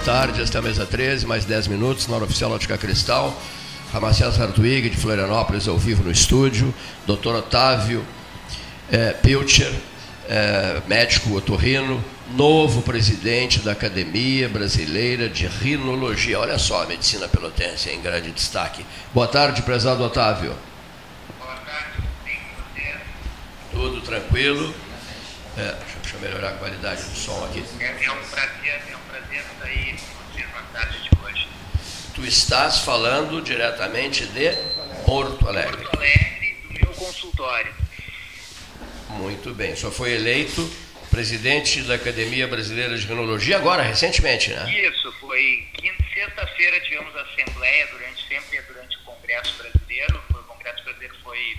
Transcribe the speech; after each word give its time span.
Tarde, 0.00 0.40
esta 0.40 0.58
é 0.58 0.60
a 0.60 0.62
mesa 0.62 0.86
13, 0.86 1.26
mais 1.26 1.44
10 1.44 1.68
minutos, 1.68 2.06
na 2.06 2.16
hora 2.16 2.24
oficial 2.24 2.50
Ótica 2.50 2.78
Cristal. 2.78 3.38
Ramacés 3.92 4.40
Hartwig, 4.40 4.88
de 4.88 4.96
Florianópolis, 4.96 5.68
ao 5.68 5.76
vivo 5.76 6.02
no 6.02 6.10
estúdio. 6.10 6.74
Doutor 7.06 7.34
Otávio 7.36 8.04
é, 8.90 9.12
Pilcher, 9.12 9.72
é, 10.28 10.80
médico 10.86 11.36
otorrino, 11.36 12.02
novo 12.30 12.80
presidente 12.82 13.58
da 13.60 13.72
Academia 13.72 14.48
Brasileira 14.48 15.28
de 15.28 15.46
Rinologia. 15.46 16.40
Olha 16.40 16.58
só 16.58 16.82
a 16.82 16.86
medicina 16.86 17.28
pelotense 17.28 17.90
em 17.90 18.00
grande 18.00 18.30
destaque. 18.30 18.86
Boa 19.12 19.28
tarde, 19.28 19.60
prezado 19.62 20.02
Otávio. 20.02 20.56
Boa 21.38 21.56
tarde. 21.56 22.38
Tudo 23.70 24.00
tranquilo. 24.00 24.74
É, 25.58 25.74
deixa 26.00 26.16
eu 26.16 26.20
melhorar 26.20 26.50
a 26.50 26.52
qualidade 26.52 27.02
do 27.02 27.16
som 27.16 27.44
aqui. 27.44 27.62
É, 27.80 27.84
é 27.84 28.12
um 28.12 28.24
prazer, 28.30 28.82
é 28.90 28.96
um 28.96 29.09
Tu 32.14 32.26
estás 32.26 32.80
falando 32.80 33.40
diretamente 33.40 34.26
de 34.26 34.52
Porto 35.06 35.48
Alegre. 35.48 35.78
Porto 35.78 35.96
Alegre, 35.96 36.56
do 36.64 36.72
meu 36.74 36.92
consultório. 36.94 37.74
Muito 39.08 39.54
bem. 39.54 39.74
Senhor 39.74 39.92
foi 39.92 40.12
eleito 40.12 40.68
presidente 41.10 41.82
da 41.82 41.94
Academia 41.94 42.46
Brasileira 42.46 42.96
de 42.96 43.06
Renologia 43.06 43.56
agora, 43.56 43.82
recentemente, 43.82 44.50
né? 44.50 44.70
Isso, 44.70 45.12
foi 45.20 45.66
quinta, 45.74 46.04
sexta-feira 46.14 46.80
tivemos 46.80 47.14
assembleia 47.16 47.86
durante 47.88 48.28
sempre 48.28 48.60
durante 48.62 48.96
o 48.98 49.00
Congresso 49.00 49.54
Brasileiro. 49.56 50.22
O 50.30 50.42
Congresso 50.44 50.84
Brasileiro 50.84 51.14
foi 51.22 51.58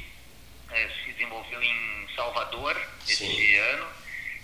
eh, 0.71 0.89
se 1.03 1.11
desenvolveu 1.11 1.61
em 1.61 2.07
Salvador 2.15 2.79
este 3.07 3.57
ano. 3.57 4.00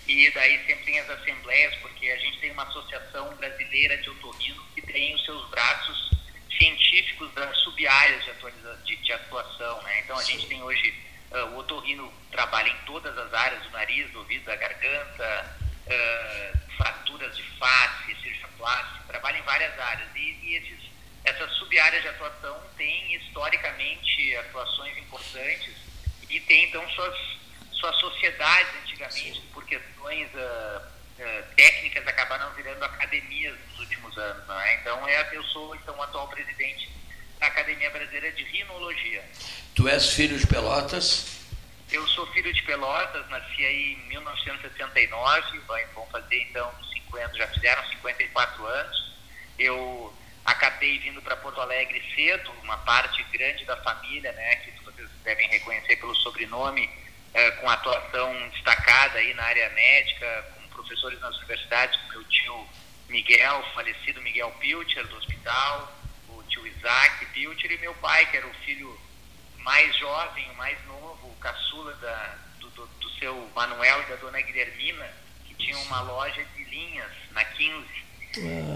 E 0.07 0.31
daí 0.31 0.57
sempre 0.65 0.85
tem 0.85 0.99
as 0.99 1.09
assembleias, 1.09 1.75
porque 1.81 2.09
a 2.09 2.17
gente 2.17 2.39
tem 2.39 2.51
uma 2.51 2.63
associação 2.63 3.35
brasileira 3.35 3.97
de 3.97 4.09
otorrino 4.09 4.63
que 4.73 4.81
tem 4.81 5.13
os 5.13 5.25
seus 5.25 5.49
braços 5.49 6.09
científicos 6.57 7.31
das 7.33 7.55
sub-áreas 7.59 8.23
de, 8.23 8.83
de- 8.85 9.03
de 9.03 9.13
atuação. 9.13 9.81
Né? 9.83 9.99
Então 9.99 10.17
a 10.17 10.23
gente 10.23 10.47
tem 10.47 10.61
hoje, 10.63 10.93
ah, 11.31 11.43
o 11.45 11.57
otorrino 11.57 12.11
trabalha 12.31 12.69
em 12.69 12.77
todas 12.85 13.15
as 13.17 13.33
áreas 13.33 13.61
do 13.63 13.69
nariz, 13.71 14.09
do 14.11 14.19
ouvido, 14.19 14.45
da 14.45 14.55
garganta, 14.55 15.57
ah, 15.89 16.53
fraturas 16.77 17.35
de 17.35 17.43
face, 17.43 18.15
cirurgia 18.21 18.47
plástica, 18.57 19.03
trabalha 19.07 19.37
em 19.37 19.43
várias 19.43 19.77
áreas. 19.77 20.09
E, 20.15 20.19
e 20.43 20.55
esses, 20.55 20.79
essas 21.25 21.51
sub-áreas 21.57 22.01
de 22.01 22.07
atuação 22.09 22.61
têm 22.77 23.13
historicamente 23.15 24.35
atuações 24.37 24.97
importantes 24.97 25.75
e 26.29 26.39
tem 26.41 26.63
então 26.65 26.89
suas, 26.91 27.15
suas 27.77 27.95
sociedades 27.99 28.73
antigamente, 28.83 29.41
por 29.53 29.63
questões 29.65 30.29
ah, 30.35 30.81
ah, 31.19 31.43
técnicas, 31.55 32.07
acabaram 32.07 32.51
virando 32.53 32.83
academias 32.83 33.55
nos 33.69 33.79
últimos 33.79 34.17
anos. 34.17 34.47
Né? 34.47 34.79
Então 34.81 35.07
é, 35.07 35.29
eu 35.35 35.43
sou 35.45 35.75
então 35.75 35.95
o 35.97 36.01
atual 36.01 36.27
presidente 36.27 36.89
da 37.39 37.47
Academia 37.47 37.89
Brasileira 37.91 38.31
de 38.31 38.43
Rinologia. 38.43 39.23
Tu 39.75 39.87
és 39.87 40.09
filho 40.13 40.37
de 40.37 40.47
Pelotas? 40.47 41.37
Eu 41.91 42.05
sou 42.07 42.25
filho 42.33 42.51
de 42.51 42.61
Pelotas, 42.63 43.29
nasci 43.29 43.63
aí 43.65 43.93
em 43.93 44.07
1979, 44.09 45.59
vai- 45.67 45.85
vão 45.93 46.05
fazer 46.07 46.41
então 46.41 46.69
50, 46.93 47.33
já 47.37 47.47
fizeram 47.47 47.87
54 47.89 48.65
anos. 48.65 49.13
Eu 49.57 50.13
acabei 50.45 50.97
vindo 50.99 51.21
para 51.21 51.35
Porto 51.37 51.61
Alegre 51.61 52.03
cedo, 52.15 52.51
uma 52.63 52.77
parte 52.79 53.23
grande 53.31 53.63
da 53.65 53.77
família, 53.77 54.31
né, 54.33 54.55
que 54.57 54.71
vocês 54.83 55.09
devem 55.23 55.47
reconhecer 55.49 55.95
pelo 55.97 56.15
sobrenome, 56.15 56.89
eh, 57.33 57.51
com 57.51 57.69
atuação 57.69 58.49
destacada 58.49 59.19
aí 59.19 59.33
na 59.33 59.43
área 59.43 59.69
médica, 59.69 60.45
com 60.55 60.67
professores 60.69 61.19
nas 61.19 61.35
universidades, 61.37 61.99
com 62.01 62.09
meu 62.09 62.23
tio 62.25 62.67
Miguel, 63.09 63.63
falecido 63.73 64.21
Miguel 64.21 64.51
Pilcher, 64.59 65.05
do 65.07 65.17
hospital, 65.17 65.93
o 66.29 66.43
tio 66.43 66.65
Isaac 66.67 67.25
Pilcher 67.27 67.71
e 67.71 67.77
meu 67.77 67.93
pai, 67.95 68.25
que 68.27 68.37
era 68.37 68.47
o 68.47 68.53
filho 68.65 68.99
mais 69.57 69.95
jovem, 69.97 70.49
o 70.51 70.55
mais 70.55 70.77
novo, 70.85 71.27
o 71.27 71.35
caçula 71.39 71.93
da, 71.95 72.37
do, 72.59 72.69
do, 72.69 72.85
do 72.85 73.09
seu 73.19 73.49
Manuel 73.55 74.01
e 74.03 74.05
da 74.05 74.15
dona 74.15 74.41
Guilhermina, 74.41 75.09
que 75.45 75.53
tinham 75.55 75.81
uma 75.83 76.01
loja 76.01 76.43
de 76.55 76.63
linhas 76.65 77.11
na 77.31 77.43
15. 77.43 77.85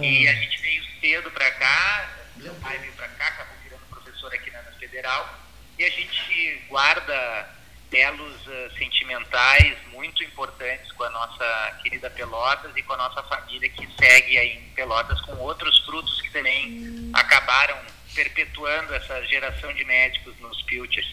E 0.02 0.28
a 0.28 0.34
gente 0.34 0.62
veio 0.62 0.84
cedo 1.00 1.30
para 1.32 1.52
cá, 1.52 2.10
meu 2.38 2.54
pai 2.56 2.78
veio 2.80 2.94
para 2.94 3.08
cá, 3.10 3.28
acabou 3.28 3.56
virando 3.64 3.86
professor 3.90 4.34
aqui 4.34 4.50
na, 4.50 4.62
na 4.64 4.72
Federal, 4.74 5.40
e 5.78 5.86
a 5.86 5.90
gente 5.90 6.66
guarda 6.68 7.50
elos 7.91 8.47
eh, 8.47 8.69
sentimentais 8.78 9.75
muito 9.91 10.24
importantes 10.24 10.91
com 10.94 11.03
a 11.03 11.09
nossa 11.09 11.79
querida 11.84 12.09
Pelotas 12.09 12.72
e 12.75 12.81
com 12.84 12.94
a 12.94 12.97
nossa 12.97 13.22
família 13.24 13.69
que 13.69 13.88
segue 14.00 14.38
aí 14.38 14.57
em 14.57 14.69
Pelotas 14.74 15.19
com 15.22 15.34
outros 15.38 15.78
frutos 15.79 16.22
que 16.22 16.29
também 16.31 17.12
acabaram 17.13 17.78
perpetuando 18.16 18.94
essa 18.94 19.22
geração 19.25 19.74
de 19.74 19.84
médicos 19.84 20.34
nos 20.40 20.62
Pilchers. 20.63 21.07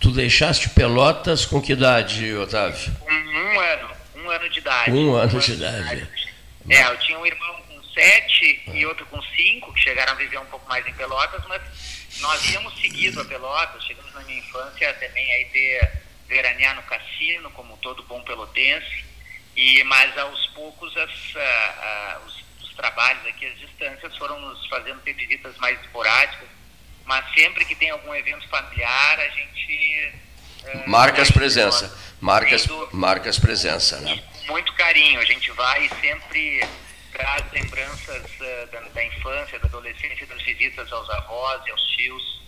Tu 0.00 0.10
deixaste 0.12 0.70
Pelotas 0.70 1.44
com 1.44 1.60
que 1.60 1.72
idade, 1.72 2.34
Otávio? 2.34 2.94
Com 3.00 3.12
um 3.12 3.60
ano, 3.60 3.90
um 4.16 4.30
ano 4.30 4.48
de 4.48 4.58
idade. 4.58 4.90
Um 4.90 5.14
ano 5.14 5.40
de 5.40 5.52
idade. 5.52 6.08
É, 6.68 6.86
eu 6.86 6.98
tinha 6.98 7.18
um 7.18 7.26
irmão 7.26 7.62
com 7.68 7.82
sete 7.92 8.62
e 8.72 8.86
outro 8.86 9.04
com 9.06 9.20
cinco, 9.22 9.72
que 9.74 9.80
chegaram 9.80 10.12
a 10.12 10.16
viver 10.16 10.38
um 10.38 10.46
pouco 10.46 10.66
mais 10.68 10.86
em 10.86 10.94
Pelotas, 10.94 11.42
mas 11.48 11.62
nós 12.20 12.50
íamos 12.50 12.74
seguido 12.80 13.20
a 13.20 13.24
Pelotas, 13.24 13.84
chegamos 13.84 14.12
na 14.14 14.22
minha 14.22 14.38
infância 14.38 14.92
também 14.94 15.32
aí 15.32 15.44
ter 15.46 16.03
veranear 16.28 16.74
no 16.74 16.82
cassino, 16.82 17.50
como 17.50 17.76
todo 17.78 18.02
bom 18.04 18.22
pelotense, 18.22 19.04
e, 19.56 19.82
mas 19.84 20.16
aos 20.18 20.46
poucos 20.48 20.96
as, 20.96 21.10
ah, 21.36 21.74
ah, 21.78 22.20
os, 22.26 22.44
os 22.62 22.74
trabalhos 22.74 23.24
aqui, 23.26 23.46
as 23.46 23.58
distâncias 23.58 24.16
foram 24.16 24.40
nos 24.40 24.66
fazendo 24.66 25.00
ter 25.02 25.14
visitas 25.14 25.56
mais 25.58 25.80
esporádicas, 25.80 26.48
mas 27.04 27.24
sempre 27.34 27.64
que 27.64 27.74
tem 27.74 27.90
algum 27.90 28.14
evento 28.14 28.48
familiar, 28.48 29.20
a 29.20 29.28
gente... 29.28 30.12
Marcas 30.86 31.28
vai 31.28 31.36
em 31.36 31.38
presença. 31.38 31.88
Sem 31.88 32.66
dúvida 32.68 32.96
marcas 32.96 33.38
presença, 33.38 34.00
né? 34.00 34.22
com 34.46 34.52
muito 34.52 34.72
carinho. 34.74 35.20
A 35.20 35.24
gente 35.24 35.50
vai 35.52 35.84
e 35.84 35.88
sempre 36.00 36.66
traz 37.12 37.44
lembranças 37.52 38.24
eh, 38.40 38.68
da, 38.72 38.80
da 38.80 39.04
infância, 39.04 39.58
da 39.58 39.66
adolescência, 39.66 40.26
das 40.26 40.42
visitas 40.42 40.90
aos 40.92 41.08
avós 41.10 41.62
e 41.66 41.70
aos 41.70 41.82
tios, 41.88 42.40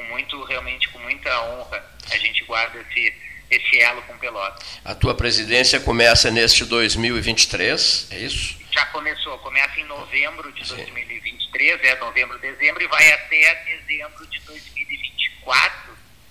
com 0.00 0.04
muito, 0.04 0.42
realmente 0.44 0.88
com 0.88 0.98
muita 1.00 1.42
honra. 1.42 1.84
A 2.10 2.16
gente 2.16 2.42
guarda 2.44 2.80
esse, 2.80 3.14
esse 3.50 3.78
elo 3.80 4.00
com 4.02 4.16
Pelotas. 4.16 4.80
A 4.82 4.94
tua 4.94 5.14
presidência 5.14 5.78
começa 5.78 6.30
neste 6.30 6.64
2023, 6.64 8.08
é 8.10 8.18
isso? 8.18 8.58
Já 8.72 8.86
começou, 8.86 9.38
começa 9.38 9.78
em 9.78 9.84
novembro 9.84 10.50
de 10.52 10.66
Sim. 10.66 10.76
2023, 10.76 11.84
é 11.84 11.96
novembro, 11.96 12.38
dezembro, 12.38 12.82
e 12.82 12.86
vai 12.86 13.12
até 13.12 13.54
dezembro 13.66 14.26
de 14.26 14.40
2024. 14.40 15.90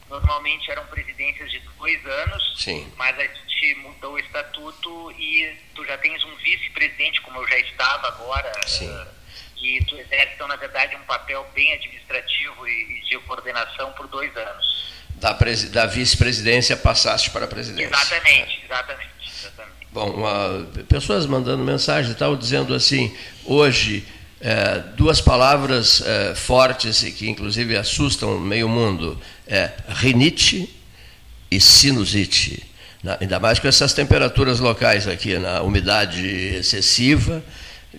Normalmente 0.09 0.71
eram 0.71 0.85
presidências 0.87 1.51
de 1.51 1.59
dois 1.77 2.03
anos, 2.05 2.55
Sim. 2.57 2.91
mas 2.97 3.17
a 3.19 3.23
gente 3.23 3.75
mudou 3.75 4.13
o 4.13 4.19
estatuto 4.19 5.11
e 5.11 5.55
tu 5.75 5.85
já 5.85 5.97
tens 5.99 6.23
um 6.23 6.35
vice-presidente, 6.37 7.21
como 7.21 7.39
eu 7.39 7.47
já 7.47 7.59
estava 7.59 8.07
agora, 8.07 8.51
Sim. 8.65 8.89
E 9.61 9.83
tu 9.85 9.95
exerce, 9.95 10.33
então, 10.35 10.47
na 10.47 10.55
verdade, 10.55 10.95
um 10.95 11.05
papel 11.05 11.45
bem 11.53 11.73
administrativo 11.73 12.67
e 12.67 13.01
de 13.09 13.17
coordenação 13.19 13.91
por 13.93 14.07
dois 14.07 14.35
anos. 14.35 14.93
Da, 15.15 15.37
da 15.71 15.85
vice-presidência 15.85 16.77
passaste 16.77 17.29
para 17.31 17.45
a 17.45 17.47
presidência. 17.47 17.93
Exatamente, 17.93 18.61
exatamente, 18.63 19.11
exatamente. 19.37 19.87
Bom, 19.91 20.11
uma, 20.11 20.67
pessoas 20.87 21.25
mandando 21.25 21.63
mensagem 21.63 22.11
e 22.11 22.15
tal, 22.15 22.37
dizendo 22.37 22.73
assim, 22.73 23.15
hoje, 23.43 24.05
é, 24.39 24.79
duas 24.95 25.19
palavras 25.19 26.01
é, 26.01 26.35
fortes 26.35 27.03
e 27.03 27.11
que 27.11 27.29
inclusive 27.29 27.75
assustam 27.75 28.39
meio 28.39 28.69
mundo, 28.69 29.19
é 29.45 29.71
rinite 29.89 30.73
e 31.51 31.59
sinusite. 31.59 32.65
Na, 33.03 33.17
ainda 33.19 33.39
mais 33.39 33.59
com 33.59 33.67
essas 33.67 33.93
temperaturas 33.93 34.59
locais 34.59 35.07
aqui, 35.07 35.37
na 35.37 35.61
umidade 35.61 36.25
excessiva 36.27 37.43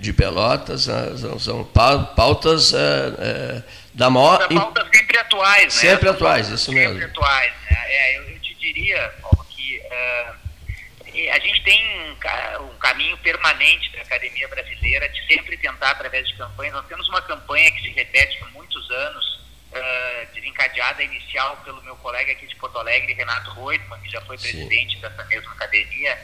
de 0.00 0.14
Pelotas, 0.14 0.86
né, 0.86 1.14
são, 1.18 1.38
são, 1.38 1.64
pautas 1.64 2.72
é, 2.72 2.78
é, 3.18 3.62
da 3.92 4.08
maior... 4.08 4.48
Pautas 4.48 4.88
sempre 4.96 5.18
atuais, 5.18 5.64
né? 5.64 5.70
Sempre 5.70 6.08
atuais, 6.08 6.48
isso 6.48 6.72
mesmo. 6.72 6.94
Sempre 6.94 7.04
atuais, 7.04 7.52
né? 7.70 7.84
É, 7.86 8.18
eu, 8.18 8.30
eu, 8.30 8.40
te 8.40 8.54
diria, 8.54 9.14
Paulo, 9.20 9.44
que 9.50 9.78
uh, 9.78 11.32
a 11.34 11.38
gente 11.40 11.62
tem 11.64 11.78
um, 12.08 12.64
um 12.64 12.78
caminho 12.78 13.18
permanente 13.18 13.92
da 13.92 14.00
academia 14.00 14.48
brasileira 14.48 15.06
de 15.10 15.26
sempre 15.26 15.58
tentar, 15.58 15.90
através 15.90 16.26
de 16.26 16.34
campanhas, 16.34 16.72
nós 16.72 16.86
temos 16.86 17.06
uma 17.10 17.20
campanha 17.20 17.70
que 17.70 17.82
se 17.82 17.90
repete 17.90 18.38
por 18.38 18.50
muitos 18.52 18.90
anos, 18.90 19.40
uh, 19.70 20.34
desencadeada 20.34 21.02
inicial 21.02 21.58
pelo 21.58 21.82
meu 21.82 21.96
colega 21.96 22.32
aqui 22.32 22.46
de 22.46 22.56
Porto 22.56 22.78
Alegre, 22.78 23.12
Renato 23.12 23.50
Reutemann, 23.52 24.00
que 24.00 24.10
já 24.10 24.22
foi 24.22 24.38
presidente 24.38 24.94
Sim. 24.94 25.00
dessa 25.02 25.24
mesma 25.24 25.52
academia, 25.52 26.18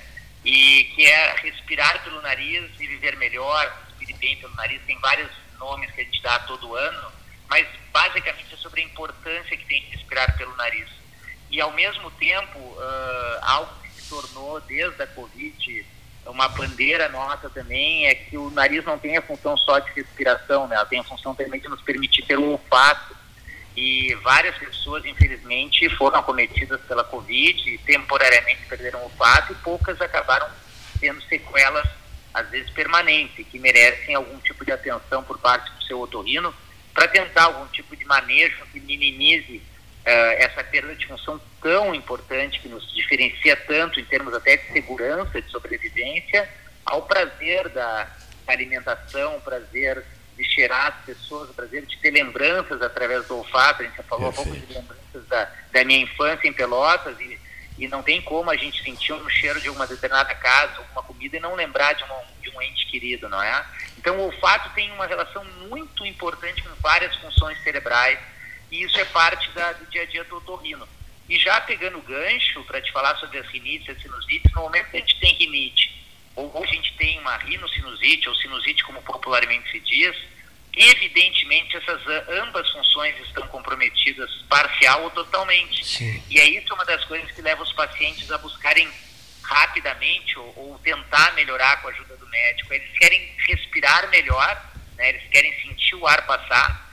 e 0.46 0.84
que 0.94 1.04
é 1.04 1.34
respirar 1.43 2.04
pelo 2.04 2.22
nariz 2.22 2.70
e 2.78 2.87
viver 2.87 3.16
melhor, 3.16 3.76
respirar 3.98 4.20
bem 4.20 4.37
pelo 4.37 4.54
nariz, 4.54 4.81
tem 4.87 4.96
vários 5.00 5.31
nomes 5.58 5.90
que 5.90 6.00
a 6.00 6.04
gente 6.04 6.22
dá 6.22 6.38
todo 6.40 6.76
ano, 6.76 7.12
mas 7.48 7.66
basicamente 7.93 8.54
é 8.54 8.56
sobre 8.56 8.81
a 8.81 8.84
importância 8.84 9.56
que 9.56 9.66
tem 9.66 9.82
de 9.82 9.90
respirar 9.90 10.37
pelo 10.38 10.54
nariz. 10.54 10.88
E 11.50 11.60
ao 11.60 11.72
mesmo 11.72 12.10
tempo, 12.12 12.58
uh, 12.58 13.38
algo 13.43 13.72
que 13.82 13.90
se 13.90 14.08
tornou 14.08 14.60
desde 14.60 15.02
a 15.02 15.06
Covid 15.08 15.87
uma 16.26 16.48
bandeira 16.48 17.08
nossa 17.08 17.48
também 17.50 18.06
é 18.06 18.14
que 18.14 18.37
o 18.37 18.50
nariz 18.50 18.84
não 18.84 18.98
tem 18.98 19.16
a 19.16 19.22
função 19.22 19.56
só 19.56 19.78
de 19.78 19.93
respiração, 19.93 20.66
né? 20.69 20.76
ela 20.76 20.87
tem 20.87 21.00
a 21.00 21.04
função 21.04 21.34
também 21.34 21.60
de 21.60 21.69
nos 21.69 21.81
permitir 21.82 22.22
ter 22.22 22.38
o 22.38 22.50
olfato. 22.50 23.15
E 23.76 24.14
várias 24.23 24.56
pessoas, 24.56 25.05
infelizmente, 25.05 25.88
foram 25.96 26.19
acometidas 26.19 26.81
pela 26.82 27.05
Covid 27.05 27.78
temporariamente 27.78 28.64
perderam 28.69 29.00
o 29.00 29.05
olfato 29.05 29.52
e 29.52 29.56
poucas 29.56 30.00
acabaram 30.00 30.49
tendo 30.99 31.20
sequelas, 31.23 31.87
às 32.32 32.49
vezes 32.49 32.70
permanentes, 32.70 33.46
que 33.46 33.58
merecem 33.58 34.14
algum 34.14 34.38
tipo 34.38 34.64
de 34.64 34.73
atenção 34.73 35.23
por 35.23 35.38
parte 35.38 35.70
do 35.73 35.84
seu 35.84 36.00
otorrino 36.00 36.55
para 36.94 37.06
tentar 37.08 37.44
algum 37.44 37.67
tipo 37.67 37.94
de 37.94 38.06
manejo 38.06 38.64
que 38.73 38.81
minimize 38.81 39.56
uh, 39.56 40.11
essa 40.38 40.64
perda 40.64 40.94
de 40.94 41.06
função 41.06 41.38
tão 41.61 41.94
importante 41.94 42.58
que 42.61 42.69
nos 42.69 42.90
diferencia 42.94 43.55
tanto 43.56 44.00
em 44.00 44.05
termos 44.06 44.32
até 44.32 44.56
de 44.56 44.72
segurança, 44.72 45.43
de 45.43 45.50
sobrevivência, 45.50 46.49
ao 46.87 47.02
prazer 47.02 47.69
da 47.69 48.11
alimentação, 48.46 49.38
prazer 49.40 50.02
de 50.36 50.44
cheirar 50.44 50.88
as 50.88 51.04
pessoas, 51.04 51.50
o 51.50 51.54
prazer 51.54 51.86
de 51.86 51.96
ter 51.98 52.10
lembranças 52.10 52.80
através 52.82 53.26
do 53.26 53.38
olfato. 53.38 53.82
A 53.82 53.84
gente 53.86 53.96
já 53.96 54.02
falou 54.02 54.32
Perfeito. 54.32 54.48
um 54.48 54.52
pouco 54.52 54.66
de 54.66 54.74
lembranças 54.74 55.26
da, 55.28 55.50
da 55.72 55.84
minha 55.84 56.00
infância 56.00 56.46
em 56.46 56.52
Pelotas 56.52 57.18
e, 57.20 57.38
e 57.78 57.88
não 57.88 58.02
tem 58.02 58.20
como 58.20 58.50
a 58.50 58.56
gente 58.56 58.82
sentir 58.82 59.12
um 59.12 59.28
cheiro 59.28 59.60
de 59.60 59.70
uma 59.70 59.86
determinada 59.86 60.34
casa, 60.34 60.78
alguma 60.78 61.02
comida 61.02 61.36
e 61.36 61.40
não 61.40 61.54
lembrar 61.54 61.94
de, 61.94 62.04
uma, 62.04 62.22
de 62.42 62.50
um 62.50 62.62
ente 62.62 62.86
querido, 62.86 63.28
não 63.28 63.42
é? 63.42 63.64
Então, 63.98 64.18
o 64.18 64.26
olfato 64.26 64.70
tem 64.74 64.90
uma 64.92 65.06
relação 65.06 65.44
muito 65.68 66.04
importante 66.04 66.62
com 66.62 66.74
várias 66.76 67.14
funções 67.16 67.60
cerebrais 67.62 68.18
e 68.70 68.82
isso 68.82 68.98
é 68.98 69.04
parte 69.06 69.50
da, 69.50 69.72
do 69.72 69.86
dia 69.86 70.02
a 70.02 70.06
dia 70.06 70.24
do 70.24 70.36
otorrino. 70.36 70.86
E 71.28 71.38
já 71.38 71.60
pegando 71.60 71.98
o 71.98 72.02
gancho 72.02 72.62
para 72.64 72.80
te 72.80 72.92
falar 72.92 73.16
sobre 73.16 73.38
as 73.38 73.46
rinites 73.48 73.88
e 73.88 73.90
as 73.90 74.00
sinusites, 74.00 74.52
no 74.52 74.62
momento 74.62 74.90
que 74.90 74.96
a 74.96 75.00
gente 75.00 75.18
tem 75.18 75.34
rinite, 75.34 76.06
ou, 76.36 76.50
ou 76.54 76.62
a 76.62 76.66
gente 76.66 76.94
tem 76.96 77.18
uma 77.18 77.36
rinocinusite, 77.38 78.28
ou 78.28 78.34
sinusite 78.36 78.84
como 78.84 79.02
popularmente 79.02 79.70
se 79.70 79.80
diz, 79.80 80.14
evidentemente 80.76 81.76
essas 81.76 82.02
ambas 82.28 82.70
funções 82.70 83.18
estão 83.26 83.48
comprometidas 83.48 84.30
parcial 84.48 85.04
ou 85.04 85.10
totalmente. 85.10 85.84
Sim. 85.84 86.22
E 86.28 86.38
é 86.38 86.44
isso 86.44 86.72
uma 86.74 86.84
das 86.84 87.04
coisas 87.06 87.30
que 87.32 87.40
leva 87.40 87.62
os 87.62 87.72
pacientes 87.72 88.30
a 88.30 88.38
buscarem 88.38 88.88
rapidamente 89.42 90.38
ou, 90.38 90.52
ou, 90.56 90.78
tentar 90.80 91.32
melhorar 91.34 91.80
com 91.80 91.88
a 91.88 91.90
ajuda 91.90 92.16
do 92.16 92.28
médico. 92.28 92.74
Eles 92.74 92.98
querem 92.98 93.32
respirar 93.48 94.08
melhor, 94.10 94.70
né? 94.96 95.10
eles 95.10 95.22
querem 95.30 95.52
sentir 95.62 95.94
o 95.94 96.06
ar 96.06 96.26
passar 96.26 96.86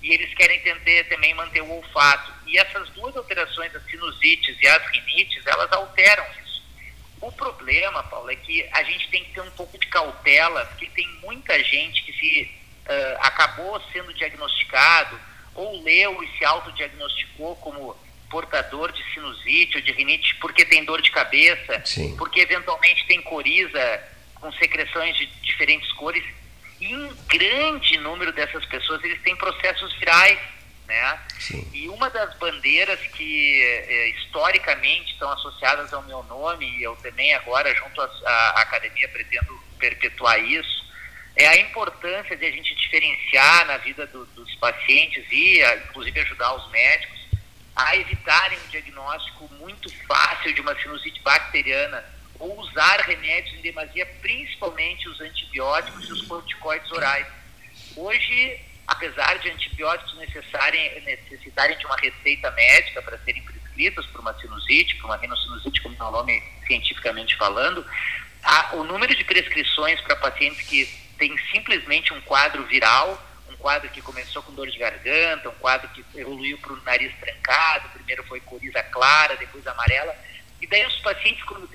e 0.00 0.12
eles 0.12 0.32
querem 0.34 0.60
tentar 0.60 1.04
também 1.08 1.34
manter 1.34 1.62
o 1.62 1.70
olfato. 1.70 2.32
E 2.46 2.56
essas 2.58 2.88
duas 2.90 3.14
alterações, 3.16 3.74
as 3.74 3.84
sinusites 3.84 4.56
e 4.60 4.68
as 4.68 4.86
rinites, 4.90 5.44
elas 5.46 5.70
alteram 5.72 6.24
isso. 6.38 6.45
O 7.20 7.32
problema, 7.32 8.02
Paulo, 8.04 8.30
é 8.30 8.36
que 8.36 8.68
a 8.72 8.82
gente 8.82 9.08
tem 9.08 9.24
que 9.24 9.32
ter 9.32 9.40
um 9.40 9.50
pouco 9.52 9.78
de 9.78 9.86
cautela, 9.86 10.64
porque 10.66 10.86
tem 10.86 11.08
muita 11.22 11.62
gente 11.64 12.02
que 12.02 12.12
se 12.12 12.50
uh, 12.86 13.18
acabou 13.20 13.80
sendo 13.92 14.12
diagnosticado 14.12 15.18
ou 15.54 15.82
leu 15.82 16.22
e 16.22 16.38
se 16.38 16.44
autodiagnosticou 16.44 17.56
como 17.56 17.96
portador 18.28 18.92
de 18.92 19.02
sinusite 19.14 19.76
ou 19.76 19.82
de 19.82 19.92
rinite 19.92 20.34
porque 20.36 20.64
tem 20.64 20.84
dor 20.84 21.00
de 21.00 21.10
cabeça, 21.10 21.80
Sim. 21.84 22.16
porque 22.16 22.40
eventualmente 22.40 23.06
tem 23.06 23.22
coriza 23.22 24.02
com 24.34 24.52
secreções 24.52 25.16
de 25.16 25.26
diferentes 25.42 25.90
cores. 25.92 26.24
E 26.78 26.94
um 26.94 27.16
grande 27.26 27.96
número 27.98 28.32
dessas 28.32 28.64
pessoas 28.66 29.02
eles 29.02 29.22
têm 29.22 29.34
processos 29.36 29.94
virais, 29.94 30.38
né? 30.86 31.20
Sim. 31.38 31.68
E 31.72 31.88
uma 31.88 32.08
das 32.10 32.34
bandeiras 32.38 33.00
que 33.00 33.62
eh, 33.62 34.08
historicamente 34.10 35.12
estão 35.12 35.30
associadas 35.32 35.92
ao 35.92 36.02
meu 36.02 36.22
nome 36.24 36.68
e 36.78 36.82
eu 36.82 36.94
também 36.96 37.34
agora 37.34 37.74
junto 37.74 38.00
à 38.00 38.60
academia 38.60 39.08
pretendo 39.08 39.58
perpetuar 39.78 40.38
isso 40.42 40.86
é 41.34 41.46
a 41.48 41.56
importância 41.58 42.36
de 42.36 42.46
a 42.46 42.50
gente 42.50 42.74
diferenciar 42.76 43.66
na 43.66 43.76
vida 43.78 44.06
do, 44.06 44.24
dos 44.26 44.54
pacientes 44.54 45.24
e 45.30 45.60
inclusive 45.88 46.20
ajudar 46.20 46.54
os 46.54 46.70
médicos 46.70 47.26
a 47.74 47.94
evitarem 47.94 48.58
um 48.58 48.68
diagnóstico 48.68 49.48
muito 49.60 49.92
fácil 50.06 50.54
de 50.54 50.62
uma 50.62 50.74
sinusite 50.80 51.20
bacteriana 51.20 52.02
ou 52.38 52.58
usar 52.60 53.00
remédios 53.00 53.54
em 53.58 53.62
demasia, 53.62 54.06
principalmente 54.22 55.08
os 55.08 55.20
antibióticos 55.20 56.08
e 56.08 56.12
os 56.12 56.22
corticoides 56.22 56.90
orais. 56.90 57.26
Hoje, 57.94 58.60
apesar 58.86 59.38
de 59.38 59.50
antibióticos 59.50 60.16
necessitarem 60.16 61.76
de 61.78 61.86
uma 61.86 61.96
receita 61.96 62.50
médica 62.52 63.02
para 63.02 63.18
serem 63.18 63.42
prescritos 63.42 64.06
por 64.06 64.20
uma 64.20 64.34
sinusite, 64.40 64.94
por 64.96 65.06
uma 65.06 65.16
rinocinusite, 65.16 65.82
como 65.82 65.96
é 65.98 66.04
o 66.04 66.10
nome 66.10 66.42
cientificamente 66.66 67.36
falando, 67.36 67.84
a, 68.42 68.76
o 68.76 68.84
número 68.84 69.14
de 69.14 69.24
prescrições 69.24 70.00
para 70.02 70.16
pacientes 70.16 70.66
que 70.66 70.86
têm 71.18 71.36
simplesmente 71.52 72.12
um 72.12 72.20
quadro 72.22 72.64
viral 72.66 73.22
um 73.50 73.56
quadro 73.56 73.88
que 73.90 74.02
começou 74.02 74.42
com 74.42 74.52
dor 74.52 74.68
de 74.68 74.78
garganta, 74.78 75.48
um 75.48 75.54
quadro 75.54 75.88
que 75.90 76.04
evoluiu 76.18 76.58
para 76.58 76.72
o 76.72 76.82
nariz 76.82 77.12
trancado, 77.18 77.88
primeiro 77.90 78.24
foi 78.24 78.40
coriza 78.40 78.82
clara, 78.82 79.36
depois 79.36 79.66
amarela, 79.66 80.14
e 80.60 80.66
daí 80.66 80.84
os 80.86 80.98
pacientes, 81.00 81.42
quando 81.44 81.68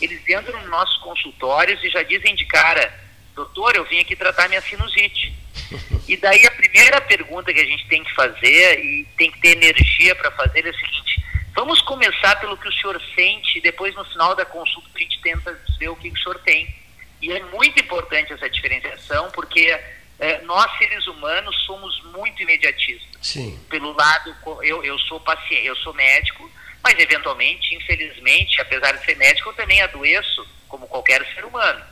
eles 0.00 0.20
entram 0.28 0.60
nos 0.60 0.70
nossos 0.70 0.96
consultórios 0.98 1.82
e 1.82 1.90
já 1.90 2.02
dizem 2.02 2.34
de 2.34 2.44
cara, 2.46 2.92
doutor, 3.34 3.76
eu 3.76 3.84
vim 3.84 4.00
aqui 4.00 4.16
tratar 4.16 4.48
minha 4.48 4.62
sinusite. 4.62 5.34
E 6.06 6.18
daí 6.18 6.46
a 6.46 6.50
primeira 6.50 7.00
pergunta 7.00 7.52
que 7.52 7.60
a 7.60 7.64
gente 7.64 7.88
tem 7.88 8.04
que 8.04 8.14
fazer, 8.14 8.78
e 8.78 9.04
tem 9.16 9.30
que 9.30 9.40
ter 9.40 9.56
energia 9.56 10.14
para 10.14 10.30
fazer, 10.32 10.66
é 10.66 10.68
o 10.68 10.74
seguinte, 10.74 11.24
vamos 11.54 11.80
começar 11.80 12.38
pelo 12.40 12.58
que 12.58 12.68
o 12.68 12.72
senhor 12.74 13.00
sente, 13.14 13.56
e 13.56 13.62
depois 13.62 13.94
no 13.94 14.04
final 14.04 14.36
da 14.36 14.44
consulta 14.44 14.86
a 14.94 14.98
gente 14.98 15.18
tenta 15.22 15.58
ver 15.78 15.88
o 15.88 15.96
que 15.96 16.10
o 16.10 16.18
senhor 16.18 16.38
tem. 16.40 16.74
E 17.22 17.32
é 17.32 17.42
muito 17.44 17.80
importante 17.80 18.34
essa 18.34 18.50
diferenciação, 18.50 19.30
porque 19.30 19.80
é, 20.18 20.42
nós, 20.42 20.70
seres 20.76 21.06
humanos, 21.06 21.56
somos 21.64 22.02
muito 22.12 22.42
imediatistas. 22.42 23.08
Sim. 23.22 23.58
Pelo 23.70 23.92
lado, 23.92 24.34
eu, 24.62 24.84
eu 24.84 24.98
sou 25.00 25.18
paciente, 25.20 25.66
eu 25.66 25.76
sou 25.76 25.94
médico, 25.94 26.50
mas 26.82 26.98
eventualmente, 26.98 27.74
infelizmente, 27.74 28.60
apesar 28.60 28.92
de 28.92 29.04
ser 29.06 29.16
médico, 29.16 29.48
eu 29.48 29.54
também 29.54 29.80
adoeço, 29.80 30.46
como 30.68 30.86
qualquer 30.86 31.24
ser 31.34 31.46
humano. 31.46 31.82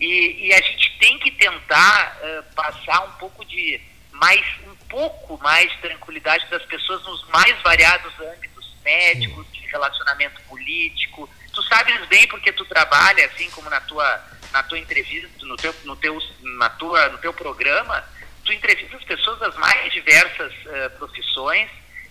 E, 0.00 0.46
e 0.46 0.54
a 0.54 0.60
gente 0.60 0.98
tem 0.98 1.18
que 1.18 1.30
tentar 1.32 2.18
uh, 2.22 2.54
passar 2.54 3.04
um 3.04 3.12
pouco 3.12 3.44
de 3.44 3.80
mais, 4.12 4.44
um 4.66 4.74
pouco 4.88 5.38
mais 5.42 5.72
tranquilidade 5.80 6.46
das 6.50 6.64
pessoas 6.64 7.02
nos 7.04 7.26
mais 7.28 7.60
variados 7.62 8.12
âmbitos, 8.20 8.74
médicos, 8.84 9.46
de 9.52 9.60
relacionamento 9.66 10.40
político. 10.42 11.28
Tu 11.52 11.62
sabes 11.64 12.06
bem 12.06 12.26
porque 12.28 12.52
tu 12.52 12.64
trabalha, 12.64 13.26
assim 13.26 13.50
como 13.50 13.68
na 13.68 13.80
tua 13.80 14.38
na 14.52 14.62
tua 14.62 14.78
entrevista, 14.78 15.28
no 15.42 15.56
teu, 15.56 15.74
no 15.84 15.96
teu, 15.96 16.18
na 16.58 16.70
tua, 16.70 17.08
no 17.10 17.18
teu 17.18 17.32
programa, 17.32 18.04
tu 18.44 18.52
entrevista 18.52 18.96
as 18.96 19.04
pessoas 19.04 19.38
das 19.38 19.54
mais 19.56 19.92
diversas 19.92 20.52
uh, 20.52 20.90
profissões 20.98 21.68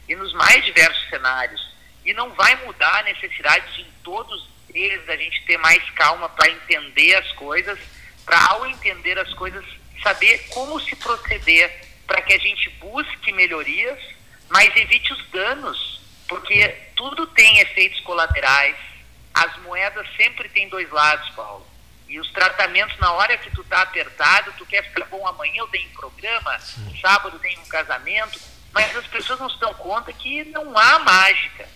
e 0.07 0.15
nos 0.15 0.33
mais 0.33 0.63
diversos 0.63 1.09
cenários. 1.09 1.75
E 2.05 2.13
não 2.13 2.29
vai 2.31 2.55
mudar 2.65 2.99
a 2.99 3.03
necessidade 3.03 3.73
de 3.73 3.81
em 3.81 3.91
todos 4.03 4.47
eles 4.77 5.07
a 5.09 5.15
gente 5.15 5.43
ter 5.45 5.57
mais 5.57 5.83
calma 5.91 6.29
para 6.29 6.49
entender 6.49 7.15
as 7.15 7.31
coisas, 7.33 7.79
para 8.25 8.39
ao 8.47 8.65
entender 8.67 9.17
as 9.17 9.33
coisas 9.33 9.65
saber 10.03 10.47
como 10.49 10.79
se 10.79 10.95
proceder 10.95 11.87
para 12.05 12.21
que 12.21 12.33
a 12.33 12.37
gente 12.37 12.69
busque 12.79 13.31
melhorias, 13.33 13.99
mas 14.49 14.73
evite 14.75 15.11
os 15.11 15.29
danos, 15.29 16.01
porque 16.27 16.67
tudo 16.95 17.27
tem 17.27 17.59
efeitos 17.59 17.99
colaterais, 18.01 18.75
as 19.33 19.57
moedas 19.61 20.07
sempre 20.15 20.47
têm 20.49 20.69
dois 20.69 20.89
lados, 20.89 21.29
Paulo. 21.31 21.67
E 22.07 22.19
os 22.19 22.31
tratamentos, 22.31 22.97
na 22.99 23.11
hora 23.11 23.37
que 23.37 23.51
tu 23.51 23.63
tá 23.65 23.81
apertado, 23.81 24.53
tu 24.57 24.65
quer 24.65 24.83
ficar 24.83 25.05
bom 25.07 25.27
amanhã, 25.27 25.57
eu 25.57 25.67
tenho 25.67 25.89
um 25.89 25.93
programa, 25.93 26.57
Sim. 26.59 26.97
sábado 27.01 27.37
tem 27.39 27.59
um 27.59 27.65
casamento, 27.65 28.39
mas 28.71 28.95
as 28.95 29.05
pessoas 29.07 29.39
não 29.39 29.49
se 29.49 29.59
dão 29.59 29.73
conta 29.73 30.13
que 30.13 30.45
não 30.45 30.77
há 30.77 30.99
mágica. 30.99 31.67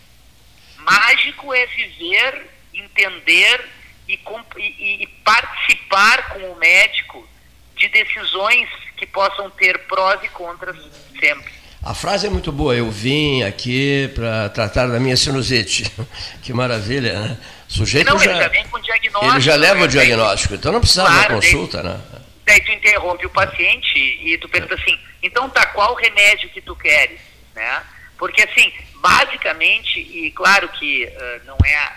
Mágico 0.78 1.54
é 1.54 1.66
viver, 1.66 2.50
entender 2.84 3.66
e, 4.08 4.20
e, 4.58 5.04
e 5.04 5.08
participar 5.24 6.30
com 6.30 6.40
o 6.52 6.56
médico 6.58 7.28
de 7.76 7.88
decisões 7.90 8.70
que 8.98 9.06
possam 9.06 9.50
ter 9.50 9.78
prós 9.88 10.24
e 10.24 10.28
contras 10.30 10.78
sempre. 11.20 11.52
A 11.84 11.96
frase 11.96 12.28
é 12.28 12.30
muito 12.30 12.52
boa. 12.52 12.76
Eu 12.76 12.92
vim 12.92 13.42
aqui 13.42 14.12
para 14.14 14.50
tratar 14.50 14.86
da 14.86 15.00
minha 15.00 15.18
sinusite. 15.18 15.92
que 16.44 16.54
maravilha, 16.54 17.20
né? 17.20 17.38
O 17.68 17.74
sujeito 17.74 18.08
não, 18.08 18.20
já, 18.20 18.32
ele 18.32 18.40
já 18.40 18.48
vem 18.50 18.68
com 18.68 18.80
diagnóstico. 18.80 19.34
Ele 19.34 19.42
já 19.42 19.56
leva 19.56 19.80
né? 19.80 19.86
o 19.86 19.88
diagnóstico, 19.88 20.54
então 20.54 20.72
não 20.72 20.80
precisa 20.80 21.04
claro, 21.04 21.22
da 21.22 21.36
consulta, 21.36 21.82
daí, 21.82 21.94
né? 21.94 22.02
Daí 22.46 22.62
tu 22.62 22.72
interrompe 22.72 23.26
o 23.26 23.30
paciente 23.30 23.98
e 23.98 24.38
tu 24.38 24.48
pergunta 24.48 24.76
assim, 24.76 25.00
então 25.24 25.50
tá, 25.50 25.66
qual 25.68 25.96
remédio 25.96 26.50
que 26.50 26.62
tu 26.62 26.76
queres? 26.76 27.20
Né? 27.56 27.82
Porque 28.18 28.42
assim, 28.44 28.72
basicamente, 28.96 30.00
e 30.00 30.32
claro 30.32 30.70
que 30.70 31.06
uh, 31.06 31.46
não 31.46 31.58
é 31.66 31.92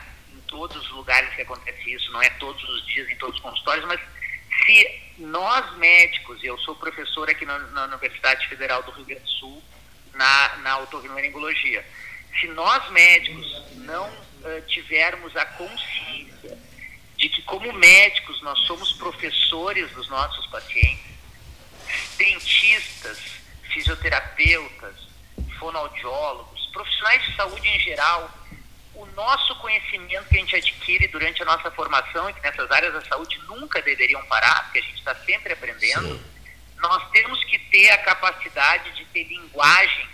todos 0.54 0.76
os 0.76 0.90
lugares 0.90 1.34
que 1.34 1.42
acontece 1.42 1.92
isso, 1.92 2.12
não 2.12 2.22
é 2.22 2.30
todos 2.30 2.62
os 2.62 2.86
dias, 2.86 3.10
em 3.10 3.16
todos 3.16 3.34
os 3.34 3.42
consultórios, 3.42 3.84
mas 3.86 4.00
se 4.64 5.00
nós 5.18 5.76
médicos, 5.78 6.38
eu 6.44 6.56
sou 6.58 6.76
professor 6.76 7.28
aqui 7.28 7.44
na, 7.44 7.58
na 7.58 7.84
Universidade 7.86 8.46
Federal 8.46 8.80
do 8.84 8.92
Rio 8.92 9.04
Grande 9.04 9.24
do 9.24 9.30
Sul, 9.30 9.62
na, 10.14 10.56
na 10.58 10.78
otorrinolaringologia. 10.78 11.84
Se 12.38 12.46
nós 12.48 12.88
médicos 12.90 13.64
não 13.78 14.08
uh, 14.08 14.62
tivermos 14.68 15.36
a 15.36 15.44
consciência 15.44 16.56
de 17.16 17.28
que, 17.28 17.42
como 17.42 17.72
médicos, 17.72 18.40
nós 18.42 18.58
somos 18.60 18.92
professores 18.92 19.90
dos 19.90 20.08
nossos 20.08 20.46
pacientes, 20.46 21.14
dentistas, 22.16 23.18
fisioterapeutas, 23.72 24.94
fonoaudiólogos, 25.58 26.64
profissionais 26.72 27.24
de 27.24 27.34
saúde 27.34 27.68
em 27.68 27.80
geral, 27.80 28.30
o 28.94 29.06
nosso 29.14 29.54
conhecimento 29.56 30.28
que 30.28 30.36
a 30.36 30.40
gente 30.40 30.56
adquire 30.56 31.08
durante 31.08 31.42
a 31.42 31.44
nossa 31.44 31.70
formação 31.70 32.30
e 32.30 32.32
que 32.32 32.40
nessas 32.40 32.70
áreas 32.70 32.92
da 32.92 33.04
saúde 33.04 33.38
nunca 33.48 33.82
deveriam 33.82 34.24
parar, 34.26 34.64
porque 34.64 34.78
a 34.78 34.82
gente 34.82 34.98
está 34.98 35.14
sempre 35.16 35.52
aprendendo. 35.52 36.16
Sim 36.16 36.34
nós 36.88 37.10
temos 37.10 37.42
que 37.44 37.58
ter 37.58 37.90
a 37.90 37.98
capacidade 37.98 38.92
de 38.92 39.04
ter 39.06 39.24
linguagem 39.24 40.06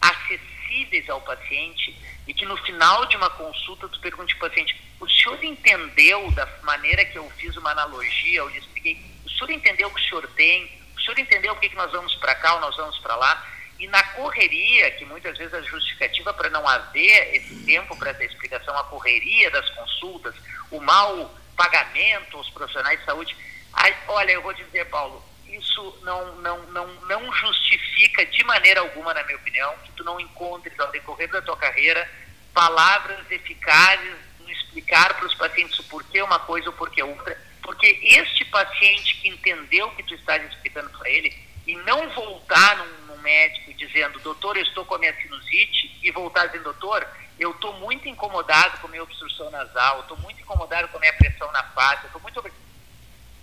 acessíveis 0.00 1.08
ao 1.08 1.20
paciente 1.22 1.96
e 2.26 2.34
que 2.34 2.44
no 2.44 2.56
final 2.58 3.06
de 3.06 3.16
uma 3.16 3.30
consulta 3.30 3.88
tu 3.88 3.98
pergunte 4.00 4.34
ao 4.34 4.40
paciente, 4.40 4.78
o 5.00 5.08
senhor 5.08 5.42
entendeu 5.42 6.30
da 6.32 6.46
maneira 6.62 7.04
que 7.04 7.16
eu 7.16 7.28
fiz 7.38 7.56
uma 7.56 7.70
analogia, 7.70 8.40
eu 8.40 8.48
lhe 8.48 8.58
expliquei, 8.58 9.00
o 9.24 9.30
senhor 9.30 9.50
entendeu 9.50 9.88
o 9.88 9.94
que 9.94 10.00
o 10.00 10.04
senhor 10.04 10.26
tem, 10.36 10.70
o 10.94 11.00
senhor 11.00 11.18
entendeu 11.18 11.54
por 11.54 11.60
que 11.60 11.74
nós 11.74 11.90
vamos 11.90 12.14
para 12.16 12.34
cá 12.34 12.54
ou 12.54 12.60
nós 12.60 12.76
vamos 12.76 12.98
para 12.98 13.16
lá? 13.16 13.51
E 13.82 13.88
na 13.88 14.00
correria, 14.12 14.92
que 14.92 15.04
muitas 15.04 15.36
vezes 15.36 15.52
a 15.52 15.60
justificativa 15.60 16.32
para 16.32 16.48
não 16.50 16.68
haver 16.68 17.34
esse 17.34 17.64
tempo 17.64 17.96
para 17.96 18.10
essa 18.10 18.22
explicação, 18.22 18.78
a 18.78 18.84
correria 18.84 19.50
das 19.50 19.68
consultas, 19.70 20.36
o 20.70 20.80
mau 20.80 21.34
pagamento 21.56 22.36
aos 22.36 22.48
profissionais 22.50 23.00
de 23.00 23.04
saúde. 23.04 23.36
Aí, 23.72 23.92
olha, 24.06 24.30
eu 24.30 24.42
vou 24.42 24.52
dizer, 24.52 24.84
Paulo, 24.84 25.20
isso 25.48 25.98
não, 26.02 26.36
não, 26.36 26.62
não, 26.66 26.86
não 27.08 27.32
justifica 27.32 28.24
de 28.24 28.44
maneira 28.44 28.78
alguma, 28.78 29.12
na 29.12 29.24
minha 29.24 29.36
opinião, 29.36 29.74
que 29.84 29.90
tu 29.96 30.04
não 30.04 30.20
encontres 30.20 30.78
ao 30.78 30.92
decorrer 30.92 31.28
da 31.28 31.42
tua 31.42 31.56
carreira 31.56 32.08
palavras 32.54 33.28
eficazes 33.32 34.14
no 34.38 34.48
explicar 34.48 35.12
para 35.14 35.26
os 35.26 35.34
pacientes 35.34 35.76
o 35.80 35.84
porquê 35.88 36.22
uma 36.22 36.38
coisa 36.38 36.68
ou 36.68 36.76
porquê 36.76 37.02
outra, 37.02 37.36
porque 37.60 37.98
este 38.00 38.44
paciente 38.44 39.16
que 39.16 39.28
entendeu 39.28 39.88
o 39.88 39.96
que 39.96 40.04
tu 40.04 40.14
estás 40.14 40.40
explicando 40.52 40.88
para 40.90 41.10
ele 41.10 41.36
e 41.66 41.74
não 41.76 42.08
voltar 42.10 42.76
num, 42.76 43.01
médico 43.22 43.72
dizendo, 43.74 44.18
doutor, 44.20 44.56
eu 44.56 44.62
estou 44.62 44.84
com 44.84 44.96
a 44.96 44.98
minha 44.98 45.14
sinusite, 45.14 45.98
e 46.02 46.10
voltar 46.10 46.46
dizendo, 46.46 46.64
doutor, 46.64 47.06
eu 47.38 47.50
estou 47.50 47.72
muito 47.74 48.08
incomodado 48.08 48.78
com 48.78 48.86
a 48.86 48.90
minha 48.90 49.02
obstrução 49.02 49.50
nasal, 49.50 50.00
estou 50.00 50.16
muito 50.18 50.40
incomodado 50.40 50.88
com 50.88 50.96
a 50.98 51.00
minha 51.00 51.12
pressão 51.14 51.50
na 51.52 51.62
face, 51.64 52.06
estou 52.06 52.20
muito 52.20 52.40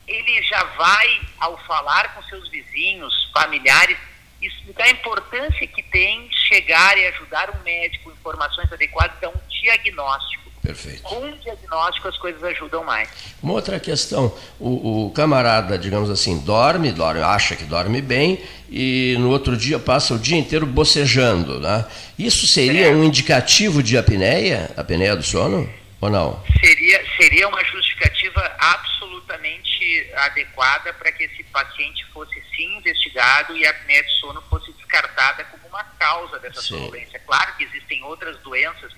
ele 0.09 0.41
já 0.41 0.63
vai, 0.63 1.21
ao 1.39 1.57
falar 1.65 2.15
com 2.15 2.24
seus 2.24 2.50
vizinhos, 2.50 3.29
familiares, 3.31 3.98
explicar 4.41 4.86
a 4.86 4.89
importância 4.89 5.67
que 5.67 5.83
tem 5.83 6.29
chegar 6.31 6.98
e 6.98 7.05
ajudar 7.07 7.51
um 7.51 7.63
médico 7.63 8.12
informações 8.12 8.71
adequadas, 8.71 9.19
dar 9.19 9.29
um 9.29 9.48
diagnóstico. 9.48 10.48
Perfeito. 10.61 11.03
Com 11.03 11.23
um 11.23 11.37
diagnóstico 11.37 12.07
as 12.07 12.17
coisas 12.17 12.43
ajudam 12.43 12.83
mais. 12.83 13.09
Uma 13.41 13.53
outra 13.53 13.79
questão, 13.79 14.35
o, 14.59 15.05
o, 15.05 15.11
camarada, 15.11 15.77
digamos 15.77 16.09
assim, 16.09 16.37
dorme, 16.39 16.91
dorme, 16.91 17.21
acha 17.21 17.55
que 17.55 17.63
dorme 17.63 18.01
bem 18.01 18.43
e 18.69 19.15
no 19.19 19.29
outro 19.29 19.55
dia 19.55 19.79
passa 19.79 20.13
o 20.13 20.19
dia 20.19 20.37
inteiro 20.37 20.65
bocejando, 20.65 21.59
né? 21.59 21.85
Isso 22.17 22.45
seria 22.45 22.87
é. 22.87 22.91
um 22.91 23.03
indicativo 23.03 23.81
de 23.81 23.97
apneia, 23.97 24.69
apneia 24.75 25.15
do 25.15 25.23
sono, 25.23 25.69
ou 26.01 26.09
não? 26.09 26.43
Seria, 26.59 27.03
seria 27.17 27.47
uma 27.47 27.63
justificativa 27.63 28.55
absolutamente 28.59 30.11
adequada 30.15 30.93
para 30.93 31.11
que 31.13 31.23
esse 31.23 31.43
paciente 31.45 32.05
fosse 32.13 32.35
sim 32.55 32.77
investigado 32.77 33.55
e 33.55 33.65
a 33.65 33.69
apneia 33.69 34.03
de 34.03 34.11
sono 34.19 34.41
fosse 34.49 34.71
descartada 34.73 35.45
como 35.45 35.67
uma 35.67 35.83
causa 35.97 36.37
dessa 36.39 36.61
sim. 36.61 36.69
sonolência. 36.69 37.19
Claro 37.25 37.55
que 37.55 37.63
existem 37.63 38.03
outras 38.03 38.37
doenças 38.39 38.91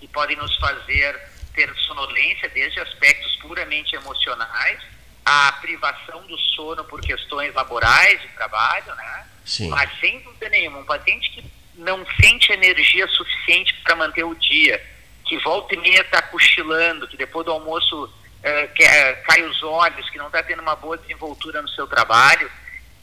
que 0.00 0.08
podem 0.08 0.36
nos 0.36 0.54
fazer 0.56 1.18
ter 1.54 1.74
sonolência, 1.74 2.48
desde 2.50 2.78
aspectos 2.80 3.34
puramente 3.36 3.96
emocionais, 3.96 4.80
a 5.24 5.52
privação 5.60 6.26
do 6.26 6.38
sono 6.38 6.84
por 6.84 7.00
questões 7.00 7.52
laborais 7.52 8.20
de 8.20 8.28
trabalho, 8.28 8.94
né? 8.94 9.26
Sim. 9.44 9.68
Mas 9.68 9.90
sem 10.00 10.20
dúvida 10.20 10.48
nenhuma, 10.48 10.78
um 10.78 10.84
paciente 10.84 11.30
que 11.30 11.44
não 11.74 12.06
sente 12.20 12.52
energia 12.52 13.06
suficiente 13.08 13.74
para 13.82 13.96
manter 13.96 14.24
o 14.24 14.34
dia, 14.34 14.82
que 15.24 15.36
volta 15.38 15.74
e 15.74 15.78
meia 15.78 16.00
está 16.00 16.22
cochilando, 16.22 17.08
que 17.08 17.16
depois 17.16 17.44
do 17.44 17.52
almoço 17.52 18.10
é, 18.42 18.66
que 18.68 18.82
é, 18.82 19.12
cai 19.14 19.42
os 19.42 19.62
olhos, 19.62 20.08
que 20.10 20.18
não 20.18 20.26
está 20.26 20.42
tendo 20.42 20.62
uma 20.62 20.76
boa 20.76 20.96
desenvoltura 20.96 21.60
no 21.60 21.68
seu 21.68 21.86
trabalho. 21.86 22.50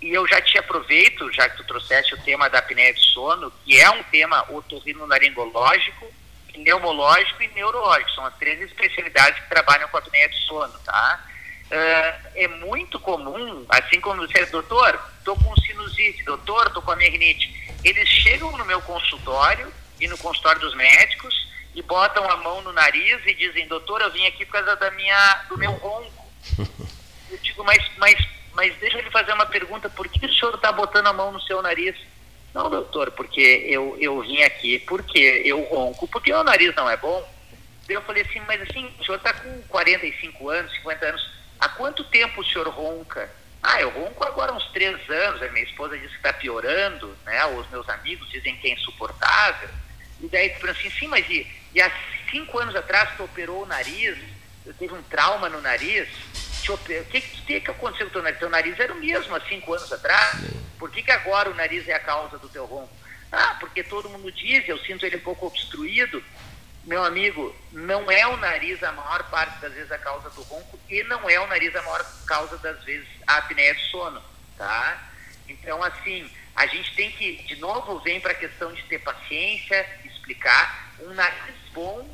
E 0.01 0.09
eu 0.09 0.27
já 0.27 0.41
te 0.41 0.57
aproveito, 0.57 1.31
já 1.31 1.49
que 1.49 1.57
tu 1.57 1.63
trouxeste 1.65 2.13
o 2.13 2.21
tema 2.21 2.49
da 2.49 2.59
apneia 2.59 2.93
de 2.93 3.01
sono, 3.01 3.51
que 3.63 3.79
é 3.79 3.89
um 3.89 4.03
tema 4.03 4.45
otorrinolaringológico, 4.51 6.11
pneumológico 6.55 7.43
e 7.43 7.47
neurológico. 7.49 8.11
São 8.11 8.25
as 8.25 8.35
três 8.37 8.59
especialidades 8.61 9.39
que 9.43 9.49
trabalham 9.49 9.87
com 9.89 9.97
a 9.97 9.99
apneia 9.99 10.29
de 10.29 10.37
sono, 10.45 10.73
tá? 10.79 11.23
Uh, 11.65 12.29
é 12.35 12.47
muito 12.47 12.99
comum, 12.99 13.65
assim 13.69 13.99
como 13.99 14.25
você, 14.27 14.45
doutor, 14.47 14.99
estou 15.17 15.35
com 15.35 15.55
sinusite, 15.61 16.23
doutor, 16.23 16.67
estou 16.67 16.81
com 16.81 16.91
a 16.91 16.95
rinite. 16.95 17.75
Eles 17.83 18.07
chegam 18.07 18.51
no 18.55 18.65
meu 18.65 18.81
consultório 18.81 19.71
e 19.99 20.07
no 20.07 20.17
consultório 20.17 20.61
dos 20.61 20.75
médicos 20.75 21.33
e 21.73 21.81
botam 21.81 22.29
a 22.29 22.37
mão 22.37 22.61
no 22.61 22.71
nariz 22.71 23.19
e 23.25 23.33
dizem, 23.33 23.67
doutor, 23.67 24.01
eu 24.01 24.11
vim 24.11 24.25
aqui 24.27 24.45
por 24.45 24.53
causa 24.53 24.75
da 24.75 24.91
minha, 24.91 25.43
do 25.49 25.57
meu 25.57 25.71
ronco. 25.71 26.25
Eu 27.27 27.39
digo, 27.39 27.63
mas, 27.63 27.83
mas, 27.97 28.15
mas 28.53 28.77
deixa 28.77 28.99
eu 28.99 29.03
lhe 29.03 29.09
fazer 29.09 29.33
uma 29.33 29.47
pergunta, 29.47 29.89
por 29.89 30.07
que 30.07 30.25
o 30.25 30.33
senhor 30.33 30.53
está 30.53 30.71
botando 30.71 31.07
a 31.07 31.11
mão 31.11 31.31
no 31.31 31.41
seu 31.41 31.59
nariz? 31.59 31.95
Não, 32.55 32.69
doutor, 32.69 33.11
porque 33.11 33.65
eu, 33.67 33.97
eu 33.99 34.21
vim 34.21 34.41
aqui 34.41 34.79
porque 34.79 35.41
eu 35.43 35.61
ronco, 35.63 36.07
porque 36.07 36.31
o 36.33 36.41
nariz 36.41 36.73
não 36.73 36.89
é 36.89 36.95
bom. 36.95 37.21
Eu 37.89 38.01
falei 38.03 38.23
assim, 38.23 38.39
mas 38.47 38.61
assim, 38.61 38.89
o 38.97 39.03
senhor 39.03 39.17
está 39.17 39.33
com 39.33 39.61
45 39.63 40.49
anos, 40.49 40.73
50 40.75 41.05
anos, 41.05 41.31
há 41.59 41.67
quanto 41.67 42.05
tempo 42.05 42.39
o 42.39 42.45
senhor 42.45 42.65
ronca? 42.69 43.29
Ah, 43.61 43.81
eu 43.81 43.89
ronco 43.89 44.23
agora 44.23 44.53
há 44.53 44.55
uns 44.55 44.71
três 44.71 44.97
anos, 45.09 45.41
a 45.41 45.49
minha 45.49 45.65
esposa 45.65 45.97
disse 45.97 46.11
que 46.11 46.15
está 46.15 46.31
piorando, 46.31 47.13
né? 47.25 47.45
Os 47.47 47.69
meus 47.71 47.89
amigos 47.89 48.29
dizem 48.29 48.55
que 48.55 48.69
é 48.69 48.73
insuportável. 48.73 49.67
E 50.21 50.27
daí 50.29 50.49
tu 50.51 50.69
assim, 50.69 50.89
sim, 50.91 51.07
mas 51.09 51.29
e, 51.29 51.45
e 51.73 51.81
há 51.81 51.91
cinco 52.31 52.57
anos 52.57 52.73
atrás 52.73 53.09
tu 53.17 53.25
operou 53.25 53.63
o 53.63 53.67
nariz, 53.67 54.17
eu 54.65 54.73
teve 54.75 54.93
um 54.93 55.03
trauma 55.03 55.49
no 55.49 55.59
nariz, 55.59 56.07
o 56.73 56.77
que, 56.77 57.21
que, 57.21 57.59
que 57.61 57.71
aconteceu 57.71 58.07
com 58.07 58.13
teu 58.13 58.21
nariz? 58.21 58.39
Teu 58.39 58.49
nariz 58.49 58.79
era 58.79 58.93
o 58.93 58.99
mesmo 58.99 59.35
há 59.35 59.41
cinco 59.41 59.73
anos 59.73 59.91
atrás, 59.91 60.37
por 60.77 60.91
que, 60.91 61.03
que 61.03 61.11
agora 61.11 61.49
o 61.49 61.55
nariz 61.55 61.87
é 61.87 61.93
a 61.93 61.99
causa 61.99 62.37
do 62.37 62.49
teu 62.49 62.65
ronco? 62.65 62.93
Ah, 63.31 63.57
porque 63.59 63.83
todo 63.83 64.09
mundo 64.09 64.31
diz, 64.31 64.67
eu 64.67 64.77
sinto 64.79 65.05
ele 65.05 65.17
um 65.17 65.21
pouco 65.21 65.47
obstruído. 65.47 66.23
Meu 66.83 67.03
amigo, 67.03 67.55
não 67.71 68.09
é 68.11 68.27
o 68.27 68.37
nariz 68.37 68.81
a 68.83 68.91
maior 68.91 69.23
parte 69.29 69.59
das 69.59 69.73
vezes 69.73 69.91
a 69.91 69.97
causa 69.97 70.29
do 70.29 70.43
ronco 70.43 70.79
e 70.89 71.03
não 71.03 71.27
é 71.29 71.39
o 71.39 71.47
nariz 71.47 71.75
a 71.75 71.81
maior 71.81 72.05
causa 72.27 72.57
das 72.59 72.83
vezes 72.83 73.07
a 73.25 73.37
apneia 73.37 73.73
do 73.73 73.79
sono, 73.81 74.21
tá? 74.57 75.09
Então, 75.47 75.83
assim, 75.83 76.29
a 76.55 76.67
gente 76.67 76.95
tem 76.95 77.11
que, 77.11 77.43
de 77.43 77.55
novo, 77.57 77.99
vem 77.99 78.21
para 78.21 78.31
a 78.31 78.35
questão 78.35 78.71
de 78.71 78.83
ter 78.83 78.99
paciência, 78.99 79.85
explicar. 80.05 80.93
Um 80.99 81.13
nariz 81.13 81.55
bom 81.73 82.07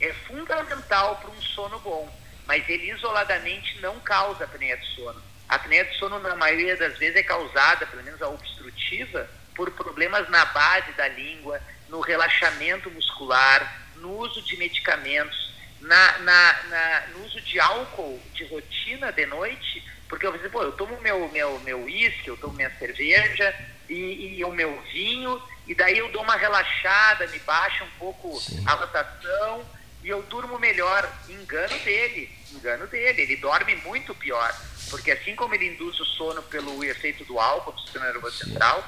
é 0.00 0.12
fundamental 0.12 1.16
para 1.16 1.30
um 1.30 1.40
sono 1.40 1.78
bom, 1.80 2.12
mas 2.46 2.68
ele 2.68 2.90
isoladamente 2.90 3.78
não 3.80 3.98
causa 4.00 4.44
apneia 4.44 4.76
de 4.76 4.86
sono. 4.94 5.22
A 5.48 5.56
apneia 5.56 5.84
de 5.84 5.96
sono, 5.98 6.18
na 6.18 6.34
maioria 6.34 6.76
das 6.76 6.98
vezes, 6.98 7.16
é 7.16 7.22
causada, 7.22 7.86
pelo 7.86 8.02
menos 8.02 8.20
a 8.22 8.28
obstrutiva, 8.28 9.28
por 9.54 9.70
problemas 9.70 10.28
na 10.28 10.44
base 10.46 10.92
da 10.92 11.08
língua, 11.08 11.60
no 11.88 12.00
relaxamento 12.00 12.90
muscular, 12.90 13.86
no 13.96 14.18
uso 14.18 14.42
de 14.42 14.56
medicamentos. 14.56 15.54
na, 15.80 16.18
na, 16.18 16.62
na, 16.68 17.06
no 17.12 17.24
uso 17.24 17.40
de 17.40 17.60
álcool 17.60 18.20
de 18.32 18.44
rotina 18.46 19.12
de 19.12 19.26
noite, 19.26 19.82
porque 20.08 20.26
eu 20.26 20.32
falei, 20.32 20.48
pô, 20.48 20.62
eu 20.62 20.72
tomo 20.72 21.00
meu 21.00 21.28
meu 21.28 21.58
meu 21.60 21.82
uísque, 21.82 22.28
eu 22.28 22.36
tomo 22.36 22.54
minha 22.54 22.70
cerveja 22.78 23.54
e, 23.88 24.36
e, 24.38 24.44
o 24.44 24.52
meu 24.52 24.80
vinho, 24.92 25.40
e 25.66 25.74
daí 25.74 25.98
eu 25.98 26.10
dou 26.10 26.22
uma 26.22 26.36
relaxada, 26.36 27.26
me 27.28 27.38
baixa 27.40 27.84
um 27.84 27.90
pouco 27.98 28.40
Sim. 28.40 28.64
a 28.66 28.72
rotação 28.72 29.64
e 30.02 30.08
eu 30.08 30.22
durmo 30.22 30.58
melhor. 30.58 31.08
Engano 31.28 31.78
dele, 31.80 32.30
engano 32.52 32.86
dele, 32.86 33.22
ele 33.22 33.36
dorme 33.36 33.76
muito 33.76 34.14
pior, 34.14 34.54
porque 34.90 35.10
assim 35.10 35.34
como 35.34 35.54
ele 35.54 35.68
induz 35.68 35.98
o 36.00 36.04
sono 36.04 36.42
pelo 36.42 36.82
efeito 36.84 37.24
do 37.24 37.38
álcool 37.38 37.72
do 37.72 37.80
sistema 37.80 38.06
nervoso 38.06 38.44
central, 38.44 38.84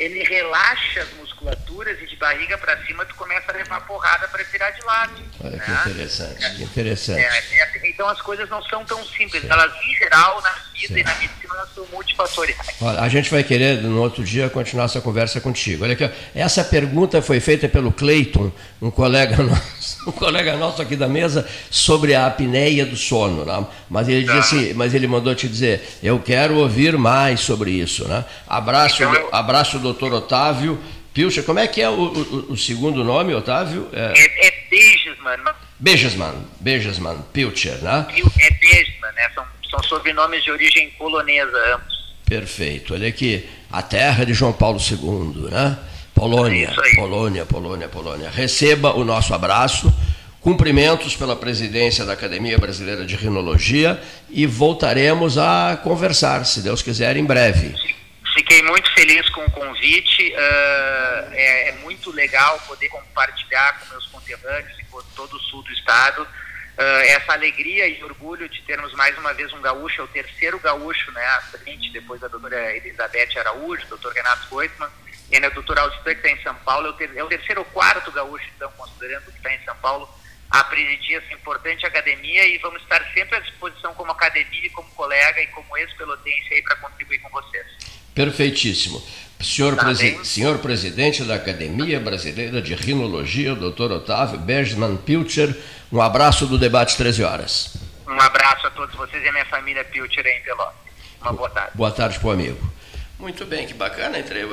ele 0.00 0.24
relaxa 0.24 1.02
as 1.02 1.12
musculaturas 1.18 2.00
e 2.00 2.06
de 2.06 2.16
barriga 2.16 2.56
para 2.56 2.74
cima 2.86 3.04
tu 3.04 3.14
começa 3.14 3.52
a 3.52 3.54
levar 3.54 3.86
porrada 3.86 4.26
para 4.28 4.42
virar 4.44 4.70
de 4.70 4.82
lado. 4.82 5.12
Olha 5.44 5.56
né? 5.56 5.62
que 5.62 5.90
interessante, 5.90 6.56
que 6.56 6.62
interessante. 6.62 7.20
É, 7.20 7.58
é, 7.58 7.90
então 7.90 8.08
as 8.08 8.20
coisas 8.22 8.48
não 8.48 8.62
são 8.62 8.82
tão 8.86 9.04
simples. 9.04 9.42
Certo. 9.42 9.52
Elas, 9.52 9.72
em 9.84 9.94
geral, 9.96 10.40
na 10.40 10.50
vida 10.72 10.94
certo. 10.94 10.98
e 10.98 11.02
na 11.02 11.14
medicina, 11.16 11.54
elas 11.54 11.74
são 11.74 11.86
multifatoriais. 11.92 12.68
Olha, 12.80 13.00
a 13.00 13.08
gente 13.10 13.30
vai 13.30 13.44
querer, 13.44 13.82
no 13.82 14.00
outro 14.00 14.24
dia, 14.24 14.48
continuar 14.48 14.86
essa 14.86 15.02
conversa 15.02 15.38
contigo. 15.38 15.84
Olha 15.84 15.92
aqui, 15.92 16.10
essa 16.34 16.64
pergunta 16.64 17.20
foi 17.20 17.38
feita 17.38 17.68
pelo 17.68 17.92
Cleiton, 17.92 18.50
um 18.80 18.90
colega 18.90 19.36
nosso, 19.44 20.08
um 20.08 20.12
colega 20.12 20.56
nosso 20.56 20.80
aqui 20.80 20.96
da 20.96 21.08
mesa, 21.08 21.46
sobre 21.70 22.14
a 22.14 22.26
apneia 22.26 22.86
do 22.86 22.96
sono. 22.96 23.44
Né? 23.44 23.66
Mas 23.90 24.08
ele 24.08 24.24
tá. 24.24 24.38
disse 24.38 24.72
mas 24.74 24.94
ele 24.94 25.06
mandou 25.06 25.34
te 25.34 25.46
dizer, 25.46 25.98
eu 26.02 26.18
quero 26.18 26.56
ouvir 26.56 26.96
mais 26.96 27.40
sobre 27.40 27.70
isso. 27.70 28.08
Né? 28.08 28.24
Abraço, 28.48 29.02
então, 29.02 29.14
eu... 29.14 29.28
abraço 29.30 29.78
do 29.78 29.89
doutor 29.92 30.12
Otávio 30.12 30.78
Pilcher. 31.12 31.44
Como 31.44 31.58
é 31.58 31.66
que 31.66 31.80
é 31.80 31.88
o, 31.88 31.94
o, 31.94 32.52
o 32.52 32.56
segundo 32.56 33.04
nome, 33.04 33.34
Otávio? 33.34 33.88
É, 33.92 34.12
é, 34.16 34.46
é 34.46 34.64
Bejesman. 34.70 35.54
Bejesman, 35.78 36.34
Bejesman, 36.60 37.24
Pilcher, 37.32 37.82
né? 37.82 38.06
É 38.10 38.50
Bejesman, 38.50 39.12
né? 39.14 39.28
São, 39.34 39.44
são 39.70 39.82
sobrenomes 39.82 40.42
de 40.44 40.50
origem 40.50 40.90
polonesa 40.90 41.56
ambos. 41.74 42.00
Perfeito. 42.24 42.94
Olha 42.94 43.08
aqui, 43.08 43.48
a 43.72 43.82
terra 43.82 44.24
de 44.24 44.32
João 44.32 44.52
Paulo 44.52 44.78
II, 44.78 45.50
né? 45.50 45.78
Polônia, 46.14 46.74
Polônia, 46.96 47.46
Polônia, 47.46 47.88
Polônia. 47.88 48.30
Receba 48.30 48.92
o 48.92 49.04
nosso 49.04 49.32
abraço, 49.32 49.92
cumprimentos 50.40 51.16
pela 51.16 51.34
presidência 51.34 52.04
da 52.04 52.12
Academia 52.12 52.58
Brasileira 52.58 53.06
de 53.06 53.16
Rinologia 53.16 53.98
e 54.28 54.44
voltaremos 54.44 55.38
a 55.38 55.80
conversar, 55.82 56.44
se 56.44 56.60
Deus 56.60 56.82
quiser, 56.82 57.16
em 57.16 57.24
breve. 57.24 57.68
Sim. 57.68 57.99
Fiquei 58.40 58.62
muito 58.62 58.90
feliz 58.94 59.28
com 59.28 59.44
o 59.44 59.50
convite. 59.50 60.32
Uh, 60.32 61.34
é, 61.34 61.68
é, 61.68 61.72
muito 61.82 62.10
legal 62.10 62.58
poder 62.60 62.88
compartilhar 62.88 63.78
com 63.78 63.90
meus 63.90 64.06
conterrâneos 64.06 64.78
e 64.78 64.84
com 64.86 65.02
todo 65.14 65.36
o 65.36 65.40
sul 65.40 65.62
do 65.62 65.70
estado 65.72 66.22
uh, 66.22 67.00
essa 67.08 67.34
alegria 67.34 67.86
e 67.86 68.02
orgulho 68.02 68.48
de 68.48 68.62
termos 68.62 68.94
mais 68.94 69.16
uma 69.18 69.34
vez 69.34 69.52
um 69.52 69.60
gaúcho, 69.60 70.00
é 70.00 70.04
o 70.04 70.08
terceiro 70.08 70.58
gaúcho, 70.58 71.12
né, 71.12 71.22
à 71.22 71.42
frente, 71.42 71.92
depois 71.92 72.18
da 72.18 72.28
doutora 72.28 72.74
Elizabeth 72.78 73.38
Araújo, 73.38 73.86
doutor 73.88 74.14
Renato 74.14 74.48
Goitman, 74.48 74.88
e 75.30 75.36
a 75.36 75.48
doutora 75.50 75.82
Alcistan, 75.82 76.14
que 76.14 76.26
está 76.26 76.30
em 76.30 76.42
São 76.42 76.54
Paulo, 76.54 76.86
é 76.86 76.90
o, 76.90 76.92
ter, 76.94 77.14
é 77.14 77.22
o 77.22 77.28
terceiro 77.28 77.60
ou 77.60 77.66
quarto 77.66 78.10
gaúcho, 78.10 78.46
então, 78.56 78.72
considerando 78.72 79.30
que 79.30 79.36
está 79.36 79.52
em 79.52 79.62
São 79.66 79.76
Paulo, 79.76 80.08
a 80.50 80.64
presidir 80.64 81.18
essa 81.18 81.34
importante 81.34 81.84
academia 81.84 82.46
e 82.46 82.56
vamos 82.56 82.80
estar 82.80 83.04
sempre 83.12 83.36
à 83.36 83.40
disposição 83.40 83.92
como 83.92 84.10
academia, 84.12 84.70
como 84.72 84.88
colega 84.92 85.42
e 85.42 85.46
como 85.48 85.76
ex-pelotense 85.76 86.54
aí 86.54 86.62
para 86.62 86.76
contribuir 86.76 87.18
com 87.18 87.28
vocês. 87.28 87.89
Perfeitíssimo. 88.20 89.02
Senhor, 89.40 89.74
tá 89.74 89.84
presi 89.84 90.22
senhor 90.22 90.58
presidente 90.58 91.24
da 91.24 91.36
Academia 91.36 91.98
Brasileira 91.98 92.60
de 92.60 92.74
Rinologia, 92.74 93.54
doutor 93.54 93.90
Otávio 93.90 94.38
Bergman 94.38 94.98
Pilcher, 94.98 95.56
um 95.90 96.02
abraço 96.02 96.44
do 96.46 96.58
debate 96.58 96.98
13 96.98 97.24
horas. 97.24 97.76
Um 98.06 98.20
abraço 98.20 98.66
a 98.66 98.70
todos 98.72 98.94
vocês 98.94 99.24
e 99.24 99.28
a 99.28 99.32
minha 99.32 99.46
família 99.46 99.82
Pilcher 99.84 100.26
em 100.26 100.42
Pelotas. 100.42 100.74
Uma 101.22 101.32
boa 101.32 101.48
tarde. 101.48 101.70
Boa 101.74 101.90
tarde 101.90 102.18
para 102.18 102.28
o 102.28 102.30
amigo. 102.30 102.72
Muito 103.18 103.46
bem, 103.46 103.66
que 103.66 103.72
bacana, 103.72 104.18
entrei, 104.18 104.44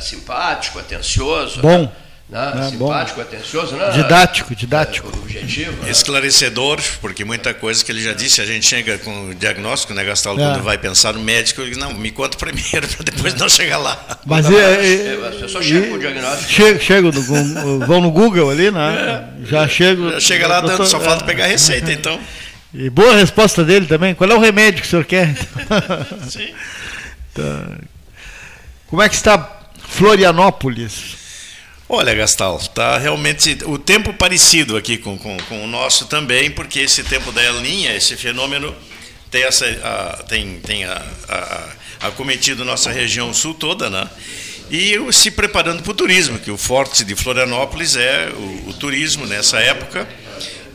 simpático, 0.00 0.78
atencioso. 0.78 1.60
Bom. 1.60 1.82
Né? 1.82 1.92
Né? 2.28 2.52
É, 2.54 2.70
Simpático, 2.70 3.16
bom. 3.16 3.22
atencioso, 3.22 3.74
né? 3.74 3.90
Didático, 3.90 4.54
didático. 4.54 5.08
É, 5.08 5.18
objetivo. 5.18 5.82
Né? 5.82 5.90
Esclarecedor, 5.90 6.78
porque 7.00 7.24
muita 7.24 7.54
coisa 7.54 7.82
que 7.82 7.90
ele 7.90 8.02
já 8.02 8.12
disse, 8.12 8.42
a 8.42 8.44
gente 8.44 8.66
chega 8.66 8.98
com 8.98 9.30
o 9.30 9.34
diagnóstico, 9.34 9.94
né, 9.94 10.04
Gastal, 10.04 10.34
é. 10.34 10.36
quando 10.36 10.62
vai 10.62 10.76
pensar 10.76 11.14
no 11.14 11.20
médico, 11.20 11.62
ele 11.62 11.70
diz, 11.70 11.78
não, 11.78 11.94
me 11.94 12.10
conta 12.10 12.36
primeiro, 12.36 12.86
para 12.86 13.04
depois 13.04 13.34
não 13.34 13.48
chegar 13.48 13.78
lá. 13.78 14.18
Mas 14.26 14.46
não, 14.46 14.58
é, 14.58 15.28
as 15.28 15.36
pessoas 15.36 15.64
chegam 15.64 15.88
com 15.88 15.94
o 15.94 15.98
diagnóstico. 15.98 16.52
Chego, 16.52 16.80
chego 16.80 17.12
no, 17.12 17.86
vão 17.86 18.00
no 18.02 18.10
Google 18.10 18.50
ali, 18.50 18.70
né? 18.70 19.32
É. 19.42 19.46
Já 19.46 19.66
chego. 19.66 20.10
Já 20.12 20.20
chega 20.20 20.46
lá, 20.46 20.60
doutor, 20.60 20.86
só 20.86 21.00
falta 21.00 21.24
pegar 21.24 21.44
a 21.44 21.48
receita, 21.48 21.90
então. 21.90 22.20
E 22.74 22.90
boa 22.90 23.16
resposta 23.16 23.64
dele 23.64 23.86
também. 23.86 24.14
Qual 24.14 24.28
é 24.30 24.34
o 24.34 24.38
remédio 24.38 24.82
que 24.82 24.86
o 24.86 24.90
senhor 24.90 25.04
quer? 25.06 25.34
Sim. 26.28 26.52
Tá. 27.32 27.68
Como 28.88 29.00
é 29.00 29.08
que 29.08 29.14
está 29.14 29.60
Florianópolis? 29.88 31.27
Olha, 31.90 32.14
Gastal, 32.14 32.58
tá 32.74 32.98
realmente 32.98 33.56
o 33.64 33.78
tempo 33.78 34.12
parecido 34.12 34.76
aqui 34.76 34.98
com, 34.98 35.16
com, 35.16 35.34
com 35.48 35.64
o 35.64 35.66
nosso 35.66 36.04
também, 36.04 36.50
porque 36.50 36.80
esse 36.80 37.02
tempo 37.02 37.32
da 37.32 37.42
El 37.42 37.62
Ninha, 37.62 37.96
esse 37.96 38.14
fenômeno 38.14 38.74
tem, 39.30 39.42
essa, 39.42 39.64
a, 39.66 40.22
tem, 40.24 40.60
tem 40.60 40.84
a, 40.84 41.02
a, 41.26 42.08
acometido 42.08 42.62
nossa 42.62 42.90
região 42.90 43.32
sul 43.32 43.54
toda, 43.54 43.88
né? 43.88 44.06
E 44.70 44.98
se 45.14 45.30
preparando 45.30 45.82
para 45.82 45.90
o 45.90 45.94
turismo, 45.94 46.38
que 46.38 46.50
o 46.50 46.58
forte 46.58 47.02
de 47.04 47.14
Florianópolis 47.14 47.96
é 47.96 48.28
o, 48.36 48.68
o 48.68 48.74
turismo 48.74 49.26
nessa 49.26 49.58
época, 49.58 50.06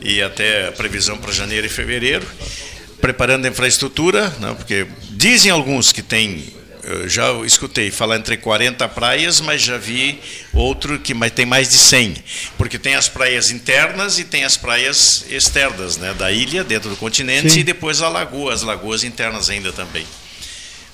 e 0.00 0.20
até 0.20 0.66
a 0.66 0.72
previsão 0.72 1.16
para 1.16 1.30
janeiro 1.30 1.64
e 1.64 1.70
fevereiro, 1.70 2.26
preparando 3.00 3.46
a 3.46 3.48
infraestrutura, 3.48 4.30
né? 4.40 4.52
porque 4.56 4.84
dizem 5.10 5.52
alguns 5.52 5.92
que 5.92 6.02
tem 6.02 6.44
eu 6.86 7.08
já 7.08 7.32
escutei 7.44 7.90
falar 7.90 8.16
entre 8.16 8.36
40 8.36 8.86
praias, 8.88 9.40
mas 9.40 9.62
já 9.62 9.78
vi 9.78 10.20
outro 10.52 10.98
que 10.98 11.14
tem 11.30 11.46
mais 11.46 11.70
de 11.70 11.78
100, 11.78 12.16
porque 12.58 12.78
tem 12.78 12.94
as 12.94 13.08
praias 13.08 13.50
internas 13.50 14.18
e 14.18 14.24
tem 14.24 14.44
as 14.44 14.56
praias 14.56 15.24
externas, 15.28 15.96
né, 15.96 16.14
da 16.14 16.30
ilha, 16.30 16.62
dentro 16.62 16.90
do 16.90 16.96
continente, 16.96 17.50
Sim. 17.50 17.60
e 17.60 17.64
depois 17.64 18.02
a 18.02 18.08
lagoa, 18.08 18.52
as 18.52 18.62
lagoas 18.62 19.04
internas 19.04 19.48
ainda 19.48 19.72
também. 19.72 20.06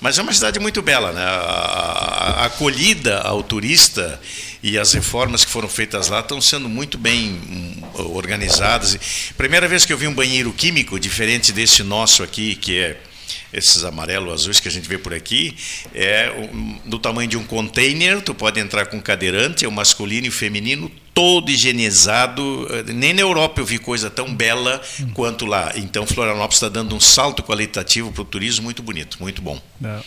Mas 0.01 0.17
é 0.17 0.21
uma 0.23 0.33
cidade 0.33 0.59
muito 0.59 0.81
bela, 0.81 1.11
né? 1.11 1.21
A, 1.21 2.41
a 2.41 2.45
acolhida 2.45 3.19
ao 3.19 3.43
turista 3.43 4.19
e 4.63 4.75
as 4.75 4.93
reformas 4.93 5.45
que 5.45 5.51
foram 5.51 5.69
feitas 5.69 6.07
lá 6.07 6.21
estão 6.21 6.41
sendo 6.41 6.67
muito 6.67 6.97
bem 6.97 7.39
hum, 7.47 7.83
organizadas. 8.15 8.97
Primeira 9.37 9.67
vez 9.67 9.85
que 9.85 9.93
eu 9.93 9.97
vi 9.97 10.07
um 10.07 10.13
banheiro 10.13 10.51
químico 10.53 10.99
diferente 10.99 11.51
desse 11.51 11.83
nosso 11.83 12.23
aqui, 12.23 12.55
que 12.55 12.79
é 12.79 12.97
esses 13.53 13.83
amarelo 13.83 14.31
azuis 14.31 14.59
que 14.59 14.67
a 14.67 14.71
gente 14.71 14.87
vê 14.87 14.97
por 14.97 15.13
aqui, 15.13 15.55
é 15.93 16.31
do 16.85 16.99
tamanho 16.99 17.29
de 17.29 17.37
um 17.37 17.43
container, 17.43 18.21
tu 18.21 18.33
pode 18.33 18.59
entrar 18.59 18.85
com 18.85 19.01
cadeirante, 19.01 19.65
é 19.65 19.67
o 19.67 19.71
masculino 19.71 20.25
e 20.25 20.29
o 20.29 20.31
feminino, 20.31 20.91
todo 21.13 21.51
higienizado. 21.51 22.67
Nem 22.87 23.13
na 23.13 23.21
Europa 23.21 23.61
eu 23.61 23.65
vi 23.65 23.77
coisa 23.77 24.09
tão 24.09 24.33
bela 24.33 24.81
quanto 25.13 25.45
lá. 25.45 25.73
Então 25.75 26.05
Florianópolis 26.05 26.55
está 26.55 26.69
dando 26.69 26.95
um 26.95 26.99
salto 26.99 27.43
qualitativo 27.43 28.11
para 28.11 28.21
o 28.21 28.25
turismo 28.25 28.63
muito 28.63 28.81
bonito, 28.81 29.17
muito 29.19 29.41
bom. 29.41 29.61
É. 29.83 29.99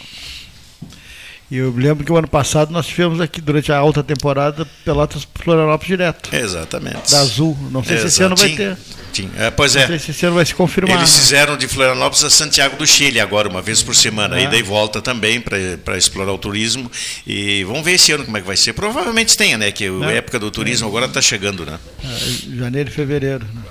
E 1.50 1.58
eu 1.58 1.72
lembro 1.76 2.04
que 2.04 2.10
o 2.10 2.16
ano 2.16 2.26
passado 2.26 2.72
nós 2.72 2.86
tivemos 2.86 3.20
aqui, 3.20 3.40
durante 3.40 3.70
a 3.70 3.76
alta 3.76 4.02
temporada, 4.02 4.66
Pelotas 4.84 5.28
Florianópolis 5.34 5.86
direto. 5.86 6.34
Exatamente. 6.34 7.10
Da 7.10 7.20
Azul. 7.20 7.56
Não 7.70 7.84
sei 7.84 7.96
Exato. 7.96 8.10
se 8.10 8.14
esse 8.14 8.22
ano 8.22 8.36
vai 8.36 8.48
ter. 8.50 8.78
Tinha. 9.12 9.30
É, 9.36 9.50
pois 9.50 9.76
é. 9.76 9.80
Não 9.80 9.88
sei 9.88 9.98
se 9.98 10.10
esse 10.10 10.26
ano 10.26 10.34
vai 10.36 10.44
se 10.44 10.54
confirmar. 10.54 10.96
Eles 10.96 11.16
fizeram 11.16 11.56
de 11.56 11.68
Florianópolis 11.68 12.24
a 12.24 12.30
Santiago 12.30 12.76
do 12.76 12.86
Chile 12.86 13.20
agora, 13.20 13.48
uma 13.48 13.62
vez 13.62 13.82
por 13.82 13.94
semana. 13.94 14.40
É. 14.40 14.54
E 14.54 14.62
volta 14.62 15.00
também 15.02 15.40
para 15.40 15.96
explorar 15.96 16.32
o 16.32 16.38
turismo. 16.38 16.90
E 17.26 17.62
vamos 17.64 17.84
ver 17.84 17.92
esse 17.92 18.10
ano 18.10 18.24
como 18.24 18.36
é 18.36 18.40
que 18.40 18.46
vai 18.46 18.56
ser. 18.56 18.72
Provavelmente 18.72 19.36
tenha, 19.36 19.58
né? 19.58 19.70
Que 19.70 19.86
a 19.86 20.12
é. 20.12 20.16
época 20.16 20.38
do 20.38 20.50
turismo 20.50 20.88
agora 20.88 21.06
está 21.06 21.20
chegando, 21.20 21.64
né? 21.66 21.78
É, 22.02 22.56
janeiro 22.56 22.88
e 22.88 22.92
fevereiro. 22.92 23.46
Né? 23.52 23.62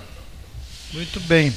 Muito 0.93 1.19
bem. 1.21 1.53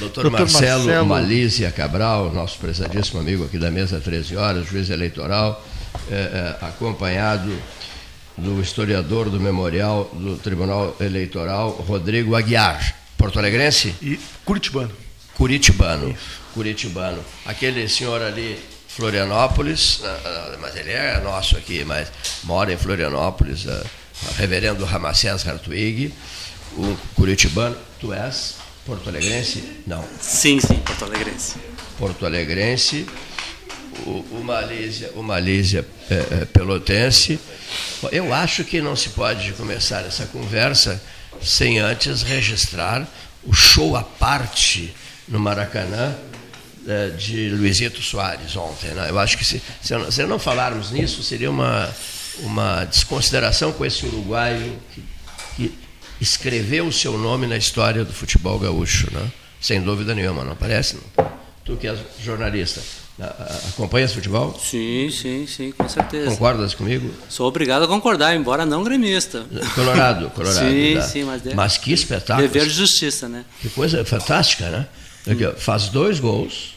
Doutor, 0.00 0.22
Doutor 0.22 0.30
Marcelo, 0.30 0.84
Marcelo 0.84 1.06
Malícia 1.06 1.70
Cabral, 1.70 2.32
nosso 2.32 2.58
prezadíssimo 2.58 3.20
amigo 3.20 3.44
aqui 3.44 3.58
da 3.58 3.70
mesa 3.70 4.00
13 4.00 4.34
horas, 4.34 4.66
juiz 4.66 4.88
eleitoral, 4.88 5.62
é, 6.10 6.14
é, 6.14 6.64
acompanhado 6.64 7.54
do 8.34 8.62
historiador 8.62 9.28
do 9.28 9.38
memorial 9.38 10.10
do 10.14 10.38
Tribunal 10.38 10.96
Eleitoral, 10.98 11.72
Rodrigo 11.86 12.34
Aguiar, 12.34 12.96
porto-alegrense? 13.18 13.94
E 14.00 14.18
curitibano. 14.42 14.90
Curitibano, 15.34 16.16
curitibano. 16.54 17.22
Aquele 17.44 17.86
senhor 17.86 18.22
ali, 18.22 18.58
Florianópolis, 18.88 20.00
mas 20.62 20.76
ele 20.76 20.92
é 20.92 21.20
nosso 21.20 21.58
aqui, 21.58 21.84
mas 21.84 22.10
mora 22.44 22.72
em 22.72 22.76
Florianópolis, 22.78 23.66
reverendo 24.36 24.82
Ramacés 24.86 25.46
Hartwig, 25.46 26.14
o 26.72 26.96
curitibano, 27.14 27.76
tu 28.00 28.14
és? 28.14 28.59
Porto-Alegrense? 28.90 29.62
Não. 29.86 30.04
Sim, 30.20 30.58
sim, 30.58 30.74
Porto-Alegrense. 30.80 31.54
Porto-Alegrense, 31.96 33.06
o, 34.04 34.24
o 34.32 34.42
Malísia, 34.44 35.12
o 35.14 35.22
Malísia 35.22 35.86
é, 36.10 36.14
é, 36.14 36.44
Pelotense. 36.46 37.38
Eu 38.10 38.34
acho 38.34 38.64
que 38.64 38.80
não 38.80 38.96
se 38.96 39.10
pode 39.10 39.52
começar 39.52 40.04
essa 40.04 40.26
conversa 40.26 41.00
sem 41.40 41.78
antes 41.78 42.22
registrar 42.22 43.06
o 43.44 43.52
show 43.52 43.96
à 43.96 44.02
parte 44.02 44.92
no 45.28 45.38
Maracanã 45.38 46.12
é, 46.88 47.10
de 47.10 47.50
Luizito 47.50 48.02
Soares 48.02 48.56
ontem. 48.56 48.88
Né? 48.88 49.08
Eu 49.08 49.20
acho 49.20 49.38
que 49.38 49.44
se, 49.44 49.62
se, 49.80 50.26
não 50.26 50.38
falarmos 50.40 50.90
nisso, 50.90 51.22
seria 51.22 51.50
uma, 51.50 51.88
uma 52.40 52.84
desconsideração 52.86 53.72
com 53.72 53.86
esse 53.86 54.04
uruguaio 54.04 54.76
que, 54.92 55.04
que 55.56 55.89
escreveu 56.20 56.86
o 56.86 56.92
seu 56.92 57.16
nome 57.16 57.46
na 57.46 57.56
história 57.56 58.04
do 58.04 58.12
futebol 58.12 58.58
gaúcho. 58.58 59.08
Né? 59.12 59.30
Sem 59.60 59.80
dúvida 59.80 60.14
nenhuma, 60.14 60.44
não 60.44 60.56
parece? 60.56 60.96
Não? 60.96 61.30
Tu 61.64 61.76
que 61.76 61.86
és 61.86 61.98
jornalista. 62.22 62.80
Acompanhas 63.68 64.14
futebol? 64.14 64.58
Sim, 64.58 65.10
sim, 65.10 65.46
sim, 65.46 65.72
com 65.72 65.86
certeza. 65.86 66.30
Concordas 66.30 66.72
comigo? 66.72 67.10
Sou 67.28 67.46
obrigado 67.46 67.84
a 67.84 67.88
concordar, 67.88 68.34
embora 68.34 68.64
não 68.64 68.82
gremista. 68.82 69.44
Colorado, 69.74 70.30
Colorado. 70.34 70.70
sim, 70.70 70.94
tá. 70.94 71.02
sim, 71.02 71.24
mas, 71.24 71.42
de... 71.42 71.54
mas 71.54 71.76
que 71.76 71.92
espetáculo. 71.92 72.48
Dever 72.48 72.66
de 72.66 72.74
justiça, 72.74 73.28
né? 73.28 73.44
Que 73.60 73.68
coisa 73.68 74.02
fantástica, 74.06 74.70
né? 74.70 74.88
Faz 75.58 75.88
dois 75.88 76.18
gols, 76.18 76.74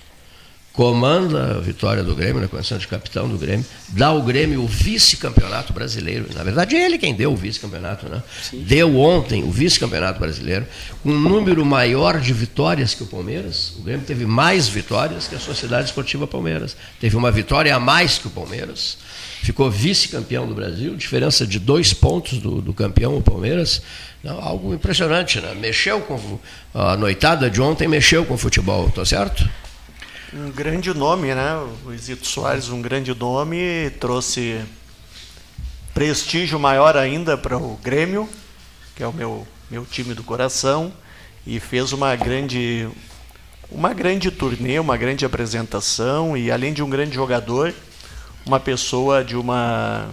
comanda 0.74 1.58
a 1.58 1.60
vitória 1.60 2.04
do 2.04 2.16
Grêmio, 2.16 2.42
na 2.42 2.48
condição 2.48 2.80
de 2.80 2.88
capitão 2.88 3.30
do 3.30 3.38
Grêmio, 3.38 3.64
dá 3.90 4.08
ao 4.08 4.24
Grêmio 4.24 4.64
o 4.64 4.68
vice-campeonato 4.68 5.72
brasileiro. 5.72 6.26
Na 6.34 6.44
verdade, 6.44 6.76
é 6.76 6.84
ele 6.84 6.98
quem 6.98 7.14
deu 7.14 7.32
o 7.32 7.36
vice-campeonato, 7.36 8.10
né? 8.10 8.24
Sim. 8.42 8.64
Deu 8.64 9.00
ontem 9.00 9.44
o 9.44 9.52
vice-campeonato 9.52 10.20
brasileiro, 10.20 10.66
com 11.04 11.10
um 11.10 11.20
número 11.20 11.64
maior 11.64 12.20
de 12.20 12.34
vitórias 12.34 12.96
que 12.96 13.04
o 13.04 13.06
Palmeiras. 13.06 13.74
O 13.78 13.84
Grêmio 13.84 14.04
teve 14.04 14.26
mais 14.26 14.68
vitórias 14.68 15.28
que 15.28 15.36
a 15.36 15.40
Sociedade 15.40 15.86
Esportiva 15.86 16.26
Palmeiras. 16.26 16.76
Teve 17.00 17.16
uma 17.16 17.30
vitória 17.30 17.76
a 17.76 17.80
mais 17.80 18.18
que 18.18 18.26
o 18.26 18.32
Palmeiras. 18.32 18.98
Ficou 19.44 19.70
vice-campeão 19.70 20.48
do 20.48 20.56
Brasil, 20.56 20.96
diferença 20.96 21.46
de 21.46 21.60
dois 21.60 21.94
pontos 21.94 22.40
do, 22.40 22.62
do 22.62 22.74
campeão, 22.74 23.16
o 23.16 23.22
Palmeiras. 23.22 23.84
Não, 24.24 24.42
algo 24.42 24.74
impressionante, 24.74 25.40
né? 25.40 25.54
Mexeu 25.54 26.02
com. 26.02 26.40
A 26.74 26.98
noitada 26.98 27.48
de 27.48 27.62
ontem 27.62 27.88
mexeu 27.88 28.26
com 28.26 28.34
o 28.34 28.38
futebol, 28.38 28.90
tá 28.90 29.06
certo? 29.06 29.48
Um 30.36 30.52
grande 30.52 30.94
nome, 30.94 31.34
né? 31.34 31.56
O 31.56 31.88
Luizito 31.88 32.26
Soares, 32.26 32.70
um 32.70 32.82
grande 32.82 33.14
nome, 33.14 33.92
trouxe 34.00 34.62
prestígio 35.94 36.60
maior 36.60 36.98
ainda 36.98 37.38
para 37.38 37.58
o 37.58 37.78
Grêmio, 37.78 38.28
que 38.96 39.04
é 39.04 39.08
o 39.08 39.14
meu, 39.14 39.48
meu 39.70 39.86
time 39.86 40.16
do 40.16 40.24
coração, 40.24 40.92
e 41.46 41.60
fez 41.60 41.94
uma 41.94 42.16
grande 42.16 42.90
uma 43.70 43.94
grande 43.94 44.30
turnê, 44.30 44.80
uma 44.80 44.98
grande 44.98 45.26
apresentação 45.26 46.38
e 46.38 46.52
além 46.52 46.74
de 46.74 46.84
um 46.84 46.90
grande 46.90 47.16
jogador, 47.16 47.74
uma 48.46 48.60
pessoa 48.60 49.24
de 49.24 49.36
uma 49.36 50.10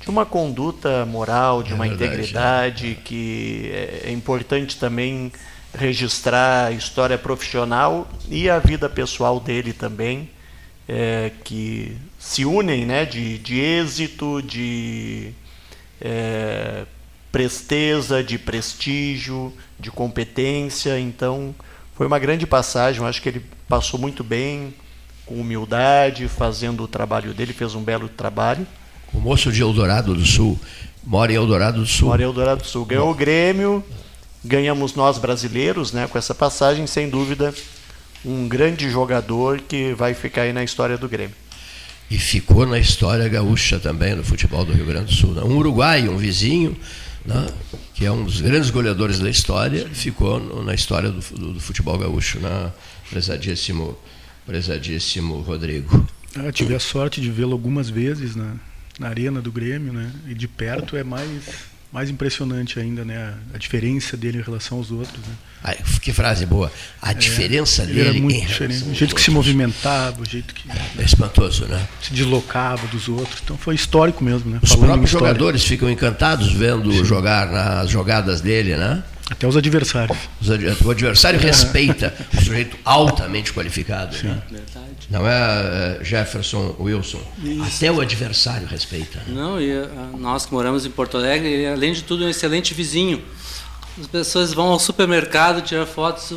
de 0.00 0.08
uma 0.08 0.24
conduta 0.24 1.04
moral, 1.04 1.62
de 1.62 1.72
é 1.72 1.74
uma 1.74 1.86
verdade, 1.86 2.04
integridade 2.04 2.90
é. 2.92 2.94
que 2.94 3.70
é 4.04 4.10
importante 4.10 4.78
também 4.78 5.30
registrar 5.74 6.66
a 6.66 6.72
história 6.72 7.16
profissional 7.16 8.08
e 8.28 8.50
a 8.50 8.58
vida 8.58 8.88
pessoal 8.88 9.38
dele 9.38 9.72
também, 9.72 10.30
é, 10.88 11.30
que 11.44 11.96
se 12.18 12.44
unem 12.44 12.84
né, 12.84 13.04
de, 13.04 13.38
de 13.38 13.58
êxito, 13.60 14.42
de 14.42 15.32
é, 16.00 16.84
presteza, 17.30 18.22
de 18.22 18.38
prestígio, 18.38 19.52
de 19.78 19.90
competência. 19.90 20.98
Então, 20.98 21.54
foi 21.94 22.06
uma 22.06 22.18
grande 22.18 22.46
passagem. 22.46 23.00
Eu 23.00 23.06
acho 23.06 23.22
que 23.22 23.28
ele 23.28 23.44
passou 23.68 23.98
muito 23.98 24.24
bem, 24.24 24.74
com 25.24 25.36
humildade, 25.36 26.26
fazendo 26.26 26.82
o 26.82 26.88
trabalho 26.88 27.32
dele, 27.32 27.52
fez 27.52 27.74
um 27.74 27.82
belo 27.82 28.08
trabalho. 28.08 28.66
O 29.12 29.20
moço 29.20 29.52
de 29.52 29.62
Eldorado 29.62 30.14
do 30.14 30.26
Sul, 30.26 30.58
mora 31.04 31.32
em 31.32 31.36
Eldorado 31.36 31.80
do 31.80 31.86
Sul. 31.86 32.08
Mora 32.08 32.22
em 32.22 32.24
Eldorado 32.24 32.62
do 32.62 32.66
Sul. 32.66 32.84
Ganhou 32.84 33.06
Bom. 33.06 33.12
o 33.12 33.14
Grêmio, 33.14 33.84
ganhamos 34.44 34.94
nós 34.94 35.18
brasileiros, 35.18 35.92
né, 35.92 36.06
com 36.06 36.18
essa 36.18 36.34
passagem, 36.34 36.86
sem 36.86 37.08
dúvida, 37.08 37.54
um 38.24 38.48
grande 38.48 38.90
jogador 38.90 39.60
que 39.60 39.94
vai 39.94 40.14
ficar 40.14 40.42
aí 40.42 40.52
na 40.52 40.64
história 40.64 40.96
do 40.96 41.08
Grêmio. 41.08 41.36
E 42.10 42.18
ficou 42.18 42.66
na 42.66 42.78
história 42.78 43.28
gaúcha 43.28 43.78
também, 43.78 44.14
no 44.14 44.24
futebol 44.24 44.64
do 44.64 44.72
Rio 44.72 44.84
Grande 44.84 45.06
do 45.06 45.12
Sul. 45.12 45.32
Né? 45.32 45.42
Um 45.42 45.56
uruguaio, 45.56 46.10
um 46.10 46.16
vizinho, 46.16 46.76
né, 47.24 47.46
que 47.94 48.04
é 48.04 48.10
um 48.10 48.24
dos 48.24 48.40
grandes 48.40 48.70
goleadores 48.70 49.20
da 49.20 49.30
história, 49.30 49.88
ficou 49.92 50.40
no, 50.40 50.64
na 50.64 50.74
história 50.74 51.10
do, 51.10 51.20
do, 51.20 51.52
do, 51.54 51.60
futebol 51.60 51.96
gaúcho, 51.96 52.40
né? 52.40 52.72
prezadíssimo, 53.08 53.96
prezadíssimo 54.44 55.40
Rodrigo. 55.40 56.06
Eu 56.34 56.52
tive 56.52 56.74
a 56.74 56.80
sorte 56.80 57.20
de 57.20 57.30
vê-lo 57.30 57.52
algumas 57.52 57.88
vezes 57.88 58.34
na, 58.34 58.54
na 58.98 59.08
arena 59.08 59.40
do 59.40 59.52
Grêmio, 59.52 59.92
né? 59.92 60.12
e 60.26 60.34
de 60.34 60.48
perto 60.48 60.96
é 60.96 61.04
mais 61.04 61.69
mais 61.92 62.08
impressionante 62.08 62.78
ainda, 62.78 63.04
né? 63.04 63.34
A, 63.52 63.58
diferença 63.58 64.16
dele 64.16 64.38
em 64.38 64.42
relação 64.42 64.78
aos 64.78 64.90
outros. 64.90 65.18
Né? 65.18 65.74
Que 66.00 66.12
frase 66.12 66.46
boa. 66.46 66.70
A 67.02 67.10
é, 67.10 67.14
diferença 67.14 67.84
dele 67.84 68.00
era 68.00 68.12
muito 68.12 68.46
diferente. 68.46 68.84
O 68.84 68.94
jeito 68.94 69.14
que 69.14 69.20
se 69.20 69.30
movimentava, 69.30 70.22
o 70.22 70.24
jeito 70.24 70.54
que. 70.54 70.68
É 70.98 71.02
espantoso, 71.02 71.66
né? 71.66 71.84
Se 72.00 72.12
deslocava 72.12 72.86
dos 72.86 73.08
outros. 73.08 73.40
Então 73.42 73.58
foi 73.58 73.74
histórico 73.74 74.22
mesmo, 74.22 74.50
né? 74.50 74.60
Os 74.62 74.70
Falando 74.70 74.86
próprios 74.86 75.10
jogadores 75.10 75.64
ficam 75.64 75.90
encantados 75.90 76.52
vendo 76.52 76.92
Sim. 76.92 77.04
jogar 77.04 77.50
nas 77.50 77.90
jogadas 77.90 78.40
dele, 78.40 78.76
né? 78.76 79.02
Até 79.30 79.46
os 79.46 79.56
adversários. 79.56 80.18
o 80.84 80.90
adversário 80.90 81.38
respeita 81.38 82.12
o 82.34 82.44
sujeito 82.44 82.76
altamente 82.84 83.52
qualificado. 83.52 84.16
Né? 84.24 84.42
Não 85.08 85.26
é 85.26 85.98
eh, 86.00 86.04
Jefferson 86.04 86.74
Wilson. 86.78 87.20
Isso. 87.42 87.76
Até 87.76 87.92
o 87.92 88.00
adversário 88.00 88.66
respeita. 88.66 89.18
Né? 89.26 89.34
Não, 89.34 89.60
e 89.60 89.70
eh, 89.70 89.88
nós 90.18 90.46
que 90.46 90.52
moramos 90.52 90.84
em 90.84 90.90
Porto 90.90 91.16
Alegre, 91.16 91.66
além 91.66 91.92
de 91.92 92.02
tudo, 92.02 92.24
é 92.24 92.26
um 92.26 92.30
excelente 92.30 92.74
vizinho. 92.74 93.22
As 94.00 94.06
pessoas 94.06 94.54
vão 94.54 94.68
ao 94.68 94.78
supermercado 94.78 95.62
tirar 95.62 95.84
fotos, 95.84 96.32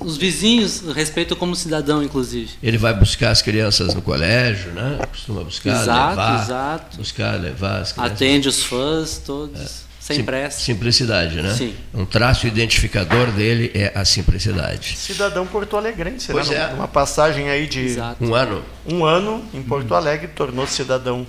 os 0.00 0.16
vizinhos 0.16 0.82
respeitam 0.94 1.36
como 1.36 1.56
cidadão, 1.56 2.02
inclusive. 2.02 2.50
Ele 2.62 2.76
vai 2.76 2.94
buscar 2.94 3.30
as 3.30 3.42
crianças 3.42 3.94
no 3.94 4.02
colégio, 4.02 4.72
né? 4.72 4.98
Costuma 5.10 5.42
buscar, 5.42 5.82
exato, 5.82 6.10
levar. 6.10 6.42
Exato. 6.42 6.96
Buscar, 6.98 7.40
levar 7.40 7.80
as 7.80 7.92
crianças. 7.92 8.12
Atende 8.12 8.48
os 8.48 8.62
fãs 8.62 9.18
todos. 9.24 9.60
É. 9.84 9.87
Sem 10.14 10.24
pressa. 10.24 10.60
Simplicidade, 10.60 11.42
né? 11.42 11.52
Sim. 11.54 11.74
Um 11.92 12.06
traço 12.06 12.46
identificador 12.46 13.30
dele 13.30 13.70
é 13.74 13.92
a 13.94 14.04
simplicidade. 14.04 14.96
Cidadão 14.96 15.46
porto-alegrense, 15.46 16.32
pois 16.32 16.48
né? 16.48 16.70
É. 16.70 16.74
Uma 16.74 16.88
passagem 16.88 17.50
aí 17.50 17.66
de 17.66 17.80
Exato. 17.80 18.24
um 18.24 18.34
ano. 18.34 18.64
Um 18.86 19.04
ano 19.04 19.44
em 19.52 19.62
Porto 19.62 19.94
Alegre 19.94 20.28
tornou-se 20.28 20.74
cidadão 20.74 21.26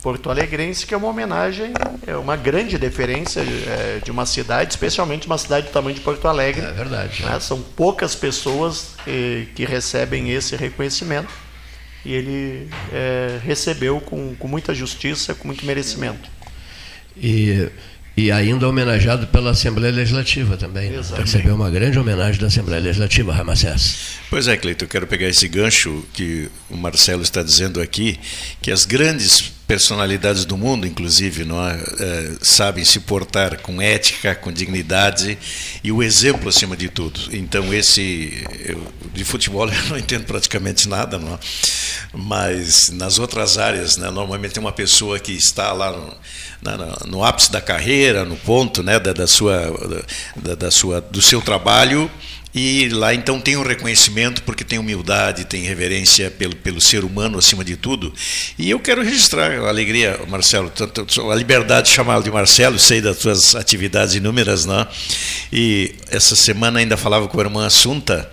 porto-alegrense, 0.00 0.84
que 0.84 0.94
é 0.94 0.96
uma 0.96 1.08
homenagem, 1.08 1.72
é 2.06 2.16
uma 2.16 2.36
grande 2.36 2.76
deferência 2.76 3.40
é, 3.40 4.00
de 4.02 4.10
uma 4.10 4.26
cidade, 4.26 4.72
especialmente 4.72 5.26
uma 5.26 5.38
cidade 5.38 5.68
do 5.68 5.72
tamanho 5.72 5.94
de 5.94 6.00
Porto 6.00 6.26
Alegre. 6.26 6.64
É 6.64 6.72
verdade. 6.72 7.24
Né? 7.24 7.38
São 7.38 7.60
poucas 7.62 8.14
pessoas 8.14 8.94
eh, 9.06 9.46
que 9.54 9.64
recebem 9.64 10.30
esse 10.30 10.56
reconhecimento 10.56 11.32
e 12.04 12.12
ele 12.12 12.68
é, 12.92 13.38
recebeu 13.44 14.00
com, 14.00 14.34
com 14.34 14.48
muita 14.48 14.74
justiça, 14.74 15.34
com 15.34 15.46
muito 15.46 15.64
merecimento 15.64 16.28
e, 17.16 17.68
e 18.16 18.30
ainda 18.30 18.68
homenageado 18.68 19.26
pela 19.26 19.50
Assembleia 19.50 19.92
Legislativa 19.92 20.56
também. 20.56 20.90
Né? 20.90 21.00
Recebeu 21.16 21.54
uma 21.54 21.70
grande 21.70 21.98
homenagem 21.98 22.40
da 22.40 22.46
Assembleia 22.46 22.82
Legislativa, 22.82 23.32
Ramacés. 23.32 24.18
Pois 24.28 24.48
é, 24.48 24.56
Cleito, 24.56 24.84
eu 24.84 24.88
quero 24.88 25.06
pegar 25.06 25.28
esse 25.28 25.48
gancho 25.48 26.04
que 26.12 26.48
o 26.70 26.76
Marcelo 26.76 27.22
está 27.22 27.42
dizendo 27.42 27.80
aqui, 27.80 28.18
que 28.60 28.70
as 28.70 28.84
grandes 28.84 29.52
personalidades 29.66 30.44
do 30.44 30.56
mundo, 30.56 30.86
inclusive, 30.86 31.44
não 31.44 31.66
é, 31.66 31.74
é, 31.74 32.32
sabem 32.42 32.84
se 32.84 33.00
portar 33.00 33.58
com 33.60 33.80
ética, 33.80 34.34
com 34.34 34.52
dignidade 34.52 35.38
e 35.82 35.90
o 35.90 36.02
exemplo 36.02 36.48
acima 36.48 36.76
de 36.76 36.88
tudo. 36.88 37.20
Então, 37.32 37.72
esse 37.72 38.44
eu, 38.66 38.86
de 39.12 39.24
futebol 39.24 39.68
eu 39.72 39.84
não 39.88 39.98
entendo 39.98 40.24
praticamente 40.24 40.88
nada, 40.88 41.18
não 41.18 41.34
é? 41.34 41.38
mas 42.12 42.90
nas 42.90 43.18
outras 43.18 43.56
áreas, 43.56 43.96
né, 43.96 44.10
normalmente 44.10 44.52
tem 44.52 44.62
uma 44.62 44.72
pessoa 44.72 45.18
que 45.18 45.32
está 45.32 45.72
lá 45.72 45.90
no, 45.90 46.16
na, 46.60 46.76
no 47.06 47.24
ápice 47.24 47.50
da 47.50 47.60
carreira, 47.60 48.24
no 48.24 48.36
ponto 48.36 48.82
né, 48.82 48.98
da, 49.00 49.12
da 49.12 49.26
sua, 49.26 50.04
da, 50.36 50.54
da 50.54 50.70
sua, 50.70 51.00
do 51.00 51.22
seu 51.22 51.40
trabalho 51.40 52.10
e 52.54 52.88
lá 52.90 53.14
então 53.14 53.40
tem 53.40 53.56
um 53.56 53.62
reconhecimento 53.62 54.42
porque 54.42 54.62
tem 54.62 54.78
humildade, 54.78 55.46
tem 55.46 55.62
reverência 55.62 56.30
pelo, 56.30 56.54
pelo 56.56 56.80
ser 56.80 57.02
humano 57.02 57.38
acima 57.38 57.64
de 57.64 57.76
tudo. 57.76 58.12
E 58.58 58.68
eu 58.68 58.78
quero 58.78 59.02
registrar 59.02 59.50
a 59.50 59.68
alegria, 59.68 60.20
Marcelo, 60.28 60.70
a 61.30 61.34
liberdade 61.34 61.88
de 61.88 61.94
chamá-lo 61.94 62.22
de 62.22 62.30
Marcelo, 62.30 62.78
sei 62.78 63.00
das 63.00 63.18
suas 63.18 63.54
atividades 63.54 64.14
inúmeras, 64.14 64.66
né? 64.66 64.86
E 65.50 65.94
essa 66.10 66.36
semana 66.36 66.78
ainda 66.78 66.96
falava 66.96 67.26
com 67.26 67.40
a 67.40 67.44
irmã 67.44 67.66
Assunta, 67.66 68.30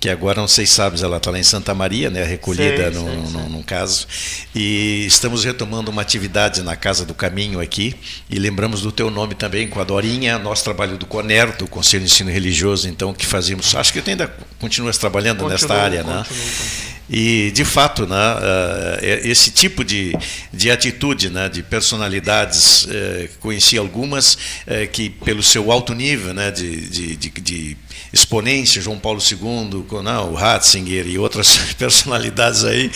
que 0.00 0.08
agora 0.08 0.40
não 0.40 0.48
sei 0.48 0.66
se 0.66 0.74
sabes, 0.74 1.02
ela 1.02 1.16
está 1.16 1.30
lá 1.30 1.38
em 1.38 1.42
Santa 1.42 1.74
Maria, 1.74 2.08
né, 2.08 2.22
recolhida 2.22 2.92
sei, 2.92 3.02
no, 3.02 3.26
sei, 3.26 3.40
no, 3.40 3.48
no, 3.48 3.62
caso, 3.64 4.06
e 4.54 5.04
estamos 5.06 5.44
retomando 5.44 5.90
uma 5.90 6.02
atividade 6.02 6.62
na 6.62 6.76
Casa 6.76 7.04
do 7.04 7.14
Caminho 7.14 7.60
aqui, 7.60 7.96
e 8.30 8.38
lembramos 8.38 8.82
do 8.82 8.92
teu 8.92 9.10
nome 9.10 9.34
também, 9.34 9.66
com 9.66 9.80
a 9.80 9.84
Dorinha, 9.84 10.38
nosso 10.38 10.62
trabalho 10.62 10.96
do 10.96 11.06
CONER, 11.06 11.56
do 11.56 11.66
Conselho 11.66 12.04
de 12.04 12.12
Ensino 12.12 12.30
Religioso, 12.30 12.88
então, 12.88 13.12
que 13.12 13.26
fazíamos, 13.26 13.74
acho 13.74 13.92
que 13.92 14.00
tu 14.00 14.10
ainda 14.10 14.32
continuas 14.60 14.98
trabalhando 14.98 15.48
nesta 15.48 15.74
área, 15.74 16.04
né? 16.04 16.24
E, 17.10 17.50
de 17.52 17.64
fato, 17.64 18.06
né, 18.06 18.16
é, 19.00 19.20
esse 19.24 19.50
tipo 19.50 19.82
de, 19.82 20.14
de 20.52 20.70
atitude, 20.70 21.30
né, 21.30 21.48
de 21.48 21.62
personalidades, 21.62 22.86
é, 22.90 23.28
conheci 23.40 23.78
algumas 23.78 24.36
que, 24.92 25.08
pelo 25.10 25.42
seu 25.42 25.72
alto 25.72 25.94
nível 25.94 26.34
né, 26.34 26.50
de, 26.50 26.88
de, 26.88 27.16
de, 27.16 27.30
de 27.30 27.76
exponência, 28.12 28.82
João 28.82 28.98
Paulo 28.98 29.20
II, 29.20 30.02
não, 30.02 30.32
o 30.32 30.34
Ratzinger 30.34 31.06
e 31.06 31.18
outras 31.18 31.56
personalidades 31.78 32.64
aí, 32.64 32.90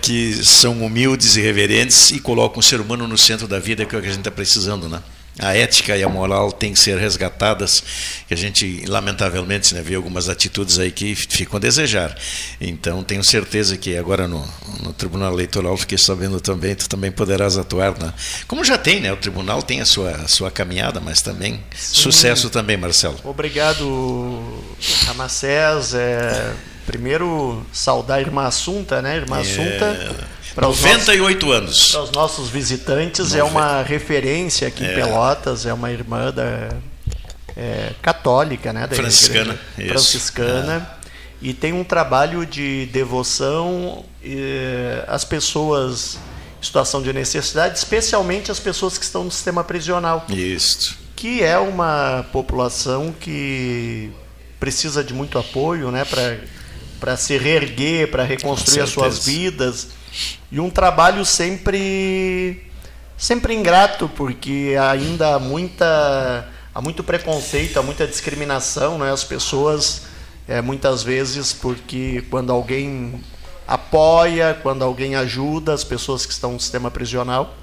que 0.00 0.32
são 0.44 0.84
humildes 0.84 1.36
e 1.36 1.40
reverentes 1.40 2.10
e 2.10 2.20
colocam 2.20 2.60
o 2.60 2.62
ser 2.62 2.80
humano 2.80 3.06
no 3.06 3.18
centro 3.18 3.46
da 3.46 3.58
vida, 3.58 3.84
que 3.84 3.94
é 3.94 3.98
o 3.98 4.00
que 4.00 4.08
a 4.08 4.10
gente 4.10 4.20
está 4.20 4.30
precisando. 4.30 4.88
Né? 4.88 5.02
A 5.38 5.56
ética 5.56 5.96
e 5.96 6.02
a 6.02 6.08
moral 6.08 6.50
têm 6.50 6.72
que 6.72 6.80
ser 6.80 6.98
resgatadas, 6.98 7.82
que 8.26 8.34
a 8.34 8.36
gente, 8.36 8.84
lamentavelmente, 8.86 9.74
né, 9.74 9.82
vê 9.82 9.94
algumas 9.94 10.28
atitudes 10.28 10.78
aí 10.78 10.90
que 10.90 11.14
ficam 11.14 11.56
a 11.56 11.60
desejar. 11.60 12.16
Então, 12.60 13.02
tenho 13.04 13.22
certeza 13.22 13.76
que 13.76 13.96
agora 13.96 14.26
no, 14.26 14.44
no 14.82 14.92
Tribunal 14.92 15.32
Eleitoral, 15.32 15.76
fiquei 15.76 15.98
sabendo 15.98 16.40
também, 16.40 16.74
tu 16.74 16.88
também 16.88 17.12
poderás 17.12 17.56
atuar. 17.56 17.94
Como 18.46 18.64
já 18.64 18.76
tem, 18.76 19.00
né? 19.00 19.12
o 19.12 19.16
Tribunal 19.16 19.62
tem 19.62 19.80
a 19.80 19.84
sua, 19.84 20.10
a 20.10 20.28
sua 20.28 20.50
caminhada, 20.50 21.00
mas 21.00 21.22
também 21.22 21.62
Sim. 21.74 22.02
sucesso 22.02 22.50
também, 22.50 22.76
Marcelo. 22.76 23.18
Obrigado, 23.24 24.42
Ramacés. 25.06 25.94
É, 25.94 26.52
primeiro, 26.86 27.64
saudar 27.72 28.18
a 28.18 28.20
irmã 28.20 28.46
Assunta, 28.46 29.00
né? 29.00 29.16
Irmã 29.16 29.38
é... 29.38 29.40
Assunta 29.40 30.28
para 30.58 30.66
98 30.66 31.46
nossos, 31.46 31.56
anos. 31.56 31.92
Para 31.92 32.02
os 32.02 32.10
nossos 32.10 32.48
visitantes, 32.48 33.30
90. 33.32 33.38
é 33.38 33.44
uma 33.44 33.82
referência 33.82 34.66
aqui 34.66 34.84
é. 34.84 34.90
em 34.90 34.94
Pelotas, 34.96 35.64
é 35.64 35.72
uma 35.72 35.92
irmã 35.92 36.32
da, 36.32 36.70
é, 37.56 37.92
católica, 38.02 38.72
né? 38.72 38.88
Da 38.88 38.96
franciscana. 38.96 39.56
franciscana. 39.76 40.90
É. 41.04 41.08
E 41.40 41.54
tem 41.54 41.72
um 41.72 41.84
trabalho 41.84 42.44
de 42.44 42.86
devoção 42.86 44.04
às 45.06 45.24
pessoas 45.24 46.18
em 46.60 46.66
situação 46.66 47.00
de 47.00 47.12
necessidade, 47.12 47.78
especialmente 47.78 48.50
as 48.50 48.58
pessoas 48.58 48.98
que 48.98 49.04
estão 49.04 49.22
no 49.22 49.30
sistema 49.30 49.62
prisional. 49.62 50.26
Isso. 50.28 50.98
Que 51.14 51.40
é 51.40 51.56
uma 51.56 52.26
população 52.32 53.14
que 53.20 54.10
precisa 54.58 55.04
de 55.04 55.14
muito 55.14 55.38
apoio 55.38 55.92
né, 55.92 56.04
para 56.98 57.16
se 57.16 57.38
reerguer, 57.38 58.10
para 58.10 58.24
reconstruir 58.24 58.80
as 58.80 58.90
suas 58.90 59.24
vidas 59.24 59.97
e 60.50 60.60
um 60.60 60.70
trabalho 60.70 61.24
sempre 61.24 62.64
sempre 63.16 63.54
ingrato, 63.54 64.08
porque 64.08 64.76
ainda 64.80 65.34
há 65.34 65.38
muita 65.38 66.48
há 66.74 66.80
muito 66.80 67.02
preconceito, 67.02 67.78
há 67.78 67.82
muita 67.82 68.06
discriminação, 68.06 68.98
né? 68.98 69.12
As 69.12 69.24
pessoas 69.24 70.02
é, 70.46 70.62
muitas 70.62 71.02
vezes 71.02 71.52
porque 71.52 72.24
quando 72.30 72.52
alguém 72.52 73.22
apoia, 73.66 74.58
quando 74.62 74.82
alguém 74.82 75.14
ajuda 75.14 75.74
as 75.74 75.84
pessoas 75.84 76.24
que 76.24 76.32
estão 76.32 76.52
no 76.52 76.60
sistema 76.60 76.90
prisional, 76.90 77.54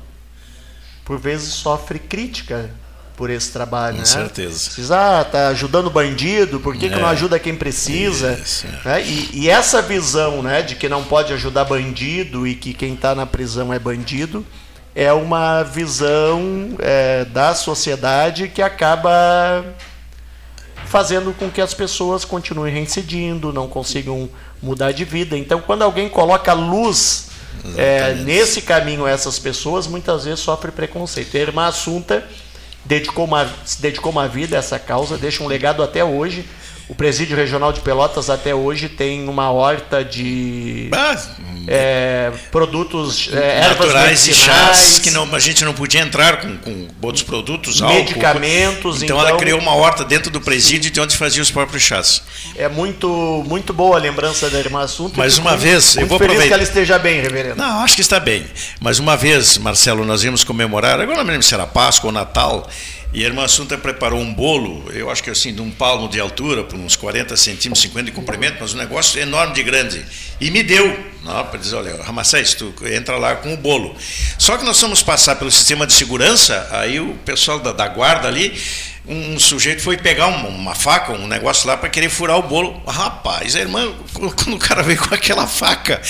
por 1.03 1.17
vezes 1.19 1.53
sofre 1.53 1.97
crítica 1.97 2.69
por 3.15 3.29
esse 3.29 3.51
trabalho. 3.51 3.95
Com 3.95 4.01
né? 4.01 4.05
certeza. 4.05 4.71
Diz, 4.75 4.91
ah, 4.91 5.23
tá 5.23 5.47
ajudando 5.49 5.89
bandido, 5.89 6.59
por 6.59 6.75
que, 6.75 6.87
é. 6.87 6.89
que 6.89 6.95
não 6.95 7.07
é. 7.07 7.11
ajuda 7.11 7.39
quem 7.39 7.55
precisa? 7.55 8.33
Isso, 8.33 8.65
é. 8.67 8.87
né? 8.87 9.05
e, 9.05 9.29
e, 9.33 9.49
essa 9.49 9.81
visão 9.81 10.41
né, 10.41 10.61
de 10.61 10.75
que 10.75 10.89
não 10.89 11.03
pode 11.03 11.33
ajudar 11.33 11.65
bandido 11.65 12.45
e 12.45 12.55
que 12.55 12.73
quem 12.73 12.93
está 12.93 13.15
na 13.15 13.25
prisão 13.25 13.73
é 13.73 13.79
bandido 13.79 14.45
é 14.93 15.11
uma 15.11 15.61
visão 15.63 16.75
é, 16.79 17.25
da 17.25 17.53
sociedade 17.53 18.47
que 18.47 18.61
acaba 18.61 19.65
fazendo 20.85 21.33
com 21.33 21.49
que 21.49 21.59
as 21.59 21.73
pessoas 21.73 22.23
continuem 22.23 22.73
reincidindo, 22.73 23.51
não 23.51 23.67
consigam 23.67 24.29
mudar 24.61 24.93
de 24.93 25.03
vida. 25.03 25.37
Então, 25.37 25.59
quando 25.59 25.81
alguém 25.81 26.07
coloca 26.07 26.53
luz 26.53 27.27
é, 27.75 28.13
nesse 28.13 28.61
caminho 28.61 29.05
essas 29.05 29.37
pessoas, 29.37 29.85
muitas 29.85 30.23
vezes 30.23 30.39
sofre 30.39 30.71
preconceito. 30.71 31.35
A 31.35 31.39
irmã 31.39 31.67
Assunta 31.67 32.25
dedicou 32.85 33.25
uma, 33.25 33.49
se 33.65 33.81
dedicou 33.81 34.11
uma 34.11 34.27
vida 34.27 34.55
a 34.55 34.59
essa 34.59 34.79
causa, 34.79 35.17
deixa 35.17 35.43
um 35.43 35.47
legado 35.47 35.83
até 35.83 36.03
hoje. 36.03 36.45
O 36.87 36.93
Presídio 36.93 37.35
Regional 37.35 37.73
de 37.73 37.79
Pelotas 37.81 38.29
até 38.29 38.53
hoje 38.53 38.87
tem 38.87 39.27
uma 39.27 39.51
horta 39.51 40.05
de 40.05 40.89
ah, 40.93 41.17
é, 41.67 42.31
produtos 42.51 43.29
é, 43.33 43.61
naturais 43.61 44.27
e 44.27 44.33
chás 44.33 44.99
que 44.99 45.09
não, 45.09 45.33
a 45.33 45.39
gente 45.39 45.65
não 45.65 45.73
podia 45.73 46.01
entrar 46.01 46.41
com, 46.41 46.55
com 46.57 46.87
outros 47.01 47.23
produtos, 47.23 47.81
medicamentos. 47.81 48.85
Álcool. 48.85 49.03
Então, 49.03 49.17
então, 49.17 49.27
ela 49.27 49.37
criou 49.37 49.59
uma 49.59 49.73
horta 49.73 50.05
dentro 50.05 50.29
do 50.29 50.39
presídio 50.39 50.91
de 50.91 50.99
onde 51.01 51.17
fazia 51.17 51.41
os 51.41 51.49
próprios 51.49 51.81
chás. 51.81 52.21
É 52.55 52.67
muito 52.67 53.43
muito 53.47 53.73
boa 53.73 53.97
a 53.97 53.99
lembrança 53.99 54.49
da 54.49 54.59
irmã 54.59 54.81
Assunto. 54.81 55.17
Mais 55.17 55.39
uma 55.39 55.57
vez, 55.57 55.95
eu 55.95 56.05
vou 56.05 56.17
aproveitar. 56.17 56.47
que 56.47 56.53
ela 56.53 56.63
esteja 56.63 56.99
bem, 56.99 57.19
reverendo. 57.19 57.55
Não, 57.55 57.79
acho 57.79 57.95
que 57.95 58.01
está 58.01 58.19
bem. 58.19 58.45
Mas 58.79 58.99
uma 58.99 59.17
vez, 59.17 59.57
Marcelo, 59.57 60.05
nós 60.05 60.23
íamos 60.23 60.43
comemorar, 60.43 60.99
agora 60.99 61.17
não 61.17 61.25
me 61.25 61.31
lembro 61.31 61.45
se 61.45 61.53
era 61.53 61.65
Páscoa 61.65 62.09
ou 62.09 62.13
Natal, 62.13 62.69
e 63.15 63.23
a 63.23 63.27
irmã 63.27 63.45
Assunta 63.45 63.77
preparou 63.77 64.19
um 64.19 64.33
bolo, 64.33 64.91
eu 64.91 65.09
acho 65.09 65.23
que 65.23 65.29
assim, 65.29 65.55
de 65.55 65.61
um 65.61 65.71
palmo 65.71 66.09
de 66.09 66.19
altura, 66.19 66.65
por 66.65 66.77
uns 66.77 66.97
40 66.97 67.37
centímetros, 67.37 67.81
50 67.83 68.07
de 68.07 68.11
comprimento, 68.11 68.57
mas 68.59 68.73
um 68.73 68.77
negócio 68.77 69.17
enorme 69.21 69.53
de 69.53 69.63
grande. 69.63 70.05
E 70.41 70.51
me 70.51 70.61
deu, 70.61 70.99
para 71.23 71.57
dizer, 71.57 71.77
olha, 71.77 72.03
Ramacés, 72.03 72.53
tu 72.55 72.75
entra 72.85 73.17
lá 73.17 73.37
com 73.37 73.53
o 73.53 73.57
bolo. 73.57 73.95
Só 74.37 74.57
que 74.57 74.65
nós 74.65 74.77
fomos 74.77 75.01
passar 75.01 75.37
pelo 75.37 75.49
sistema 75.49 75.87
de 75.87 75.93
segurança, 75.93 76.67
aí 76.73 76.99
o 76.99 77.13
pessoal 77.23 77.57
da, 77.57 77.71
da 77.71 77.87
guarda 77.87 78.27
ali, 78.27 78.53
um, 79.07 79.35
um, 79.35 79.39
sujeito 79.39 79.81
foi 79.81 79.95
pegar 79.95 80.27
uma, 80.27 80.49
uma 80.49 80.75
faca, 80.75 81.13
um 81.13 81.25
negócio 81.25 81.69
lá 81.69 81.77
para 81.77 81.87
querer 81.87 82.09
furar 82.09 82.37
o 82.37 82.43
bolo. 82.43 82.83
Rapaz, 82.85 83.55
a 83.55 83.61
irmã, 83.61 83.95
quando 84.11 84.55
o 84.55 84.59
cara 84.59 84.83
veio 84.83 84.99
com 84.99 85.15
aquela 85.15 85.47
faca, 85.47 86.01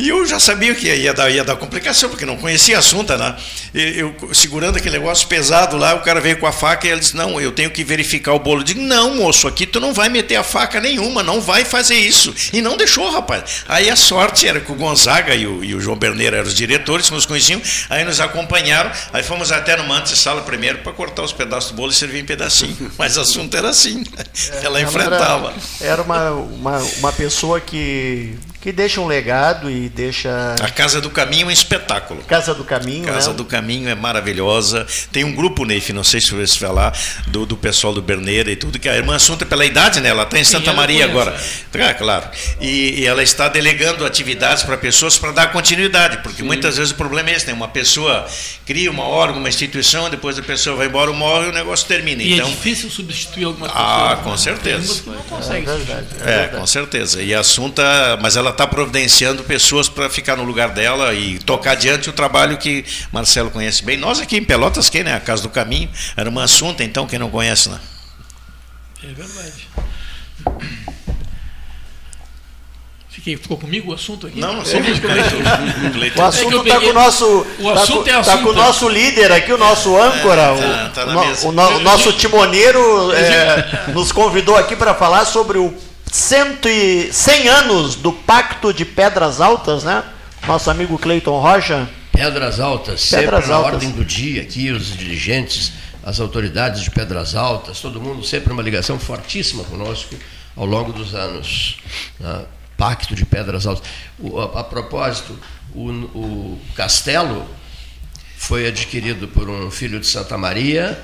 e 0.00 0.08
eu 0.08 0.26
já 0.26 0.40
sabia 0.40 0.74
que 0.74 0.86
ia 0.88 1.12
dar, 1.12 1.30
ia 1.30 1.44
dar 1.44 1.56
complicação, 1.56 2.08
porque 2.08 2.24
não 2.24 2.36
conhecia 2.36 2.78
assunto, 2.78 3.16
né? 3.16 3.36
Eu, 3.74 4.14
eu, 4.22 4.34
segurando 4.34 4.78
aquele 4.78 4.98
negócio 4.98 5.28
pesado 5.28 5.76
lá, 5.76 5.94
o 5.94 6.00
cara 6.00 6.20
veio 6.20 6.38
com 6.38 6.46
a 6.46 6.52
faca 6.52 6.86
e 6.86 6.90
ele 6.90 7.00
disse: 7.00 7.14
Não, 7.14 7.40
eu 7.40 7.52
tenho 7.52 7.70
que 7.70 7.84
verificar 7.84 8.32
o 8.32 8.38
bolo. 8.38 8.60
Eu 8.60 8.64
digo: 8.64 8.80
Não, 8.80 9.16
moço, 9.16 9.46
aqui 9.46 9.66
tu 9.66 9.78
não 9.78 9.92
vai 9.92 10.08
meter 10.08 10.36
a 10.36 10.42
faca 10.42 10.80
nenhuma, 10.80 11.22
não 11.22 11.40
vai 11.40 11.64
fazer 11.64 11.96
isso. 11.96 12.34
E 12.52 12.62
não 12.62 12.76
deixou, 12.76 13.10
rapaz. 13.10 13.64
Aí 13.68 13.90
a 13.90 13.96
sorte 13.96 14.48
era 14.48 14.58
que 14.60 14.72
o 14.72 14.74
Gonzaga 14.74 15.34
e 15.34 15.46
o, 15.46 15.62
e 15.62 15.74
o 15.74 15.80
João 15.80 15.96
Berneiro 15.96 16.36
eram 16.36 16.48
os 16.48 16.54
diretores, 16.54 17.10
nos 17.10 17.26
conheciam, 17.26 17.60
aí 17.90 18.02
nos 18.02 18.20
acompanharam, 18.20 18.90
aí 19.12 19.22
fomos 19.22 19.52
até 19.52 19.76
numa 19.76 19.98
antessala 19.98 20.40
primeiro 20.42 20.78
para 20.78 20.92
cortar 20.92 21.22
os 21.22 21.32
pedaços 21.32 21.72
do 21.72 21.76
bolo 21.76 21.92
e 21.92 21.94
servir 21.94 22.20
em 22.20 22.24
pedacinho. 22.24 22.76
Mas 22.96 23.16
o 23.16 23.20
assunto 23.20 23.54
era 23.54 23.68
assim, 23.68 24.02
é, 24.16 24.64
ela 24.64 24.80
enfrentava. 24.80 25.52
Era, 25.80 25.92
era 25.92 26.02
uma, 26.02 26.30
uma, 26.30 26.78
uma 26.78 27.12
pessoa 27.12 27.60
que 27.60 28.34
que 28.60 28.72
deixa 28.72 29.00
um 29.00 29.06
legado 29.06 29.70
e 29.70 29.88
deixa. 29.88 30.54
A 30.60 30.70
Casa 30.70 31.00
do 31.00 31.08
Caminho 31.08 31.44
é 31.44 31.46
um 31.46 31.50
espetáculo. 31.50 32.22
Casa 32.24 32.54
do 32.54 32.64
Caminho, 32.64 33.06
Casa 33.06 33.30
né? 33.30 33.36
do 33.36 33.44
Caminho 33.44 33.88
é 33.88 33.94
maravilhosa. 33.94 34.86
Tem 35.10 35.24
um 35.24 35.34
grupo, 35.34 35.64
Neif, 35.64 35.92
não 35.92 36.04
sei 36.04 36.20
se 36.20 36.34
você 36.34 36.58
falar, 36.58 36.96
do, 37.28 37.46
do 37.46 37.56
pessoal 37.56 37.94
do 37.94 38.02
Berneira 38.02 38.50
e 38.50 38.56
tudo, 38.56 38.78
que 38.78 38.88
a 38.88 38.96
irmã 38.96 39.16
Assunta, 39.16 39.44
pela 39.44 39.66
idade, 39.66 40.00
né? 40.00 40.08
Ela 40.08 40.22
está 40.22 40.38
em 40.38 40.44
Sim, 40.44 40.52
Santa 40.52 40.72
Maria 40.72 41.04
agora. 41.04 41.38
Ah, 41.74 41.94
claro. 41.94 42.28
E, 42.60 43.00
e, 43.00 43.06
ela 43.06 43.22
está 43.22 43.48
delegando 43.48 44.04
atividades 44.04 44.62
para 44.62 44.76
pessoas 44.76 45.18
para 45.18 45.32
dar 45.32 45.52
continuidade, 45.52 46.18
porque 46.18 46.42
Sim. 46.42 46.46
muitas 46.46 46.76
vezes 46.76 46.92
o 46.92 46.94
problema 46.94 47.30
é 47.30 47.34
esse, 47.34 47.46
né? 47.46 47.52
Uma 47.52 47.68
pessoa 47.68 48.26
cria 48.66 48.90
uma 48.90 49.04
órgão, 49.04 49.38
uma 49.38 49.48
instituição, 49.48 50.08
depois 50.08 50.38
a 50.38 50.42
pessoa 50.42 50.76
vai 50.76 50.86
embora, 50.86 51.12
morre 51.12 51.46
e 51.46 51.48
o 51.50 51.52
negócio 51.52 51.86
termina. 51.86 52.22
E 52.22 52.32
é 52.32 52.36
então, 52.36 52.48
é 52.48 52.50
difícil 52.50 52.90
substituir 52.90 53.44
algumas 53.44 53.70
pessoas. 53.70 53.90
Ah, 53.90 54.16
com 54.22 54.36
certeza. 54.36 55.02
Não 55.06 55.14
consegue. 55.22 55.68
É, 55.68 55.76
verdade, 55.76 56.06
é, 56.24 56.32
é 56.44 56.48
com 56.48 56.66
certeza. 56.66 57.22
E 57.22 57.34
a 57.34 57.40
Assunta, 57.40 58.18
mas 58.20 58.36
ela 58.36 58.49
está 58.50 58.66
providenciando 58.66 59.42
pessoas 59.44 59.88
para 59.88 60.08
ficar 60.10 60.36
no 60.36 60.44
lugar 60.44 60.70
dela 60.70 61.14
e 61.14 61.38
tocar 61.38 61.72
adiante 61.72 62.10
o 62.10 62.12
trabalho 62.12 62.58
que 62.58 62.84
Marcelo 63.12 63.50
conhece 63.50 63.84
bem. 63.84 63.96
Nós 63.96 64.20
aqui 64.20 64.36
em 64.36 64.44
Pelotas, 64.44 64.88
quem, 64.88 65.02
né? 65.02 65.14
A 65.14 65.20
Casa 65.20 65.42
do 65.42 65.48
Caminho, 65.48 65.88
era 66.16 66.28
uma 66.28 66.44
assunta, 66.44 66.84
então, 66.84 67.06
quem 67.06 67.18
não 67.18 67.30
conhece, 67.30 67.68
né? 67.68 67.80
É 69.02 69.08
verdade. 69.08 69.68
Fiquei, 73.08 73.36
ficou 73.36 73.58
comigo 73.58 73.90
o 73.90 73.94
assunto 73.94 74.26
aqui? 74.26 74.40
Não, 74.40 74.54
não 74.54 74.64
sei. 74.64 74.80
o 74.80 76.22
assunto 76.22 76.56
está 76.62 76.76
é 76.76 76.80
com 76.80 76.86
o 76.86 76.92
nosso. 76.92 77.46
O 77.58 77.68
assunto 77.68 78.04
tá, 78.04 78.10
é 78.10 78.14
assunto. 78.14 78.36
Tá 78.36 78.42
com 78.42 78.48
o 78.48 78.54
nosso 78.54 78.88
líder 78.88 79.30
aqui, 79.30 79.52
o 79.52 79.58
nosso 79.58 79.94
âncora, 79.94 80.42
é, 80.42 80.88
tá, 80.88 81.04
tá 81.04 81.06
o, 81.06 81.46
o, 81.46 81.48
o, 81.48 81.80
nosso 81.80 82.12
timoneiro 82.14 83.12
é, 83.12 83.90
nos 83.92 84.10
convidou 84.10 84.56
aqui 84.56 84.74
para 84.74 84.94
falar 84.94 85.26
sobre 85.26 85.58
o 85.58 85.74
cento 86.10 86.68
e, 86.68 87.12
100 87.12 87.48
anos 87.48 87.94
do 87.94 88.12
Pacto 88.12 88.72
de 88.72 88.84
Pedras 88.84 89.40
Altas, 89.40 89.84
né? 89.84 90.02
Nosso 90.46 90.70
amigo 90.70 90.98
Cleiton 90.98 91.38
Rocha. 91.40 91.88
Pedras 92.12 92.58
Altas, 92.60 93.08
Pedras 93.08 93.10
sempre 93.10 93.34
Altas. 93.34 93.48
na 93.48 93.58
ordem 93.58 93.90
do 93.92 94.04
dia 94.04 94.42
aqui, 94.42 94.70
os 94.70 94.96
dirigentes, 94.96 95.72
as 96.02 96.20
autoridades 96.20 96.82
de 96.82 96.90
Pedras 96.90 97.34
Altas, 97.34 97.80
todo 97.80 98.00
mundo 98.00 98.24
sempre 98.24 98.52
uma 98.52 98.62
ligação 98.62 98.98
fortíssima 98.98 99.64
conosco 99.64 100.14
ao 100.56 100.66
longo 100.66 100.92
dos 100.92 101.14
anos. 101.14 101.78
Né? 102.18 102.44
Pacto 102.76 103.14
de 103.14 103.24
Pedras 103.24 103.66
Altas. 103.66 103.88
O, 104.18 104.40
a, 104.40 104.60
a, 104.60 104.64
propósito, 104.64 105.38
o, 105.74 105.90
o 105.90 106.60
castelo 106.74 107.46
foi 108.36 108.66
adquirido 108.66 109.28
por 109.28 109.48
um 109.48 109.70
filho 109.70 110.00
de 110.00 110.06
Santa 110.06 110.36
Maria, 110.36 110.98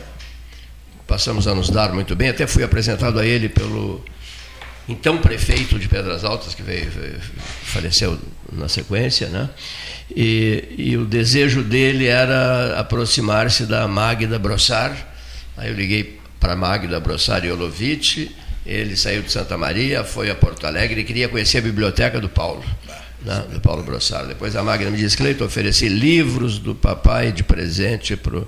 passamos 1.07 1.47
a 1.47 1.55
nos 1.55 1.71
dar 1.71 1.93
muito 1.93 2.17
bem, 2.17 2.31
até 2.31 2.47
fui 2.47 2.65
apresentado 2.65 3.19
a 3.19 3.27
ele 3.27 3.49
pelo 3.49 4.03
então 4.89 5.19
prefeito 5.19 5.79
de 5.79 5.89
Pedras 5.89 6.25
Altas, 6.25 6.55
que 6.55 6.63
veio, 6.63 6.91
faleceu 7.65 8.19
na 8.53 8.69
sequência, 8.69 9.29
né? 9.29 9.51
E, 10.15 10.75
e, 10.79 10.97
o 10.97 11.05
desejo 11.05 11.63
dele 11.63 12.07
era 12.07 12.79
aproximar-se 12.79 13.67
da 13.67 13.89
Magda 13.89 14.39
Brossar. 14.39 14.97
Aí 15.57 15.69
eu 15.69 15.75
liguei 15.75 16.21
para 16.39 16.55
Magda 16.55 17.01
Brossar 17.01 17.45
Olovic, 17.45 18.31
ele 18.65 18.97
saiu 18.97 19.23
de 19.23 19.33
Santa 19.33 19.59
Maria, 19.59 20.05
foi 20.05 20.31
a 20.31 20.35
Porto 20.35 20.67
Alegre 20.67 21.01
e 21.01 21.05
queria 21.05 21.29
conhecer 21.29 21.59
a 21.59 21.63
biblioteca 21.63 22.21
do 22.21 22.29
Paulo, 22.29 22.65
né, 23.23 23.45
do 23.53 23.61
Paulo 23.61 23.83
Brossar. 23.83 24.27
Depois 24.27 24.55
a 24.55 24.63
Magda 24.63 24.89
me 24.91 24.99
disse, 24.99 25.17
Cleiton, 25.17 25.47
ofereci 25.47 25.89
livros 25.89 26.59
do 26.61 26.75
papai 26.75 27.33
de 27.33 27.43
presente 27.43 28.17
para 28.17 28.39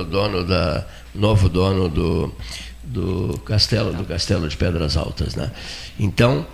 o 0.00 0.04
dono 0.04 0.44
da, 0.44 0.84
novo 1.14 1.48
dono 1.48 1.88
do, 1.88 2.34
do 2.84 3.38
castelo, 3.44 3.92
do 3.92 4.04
castelo 4.04 4.48
de 4.48 4.56
Pedras 4.56 4.96
Altas. 4.96 5.34
Né? 5.34 5.50
Então, 5.98 6.46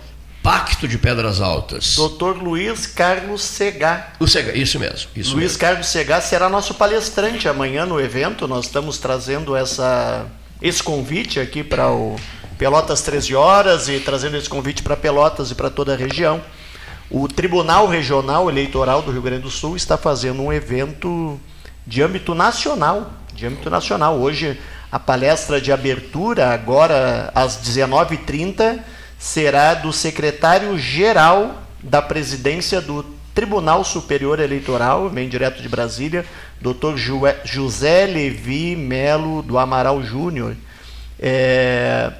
Pacto 0.43 0.87
de 0.87 0.97
Pedras 0.97 1.39
Altas. 1.39 1.93
Doutor 1.95 2.41
Luiz 2.41 2.87
Carlos 2.87 3.43
Segá. 3.43 4.13
O 4.19 4.27
Segá, 4.27 4.53
isso 4.53 4.79
mesmo. 4.79 5.11
Isso 5.15 5.35
Luiz 5.35 5.51
mesmo. 5.51 5.59
Carlos 5.59 5.87
Segá 5.87 6.19
será 6.19 6.49
nosso 6.49 6.73
palestrante 6.73 7.47
amanhã 7.47 7.85
no 7.85 8.01
evento. 8.01 8.47
Nós 8.47 8.65
estamos 8.65 8.97
trazendo 8.97 9.55
essa, 9.55 10.25
esse 10.59 10.81
convite 10.81 11.39
aqui 11.39 11.63
para 11.63 11.91
o 11.91 12.15
Pelotas 12.57 13.01
13 13.01 13.35
horas 13.35 13.87
e 13.87 13.99
trazendo 13.99 14.35
esse 14.35 14.49
convite 14.49 14.81
para 14.81 14.97
Pelotas 14.97 15.51
e 15.51 15.55
para 15.55 15.69
toda 15.69 15.93
a 15.93 15.95
região. 15.95 16.41
O 17.07 17.27
Tribunal 17.27 17.87
Regional 17.87 18.49
Eleitoral 18.49 19.03
do 19.03 19.11
Rio 19.11 19.21
Grande 19.21 19.43
do 19.43 19.51
Sul 19.51 19.75
está 19.75 19.95
fazendo 19.95 20.41
um 20.41 20.51
evento 20.51 21.39
de 21.85 22.01
âmbito 22.01 22.33
nacional. 22.33 23.11
De 23.31 23.45
âmbito 23.45 23.69
nacional. 23.69 24.17
Hoje, 24.17 24.59
a 24.91 24.99
palestra 24.99 25.61
de 25.61 25.71
abertura, 25.71 26.49
agora 26.49 27.31
às 27.33 27.57
19h30 27.57 28.79
será 29.17 29.73
do 29.73 29.93
secretário-geral 29.93 31.61
da 31.81 32.01
presidência 32.01 32.81
do 32.81 33.03
Tribunal 33.33 33.83
Superior 33.85 34.39
Eleitoral, 34.39 35.09
vem 35.09 35.29
direto 35.29 35.61
de 35.61 35.69
Brasília, 35.69 36.25
Dr. 36.59 36.97
José 37.45 38.05
Levi 38.05 38.75
Melo 38.75 39.41
do 39.41 39.57
Amaral 39.57 40.03
Júnior. 40.03 40.55
É, 41.17 42.11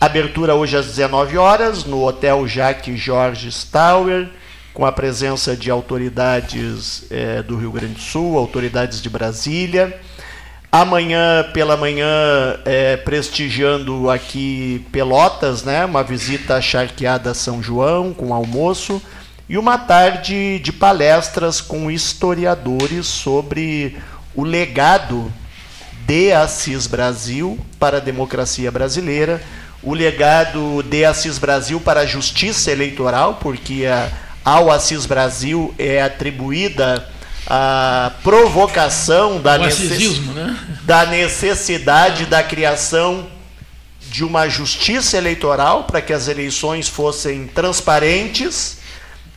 abertura 0.00 0.54
hoje 0.54 0.76
às 0.76 0.86
19 0.86 1.36
horas 1.36 1.84
no 1.84 2.04
Hotel 2.06 2.46
Jacques 2.46 3.00
Georges 3.00 3.64
Tower, 3.64 4.28
com 4.72 4.86
a 4.86 4.92
presença 4.92 5.56
de 5.56 5.70
autoridades 5.70 7.10
é, 7.10 7.42
do 7.42 7.56
Rio 7.56 7.72
Grande 7.72 7.94
do 7.94 8.00
Sul, 8.00 8.38
autoridades 8.38 9.02
de 9.02 9.10
Brasília. 9.10 10.00
Amanhã 10.76 11.50
pela 11.52 11.76
manhã, 11.76 12.58
é, 12.64 12.96
prestigiando 12.96 14.10
aqui 14.10 14.84
Pelotas, 14.90 15.62
né? 15.62 15.84
Uma 15.84 16.02
visita 16.02 16.60
charqueada 16.60 17.30
a 17.30 17.34
São 17.34 17.62
João 17.62 18.12
com 18.12 18.34
almoço 18.34 19.00
e 19.48 19.56
uma 19.56 19.78
tarde 19.78 20.58
de 20.58 20.72
palestras 20.72 21.60
com 21.60 21.88
historiadores 21.88 23.06
sobre 23.06 23.96
o 24.34 24.42
legado 24.42 25.32
de 26.04 26.32
Assis 26.32 26.88
Brasil 26.88 27.56
para 27.78 27.98
a 27.98 28.00
democracia 28.00 28.68
brasileira, 28.72 29.40
o 29.80 29.94
legado 29.94 30.82
de 30.82 31.04
Assis 31.04 31.38
Brasil 31.38 31.80
para 31.80 32.00
a 32.00 32.06
justiça 32.06 32.72
eleitoral, 32.72 33.38
porque 33.40 33.86
a, 33.86 34.10
ao 34.44 34.72
Assis 34.72 35.06
Brasil 35.06 35.72
é 35.78 36.02
atribuída 36.02 37.13
a 37.46 38.12
provocação 38.22 39.40
da, 39.40 39.58
necess... 39.58 40.18
né? 40.18 40.58
da 40.82 41.06
necessidade 41.06 42.26
da 42.26 42.42
criação 42.42 43.28
de 44.00 44.24
uma 44.24 44.48
justiça 44.48 45.16
eleitoral 45.16 45.84
para 45.84 46.00
que 46.00 46.12
as 46.12 46.28
eleições 46.28 46.88
fossem 46.88 47.46
transparentes, 47.48 48.78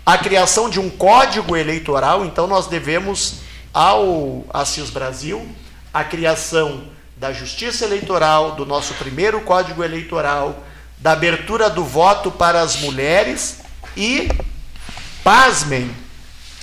a 0.05 0.17
criação 0.17 0.69
de 0.69 0.79
um 0.79 0.89
código 0.89 1.57
eleitoral. 1.57 2.25
Então, 2.25 2.47
nós 2.47 2.67
devemos 2.67 3.35
ao 3.73 4.45
Assis 4.53 4.89
Brasil 4.89 5.47
a 5.93 6.03
criação 6.03 6.83
da 7.17 7.33
justiça 7.33 7.85
eleitoral, 7.85 8.51
do 8.51 8.65
nosso 8.65 8.93
primeiro 8.93 9.41
código 9.41 9.83
eleitoral, 9.83 10.63
da 10.99 11.13
abertura 11.13 11.69
do 11.69 11.83
voto 11.83 12.31
para 12.31 12.61
as 12.61 12.77
mulheres 12.77 13.59
e, 13.95 14.29
pasmem, 15.23 15.89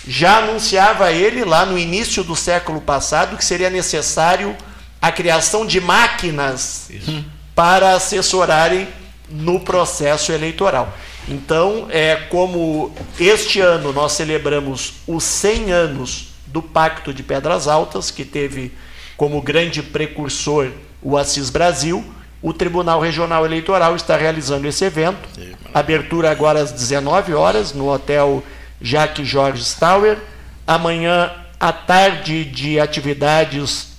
já 0.06 0.38
anunciava 0.38 1.12
ele 1.12 1.44
lá 1.44 1.64
no 1.64 1.78
início 1.78 2.22
do 2.22 2.36
século 2.36 2.80
passado 2.80 3.36
que 3.36 3.44
seria 3.44 3.70
necessário 3.70 4.56
a 5.00 5.10
criação 5.10 5.66
de 5.66 5.80
máquinas 5.80 6.88
Isso. 6.90 7.24
para 7.54 7.92
assessorarem 7.92 8.88
no 9.28 9.60
processo 9.60 10.32
eleitoral. 10.32 10.92
Então, 11.28 11.86
é 11.90 12.16
como 12.16 12.94
este 13.18 13.60
ano 13.60 13.92
nós 13.92 14.12
celebramos 14.12 14.94
os 15.06 15.24
100 15.24 15.72
anos 15.72 16.28
do 16.46 16.60
Pacto 16.62 17.12
de 17.12 17.22
Pedras 17.22 17.66
Altas, 17.66 18.10
que 18.10 18.24
teve 18.24 18.72
como 19.16 19.40
grande 19.40 19.82
precursor 19.82 20.70
o 21.02 21.16
Assis 21.16 21.50
Brasil, 21.50 22.04
o 22.42 22.52
Tribunal 22.52 23.00
Regional 23.00 23.44
Eleitoral 23.44 23.96
está 23.96 24.16
realizando 24.16 24.66
esse 24.66 24.84
evento. 24.84 25.28
Abertura 25.72 26.30
agora 26.30 26.60
às 26.60 26.72
19 26.72 27.34
horas 27.34 27.72
no 27.72 27.90
Hotel 27.90 28.42
Jacques 28.80 29.26
Georges 29.26 29.74
Tower. 29.74 30.18
Amanhã 30.66 31.30
à 31.64 31.72
tarde 31.72 32.44
de 32.44 32.78
atividades 32.78 33.94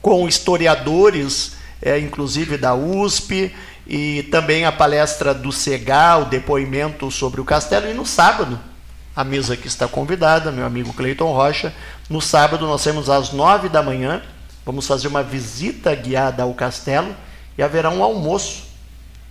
com 0.00 0.26
historiadores, 0.26 1.56
é, 1.80 1.98
inclusive 1.98 2.56
da 2.56 2.74
USP, 2.74 3.54
e 3.86 4.22
também 4.24 4.64
a 4.64 4.72
palestra 4.72 5.34
do 5.34 5.52
CEGAL, 5.52 6.22
o 6.22 6.24
depoimento 6.24 7.10
sobre 7.10 7.40
o 7.40 7.44
castelo. 7.44 7.88
E 7.88 7.94
no 7.94 8.06
sábado, 8.06 8.58
a 9.14 9.22
mesa 9.22 9.56
que 9.56 9.66
está 9.68 9.86
convidada, 9.86 10.50
meu 10.50 10.64
amigo 10.64 10.92
Cleiton 10.94 11.32
Rocha, 11.32 11.72
no 12.08 12.20
sábado 12.20 12.66
nós 12.66 12.82
temos 12.82 13.10
às 13.10 13.32
nove 13.32 13.68
da 13.68 13.82
manhã, 13.82 14.22
vamos 14.64 14.86
fazer 14.86 15.08
uma 15.08 15.22
visita 15.22 15.94
guiada 15.94 16.44
ao 16.44 16.54
castelo 16.54 17.14
e 17.58 17.62
haverá 17.62 17.90
um 17.90 18.02
almoço. 18.02 18.64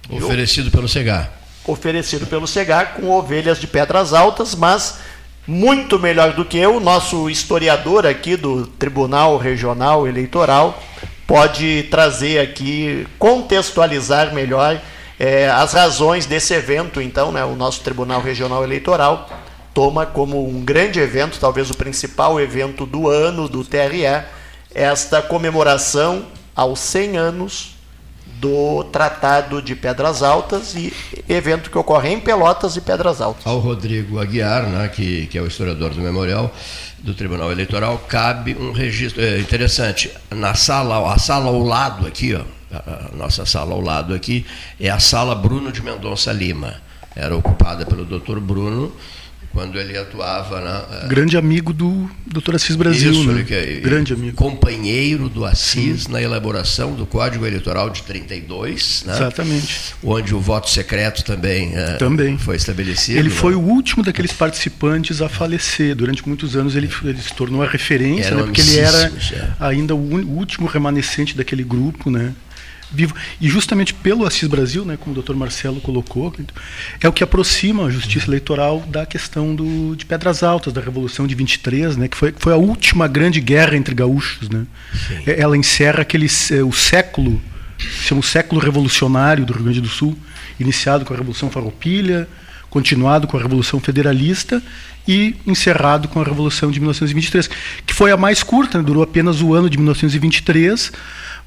Oferecido 0.09 0.69
pelo 0.69 0.87
CEGAR 0.87 1.40
oferecido 1.65 2.25
pelo 2.27 2.47
Segar 2.47 2.93
com 2.95 3.09
ovelhas 3.09 3.59
de 3.59 3.67
pedras 3.67 4.13
altas, 4.13 4.55
mas 4.55 4.99
muito 5.47 5.99
melhor 5.99 6.33
do 6.33 6.45
que 6.45 6.57
eu, 6.57 6.79
nosso 6.79 7.29
historiador 7.29 8.05
aqui 8.05 8.35
do 8.35 8.65
Tribunal 8.65 9.37
Regional 9.37 10.07
Eleitoral 10.07 10.81
pode 11.31 11.83
trazer 11.83 12.39
aqui, 12.39 13.07
contextualizar 13.17 14.33
melhor 14.33 14.81
é, 15.17 15.49
as 15.49 15.71
razões 15.71 16.25
desse 16.25 16.53
evento. 16.53 17.01
Então, 17.01 17.31
né, 17.31 17.45
o 17.45 17.55
nosso 17.55 17.81
Tribunal 17.81 18.21
Regional 18.21 18.63
Eleitoral 18.63 19.29
toma 19.73 20.05
como 20.05 20.45
um 20.45 20.59
grande 20.59 20.99
evento, 20.99 21.39
talvez 21.39 21.69
o 21.69 21.77
principal 21.77 22.39
evento 22.39 22.85
do 22.85 23.07
ano 23.07 23.47
do 23.47 23.63
TRE, 23.63 24.25
esta 24.75 25.21
comemoração 25.21 26.25
aos 26.53 26.79
100 26.81 27.17
anos 27.17 27.70
do 28.41 28.83
Tratado 28.85 29.61
de 29.61 29.75
Pedras 29.75 30.23
Altas 30.23 30.73
e 30.73 30.91
evento 31.29 31.69
que 31.69 31.77
ocorre 31.77 32.09
em 32.09 32.19
Pelotas 32.19 32.75
e 32.75 32.81
Pedras 32.81 33.21
Altas. 33.21 33.45
Ao 33.45 33.59
Rodrigo 33.59 34.19
Aguiar, 34.19 34.63
né, 34.63 34.87
que, 34.87 35.27
que 35.27 35.37
é 35.37 35.41
o 35.41 35.45
historiador 35.45 35.91
do 35.91 36.01
memorial 36.01 36.51
do 36.97 37.13
Tribunal 37.13 37.51
Eleitoral, 37.51 37.99
cabe 38.07 38.57
um 38.59 38.71
registro 38.71 39.21
é, 39.21 39.37
interessante. 39.37 40.11
Na 40.31 40.55
sala, 40.55 41.13
a 41.13 41.19
sala 41.19 41.49
ao 41.49 41.59
lado 41.59 42.07
aqui, 42.07 42.33
ó, 42.33 42.41
a 42.75 43.15
nossa 43.15 43.45
sala 43.45 43.73
ao 43.75 43.81
lado 43.81 44.11
aqui, 44.11 44.43
é 44.79 44.89
a 44.89 44.99
sala 44.99 45.35
Bruno 45.35 45.71
de 45.71 45.83
Mendonça 45.83 46.33
Lima. 46.33 46.81
Era 47.15 47.35
ocupada 47.35 47.85
pelo 47.85 48.05
Dr. 48.05 48.39
Bruno 48.39 48.91
quando 49.53 49.79
ele 49.79 49.97
atuava 49.97 50.61
na 50.61 51.07
grande 51.07 51.37
amigo 51.37 51.73
do 51.73 52.09
Dr. 52.25 52.55
Assis 52.55 52.75
Brasil, 52.75 53.11
Isso, 53.11 53.31
né? 53.31 53.45
É, 53.49 53.79
grande 53.79 54.13
amigo, 54.13 54.35
companheiro 54.35 55.27
do 55.27 55.45
Assis 55.45 56.03
Sim. 56.03 56.11
na 56.11 56.21
elaboração 56.21 56.93
do 56.93 57.05
Código 57.05 57.45
Eleitoral 57.45 57.89
de 57.89 58.03
32, 58.03 59.03
né? 59.05 59.13
exatamente, 59.13 59.93
onde 60.03 60.33
o 60.33 60.39
voto 60.39 60.69
secreto 60.69 61.23
também, 61.23 61.75
é, 61.75 61.97
também. 61.97 62.37
foi 62.37 62.55
estabelecido. 62.55 63.19
Ele 63.19 63.29
né? 63.29 63.35
foi 63.35 63.53
o 63.53 63.59
último 63.59 64.03
daqueles 64.03 64.31
participantes 64.31 65.21
a 65.21 65.27
falecer. 65.27 65.95
Durante 65.95 66.27
muitos 66.27 66.55
anos 66.55 66.75
ele, 66.75 66.89
ele 67.03 67.21
se 67.21 67.33
tornou 67.33 67.61
a 67.61 67.67
referência, 67.67 68.35
né? 68.35 68.43
porque 68.43 68.61
ele 68.61 68.79
era 68.79 69.11
ainda 69.59 69.93
o 69.93 70.37
último 70.37 70.67
remanescente 70.67 71.35
daquele 71.35 71.63
grupo, 71.63 72.09
né? 72.09 72.33
Vivo. 72.91 73.15
E 73.39 73.47
justamente 73.47 73.93
pelo 73.93 74.25
Assis 74.25 74.47
Brasil, 74.47 74.83
né, 74.83 74.97
como 74.97 75.11
o 75.11 75.15
doutor 75.15 75.35
Marcelo 75.35 75.79
colocou, 75.79 76.33
é 76.99 77.07
o 77.07 77.13
que 77.13 77.23
aproxima 77.23 77.85
a 77.85 77.89
justiça 77.89 78.27
eleitoral 78.27 78.81
da 78.87 79.05
questão 79.05 79.55
do, 79.55 79.95
de 79.95 80.05
Pedras 80.05 80.43
Altas, 80.43 80.73
da 80.73 80.81
Revolução 80.81 81.25
de 81.25 81.33
23, 81.35 81.97
né, 81.97 82.07
que 82.07 82.17
foi, 82.17 82.33
foi 82.37 82.53
a 82.53 82.57
última 82.57 83.07
grande 83.07 83.39
guerra 83.39 83.75
entre 83.75 83.95
gaúchos. 83.95 84.49
Né? 84.49 84.65
É, 85.25 85.39
Ela 85.39 85.55
encerra 85.57 86.01
aquele, 86.01 86.27
é, 86.51 86.63
o 86.63 86.71
século, 86.71 87.41
se 87.77 88.07
chama 88.07 88.21
o 88.21 88.23
século 88.23 88.61
revolucionário 88.61 89.45
do 89.45 89.53
Rio 89.53 89.63
Grande 89.63 89.81
do 89.81 89.89
Sul, 89.89 90.17
iniciado 90.59 91.05
com 91.05 91.13
a 91.13 91.17
Revolução 91.17 91.49
Farroupilha, 91.49 92.27
continuado 92.69 93.27
com 93.27 93.37
a 93.37 93.41
Revolução 93.41 93.79
Federalista 93.79 94.61
e 95.07 95.35
encerrado 95.45 96.07
com 96.07 96.21
a 96.21 96.23
Revolução 96.23 96.71
de 96.71 96.79
1923, 96.79 97.49
que 97.85 97.93
foi 97.93 98.11
a 98.11 98.17
mais 98.17 98.43
curta, 98.43 98.77
né, 98.77 98.83
durou 98.83 99.03
apenas 99.03 99.41
o 99.41 99.53
ano 99.53 99.69
de 99.69 99.77
1923, 99.77 100.91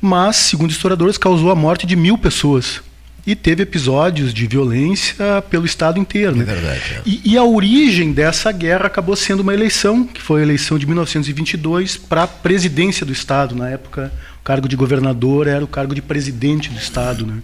mas, 0.01 0.37
segundo 0.37 0.71
historiadores, 0.71 1.19
causou 1.19 1.51
a 1.51 1.55
morte 1.55 1.87
de 1.87 1.97
mil 1.97 2.19
pessoas. 2.19 2.83
e 3.27 3.35
teve 3.35 3.63
episódios 3.63 4.35
de 4.35 4.47
violência 4.47 5.43
pelo 5.49 5.65
Estado 5.65 5.99
inteiro. 5.99 6.37
É 6.37 6.39
né? 6.41 6.45
verdade. 6.45 6.83
É. 6.95 7.03
E, 7.07 7.21
e, 7.25 7.39
a 7.39 7.43
origem 7.43 8.13
dessa 8.13 8.53
guerra 8.53 8.87
acabou 8.87 9.17
sendo 9.17 9.41
uma 9.41 9.55
eleição, 9.55 10.05
que 10.05 10.21
foi 10.21 10.41
a 10.41 10.43
eleição 10.43 10.79
de 10.79 10.87
1922 10.87 11.97
para 11.97 12.25
a 12.25 12.27
presidência 12.27 13.07
do 13.07 13.13
Estado. 13.13 13.55
Na 13.55 13.71
época, 13.71 14.13
cargo 14.45 14.69
de 14.69 14.77
governador 14.77 15.47
era 15.47 15.65
o 15.65 15.67
cargo 15.67 15.95
de 15.95 16.03
presidente 16.03 16.69
do 16.69 16.79
Estado, 16.79 17.27
né? 17.27 17.39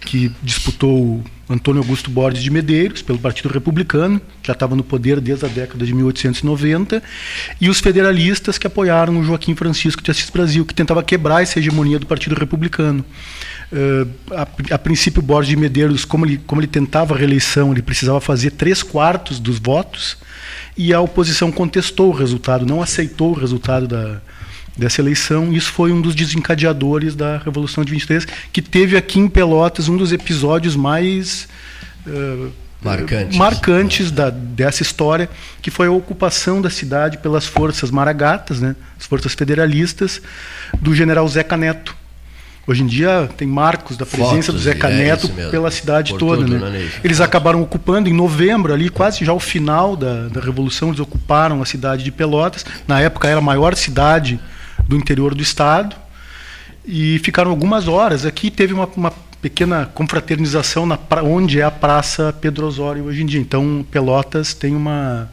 que 0.00 0.32
disputou 0.42 1.22
Antônio 1.48 1.82
Augusto 1.82 2.10
Borges 2.10 2.42
de 2.42 2.50
Medeiros, 2.50 3.02
pelo 3.02 3.18
Partido 3.18 3.50
Republicano, 3.50 4.18
que 4.42 4.46
já 4.46 4.54
estava 4.54 4.74
no 4.74 4.82
poder 4.82 5.20
desde 5.20 5.44
a 5.44 5.48
década 5.48 5.84
de 5.84 5.92
1890, 5.94 7.02
e 7.60 7.68
os 7.68 7.80
federalistas 7.80 8.56
que 8.56 8.66
apoiaram 8.66 9.18
o 9.18 9.24
Joaquim 9.24 9.54
Francisco 9.54 10.02
de 10.02 10.10
Assis 10.10 10.30
Brasil, 10.30 10.64
que 10.64 10.74
tentava 10.74 11.02
quebrar 11.02 11.42
essa 11.42 11.58
hegemonia 11.58 11.98
do 11.98 12.06
Partido 12.06 12.34
Republicano. 12.34 13.04
Uh, 13.70 14.08
a, 14.34 14.74
a, 14.74 14.78
princípio, 14.78 15.20
Borges 15.20 15.50
de 15.50 15.56
Medeiros, 15.56 16.06
como 16.06 16.24
ele, 16.24 16.38
como 16.46 16.60
ele 16.60 16.68
tentava 16.68 17.14
a 17.14 17.18
reeleição, 17.18 17.72
ele 17.72 17.82
precisava 17.82 18.20
fazer 18.20 18.52
três 18.52 18.82
quartos 18.82 19.38
dos 19.38 19.58
votos, 19.58 20.16
e 20.76 20.94
a 20.94 21.00
oposição 21.00 21.52
contestou 21.52 22.08
o 22.08 22.14
resultado, 22.14 22.64
não 22.64 22.80
aceitou 22.80 23.32
o 23.32 23.34
resultado 23.34 23.86
da, 23.86 24.22
dessa 24.78 25.00
eleição. 25.00 25.52
Isso 25.52 25.72
foi 25.72 25.92
um 25.92 26.00
dos 26.00 26.14
desencadeadores 26.14 27.14
da 27.14 27.38
Revolução 27.38 27.84
de 27.84 27.90
23, 27.92 28.26
que 28.52 28.62
teve 28.62 28.96
aqui 28.96 29.18
em 29.18 29.28
Pelotas 29.28 29.88
um 29.88 29.96
dos 29.96 30.12
episódios 30.12 30.76
mais 30.76 31.48
uh, 32.06 32.50
marcantes, 32.80 33.36
marcantes 33.36 34.10
da, 34.10 34.30
dessa 34.30 34.82
história, 34.82 35.28
que 35.60 35.70
foi 35.70 35.88
a 35.88 35.90
ocupação 35.90 36.62
da 36.62 36.70
cidade 36.70 37.18
pelas 37.18 37.44
forças 37.46 37.90
maragatas, 37.90 38.60
né, 38.60 38.76
as 38.98 39.04
forças 39.04 39.34
federalistas, 39.34 40.22
do 40.80 40.94
general 40.94 41.26
Zeca 41.28 41.56
Neto 41.56 41.96
Hoje 42.68 42.82
em 42.82 42.86
dia 42.86 43.30
tem 43.34 43.48
marcos 43.48 43.96
da 43.96 44.04
presença 44.04 44.52
Fotos, 44.52 44.56
do 44.56 44.58
Zeca 44.58 44.90
é 44.90 44.98
Neto 44.98 45.26
pela 45.50 45.70
cidade 45.70 46.12
Por 46.12 46.18
toda. 46.18 46.44
tudo, 46.44 46.58
né? 46.58 46.68
né, 46.68 46.90
Eles 47.02 47.18
acabaram 47.18 47.62
ocupando 47.62 48.10
em 48.10 48.12
novembro, 48.12 48.74
ali 48.74 48.90
quase 48.90 49.24
já 49.24 49.32
o 49.32 49.40
final 49.40 49.96
da, 49.96 50.28
da 50.28 50.38
Revolução, 50.38 50.88
eles 50.88 51.00
ocuparam 51.00 51.62
a 51.62 51.64
cidade 51.64 52.04
de 52.04 52.12
Pelotas. 52.12 52.66
Na 52.86 53.00
época 53.00 53.26
era 53.26 53.38
a 53.38 53.40
maior 53.40 53.74
cidade 53.74 54.38
do 54.88 54.96
interior 54.96 55.34
do 55.34 55.42
estado. 55.42 55.94
E 56.84 57.18
ficaram 57.18 57.50
algumas 57.50 57.86
horas. 57.86 58.24
Aqui 58.24 58.50
teve 58.50 58.72
uma, 58.72 58.86
uma 58.96 59.10
pequena 59.42 59.86
confraternização 59.86 60.86
na 60.86 60.98
onde 61.22 61.60
é 61.60 61.62
a 61.62 61.70
Praça 61.70 62.32
Pedro 62.32 62.66
Osório 62.66 63.04
hoje 63.04 63.22
em 63.22 63.26
dia. 63.26 63.40
Então 63.40 63.86
Pelotas 63.90 64.54
tem 64.54 64.74
uma, 64.74 65.30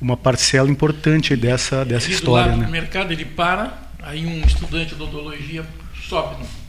uma 0.00 0.16
parcela 0.16 0.70
importante 0.70 1.34
dessa, 1.34 1.84
dessa 1.84 2.06
Aqui 2.06 2.14
história. 2.14 2.52
Do 2.52 2.58
né? 2.58 2.66
do 2.66 2.72
mercado 2.72 3.12
ele 3.12 3.24
para, 3.24 3.76
aí 4.00 4.24
um 4.24 4.40
estudante 4.46 4.94
de 4.94 5.02
odontologia 5.02 5.66
sobe 6.08 6.36
no 6.38 6.64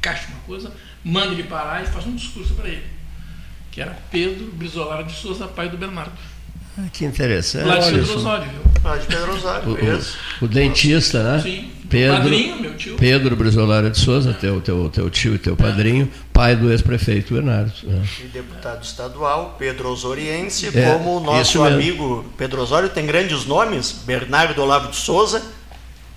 caixa 0.00 0.28
uma 0.28 0.40
coisa, 0.40 0.72
manda 1.04 1.32
ele 1.32 1.42
parar 1.42 1.82
e 1.82 1.86
faz 1.86 2.06
um 2.06 2.14
discurso 2.14 2.54
para 2.54 2.68
ele. 2.68 2.84
Que 3.70 3.80
era 3.80 3.96
Pedro 4.10 4.50
Brizolara 4.52 5.04
de 5.04 5.12
Souza, 5.12 5.46
pai 5.46 5.68
do 5.68 5.76
Bernardo. 5.76 6.12
Ah, 6.78 6.88
que 6.92 7.04
interessante. 7.04 7.66
Lá 7.66 7.78
de 7.78 7.90
Pedro 7.92 8.16
Osório, 8.16 8.44
viu? 8.44 8.60
Lá 8.84 8.96
de 8.96 9.06
Pedro 9.06 9.34
Osório, 9.34 9.68
o, 9.68 9.72
o, 10.42 10.44
o, 10.44 10.48
dentista, 10.48 11.22
né? 11.22 11.40
Sim. 11.42 11.70
Pedro, 11.90 12.16
padrinho, 12.18 12.60
meu 12.60 12.74
tio. 12.76 12.96
Pedro 12.96 13.34
Brizolara 13.34 13.88
de 13.90 13.98
Souza, 13.98 14.34
teu, 14.34 14.60
teu, 14.60 14.90
teu 14.90 15.08
tio 15.08 15.34
e 15.34 15.38
teu 15.38 15.56
padrinho, 15.56 16.08
pai 16.34 16.54
do 16.54 16.70
ex-prefeito 16.70 17.32
Bernardo. 17.32 17.72
Né? 17.82 18.02
E 18.20 18.26
deputado 18.28 18.84
estadual, 18.84 19.56
Pedro 19.58 19.88
Osoriense, 19.90 20.68
É, 20.78 20.92
como 20.92 21.16
o 21.16 21.20
nosso 21.20 21.62
amigo 21.64 22.26
Pedro 22.36 22.60
Osório 22.62 22.90
tem 22.90 23.06
grandes 23.06 23.46
nomes, 23.46 23.90
Bernardo 24.06 24.60
Olavo 24.62 24.90
de 24.90 24.96
Souza, 24.96 25.42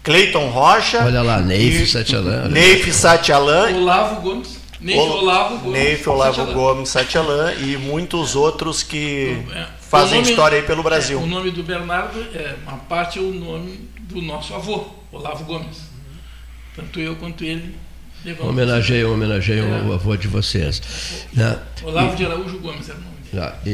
Cleiton 0.03 0.49
Rocha. 0.49 1.03
Olha 1.05 1.21
lá, 1.21 1.39
Neif 1.39 1.87
Satialan. 1.89 2.49
Neif 2.49 2.91
Satialan. 2.93 3.71
Olavo 3.77 4.21
Gomes. 4.21 4.59
Neif 4.81 4.99
Ol- 4.99 5.19
Olavo 5.19 5.57
Gomes. 5.59 5.71
Neif 5.79 6.07
Olavo 6.09 6.35
Satialan. 6.35 6.53
Gomes 6.53 6.89
Satialan 6.89 7.53
e 7.53 7.77
muitos 7.77 8.35
outros 8.35 8.83
que 8.83 9.37
É. 9.55 9.65
fazem 9.91 10.19
nome- 10.19 10.29
história 10.31 10.57
aí 10.59 10.63
pelo 10.65 10.81
Brasil. 10.81 11.19
é, 11.19 11.23
o 11.23 11.27
nome 11.27 11.51
do 11.51 11.61
Bernardo, 11.63 12.19
é, 12.33 12.55
uma 12.63 12.77
parte 12.77 13.19
é 13.19 13.21
o 13.21 13.31
nome 13.31 13.89
do 14.01 14.21
nosso 14.21 14.53
avô, 14.55 14.85
Olavo 15.11 15.43
Gomes. 15.45 15.77
Tanto 16.75 16.99
eu 16.99 17.15
quanto 17.17 17.43
ele 17.43 17.75
levamos. 18.25 18.49
Homenageia, 18.51 19.07
homenageia 19.09 19.61
É. 19.61 19.81
o 19.83 19.93
avô 19.93 20.15
de 20.15 20.27
vocês. 20.27 20.81
Né? 21.33 21.59
Olavo 21.83 22.15
de 22.15 22.25
Araújo 22.25 22.57
Gomes 22.59 22.87
era 22.89 22.97
o 22.97 23.01
Ah, 23.37 23.53
E, 23.65 23.69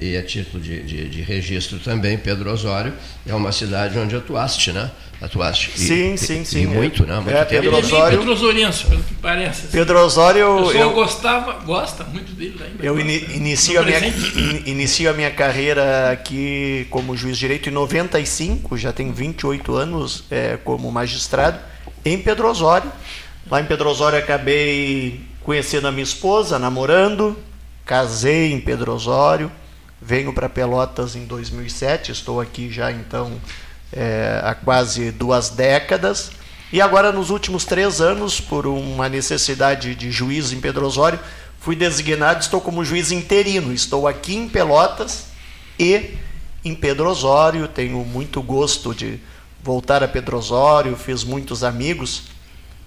e, 0.00 0.10
e 0.12 0.16
a 0.16 0.22
título 0.22 0.62
de, 0.62 0.82
de, 0.82 1.08
de 1.08 1.20
registro 1.22 1.78
também, 1.78 2.16
Pedro 2.16 2.50
Osório 2.50 2.92
é 3.26 3.34
uma 3.34 3.52
cidade 3.52 3.98
onde 3.98 4.16
atuaste, 4.16 4.72
né? 4.72 4.90
Atuaste. 5.20 5.72
E- 5.76 5.78
Sim, 5.78 6.14
e- 6.14 6.18
sim, 6.18 6.40
E 6.42 6.44
sim. 6.46 6.66
muito, 6.66 7.06
né? 7.06 7.14
Muito 7.16 7.30
É, 7.30 7.44
tempo. 7.44 7.62
Pedro 7.62 7.76
é 7.76 7.80
Osório- 7.80 8.18
petrosoriense, 8.18 8.84
pelo 8.86 9.02
que 9.02 9.14
parece. 9.14 9.60
assim. 9.66 9.68
Pedro 9.72 9.98
Osório, 10.00 10.56
O 10.58 10.66
pessoal 10.66 10.84
eu, 10.88 10.92
gostava, 10.92 11.52
gosta 11.64 12.04
muito 12.04 12.32
dele 12.32 12.56
ainda. 12.62 12.84
eu 12.84 12.98
ini- 12.98 13.24
inicio, 13.36 13.80
a 13.80 13.84
minha, 13.84 13.98
in- 14.06 14.62
inicio 14.66 15.08
a 15.10 15.12
minha 15.12 15.30
carreira 15.30 16.10
aqui 16.10 16.86
como 16.90 17.16
juiz 17.16 17.36
de 17.36 17.40
direito 17.40 17.68
em 17.68 17.72
95, 17.72 18.76
já 18.76 18.92
tenho 18.92 19.12
28 19.12 19.74
anos 19.76 20.24
é, 20.30 20.58
como 20.64 20.90
magistrado, 20.90 21.58
em 22.04 22.18
Pedro 22.18 22.48
Osório. 22.48 22.90
Lá 23.50 23.60
em 23.60 23.64
Pedro 23.66 23.88
Osório 23.90 24.18
acabei 24.18 25.20
conhecendo 25.42 25.86
a 25.86 25.92
minha 25.92 26.02
esposa, 26.04 26.58
namorando, 26.58 27.38
casei 27.84 28.52
em 28.52 28.60
Pedro 28.60 28.92
Osório, 28.92 29.50
venho 30.00 30.32
para 30.32 30.48
Pelotas 30.48 31.16
em 31.16 31.26
2007, 31.26 32.12
estou 32.12 32.40
aqui 32.40 32.70
já 32.70 32.90
então 32.90 33.40
é, 33.92 34.40
há 34.42 34.54
quase 34.54 35.10
duas 35.10 35.50
décadas. 35.50 36.32
E 36.72 36.80
agora, 36.80 37.12
nos 37.12 37.30
últimos 37.30 37.64
três 37.64 38.00
anos, 38.00 38.40
por 38.40 38.66
uma 38.66 39.08
necessidade 39.08 39.94
de 39.94 40.10
juiz 40.10 40.52
em 40.52 40.60
Pedro 40.60 40.86
Osório, 40.86 41.20
fui 41.60 41.76
designado, 41.76 42.40
estou 42.40 42.60
como 42.60 42.84
juiz 42.84 43.12
interino. 43.12 43.72
Estou 43.72 44.08
aqui 44.08 44.34
em 44.34 44.48
Pelotas 44.48 45.26
e 45.78 46.16
em 46.64 46.74
Pedro 46.74 47.08
Osório. 47.08 47.68
Tenho 47.68 47.98
muito 48.04 48.42
gosto 48.42 48.92
de 48.92 49.20
voltar 49.62 50.02
a 50.02 50.08
Pedro 50.08 50.36
Osório, 50.36 50.96
fiz 50.96 51.22
muitos 51.22 51.62
amigos. 51.62 52.24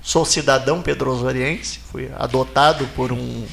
Sou 0.01 0.25
cidadão 0.25 0.81
pedrosoriense, 0.81 1.79
fui 1.91 2.09
adotado 2.17 2.87
por 2.95 3.11
um 3.11 3.45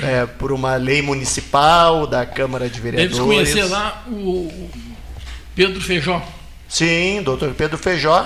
é, 0.00 0.26
por 0.26 0.52
uma 0.52 0.76
lei 0.76 1.02
municipal 1.02 2.06
da 2.06 2.24
Câmara 2.26 2.68
de 2.68 2.80
Vereadores. 2.80 3.16
Deves 3.16 3.26
conhecer 3.26 3.64
lá 3.64 4.04
o 4.08 4.12
o 4.48 4.70
Pedro 5.54 5.80
Feijó. 5.80 6.22
Sim, 6.68 7.22
doutor 7.22 7.52
Pedro 7.54 7.76
Feijó. 7.78 8.24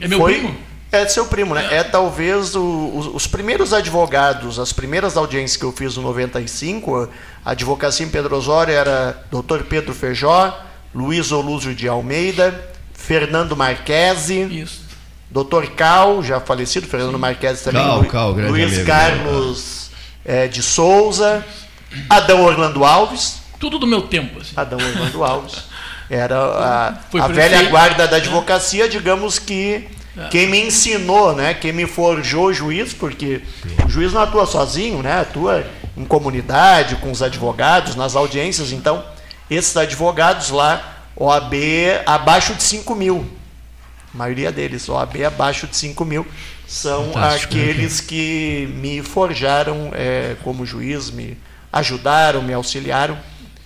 É 0.00 0.08
meu 0.08 0.18
foi- 0.18 0.34
primo? 0.34 0.56
É 0.92 1.06
seu 1.06 1.26
primo, 1.26 1.54
né? 1.54 1.68
É 1.70 1.84
talvez 1.84 2.56
o- 2.56 2.92
os, 2.96 3.06
os 3.14 3.26
primeiros 3.26 3.72
advogados, 3.72 4.58
as 4.58 4.72
primeiras 4.72 5.16
audiências 5.16 5.56
que 5.56 5.64
eu 5.64 5.70
fiz 5.70 5.96
no 5.96 6.02
95, 6.02 7.08
a 7.44 7.50
advocacia 7.52 8.04
em 8.04 8.08
Pedro 8.08 8.36
Osório 8.36 8.74
era 8.74 9.22
doutor 9.30 9.62
Pedro 9.64 9.94
Feijó, 9.94 10.58
Luiz 10.92 11.30
Olúzio 11.30 11.74
de 11.76 11.86
Almeida, 11.86 12.60
Fernando 12.92 13.56
Marquesi, 13.56 14.40
Isso. 14.62 14.82
doutor 15.30 15.68
Cal, 15.70 16.24
já 16.24 16.40
falecido, 16.40 16.88
Fernando 16.88 17.16
Marquesi 17.18 17.62
também, 17.62 17.82
Cal, 17.84 17.98
Lu- 18.00 18.06
Cal, 18.08 18.34
grande 18.34 18.50
Luiz 18.50 18.72
amigo, 18.72 18.86
Carlos 18.86 19.79
eh, 20.24 20.48
de 20.48 20.62
Souza, 20.62 21.44
Adão 22.08 22.42
Orlando 22.44 22.84
Alves, 22.84 23.40
Tudo 23.58 23.78
do 23.78 23.86
meu 23.86 24.02
tempo. 24.02 24.40
Assim. 24.40 24.52
Adão 24.56 24.78
Orlando 24.78 25.22
Alves. 25.24 25.64
Era 26.08 26.36
a, 26.38 26.88
a 27.22 27.28
velha 27.28 27.62
guarda 27.70 28.06
da 28.06 28.12
né? 28.12 28.22
advocacia, 28.22 28.88
digamos 28.88 29.38
que 29.38 29.86
É. 30.18 30.28
quem 30.28 30.48
me 30.48 30.60
ensinou, 30.60 31.34
né, 31.36 31.54
quem 31.54 31.72
me 31.72 31.86
forjou 31.86 32.52
juiz, 32.52 32.92
porque 32.92 33.42
o 33.86 33.88
juiz 33.88 34.12
não 34.12 34.20
atua 34.22 34.44
sozinho, 34.44 35.02
né, 35.02 35.20
atua 35.20 35.64
em 35.96 36.04
comunidade, 36.04 36.96
com 36.96 37.12
os 37.12 37.22
advogados, 37.22 37.94
nas 37.94 38.16
audiências. 38.16 38.72
Então, 38.72 39.04
esses 39.48 39.76
advogados 39.76 40.50
lá, 40.50 40.82
OAB 41.14 41.54
abaixo 42.06 42.54
de 42.56 42.62
5 42.64 42.92
mil, 42.96 43.24
a 44.12 44.18
maioria 44.18 44.50
deles, 44.50 44.88
OAB 44.88 45.22
abaixo 45.24 45.68
de 45.68 45.76
5 45.76 46.04
mil, 46.04 46.26
são 46.72 47.06
Fantástico, 47.12 47.54
né, 47.56 47.62
aqueles 47.62 48.00
que 48.00 48.72
me 48.76 49.02
forjaram 49.02 49.90
é, 49.92 50.36
como 50.44 50.64
juiz, 50.64 51.10
me 51.10 51.36
ajudaram, 51.72 52.40
me 52.42 52.52
auxiliaram. 52.52 53.18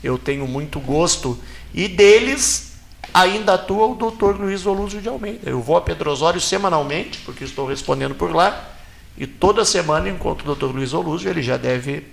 Eu 0.02 0.16
tenho 0.16 0.46
muito 0.48 0.80
gosto. 0.80 1.38
E 1.74 1.86
deles 1.86 2.72
ainda 3.12 3.54
atua 3.54 3.86
o 3.88 3.94
doutor 3.94 4.40
Luiz 4.40 4.64
Olúzio 4.64 5.02
de 5.02 5.08
Almeida. 5.08 5.50
Eu 5.50 5.60
vou 5.60 5.76
a 5.76 5.82
Pedro 5.82 6.10
Osório 6.10 6.40
semanalmente, 6.40 7.18
porque 7.26 7.44
estou 7.44 7.66
respondendo 7.66 8.14
por 8.14 8.34
lá. 8.34 8.70
E 9.18 9.26
toda 9.26 9.64
semana 9.66 10.08
encontro 10.08 10.42
o 10.44 10.46
doutor 10.46 10.74
Luiz 10.74 10.94
Olúzio. 10.94 11.28
Ele 11.28 11.42
já 11.42 11.58
deve 11.58 12.04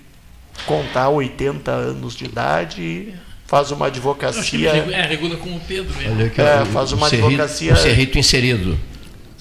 contar 0.66 1.08
80 1.08 1.70
anos 1.70 2.14
de 2.14 2.26
idade 2.26 2.82
e 2.82 3.14
faz 3.46 3.70
uma 3.70 3.86
advocacia. 3.86 4.72
regu- 4.74 4.92
é, 4.92 5.06
regula 5.06 5.36
com 5.36 5.56
o 5.56 5.60
Pedro. 5.60 5.94
mesmo. 5.96 6.14
Olha 6.16 6.26
aqui, 6.26 6.40
É, 6.40 6.64
faz 6.66 6.92
o 6.92 6.96
uma 6.96 7.08
Cerrito- 7.08 7.28
advocacia- 7.28 7.72
O 7.72 7.76
Cerrito 7.76 8.18
inserido. 8.18 8.78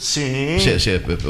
Sim. 0.02 0.58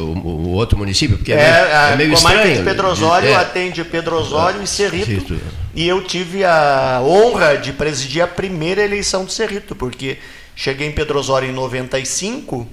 o 0.00 0.48
outro 0.52 0.78
município, 0.78 1.18
porque 1.18 1.30
é, 1.30 1.36
É, 1.36 1.38
meio, 1.38 1.74
a 1.74 1.90
é 1.90 1.96
meio 1.96 2.14
estranho. 2.14 2.56
de 2.56 2.62
Pedro 2.62 2.88
Osório 2.88 3.28
É, 3.28 3.34
atende 3.34 3.84
Pedro 3.84 4.16
Osório 4.16 4.62
e 4.62 4.66
Cerrito. 4.66 5.04
Cerrito. 5.04 5.40
E 5.74 5.86
eu 5.86 6.02
tive 6.02 6.42
a 6.42 7.02
honra 7.04 7.58
de 7.58 7.70
presidir 7.74 8.22
a 8.22 8.26
primeira 8.26 8.82
eleição 8.82 9.26
do 9.26 9.30
Cerrito, 9.30 9.76
porque 9.76 10.16
cheguei 10.56 10.88
em 10.88 10.92
Pedro 10.92 11.18
Osório 11.18 11.50
em 11.50 11.52
95, 11.52 12.66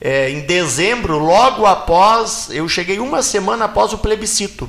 é, 0.00 0.30
em 0.30 0.40
dezembro, 0.40 1.16
logo 1.16 1.64
após, 1.64 2.48
eu 2.50 2.68
cheguei 2.68 2.98
uma 2.98 3.22
semana 3.22 3.66
após 3.66 3.92
o 3.92 3.98
plebiscito. 3.98 4.68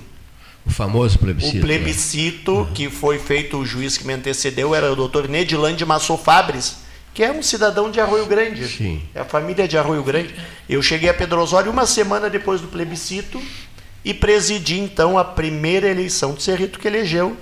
O 0.63 0.69
famoso 0.69 1.17
plebiscito. 1.17 1.57
O 1.57 1.61
plebiscito 1.61 2.61
né? 2.61 2.67
que 2.75 2.89
foi 2.89 3.17
feito, 3.17 3.57
o 3.57 3.65
juiz 3.65 3.97
que 3.97 4.05
me 4.05 4.13
antecedeu 4.13 4.75
era 4.75 4.91
o 4.91 4.95
doutor 4.95 5.27
Nedilande 5.27 5.83
Massou 5.83 6.19
Fabres, 6.19 6.77
que 7.17 7.23
é 7.23 7.31
um 7.31 7.41
cidadão 7.41 7.89
de 7.89 7.99
Arroio 7.99 8.27
Grande. 8.27 8.67
Sim. 8.67 9.01
É 9.15 9.21
a 9.21 9.25
família 9.25 9.67
de 9.67 9.75
Arroio 9.75 10.03
Grande. 10.03 10.35
Eu 10.69 10.83
cheguei 10.83 11.09
a 11.09 11.13
Pedro 11.15 11.41
Osório 11.41 11.71
uma 11.71 11.87
semana 11.87 12.29
depois 12.29 12.61
do 12.61 12.67
plebiscito 12.67 13.41
e 14.05 14.13
presidi 14.13 14.77
então 14.77 15.17
a 15.17 15.25
primeira 15.25 15.87
eleição 15.87 16.35
do 16.35 16.41
Cerrito 16.43 16.77
que 16.77 16.87
elegeu 16.87 17.35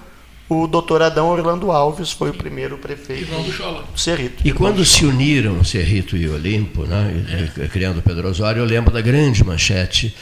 o 0.47 0.65
doutor 0.65 1.01
Adão 1.01 1.27
Orlando 1.27 1.71
Alves, 1.71 2.09
foi 2.09 2.29
o 2.29 2.33
primeiro 2.33 2.77
prefeito 2.77 3.29
do 3.29 3.99
Cerrito. 3.99 4.47
E 4.47 4.53
quando 4.53 4.85
se 4.85 5.05
uniram 5.05 5.61
Cerrito 5.61 6.15
e 6.15 6.29
Olimpo, 6.29 6.85
né, 6.85 7.51
é. 7.59 7.67
criando 7.67 8.01
Pedro 8.01 8.29
Osório, 8.29 8.61
eu 8.61 8.65
lembro 8.65 8.93
da 8.93 9.01
grande 9.01 9.43
manchete, 9.43 10.15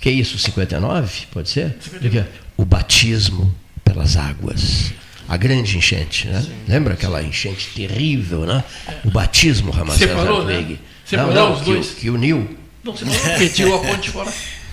que 0.00 0.08
é 0.08 0.12
isso, 0.12 0.36
59, 0.36 1.26
pode 1.30 1.48
ser? 1.48 1.76
59. 1.80 2.26
O 2.56 2.64
batismo 2.64 3.54
pelas 3.84 4.16
águas 4.16 4.92
a 5.28 5.36
grande 5.36 5.76
enchente, 5.76 6.28
né? 6.28 6.44
Lembra 6.68 6.94
aquela 6.94 7.22
enchente 7.22 7.68
terrível, 7.74 8.40
né? 8.40 8.62
O 9.04 9.10
batismo 9.10 9.70
Ramacés 9.70 10.10
Separou, 10.10 10.44
Né? 10.44 10.76
Separou 11.04 11.34
não, 11.34 11.48
não, 11.50 11.56
os 11.56 11.62
dois. 11.62 11.90
Que, 11.90 12.00
que 12.02 12.10
uniu. 12.10 12.56
Não, 12.84 12.96
separou, 12.96 13.48
tirou 13.48 13.74
a 13.76 13.78
ponte 13.78 14.10
fora. 14.10 14.32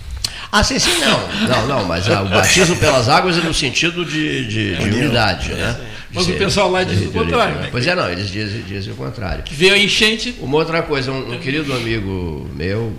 Ah, 0.55 0.63
sim, 0.63 0.77
sim, 0.77 0.91
não. 0.99 1.47
Não, 1.47 1.67
não, 1.67 1.85
mas 1.85 2.07
ah, 2.07 2.21
o 2.21 2.29
batismo 2.29 2.75
pelas 2.75 3.09
águas 3.09 3.39
é 3.39 3.41
no 3.41 3.55
sentido 3.55 4.05
de, 4.05 4.45
de, 4.45 4.75
de 4.75 4.83
unidade, 4.83 5.51
né? 5.51 5.75
Mas 6.13 6.27
o 6.27 6.33
pessoal 6.33 6.69
lá 6.69 6.83
diz 6.83 7.07
o 7.07 7.11
contrário. 7.11 7.55
Né? 7.55 7.69
Pois 7.71 7.87
é, 7.87 7.95
não, 7.95 8.07
eles 8.07 8.29
dizem, 8.29 8.61
dizem 8.61 8.93
o 8.93 8.95
contrário. 8.95 9.43
Que 9.43 9.55
veio 9.55 9.73
a 9.73 9.79
enchente. 9.79 10.35
Uma 10.39 10.57
outra 10.57 10.83
coisa, 10.83 11.11
um, 11.11 11.33
um 11.33 11.39
querido 11.39 11.73
amigo 11.73 12.47
meu, 12.53 12.93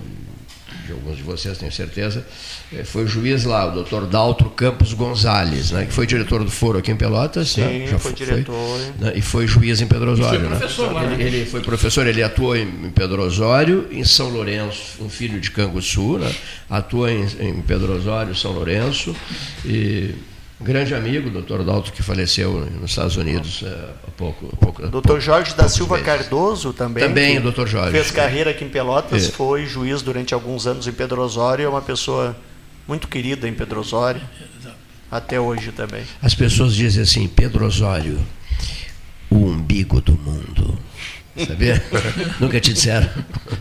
de 0.85 0.91
alguns 0.91 1.17
de 1.17 1.23
vocês 1.23 1.57
tenho 1.57 1.71
certeza, 1.71 2.25
eh, 2.73 2.83
foi 2.83 3.03
o 3.03 3.07
juiz 3.07 3.43
lá, 3.43 3.65
o 3.67 3.71
doutor 3.71 4.05
Daltro 4.05 4.49
Campos 4.49 4.93
Gonzalez, 4.93 5.71
né, 5.71 5.85
que 5.85 5.93
foi 5.93 6.05
diretor 6.05 6.43
do 6.43 6.51
foro 6.51 6.77
aqui 6.77 6.91
em 6.91 6.95
Pelotas. 6.95 7.57
Né? 7.57 7.67
Sim, 7.67 7.79
né, 7.79 7.87
já 7.87 7.99
foi, 7.99 8.11
foi 8.11 8.25
diretor. 8.25 8.79
Né, 8.99 9.13
e 9.15 9.21
foi 9.21 9.47
juiz 9.47 9.81
em 9.81 9.87
Pedro 9.87 10.11
Osório. 10.11 10.39
Foi 10.39 10.49
professor 10.49 10.87
né? 10.87 10.93
lá, 10.93 11.13
ele, 11.13 11.23
ele, 11.23 11.45
foi 11.45 11.61
professor, 11.61 12.07
ele 12.07 12.23
atuou 12.23 12.55
em 12.55 12.91
Pedro 12.91 13.23
Osório, 13.23 13.87
em 13.91 14.03
São 14.03 14.29
Lourenço, 14.29 15.03
um 15.03 15.09
filho 15.09 15.39
de 15.39 15.51
Canguçu, 15.51 16.17
né, 16.17 16.33
atua 16.69 17.11
em, 17.11 17.25
em 17.39 17.61
Pedro 17.61 17.93
Osório, 17.93 18.35
São 18.35 18.51
Lourenço, 18.51 19.15
e 19.65 20.13
grande 20.61 20.93
amigo, 20.93 21.29
doutor 21.29 21.63
Dalto, 21.63 21.91
que 21.91 22.01
faleceu 22.01 22.67
nos 22.79 22.91
Estados 22.91 23.17
Unidos 23.17 23.63
é, 23.65 23.69
há 24.07 24.11
pouco. 24.11 24.49
Há 24.53 24.55
pouco 24.55 24.87
doutor 24.87 25.19
Jorge 25.19 25.53
da 25.55 25.67
Silva 25.67 25.97
meses. 25.97 26.05
Cardoso 26.05 26.73
também. 26.73 27.03
Também, 27.03 27.41
doutor 27.41 27.67
Jorge. 27.67 27.91
Fez 27.91 28.11
carreira 28.11 28.51
aqui 28.51 28.63
em 28.63 28.69
Pelotas, 28.69 29.27
é. 29.27 29.31
foi 29.31 29.65
juiz 29.65 30.01
durante 30.01 30.33
alguns 30.33 30.65
anos 30.65 30.87
em 30.87 30.91
Pedro 30.91 31.21
Osório, 31.21 31.65
é 31.65 31.69
uma 31.69 31.81
pessoa 31.81 32.35
muito 32.87 33.07
querida 33.07 33.47
em 33.47 33.53
Pedro 33.53 33.79
Osório, 33.79 34.21
até 35.11 35.39
hoje 35.39 35.71
também. 35.71 36.03
As 36.21 36.35
pessoas 36.35 36.73
dizem 36.73 37.03
assim, 37.03 37.27
Pedro 37.27 37.65
Osório, 37.65 38.19
o 39.29 39.37
umbigo 39.37 39.99
do 40.01 40.13
mundo. 40.13 40.77
Sabia? 41.45 41.83
Nunca 42.39 42.59
te 42.61 42.73
disseram. 42.73 43.09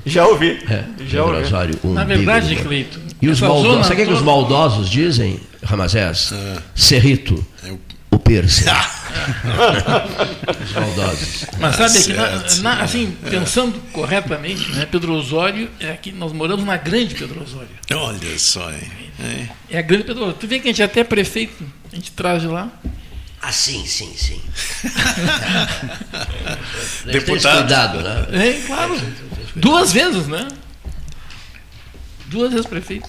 Já 0.06 0.26
ouvi. 0.26 0.62
É, 0.68 0.84
já 1.06 1.24
ouvi. 1.24 1.42
Osório, 1.42 1.78
um 1.82 1.92
Na 1.92 2.04
verdade, 2.04 2.54
Cleito. 2.56 3.00
E 3.20 3.28
os 3.28 3.40
maldosos, 3.40 3.86
sabe 3.86 4.02
o 4.02 4.06
que, 4.06 4.12
os 4.12 4.22
maldosos 4.22 4.88
dizem, 4.88 5.40
Ramazés? 5.64 6.32
Ah. 6.32 6.62
Cerrito, 6.74 7.44
Eu... 7.62 7.80
o 8.10 8.18
piercing. 8.18 8.64
os 10.64 10.72
maldosos. 10.72 11.46
Mas 11.58 11.76
sabe 11.76 12.02
que, 12.02 12.12
na, 12.12 12.44
na, 12.62 12.82
assim, 12.82 13.16
pensando 13.30 13.78
corretamente, 13.92 14.70
né, 14.72 14.86
Pedro 14.86 15.14
Osório 15.14 15.70
é 15.80 15.90
aqui, 15.90 16.12
nós 16.12 16.32
moramos 16.32 16.64
na 16.64 16.76
grande 16.76 17.14
Pedro 17.14 17.42
Osório. 17.42 17.68
Olha 17.92 18.38
só, 18.38 18.70
hein? 18.70 18.90
É, 19.20 19.48
é 19.76 19.78
a 19.78 19.82
grande 19.82 20.04
Pedro 20.04 20.22
Osório. 20.22 20.38
Tu 20.38 20.46
vê 20.46 20.60
que 20.60 20.68
a 20.68 20.70
gente 20.70 20.82
até 20.82 21.04
prefeito, 21.04 21.64
a 21.92 21.96
gente 21.96 22.12
traz 22.12 22.42
de 22.42 22.48
lá. 22.48 22.70
Ah, 23.40 23.52
sim, 23.52 23.84
sim, 23.84 24.12
sim. 24.16 24.40
Deputado. 27.04 27.58
Cuidado, 27.58 28.00
né? 28.00 28.48
É, 28.48 28.52
claro. 28.66 28.98
Duas 29.54 29.92
vezes, 29.92 30.26
né? 30.26 30.48
Duas 32.26 32.52
vezes 32.52 32.66
prefeito. 32.66 33.08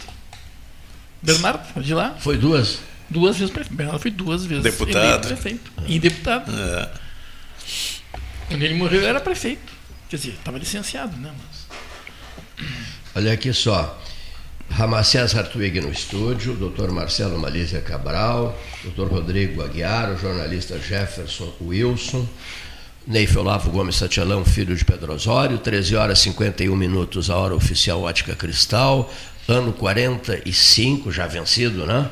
Bernardo, 1.25 1.81
de 1.81 1.93
lá? 1.93 2.15
Foi 2.19 2.37
duas? 2.37 2.79
Duas 3.09 3.37
vezes 3.37 3.53
prefeito. 3.53 3.75
Bernardo 3.75 3.99
foi 3.99 4.11
duas 4.11 4.45
vezes 4.45 4.63
deputado. 4.63 5.27
prefeito. 5.27 5.71
E 5.87 5.99
deputado. 5.99 6.51
É. 6.51 6.91
Quando 8.47 8.63
ele 8.63 8.75
morreu, 8.75 9.01
eu 9.01 9.07
era 9.07 9.19
prefeito. 9.19 9.73
Quer 10.09 10.17
dizer, 10.17 10.29
estava 10.33 10.57
licenciado, 10.57 11.17
né? 11.17 11.31
Mas... 11.37 12.65
Olha 13.15 13.33
aqui 13.33 13.51
só. 13.53 14.01
Ramacés 14.69 15.35
Hartwig 15.35 15.79
no 15.79 15.91
estúdio, 15.91 16.55
Dr. 16.55 16.91
Marcelo 16.91 17.39
Malícia 17.39 17.81
Cabral, 17.81 18.57
Dr. 18.83 19.07
Rodrigo 19.07 19.63
Aguiar, 19.63 20.11
o 20.11 20.17
jornalista 20.17 20.77
Jefferson 20.79 21.53
Wilson, 21.61 22.27
Neif 23.07 23.37
Olavo 23.37 23.69
Gomes 23.69 23.95
Satialão, 23.95 24.43
filho 24.43 24.75
de 24.75 24.83
Pedro 24.83 25.13
Osório, 25.13 25.59
13 25.59 25.95
horas 25.95 26.19
e 26.19 26.23
51 26.23 26.75
minutos, 26.75 27.29
a 27.29 27.37
hora 27.37 27.55
oficial 27.55 28.01
Ótica 28.01 28.35
Cristal, 28.35 29.11
ano 29.47 29.73
45, 29.73 31.11
já 31.11 31.27
vencido, 31.27 31.85
né? 31.85 32.09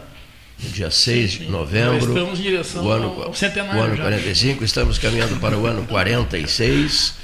Dia 0.60 0.92
6 0.92 1.32
de 1.32 1.46
novembro. 1.50 1.94
Nós 1.94 2.08
estamos 2.08 2.40
em 2.40 2.44
direção 2.44 2.86
o 2.86 2.92
ano, 2.92 3.24
ao 3.24 3.34
centenário. 3.34 3.82
O 3.82 3.84
ano 3.84 3.96
já. 3.96 4.04
45, 4.04 4.64
estamos 4.64 4.98
caminhando 4.98 5.40
para 5.40 5.58
o 5.58 5.66
ano 5.66 5.86
46. 5.88 7.16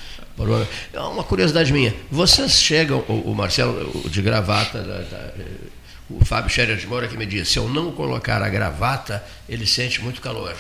É 0.93 0.99
uma 0.99 1.24
curiosidade 1.24 1.72
minha. 1.74 1.93
Vocês 2.10 2.53
chegam, 2.53 2.99
o, 3.07 3.34
Marcelo 3.36 4.01
o 4.05 4.10
de 4.10 4.22
gravata, 4.22 4.82
da, 4.82 4.99
da, 4.99 5.34
o 6.10 6.24
Fábio 6.24 6.49
Scherer 6.49 6.78
de 6.78 6.88
Moura 6.88 7.07
que 7.07 7.18
me 7.18 7.26
disse, 7.26 7.53
se 7.53 7.60
eu 7.60 7.68
não 7.68 7.91
colocar 7.91 8.41
a 8.41 8.49
gravata, 8.49 9.24
ele 9.47 9.66
sente 9.66 10.01
muito 10.01 10.22
calor. 10.22 10.55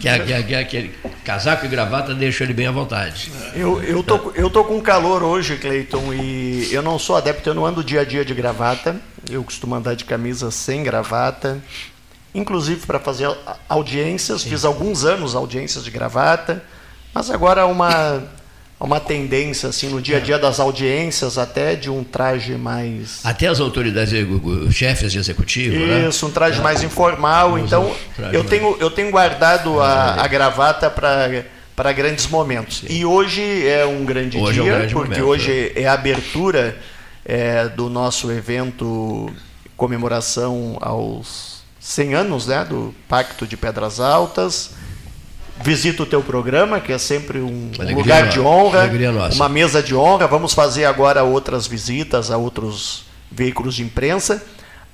Que, 0.00 0.08
é, 0.08 0.18
que, 0.18 0.32
é, 0.32 0.42
que, 0.42 0.54
é, 0.54 0.58
aquele 0.60 0.94
casaco 1.24 1.66
e 1.66 1.68
gravata 1.68 2.14
deixa 2.14 2.44
ele 2.44 2.54
bem 2.54 2.66
à 2.66 2.70
vontade. 2.70 3.30
Eu, 3.54 3.82
eu, 3.82 4.02
tô, 4.02 4.32
eu 4.34 4.48
tô 4.48 4.64
com 4.64 4.80
calor 4.80 5.22
hoje, 5.22 5.56
Cleiton, 5.56 6.12
e 6.14 6.72
eu 6.72 6.82
não 6.82 6.98
sou 6.98 7.16
adepto, 7.16 7.50
eu 7.50 7.54
não 7.54 7.66
ando 7.66 7.82
dia 7.82 8.00
a 8.00 8.04
dia 8.04 8.24
de 8.24 8.34
gravata. 8.34 8.96
Eu 9.28 9.44
costumo 9.44 9.74
andar 9.74 9.94
de 9.94 10.04
camisa 10.04 10.50
sem 10.50 10.82
gravata. 10.82 11.58
Inclusive 12.34 12.86
para 12.86 13.00
fazer 13.00 13.28
audiências, 13.68 14.42
Sim. 14.42 14.50
fiz 14.50 14.64
alguns 14.64 15.04
anos 15.04 15.34
audiências 15.34 15.84
de 15.84 15.90
gravata 15.90 16.62
mas 17.12 17.30
agora 17.30 17.66
uma 17.66 18.22
uma 18.86 18.98
tendência 18.98 19.68
assim 19.68 19.88
no 19.88 20.00
dia 20.00 20.16
a 20.16 20.20
dia 20.20 20.38
das 20.38 20.58
audiências 20.58 21.36
até 21.36 21.76
de 21.76 21.90
um 21.90 22.02
traje 22.02 22.54
mais 22.56 23.20
até 23.24 23.46
as 23.46 23.60
autoridades 23.60 24.12
chefes 24.74 25.12
de 25.12 25.18
executivo 25.18 25.76
né? 25.86 26.08
isso 26.08 26.24
né? 26.24 26.30
um 26.30 26.32
traje 26.32 26.58
é. 26.58 26.62
mais 26.62 26.82
informal 26.82 27.58
então 27.58 27.84
um 27.84 28.24
eu 28.32 28.42
tenho 28.42 28.76
eu 28.80 28.90
tenho 28.90 29.10
guardado 29.10 29.80
a, 29.80 30.22
a 30.22 30.26
gravata 30.26 30.88
para 30.88 31.44
para 31.76 31.92
grandes 31.92 32.26
momentos 32.26 32.82
e 32.88 33.04
hoje 33.04 33.66
é 33.66 33.84
um 33.84 34.04
grande 34.04 34.38
hoje 34.38 34.62
dia 34.62 34.72
é 34.72 34.74
um 34.74 34.78
grande 34.78 34.94
porque 34.94 35.20
momento, 35.20 35.28
hoje 35.28 35.72
é. 35.76 35.82
é 35.82 35.86
a 35.86 35.92
abertura 35.92 36.76
é, 37.24 37.68
do 37.68 37.90
nosso 37.90 38.32
evento 38.32 39.30
comemoração 39.76 40.78
aos 40.80 41.62
100 41.78 42.14
anos 42.14 42.46
né 42.46 42.64
do 42.64 42.94
Pacto 43.06 43.46
de 43.46 43.58
Pedras 43.58 44.00
Altas 44.00 44.70
visita 45.62 46.02
o 46.02 46.06
teu 46.06 46.22
programa, 46.22 46.80
que 46.80 46.92
é 46.92 46.98
sempre 46.98 47.40
um 47.40 47.70
Alegria 47.78 47.96
lugar 47.96 48.28
de 48.28 48.40
honra, 48.40 48.90
uma 49.34 49.48
mesa 49.48 49.82
de 49.82 49.94
honra. 49.94 50.26
Vamos 50.26 50.54
fazer 50.54 50.84
agora 50.84 51.22
outras 51.22 51.66
visitas 51.66 52.30
a 52.30 52.36
outros 52.36 53.04
veículos 53.30 53.74
de 53.74 53.82
imprensa. 53.82 54.42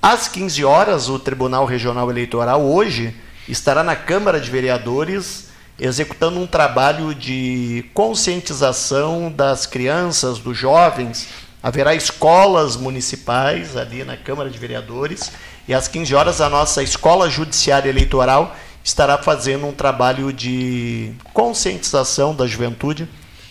Às 0.02 0.28
15 0.28 0.64
horas, 0.64 1.08
o 1.08 1.18
Tribunal 1.18 1.64
Regional 1.64 2.10
Eleitoral 2.10 2.62
hoje 2.62 3.14
estará 3.48 3.82
na 3.82 3.96
Câmara 3.96 4.40
de 4.40 4.50
Vereadores 4.50 5.46
executando 5.78 6.40
um 6.40 6.46
trabalho 6.46 7.14
de 7.14 7.84
conscientização 7.92 9.30
das 9.30 9.66
crianças, 9.66 10.38
dos 10.38 10.56
jovens. 10.56 11.28
Haverá 11.62 11.94
escolas 11.94 12.76
municipais 12.76 13.76
ali 13.76 14.02
na 14.04 14.16
Câmara 14.16 14.48
de 14.48 14.58
Vereadores 14.58 15.30
e 15.68 15.74
às 15.74 15.86
15 15.88 16.14
horas 16.14 16.40
a 16.40 16.48
nossa 16.48 16.82
Escola 16.82 17.28
Judiciária 17.28 17.90
Eleitoral 17.90 18.56
estará 18.86 19.18
fazendo 19.18 19.66
um 19.66 19.72
trabalho 19.72 20.32
de 20.32 21.12
conscientização 21.34 22.32
da 22.32 22.46
juventude 22.46 23.08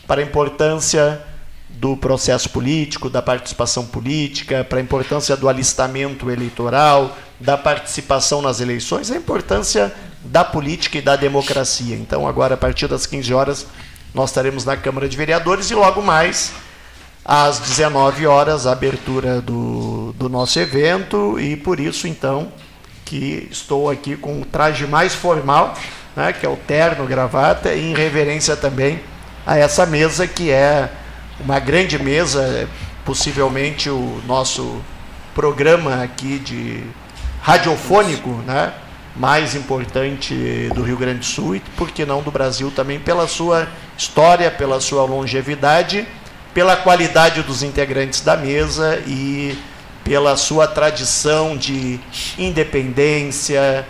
para 0.07 0.21
a 0.21 0.23
importância 0.23 1.21
do 1.69 1.97
processo 1.97 2.49
político, 2.49 3.09
da 3.09 3.21
participação 3.21 3.85
política, 3.85 4.63
para 4.63 4.79
a 4.79 4.81
importância 4.81 5.35
do 5.35 5.49
alistamento 5.49 6.31
eleitoral, 6.31 7.17
da 7.37 7.57
participação 7.57 8.41
nas 8.41 8.61
eleições, 8.61 9.11
a 9.11 9.17
importância 9.17 9.93
da 10.23 10.45
política 10.45 10.99
e 10.99 11.01
da 11.01 11.17
democracia. 11.17 11.97
Então, 11.97 12.25
agora, 12.25 12.53
a 12.53 12.57
partir 12.57 12.87
das 12.87 13.05
15 13.05 13.33
horas, 13.33 13.67
nós 14.13 14.29
estaremos 14.29 14.63
na 14.63 14.77
Câmara 14.77 15.09
de 15.09 15.17
Vereadores 15.17 15.69
e 15.69 15.75
logo 15.75 16.01
mais, 16.01 16.53
às 17.25 17.59
19 17.59 18.25
horas, 18.25 18.65
a 18.65 18.71
abertura 18.71 19.41
do, 19.41 20.13
do 20.13 20.29
nosso 20.29 20.57
evento 20.61 21.37
e, 21.37 21.57
por 21.57 21.77
isso, 21.77 22.07
então, 22.07 22.53
que 23.05 23.47
estou 23.51 23.89
aqui 23.89 24.17
com 24.17 24.41
o 24.41 24.45
traje 24.45 24.85
mais 24.87 25.13
formal, 25.13 25.75
né, 26.15 26.33
que 26.33 26.45
é 26.45 26.49
o 26.49 26.57
terno, 26.57 27.05
gravata, 27.05 27.73
em 27.73 27.93
reverência 27.93 28.57
também 28.57 28.99
a 29.45 29.57
essa 29.57 29.85
mesa 29.85 30.25
que 30.25 30.49
é 30.49 30.89
uma 31.39 31.59
grande 31.59 32.01
mesa, 32.01 32.67
possivelmente 33.05 33.89
o 33.89 34.21
nosso 34.25 34.81
programa 35.35 36.01
aqui 36.01 36.39
de 36.39 36.83
radiofônico, 37.41 38.29
né? 38.47 38.73
mais 39.15 39.55
importante 39.55 40.69
do 40.73 40.83
Rio 40.83 40.97
Grande 40.97 41.19
do 41.19 41.25
Sul 41.25 41.55
e, 41.55 41.59
por 41.77 41.89
que 41.89 42.05
não, 42.05 42.21
do 42.21 42.31
Brasil 42.31 42.69
também, 42.69 42.99
pela 42.99 43.27
sua 43.27 43.67
história, 43.97 44.51
pela 44.51 44.81
sua 44.81 45.05
longevidade, 45.05 46.05
pela 46.53 46.75
qualidade 46.75 47.41
dos 47.41 47.63
integrantes 47.63 48.19
da 48.19 48.35
mesa 48.35 49.01
e 49.07 49.57
pela 50.05 50.37
sua 50.37 50.67
tradição 50.67 51.57
de 51.57 51.99
independência, 52.37 53.85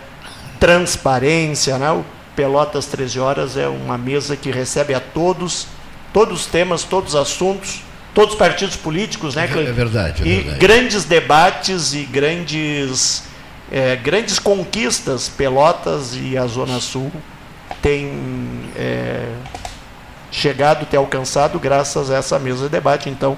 transparência. 0.58 1.78
Né? 1.78 1.90
O 1.92 2.04
Pelotas 2.34 2.86
13 2.86 3.20
Horas 3.20 3.56
é 3.56 3.68
uma 3.68 3.98
mesa 3.98 4.34
que 4.34 4.50
recebe 4.50 4.94
a 4.94 4.98
todos, 5.00 5.68
todos 6.14 6.40
os 6.40 6.46
temas, 6.46 6.82
todos 6.84 7.14
os 7.14 7.20
assuntos, 7.20 7.82
todos 8.14 8.32
os 8.32 8.38
partidos 8.38 8.76
políticos, 8.76 9.34
né, 9.34 9.44
É 9.44 9.72
verdade. 9.72 10.22
É 10.22 10.26
e 10.26 10.34
verdade. 10.36 10.58
grandes 10.58 11.04
debates 11.04 11.92
e 11.92 12.04
grandes, 12.04 13.24
é, 13.70 13.94
grandes 13.96 14.38
conquistas, 14.38 15.28
Pelotas 15.28 16.16
e 16.16 16.36
a 16.36 16.46
Zona 16.46 16.80
Sul 16.80 17.12
têm 17.82 18.10
é, 18.74 19.28
chegado, 20.32 20.86
têm 20.86 20.98
alcançado 20.98 21.58
graças 21.58 22.10
a 22.10 22.16
essa 22.16 22.38
mesa 22.38 22.64
de 22.64 22.70
debate. 22.70 23.10
Então, 23.10 23.36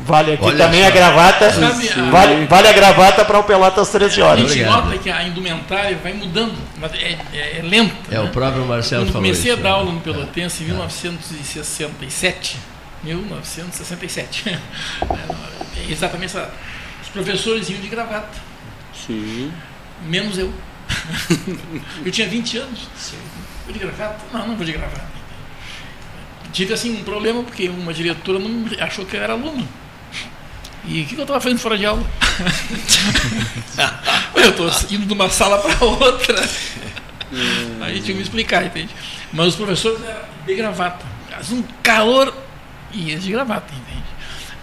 vale 0.00 0.32
aqui 0.34 0.44
Olha 0.44 0.56
também 0.64 0.82
só. 0.82 0.88
a 0.88 0.90
gravata. 0.90 1.50
Sabe, 1.52 1.88
a- 1.88 2.10
Vale, 2.10 2.46
vale 2.46 2.68
a 2.68 2.72
gravata 2.72 3.24
para 3.24 3.38
o 3.38 3.44
Pelotas 3.44 3.88
13 3.90 4.20
A 4.20 4.26
horas. 4.26 4.40
gente 4.40 4.50
Obrigado. 4.62 4.84
nota 4.86 4.98
que 4.98 5.10
a 5.10 5.22
indumentária 5.24 5.96
vai 6.02 6.12
mudando, 6.12 6.54
mas 6.78 6.92
é, 6.94 7.18
é, 7.32 7.58
é 7.58 7.62
lenta. 7.62 7.94
É, 8.14 8.20
o 8.20 8.24
né? 8.24 8.30
próprio 8.30 8.64
Marcelo 8.66 9.02
Quando 9.04 9.12
falou 9.12 9.22
comecei 9.28 9.50
isso, 9.52 9.60
a 9.60 9.62
dar 9.62 9.70
né? 9.70 9.76
aula 9.76 9.92
no 9.92 10.00
Pelotense 10.00 10.62
em 10.62 10.66
1967, 10.66 12.56
1967, 13.02 14.48
é 14.50 14.58
exatamente 15.90 16.26
essa. 16.36 16.50
Os 17.02 17.08
professores 17.10 17.68
iam 17.70 17.80
de 17.80 17.88
gravata, 17.88 18.38
Sim. 19.06 19.52
menos 20.06 20.36
eu. 20.38 20.52
eu 22.04 22.10
tinha 22.12 22.28
20 22.28 22.58
anos. 22.58 22.80
Vou 23.64 23.72
de 23.72 23.78
gravata? 23.78 24.18
Não, 24.32 24.48
não 24.48 24.56
vou 24.56 24.64
de 24.66 24.72
gravata. 24.72 25.14
Tive 26.52 26.72
assim 26.74 26.98
um 27.00 27.04
problema 27.04 27.42
porque 27.42 27.68
uma 27.68 27.92
diretora 27.92 28.38
não 28.38 28.64
achou 28.80 29.04
que 29.04 29.16
eu 29.16 29.22
era 29.22 29.32
aluno. 29.32 29.66
E 30.86 31.02
o 31.02 31.06
que 31.06 31.14
que 31.14 31.20
eu 31.20 31.22
estava 31.22 31.40
fazendo 31.40 31.58
fora 31.58 31.78
de 31.78 31.86
aula? 31.86 32.04
eu 34.36 34.50
estou 34.50 34.70
indo 34.90 35.06
de 35.06 35.12
uma 35.12 35.30
sala 35.30 35.58
para 35.58 35.84
outra. 35.84 36.48
Aí 37.80 37.94
tinha 37.94 38.08
que 38.08 38.14
me 38.14 38.22
explicar, 38.22 38.64
entende? 38.64 38.90
Mas 39.32 39.48
os 39.48 39.56
professores 39.56 40.02
eram 40.04 40.22
de 40.46 40.54
gravata. 40.54 41.04
Um 41.50 41.62
calor 41.82 42.32
e 42.92 43.10
eles 43.10 43.24
de 43.24 43.32
gravata, 43.32 43.72
entende? 43.72 44.04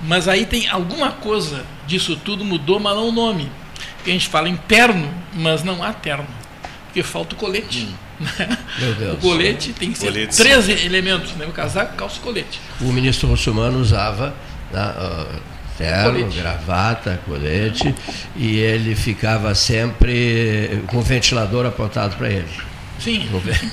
Mas 0.01 0.28
aí 0.28 0.45
tem 0.45 0.67
alguma 0.69 1.11
coisa 1.11 1.65
disso 1.86 2.15
tudo 2.15 2.45
mudou, 2.45 2.80
mas 2.80 2.95
não 2.95 3.09
o 3.09 3.11
nome. 3.11 3.51
Porque 3.97 4.11
a 4.11 4.13
gente 4.13 4.30
fala 4.30 4.49
interno, 4.49 5.11
mas 5.34 5.63
não 5.63 5.84
há 5.84 5.91
terno. 5.91 6.28
Porque 6.86 7.03
falta 7.03 7.36
o 7.36 7.38
colete. 7.38 7.89
né? 8.19 8.57
Meu 8.80 8.93
Deus. 8.95 9.13
O 9.15 9.17
colete 9.17 9.74
tem 9.74 9.91
que 9.91 9.97
ser 9.97 10.07
Colete, 10.07 10.38
três 10.38 10.69
elementos, 10.69 11.34
né? 11.34 11.45
O 11.45 11.51
casaco, 11.51 11.95
calça 11.95 12.17
e 12.17 12.22
colete. 12.22 12.59
O 12.80 12.86
ministro 12.86 13.28
russomano 13.28 13.80
usava 13.80 14.34
né, 14.72 14.80
ah, 14.80 15.28
terno, 15.82 16.11
Colete. 16.19 16.38
gravata, 16.39 17.19
colete, 17.25 17.95
e 18.36 18.57
ele 18.59 18.95
ficava 18.95 19.53
sempre 19.55 20.84
com 20.88 20.97
o 20.97 21.01
ventilador 21.01 21.65
apontado 21.65 22.15
para 22.15 22.29
ele. 22.29 22.47
Sim. 22.99 23.27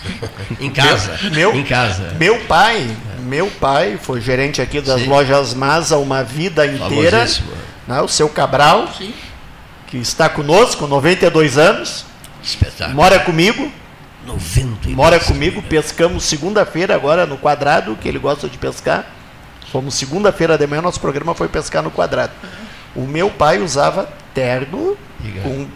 Em 0.58 0.70
casa. 0.70 1.18
Meu- 1.32 1.54
em 1.54 1.62
casa. 1.62 2.14
Meu 2.18 2.38
pai, 2.46 2.88
meu 3.24 3.46
pai 3.60 3.98
foi 4.00 4.20
gerente 4.22 4.62
aqui 4.62 4.80
das 4.80 5.02
Sim. 5.02 5.06
lojas 5.08 5.52
Masa 5.52 5.98
uma 5.98 6.24
vida 6.24 6.64
inteira. 6.66 7.26
Né, 7.86 8.00
o 8.00 8.08
seu 8.08 8.28
Cabral, 8.28 8.88
Sim. 8.96 9.12
que 9.86 9.98
está 9.98 10.28
conosco, 10.30 10.86
92 10.86 11.58
anos, 11.58 12.06
Espetáculo. 12.42 12.96
mora 12.96 13.18
comigo, 13.18 13.70
90 14.26 14.88
e 14.90 14.94
mora 14.94 15.18
comigo, 15.20 15.62
pescamos 15.62 16.24
segunda-feira 16.24 16.94
agora 16.94 17.26
no 17.26 17.36
quadrado, 17.38 17.96
que 18.00 18.08
ele 18.08 18.18
gosta 18.18 18.48
de 18.48 18.56
pescar. 18.58 19.06
Fomos 19.72 19.94
segunda-feira 19.94 20.56
de 20.56 20.66
manhã, 20.66 20.80
nosso 20.82 21.00
programa 21.00 21.34
foi 21.34 21.48
pescar 21.48 21.82
no 21.82 21.90
quadrado. 21.90 22.32
O 22.96 23.02
meu 23.02 23.28
pai 23.30 23.58
usava 23.60 24.08
terno 24.34 24.96
com 25.42 25.66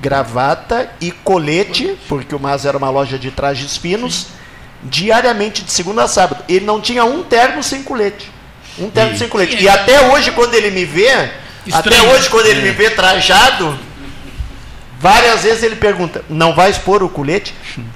gravata 0.00 0.90
e 1.00 1.10
colete, 1.10 1.96
porque 2.08 2.34
o 2.34 2.40
Mas 2.40 2.64
era 2.66 2.76
uma 2.76 2.90
loja 2.90 3.18
de 3.18 3.30
trajes 3.30 3.76
finos, 3.76 4.26
diariamente 4.82 5.62
de 5.62 5.70
segunda 5.70 6.02
a 6.02 6.08
sábado. 6.08 6.44
Ele 6.48 6.64
não 6.64 6.80
tinha 6.80 7.04
um 7.04 7.22
terno 7.22 7.62
sem 7.62 7.82
colete. 7.82 8.30
Um 8.78 8.90
terno 8.90 9.14
E- 9.14 9.18
sem 9.18 9.28
colete. 9.28 9.56
E 9.62 9.68
é. 9.68 9.70
até 9.70 10.10
hoje, 10.12 10.32
quando 10.32 10.54
ele 10.54 10.70
me 10.70 10.84
vê, 10.84 11.08
até 11.10 11.30
Estranho. 11.66 12.10
hoje, 12.10 12.28
quando 12.28 12.46
ele 12.46 12.60
me 12.62 12.70
vê 12.72 12.90
trajado, 12.90 13.78
várias 14.98 15.42
vezes 15.44 15.62
ele 15.62 15.76
pergunta: 15.76 16.24
não 16.28 16.54
vai 16.54 16.70
expor 16.70 17.02
o 17.02 17.08
colete? 17.08 17.54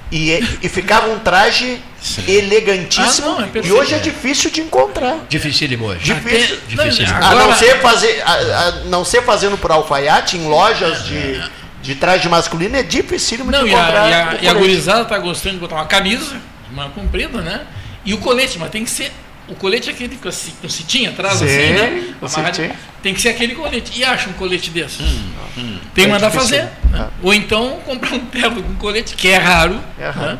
E, 0.09 0.31
é- 0.31 0.39
e 0.63 0.69
ficava 0.69 1.09
um 1.09 1.19
traje 1.19 1.81
elegantíssimo. 2.27 3.27
Ah, 3.27 3.31
não, 3.31 3.61
é 3.61 3.65
e 3.65 3.71
hoje 3.71 3.93
é 3.93 3.99
difícil 3.99 4.49
de 4.51 4.61
encontrar. 4.61 5.17
Dificílimo 5.29 5.85
hoje. 5.85 6.13
Difícil. 6.13 6.57
Até- 6.57 6.75
não, 6.75 6.83
difícil. 6.89 7.05
A 7.13 7.17
agora- 7.17 7.47
não 7.47 7.53
ser 7.55 7.79
fazer, 7.81 8.21
a, 8.25 8.33
a 8.33 8.71
não 8.85 9.05
ser 9.05 9.23
fazendo 9.23 9.57
por 9.57 9.71
alfaiate 9.71 10.37
em 10.37 10.47
lojas 10.47 11.05
de, 11.05 11.41
de 11.81 11.95
traje 11.95 12.27
masculino 12.29 12.75
é 12.77 12.83
dificílimo 12.83 13.51
Não, 13.51 13.63
de 13.63 13.69
e 13.71 13.73
a, 13.75 13.79
encontrar. 13.81 14.09
e 14.09 14.13
a, 14.13 14.37
o 14.41 14.43
e 14.43 14.47
a 14.47 14.53
gurizada 14.53 15.05
tá 15.05 15.17
gostando 15.17 15.55
de 15.55 15.61
botar 15.61 15.75
uma 15.75 15.85
camisa, 15.85 16.35
uma 16.71 16.89
comprida, 16.89 17.41
né? 17.41 17.61
E 18.05 18.13
o 18.13 18.17
colete, 18.17 18.57
mas 18.57 18.69
tem 18.69 18.83
que 18.83 18.89
ser. 18.91 19.11
O 19.47 19.55
colete 19.55 19.89
é 19.89 19.93
aquele 19.93 20.15
com 20.15 20.31
ci- 20.31 20.53
com 20.61 20.69
citinha 20.69 21.09
atrás, 21.09 21.39
Sim, 21.39 21.45
assim, 21.45 21.73
né? 21.73 22.03
o 22.21 22.25
Amarrado. 22.27 22.69
Tem 23.01 23.13
que 23.15 23.19
ser 23.21 23.29
aquele 23.29 23.55
colete. 23.55 23.99
E 23.99 24.03
acha 24.05 24.29
um 24.29 24.33
colete 24.33 24.69
desse. 24.69 25.01
Hum, 25.01 25.79
Tem 25.95 26.05
que 26.05 26.09
É 26.09 26.13
mandar 26.13 26.29
difícil. 26.29 26.57
fazer. 26.59 26.69
né? 26.91 27.07
Ou 27.23 27.33
então 27.33 27.79
comprar 27.83 28.13
um 28.13 28.19
terno 28.19 28.61
com 28.61 28.75
colete, 28.75 29.15
que 29.15 29.27
é 29.27 29.37
raro. 29.37 29.79
É 29.99 30.07
raro. 30.07 30.33
né? 30.33 30.39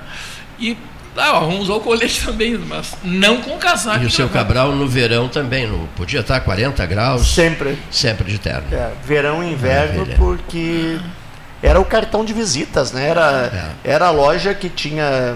E 0.60 0.78
ah, 1.20 1.40
vamos 1.40 1.62
usar 1.62 1.74
o 1.74 1.80
colete 1.80 2.22
também, 2.26 2.58
mas 2.58 2.96
não 3.04 3.42
com 3.42 3.58
casaco. 3.58 4.04
E 4.04 4.08
o 4.08 4.10
seu 4.12 4.28
gravata. 4.28 4.54
Cabral 4.54 4.72
no 4.76 4.88
verão 4.88 5.28
também, 5.28 5.68
não 5.68 5.86
podia 5.96 6.22
estar 6.22 6.40
40 6.42 6.86
graus, 6.86 7.28
Sempre. 7.28 7.78
sempre 7.92 8.32
de 8.32 8.38
terno. 8.40 8.64
É, 8.72 8.92
verão 9.06 9.44
e 9.44 9.52
inverno, 9.52 9.94
Maravilha. 10.00 10.18
porque 10.18 10.98
era 11.62 11.80
o 11.80 11.86
cartão 11.86 12.24
de 12.24 12.34
visitas, 12.34 12.92
né? 12.92 13.08
Era, 13.10 13.74
era 13.84 14.08
a 14.08 14.12
loja 14.12 14.54
que 14.54 14.70
tinha, 14.70 15.36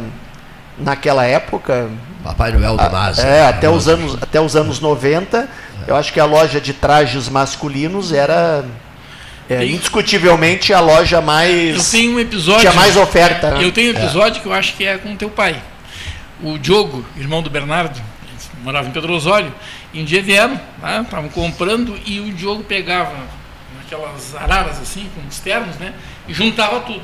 naquela 0.78 1.26
época, 1.26 1.90
Papai 2.24 2.52
Noel 2.54 2.78
do 2.78 2.90
Maza. 2.92 3.22
é, 3.22 3.46
até, 3.46 3.70
os 3.70 3.88
anos, 3.88 4.18
até 4.22 4.40
os 4.40 4.56
anos 4.56 4.80
90, 4.80 5.48
eu 5.88 5.96
acho 5.96 6.14
que 6.14 6.20
a 6.20 6.26
loja 6.26 6.62
de 6.62 6.72
trajes 6.72 7.28
masculinos 7.28 8.14
era 8.14 8.64
é, 9.50 9.66
indiscutivelmente 9.66 10.74
a 10.74 10.80
loja 10.80 11.18
Eu 11.18 11.22
mais. 11.22 11.92
tenho 11.92 12.16
um 12.16 12.20
episódio. 12.22 12.62
Tinha 12.62 12.72
mais 12.74 12.96
oferta. 12.96 13.52
né? 13.52 13.64
Eu 13.66 13.74
tenho 13.74 13.94
um 13.94 13.98
episódio 14.00 14.42
que 14.42 14.48
eu 14.48 14.54
acho 14.54 14.74
que 14.76 14.86
é 14.86 14.98
com 14.98 15.14
teu 15.18 15.30
pai. 15.30 15.62
O 16.44 16.58
Diogo, 16.60 17.06
irmão 17.18 17.42
do 17.42 17.50
Bernardo, 17.50 18.00
morava 18.64 18.88
em 18.88 18.92
Pedro 18.92 19.14
Osório, 19.14 19.54
e 19.94 20.02
um 20.02 20.06
dia 20.06 20.22
vieram, 20.22 20.60
tá? 20.82 21.02
estavam 21.02 21.30
comprando 21.30 21.98
e 22.06 22.20
o 22.20 22.32
Diogo 22.34 22.64
pegava 22.64 23.16
aquelas 23.86 24.36
araras 24.36 24.80
assim, 24.80 25.10
com 25.16 25.26
os 25.28 25.40
ternos, 25.40 25.76
né? 25.78 25.94
E 26.28 26.34
juntava 26.34 26.80
tudo. 26.82 27.04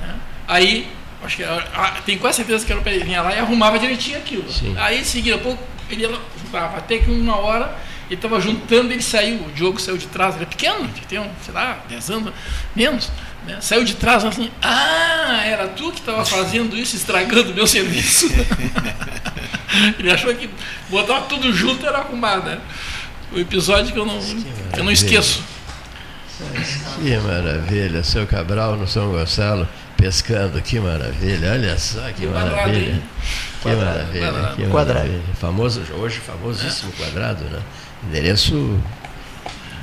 né? 0.00 0.14
Aí, 0.46 0.88
acho 1.24 1.36
que 1.36 1.42
era- 1.42 1.66
ah, 1.74 1.94
tenho 2.04 2.18
quase 2.18 2.36
certeza 2.38 2.64
que 2.64 2.72
era 2.72 2.80
o 2.80 2.84
pai, 2.84 2.94
ele 2.94 3.04
vinha 3.04 3.22
lá 3.22 3.34
e 3.34 3.38
arrumava 3.38 3.78
direitinho 3.78 4.18
aquilo. 4.18 4.50
Sim. 4.52 4.74
Aí, 4.78 5.00
em 5.00 5.04
seguida, 5.04 5.38
pouco, 5.38 5.62
ele 5.90 6.02
ia 6.02 6.10
lá, 6.10 6.18
juntava. 6.44 6.76
Até 6.78 6.98
que 6.98 7.10
uma 7.10 7.36
hora 7.36 7.74
ele 8.06 8.14
estava 8.16 8.40
juntando, 8.40 8.92
ele 8.92 9.02
saiu, 9.02 9.40
o 9.44 9.50
Diogo 9.52 9.80
saiu 9.80 9.96
de 9.98 10.06
trás, 10.06 10.34
ele 10.36 10.44
é 10.44 10.46
pequeno, 10.46 10.88
tem, 11.08 11.18
um, 11.18 11.28
sei 11.42 11.52
lá, 11.54 11.78
10 11.88 12.10
anos, 12.10 12.32
menos. 12.74 13.10
Né? 13.46 13.58
Saiu 13.60 13.84
de 13.84 13.94
trás 13.94 14.24
assim, 14.24 14.50
ah, 14.60 15.42
era 15.44 15.68
tu 15.68 15.92
que 15.92 16.00
estava 16.00 16.24
fazendo 16.24 16.76
isso, 16.76 16.96
estragando 16.96 17.52
o 17.52 17.54
meu 17.54 17.66
serviço. 17.66 18.28
ele 19.98 20.10
achou 20.10 20.34
que 20.34 20.50
botar 20.88 21.22
tudo 21.22 21.52
junto 21.52 21.86
era 21.86 21.98
arrumar, 21.98 22.38
né? 22.38 22.58
O 23.32 23.38
episódio 23.38 23.92
que 23.92 23.98
eu 23.98 24.06
não, 24.06 24.18
que 24.20 24.80
eu 24.80 24.84
não 24.84 24.92
esqueço. 24.92 25.42
Que 27.00 27.16
maravilha, 27.18 28.02
seu 28.02 28.26
Cabral 28.26 28.76
no 28.76 28.86
São 28.86 29.10
Gonçalo 29.10 29.66
pescando, 29.96 30.60
que 30.60 30.78
maravilha, 30.78 31.52
olha 31.52 31.78
só 31.78 32.00
que 32.12 32.26
Quadrado, 32.26 32.50
maravilha. 32.56 33.02
Que 33.62 33.68
maravilha, 33.68 34.32
quadrado. 34.32 34.56
que 34.56 34.66
Quadrado. 34.66 35.08
maravilha. 35.08 35.34
Famoso, 35.40 35.82
hoje 35.98 36.18
famosíssimo 36.18 36.92
quadrado, 36.92 37.44
né? 37.44 37.60
Endereço 38.06 38.78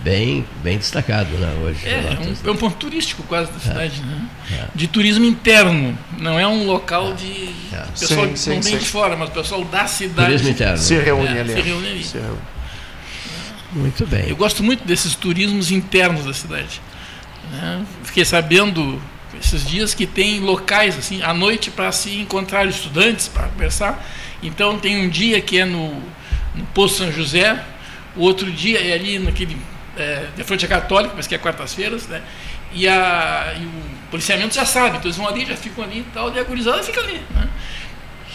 bem, 0.04 0.46
bem 0.62 0.78
destacado, 0.78 1.30
né? 1.38 1.54
Hoje. 1.64 1.80
É, 1.88 1.92
é 1.92 2.20
um, 2.20 2.50
é 2.50 2.52
um 2.52 2.58
ponto 2.58 2.76
turístico 2.76 3.24
quase 3.24 3.52
da 3.52 3.60
cidade, 3.60 4.02
né? 4.02 4.28
De 4.76 4.88
turismo 4.88 5.26
interno, 5.26 5.98
não 6.20 6.38
é 6.40 6.46
um 6.48 6.66
local 6.66 7.14
de 7.14 7.50
É. 7.72 7.86
pessoal 7.98 8.26
Sim, 8.28 8.34
que 8.34 8.40
sim, 8.40 8.54
não 8.56 8.62
vem 8.62 8.78
de 8.78 8.86
fora, 8.86 9.16
mas 9.16 9.30
o 9.30 9.32
pessoal 9.32 9.64
da 9.66 9.88
cidade. 9.88 10.28
Turismo 10.30 10.50
interno. 10.50 10.78
Se 10.78 10.96
reúne 11.00 11.28
É, 11.38 11.40
ali. 11.42 11.54
se 11.54 11.62
reúne 11.62 11.88
ali. 11.90 12.04
Se 12.04 12.18
reúne. 12.18 12.40
Muito 13.72 14.06
bem. 14.06 14.26
Eu 14.30 14.36
gosto 14.36 14.62
muito 14.64 14.86
desses 14.86 15.16
turismos 15.16 15.72
internos 15.72 16.26
da 16.26 16.34
cidade. 16.34 16.80
né? 17.52 17.84
Fiquei 18.04 18.24
sabendo 18.26 19.02
esses 19.40 19.66
dias 19.66 19.94
que 19.96 20.06
tem 20.06 20.40
locais 20.40 20.98
assim 20.98 21.22
à 21.24 21.34
noite 21.34 21.72
para 21.72 21.92
se 21.92 22.16
encontrar 22.20 22.68
estudantes 22.68 23.28
para 23.28 23.48
conversar. 23.48 24.06
Então 24.44 24.78
tem 24.78 24.98
um 25.06 25.10
dia 25.10 25.42
que 25.42 25.58
é 25.60 25.66
no, 25.66 25.90
no 26.56 26.64
Poço 26.74 26.98
São 26.98 27.12
José, 27.12 27.60
o 28.16 28.22
outro 28.22 28.52
dia 28.52 28.80
é 28.80 28.94
ali 28.94 29.18
naquele 29.18 29.58
é, 29.98 30.28
de 30.36 30.44
frente 30.44 30.66
à 30.66 30.68
católica, 30.68 31.14
mas 31.16 31.28
que 31.28 31.36
é 31.36 31.38
quartas-feiras, 31.38 32.08
né? 32.08 32.22
E, 32.74 32.88
a, 32.88 33.54
e 33.60 33.66
o 33.66 33.72
policiamento 34.10 34.56
já 34.56 34.66
sabe, 34.66 34.98
então 34.98 35.04
eles 35.04 35.18
vão 35.18 35.28
ali, 35.28 35.46
já 35.46 35.56
ficam 35.56 35.84
ali 35.84 36.00
e 36.00 36.06
tal, 36.14 36.34
e 36.34 36.40
a 36.40 36.44
gurizada 36.44 36.82
fica 36.82 37.02
ali, 37.02 37.22
né? 37.32 37.48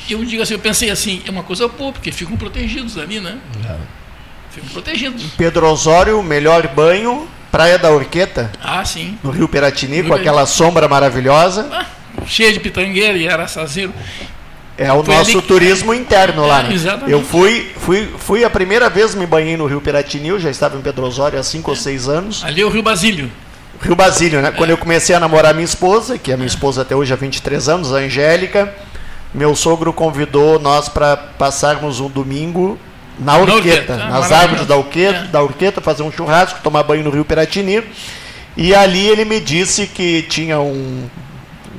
Eu 0.08 0.24
digo 0.24 0.42
assim, 0.42 0.54
eu 0.54 0.58
pensei 0.58 0.90
assim, 0.90 1.22
é 1.26 1.30
uma 1.30 1.42
coisa 1.42 1.68
boa, 1.68 1.92
porque 1.92 2.10
ficam 2.10 2.36
protegidos 2.36 2.96
ali, 2.96 3.20
né? 3.20 3.38
É. 3.68 3.76
Ficam 4.50 4.68
protegidos. 4.70 5.22
Pedro 5.36 5.66
Osório, 5.66 6.22
melhor 6.22 6.66
banho, 6.68 7.28
Praia 7.50 7.78
da 7.78 7.90
Orqueta. 7.90 8.50
Ah, 8.62 8.84
sim. 8.84 9.18
No 9.22 9.30
Rio 9.30 9.48
Piratini, 9.48 10.02
com 10.02 10.14
aquela 10.14 10.46
sombra 10.46 10.88
maravilhosa. 10.88 11.68
Ah, 11.72 11.86
cheia 12.26 12.52
de 12.52 12.60
pitangueira 12.60 13.18
e 13.18 13.28
araçazeiro. 13.28 13.92
É 14.78 14.92
o 14.92 15.02
Foi 15.02 15.12
nosso 15.12 15.42
turismo 15.42 15.92
interno 15.92 16.46
lá, 16.46 16.62
né? 16.62 16.72
Exatamente. 16.72 17.10
Eu 17.10 17.20
fui, 17.20 17.72
fui, 17.78 18.08
fui 18.16 18.44
a 18.44 18.50
primeira 18.50 18.88
vez 18.88 19.12
me 19.12 19.26
banhei 19.26 19.56
no 19.56 19.66
Rio 19.66 19.80
Piratini, 19.80 20.28
eu 20.28 20.38
já 20.38 20.50
estava 20.50 20.78
em 20.78 20.80
Pedro 20.80 21.04
Osório 21.04 21.36
há 21.36 21.42
5 21.42 21.68
é. 21.68 21.72
ou 21.72 21.76
6 21.76 22.08
anos. 22.08 22.44
Ali 22.44 22.62
é 22.62 22.64
o 22.64 22.68
Rio 22.68 22.82
Basílio. 22.82 23.28
Rio 23.82 23.96
Basílio, 23.96 24.40
né? 24.40 24.48
É. 24.48 24.52
Quando 24.52 24.70
eu 24.70 24.78
comecei 24.78 25.16
a 25.16 25.20
namorar 25.20 25.52
minha 25.52 25.64
esposa, 25.64 26.16
que 26.16 26.30
é 26.30 26.36
minha 26.36 26.46
esposa 26.46 26.82
até 26.82 26.94
hoje 26.94 27.12
há 27.12 27.16
23 27.16 27.68
anos, 27.68 27.92
a 27.92 27.96
Angélica, 27.96 28.72
meu 29.34 29.56
sogro 29.56 29.92
convidou 29.92 30.60
nós 30.60 30.88
para 30.88 31.16
passarmos 31.16 31.98
um 31.98 32.08
domingo 32.08 32.78
na 33.18 33.36
Urqueta, 33.36 33.96
na 33.96 34.10
nas 34.10 34.30
árvores 34.30 34.64
da 34.64 34.76
Urqueta, 34.76 35.24
é. 35.24 35.26
da 35.26 35.42
Urqueta, 35.42 35.80
fazer 35.80 36.04
um 36.04 36.12
churrasco, 36.12 36.60
tomar 36.62 36.84
banho 36.84 37.02
no 37.02 37.10
Rio 37.10 37.24
Piratini. 37.24 37.82
E 38.56 38.72
ali 38.74 39.06
ele 39.08 39.24
me 39.24 39.40
disse 39.40 39.88
que 39.88 40.22
tinha 40.22 40.60
um, 40.60 41.08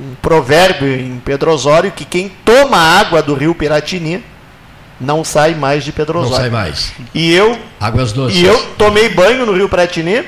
um 0.00 0.14
provérbio 0.22 0.88
em 0.88 1.20
Pedro 1.22 1.52
Osório 1.52 1.92
que 1.92 2.04
quem 2.04 2.30
toma 2.44 2.78
água 2.78 3.22
do 3.22 3.34
Rio 3.34 3.54
Piratini 3.54 4.24
não 4.98 5.22
sai 5.22 5.54
mais 5.54 5.84
de 5.84 5.92
Pedro 5.92 6.20
Osório. 6.20 6.36
Não 6.36 6.40
sai 6.40 6.50
mais. 6.50 6.92
E 7.14 7.32
eu, 7.32 7.58
Águas 7.78 8.12
doces. 8.12 8.38
E 8.38 8.44
eu 8.44 8.58
tomei 8.78 9.08
banho 9.10 9.44
no 9.44 9.52
Rio 9.52 9.68
Piratini 9.68 10.24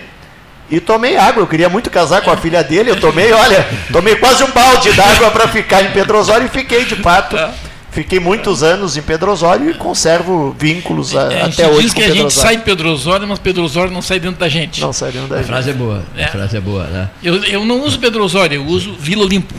e 0.71 0.81
tomei 0.81 1.17
água. 1.17 1.43
Eu 1.43 1.47
queria 1.47 1.69
muito 1.69 1.91
casar 1.91 2.23
com 2.23 2.31
a 2.31 2.37
filha 2.37 2.63
dele. 2.63 2.91
Eu 2.91 3.01
tomei, 3.01 3.33
olha, 3.33 3.67
tomei 3.93 4.17
quase 4.17 4.45
um 4.45 4.51
balde 4.51 4.93
d'água 4.93 5.31
para 5.31 5.49
ficar 5.49 5.83
em 5.83 5.91
Pedro 5.91 6.19
Osório 6.19 6.47
e 6.47 6.51
fiquei 6.51 6.85
de 6.85 6.97
fato. 6.97 7.37
Fiquei 7.93 8.19
muitos 8.19 8.63
anos 8.63 8.97
em 8.97 9.03
Pedro 9.03 9.31
Osório 9.31 9.71
e 9.71 9.75
conservo 9.75 10.57
vínculos 10.59 11.15
a, 11.15 11.31
é, 11.31 11.43
a 11.43 11.47
até 11.47 11.69
hoje 11.69 11.83
diz 11.83 11.93
com 11.93 12.01
que 12.01 12.07
a 12.07 12.15
gente 12.15 12.33
sai 12.33 12.55
em 12.55 12.61
Pedro 12.61 12.89
Osório, 12.91 13.29
mas 13.29 13.39
Pedro 13.39 13.63
Osório 13.63 13.93
não 13.93 14.01
sai 14.01 14.19
dentro 14.19 14.41
da 14.41 14.49
gente. 14.49 14.81
Não 14.81 14.95
sai 14.95 15.13
dentro 15.13 15.29
da 15.29 15.37
a 15.37 15.39
gente. 15.41 15.51
A 15.51 15.53
frase 15.53 15.71
é 15.71 15.75
boa. 15.75 16.03
É. 16.17 16.25
A 16.25 16.29
frase 16.29 16.57
é 16.57 16.61
boa, 16.61 16.85
né? 16.85 17.11
Eu, 17.23 17.45
eu 17.45 17.67
não 17.67 17.85
uso 17.85 17.99
Pedro 17.99 18.25
Osório, 18.25 18.57
eu 18.57 18.65
uso 18.65 18.95
Vila 18.99 19.23
Olimpo. 19.25 19.55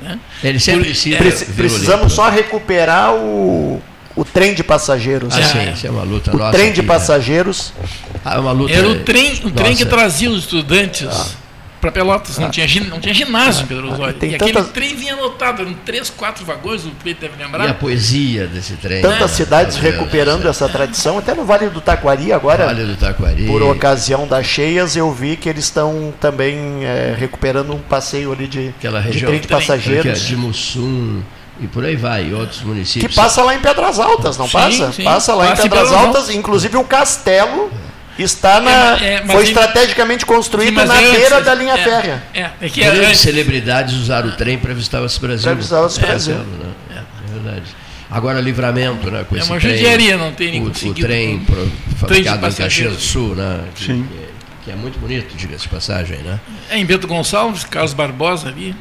Né? 0.00 0.18
Ele 0.42 0.58
sempre. 0.58 0.90
É, 0.90 1.18
precisamos 1.54 2.14
só 2.14 2.30
recuperar 2.30 3.14
o 3.14 3.82
o 4.16 4.24
trem 4.24 4.54
de 4.54 4.64
passageiros. 4.64 5.34
Ah, 5.34 5.42
sim, 5.42 5.70
isso 5.70 5.86
é 5.86 5.90
uma 5.90 6.02
luta 6.02 6.34
o 6.34 6.38
nossa. 6.38 6.48
O 6.48 6.52
trem 6.52 6.72
de 6.72 6.80
aqui, 6.80 6.88
né? 6.88 6.94
passageiros. 6.94 7.74
Né? 7.78 8.20
Ah, 8.24 8.36
é 8.36 8.38
uma 8.38 8.52
luta. 8.52 8.72
Era 8.72 8.88
o 8.88 9.00
trem, 9.00 9.34
o 9.44 9.50
trem 9.50 9.76
que 9.76 9.84
trazia 9.84 10.30
os 10.30 10.38
estudantes. 10.38 11.06
Ah 11.10 11.45
para 11.80 11.92
Pelotas. 11.92 12.38
Não, 12.38 12.48
ah. 12.48 12.50
tinha, 12.50 12.66
não 12.84 13.00
tinha 13.00 13.14
ginásio 13.14 13.64
em 13.64 13.66
Pedro 13.66 13.92
Osório. 13.92 14.14
Tem 14.14 14.30
e 14.30 14.34
aquele 14.34 14.62
trem 14.64 14.94
vinha 14.94 15.16
lotado, 15.16 15.62
eram 15.62 15.74
três, 15.84 16.10
quatro 16.10 16.44
vagões, 16.44 16.84
o 16.84 16.90
Pedro 17.02 17.28
deve 17.28 17.42
lembrar. 17.42 17.66
E 17.66 17.70
a 17.70 17.74
poesia 17.74 18.46
desse 18.46 18.74
trem. 18.74 19.02
Tantas 19.02 19.32
é. 19.32 19.34
cidades 19.34 19.76
recuperando 19.76 20.46
essa 20.46 20.68
tradição, 20.68 21.18
até 21.18 21.34
no 21.34 21.44
Vale 21.44 21.68
do 21.68 21.80
Taquari 21.80 22.32
agora. 22.32 22.66
Vale 22.66 22.84
do 22.84 22.96
Taquari. 22.96 23.46
Por 23.46 23.62
ocasião 23.62 24.26
das 24.26 24.46
cheias, 24.46 24.96
eu 24.96 25.12
vi 25.12 25.36
que 25.36 25.48
eles 25.48 25.64
estão 25.64 26.12
também 26.20 26.84
é, 26.84 27.14
recuperando 27.18 27.72
um 27.72 27.78
passeio 27.78 28.32
ali 28.32 28.46
de, 28.46 28.68
Aquela 28.68 29.00
região, 29.00 29.20
de 29.20 29.26
trem 29.26 29.40
de 29.40 29.48
passageiros. 29.48 30.20
De 30.20 30.36
Mussum. 30.36 31.22
E 31.58 31.66
por 31.66 31.84
aí 31.84 31.96
vai, 31.96 32.34
outros 32.34 32.60
municípios. 32.62 33.10
Que 33.10 33.16
passa 33.16 33.42
lá 33.42 33.54
em 33.54 33.60
Pedras 33.60 33.98
Altas, 33.98 34.36
não 34.36 34.46
sim, 34.46 34.52
passa? 34.52 34.92
Sim. 34.92 35.04
Passa 35.04 35.34
lá 35.34 35.46
passa 35.48 35.66
em 35.66 35.70
Pedras 35.70 35.92
Altas, 35.92 36.30
inclusive 36.30 36.76
um 36.76 36.84
castelo 36.84 37.70
está 38.18 38.60
na, 38.60 38.98
é, 38.98 39.14
é, 39.14 39.26
foi 39.26 39.44
estrategicamente 39.44 40.24
construído 40.24 40.80
sim, 40.80 40.86
na 40.86 41.02
é 41.02 41.10
beira 41.10 41.40
da 41.40 41.54
linha 41.54 41.74
é, 41.74 41.84
férrea. 41.84 42.22
É, 42.32 42.50
é 42.60 42.68
que 42.68 42.80
Grandes 42.80 43.20
celebridades 43.20 43.94
usaram 43.94 44.30
o 44.30 44.32
trem 44.32 44.58
para 44.58 44.72
visitar 44.72 44.98
o 44.98 45.20
Brasil. 45.20 45.44
Para 45.44 45.54
visitar 45.54 45.82
o 45.82 45.88
Brasil. 45.88 46.34
Né? 46.34 46.72
É, 46.90 47.32
verdade. 47.32 47.76
Agora 48.10 48.40
livramento, 48.40 49.10
né? 49.10 49.24
Com 49.28 49.36
é 49.36 49.40
esse 49.40 49.50
uma 49.50 49.58
trem, 49.58 49.72
judiaria, 49.76 50.16
não 50.16 50.32
tem 50.32 50.52
nem 50.52 50.62
o, 50.62 50.66
o 50.66 50.94
trem 50.94 51.40
pro, 51.40 51.70
fabricado 51.96 52.46
em 52.46 52.52
Caxias 52.52 52.92
do 52.94 53.00
Sul, 53.00 53.34
né? 53.34 53.64
Sim. 53.74 54.06
Que, 54.08 54.64
que 54.64 54.70
é 54.70 54.76
muito 54.76 54.98
bonito, 54.98 55.36
diga-se 55.36 55.64
de 55.64 55.68
passagem, 55.68 56.18
né? 56.18 56.38
É 56.70 56.78
em 56.78 56.86
Bento 56.86 57.06
Gonçalves, 57.06 57.64
Carlos 57.64 57.92
Barbosa 57.92 58.48
ali, 58.48 58.74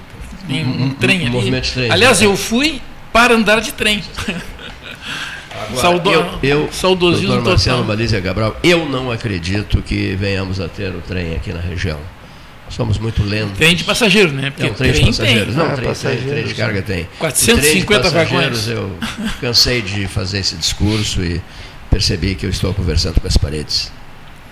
tem 0.47 0.63
um, 0.63 0.69
um, 0.69 0.85
um 0.85 0.89
trem 0.91 1.29
um 1.29 1.39
ali. 1.39 1.61
Trem, 1.61 1.91
Aliás, 1.91 2.21
né? 2.21 2.27
eu 2.27 2.37
fui 2.37 2.81
para 3.11 3.33
andar 3.33 3.59
de 3.61 3.71
trem. 3.71 4.03
Agora, 5.63 5.81
Saudo... 5.81 6.11
eu, 6.11 6.39
eu 6.43 6.69
saudosismo 6.71 7.27
doutor 7.27 7.49
Marcelo 7.51 7.85
Malícia 7.85 8.21
Cabral, 8.21 8.55
eu 8.63 8.85
não 8.85 9.09
acredito 9.09 9.81
que 9.81 10.15
venhamos 10.15 10.59
a 10.59 10.67
ter 10.67 10.93
o 10.93 11.01
trem 11.01 11.33
aqui 11.33 11.53
na 11.53 11.61
região. 11.61 11.99
Somos 12.69 12.97
muito 12.97 13.23
lentos. 13.23 13.57
Trem 13.57 13.75
de 13.75 13.83
passageiros, 13.83 14.33
né? 14.33 14.49
Porque 14.49 14.67
não, 14.67 14.73
trem, 14.73 14.91
trem 14.91 15.03
de 15.03 15.11
passageiros. 15.11 15.55
Tem. 15.55 15.63
Não, 15.63 15.65
ah, 15.65 15.75
trem, 15.75 15.87
passageiros. 15.87 16.31
trem, 16.31 16.43
de 16.45 16.53
carga 16.55 16.81
tem. 16.81 17.07
450 17.19 18.09
vagões. 18.09 18.67
Eu 18.67 18.91
cansei 19.39 19.81
de 19.81 20.07
fazer 20.07 20.39
esse 20.39 20.55
discurso 20.55 21.23
e 21.23 21.41
percebi 21.89 22.35
que 22.35 22.45
eu 22.45 22.49
estou 22.49 22.73
conversando 22.73 23.21
com 23.21 23.27
as 23.27 23.37
paredes. 23.37 23.91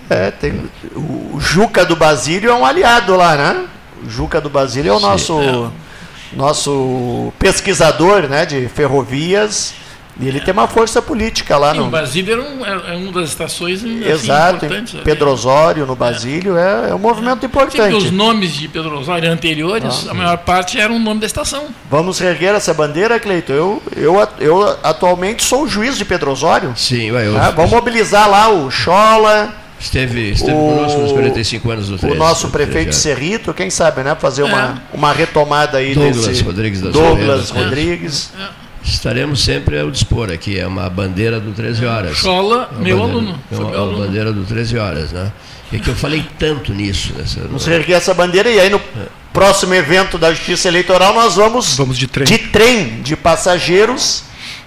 É, 0.08 0.30
tem 0.30 0.62
o 0.94 1.38
Juca 1.40 1.84
do 1.84 1.96
Basílio 1.96 2.50
é 2.50 2.54
um 2.54 2.64
aliado 2.64 3.16
lá, 3.16 3.36
né? 3.36 3.66
O 4.04 4.08
Juca 4.08 4.40
do 4.40 4.48
Basílio 4.48 4.92
é 4.92 4.96
o 4.96 5.00
nosso 5.00 5.40
é. 5.40 6.36
nosso 6.36 7.32
pesquisador, 7.38 8.28
né, 8.28 8.44
de 8.46 8.68
ferrovias 8.68 9.74
e 10.20 10.28
ele 10.28 10.40
tem 10.40 10.52
uma 10.52 10.68
força 10.68 11.02
política 11.02 11.56
lá 11.56 11.72
Sim, 11.72 11.78
no. 11.78 11.86
O 11.86 11.90
Basílio 11.90 12.34
é, 12.34 12.38
um, 12.38 12.64
é, 12.64 12.96
uma 12.96 13.12
das 13.12 13.30
estações 13.30 13.80
assim, 13.80 14.04
Exato, 14.04 14.64
importantes. 14.64 15.00
Pedro 15.02 15.30
Osório, 15.30 15.86
no 15.86 15.96
Basílio, 15.96 16.56
é, 16.56 16.90
é 16.90 16.94
um 16.94 16.98
movimento 16.98 17.44
importante. 17.44 17.94
os 17.94 18.10
nomes 18.12 18.52
de 18.52 18.68
Pedro 18.68 18.98
Osório 18.98 19.30
anteriores, 19.30 20.06
ah, 20.06 20.12
a 20.12 20.14
maior 20.14 20.38
parte 20.38 20.78
era 20.78 20.92
o 20.92 20.98
nome 20.98 21.20
da 21.20 21.26
estação. 21.26 21.66
Vamos 21.90 22.20
erguer 22.20 22.54
essa 22.54 22.72
bandeira, 22.72 23.18
Cleito? 23.18 23.52
Eu, 23.52 23.82
eu, 23.96 24.28
eu 24.38 24.78
atualmente 24.84 25.42
sou 25.42 25.64
o 25.64 25.68
juiz 25.68 25.98
de 25.98 26.04
Pedro 26.04 26.30
Osório. 26.30 26.72
Sim, 26.76 27.10
vai. 27.10 27.26
Eu... 27.26 27.36
Ah, 27.36 27.50
vamos 27.50 27.72
mobilizar 27.72 28.30
lá 28.30 28.48
o 28.48 28.70
Chola. 28.70 29.52
Esteve, 29.80 30.30
esteve 30.30 30.56
o, 30.56 30.76
conosco 30.76 31.00
nos 31.00 31.12
45 31.12 31.70
anos 31.70 31.88
do 31.88 31.98
13, 31.98 32.14
O 32.14 32.18
nosso 32.18 32.48
prefeito 32.48 32.90
de 32.90 32.96
Cerrito, 32.96 33.52
quem 33.52 33.68
sabe, 33.68 34.02
né? 34.02 34.14
Fazer 34.14 34.44
uma, 34.44 34.82
é. 34.92 34.96
uma 34.96 35.12
retomada 35.12 35.78
aí 35.78 35.94
Douglas 35.94 36.26
desse. 36.26 36.42
Rodrigues 36.42 36.80
da 36.80 36.90
Douglas 36.90 37.50
Rodrigues. 37.50 38.32
É. 38.38 38.63
Estaremos 38.84 39.42
sempre 39.42 39.80
ao 39.80 39.90
dispor 39.90 40.30
aqui, 40.30 40.58
é 40.58 40.66
uma 40.66 40.90
bandeira 40.90 41.40
do 41.40 41.52
13 41.52 41.86
horas. 41.86 42.12
Escola, 42.18 42.68
é 42.70 42.82
meu 42.82 42.98
bandeira, 42.98 43.18
aluno. 43.18 43.40
É 43.50 43.56
uma, 43.56 43.76
aluno. 43.76 43.98
bandeira 43.98 44.32
do 44.32 44.44
13 44.44 44.76
horas, 44.76 45.12
né? 45.12 45.32
É 45.72 45.78
que 45.78 45.88
eu 45.88 45.94
falei 45.94 46.24
tanto 46.38 46.72
nisso. 46.72 47.14
Nessa, 47.16 47.40
vamos 47.40 47.66
erguer 47.66 47.94
essa 47.94 48.12
bandeira 48.12 48.50
e 48.50 48.60
aí 48.60 48.68
no 48.68 48.76
é. 48.76 49.06
próximo 49.32 49.74
evento 49.74 50.18
da 50.18 50.32
Justiça 50.32 50.68
Eleitoral 50.68 51.14
nós 51.14 51.36
vamos, 51.36 51.76
vamos 51.76 51.96
de, 51.96 52.06
trem. 52.06 52.26
de 52.26 52.38
trem, 52.38 53.02
de 53.02 53.16
passageiros 53.16 54.24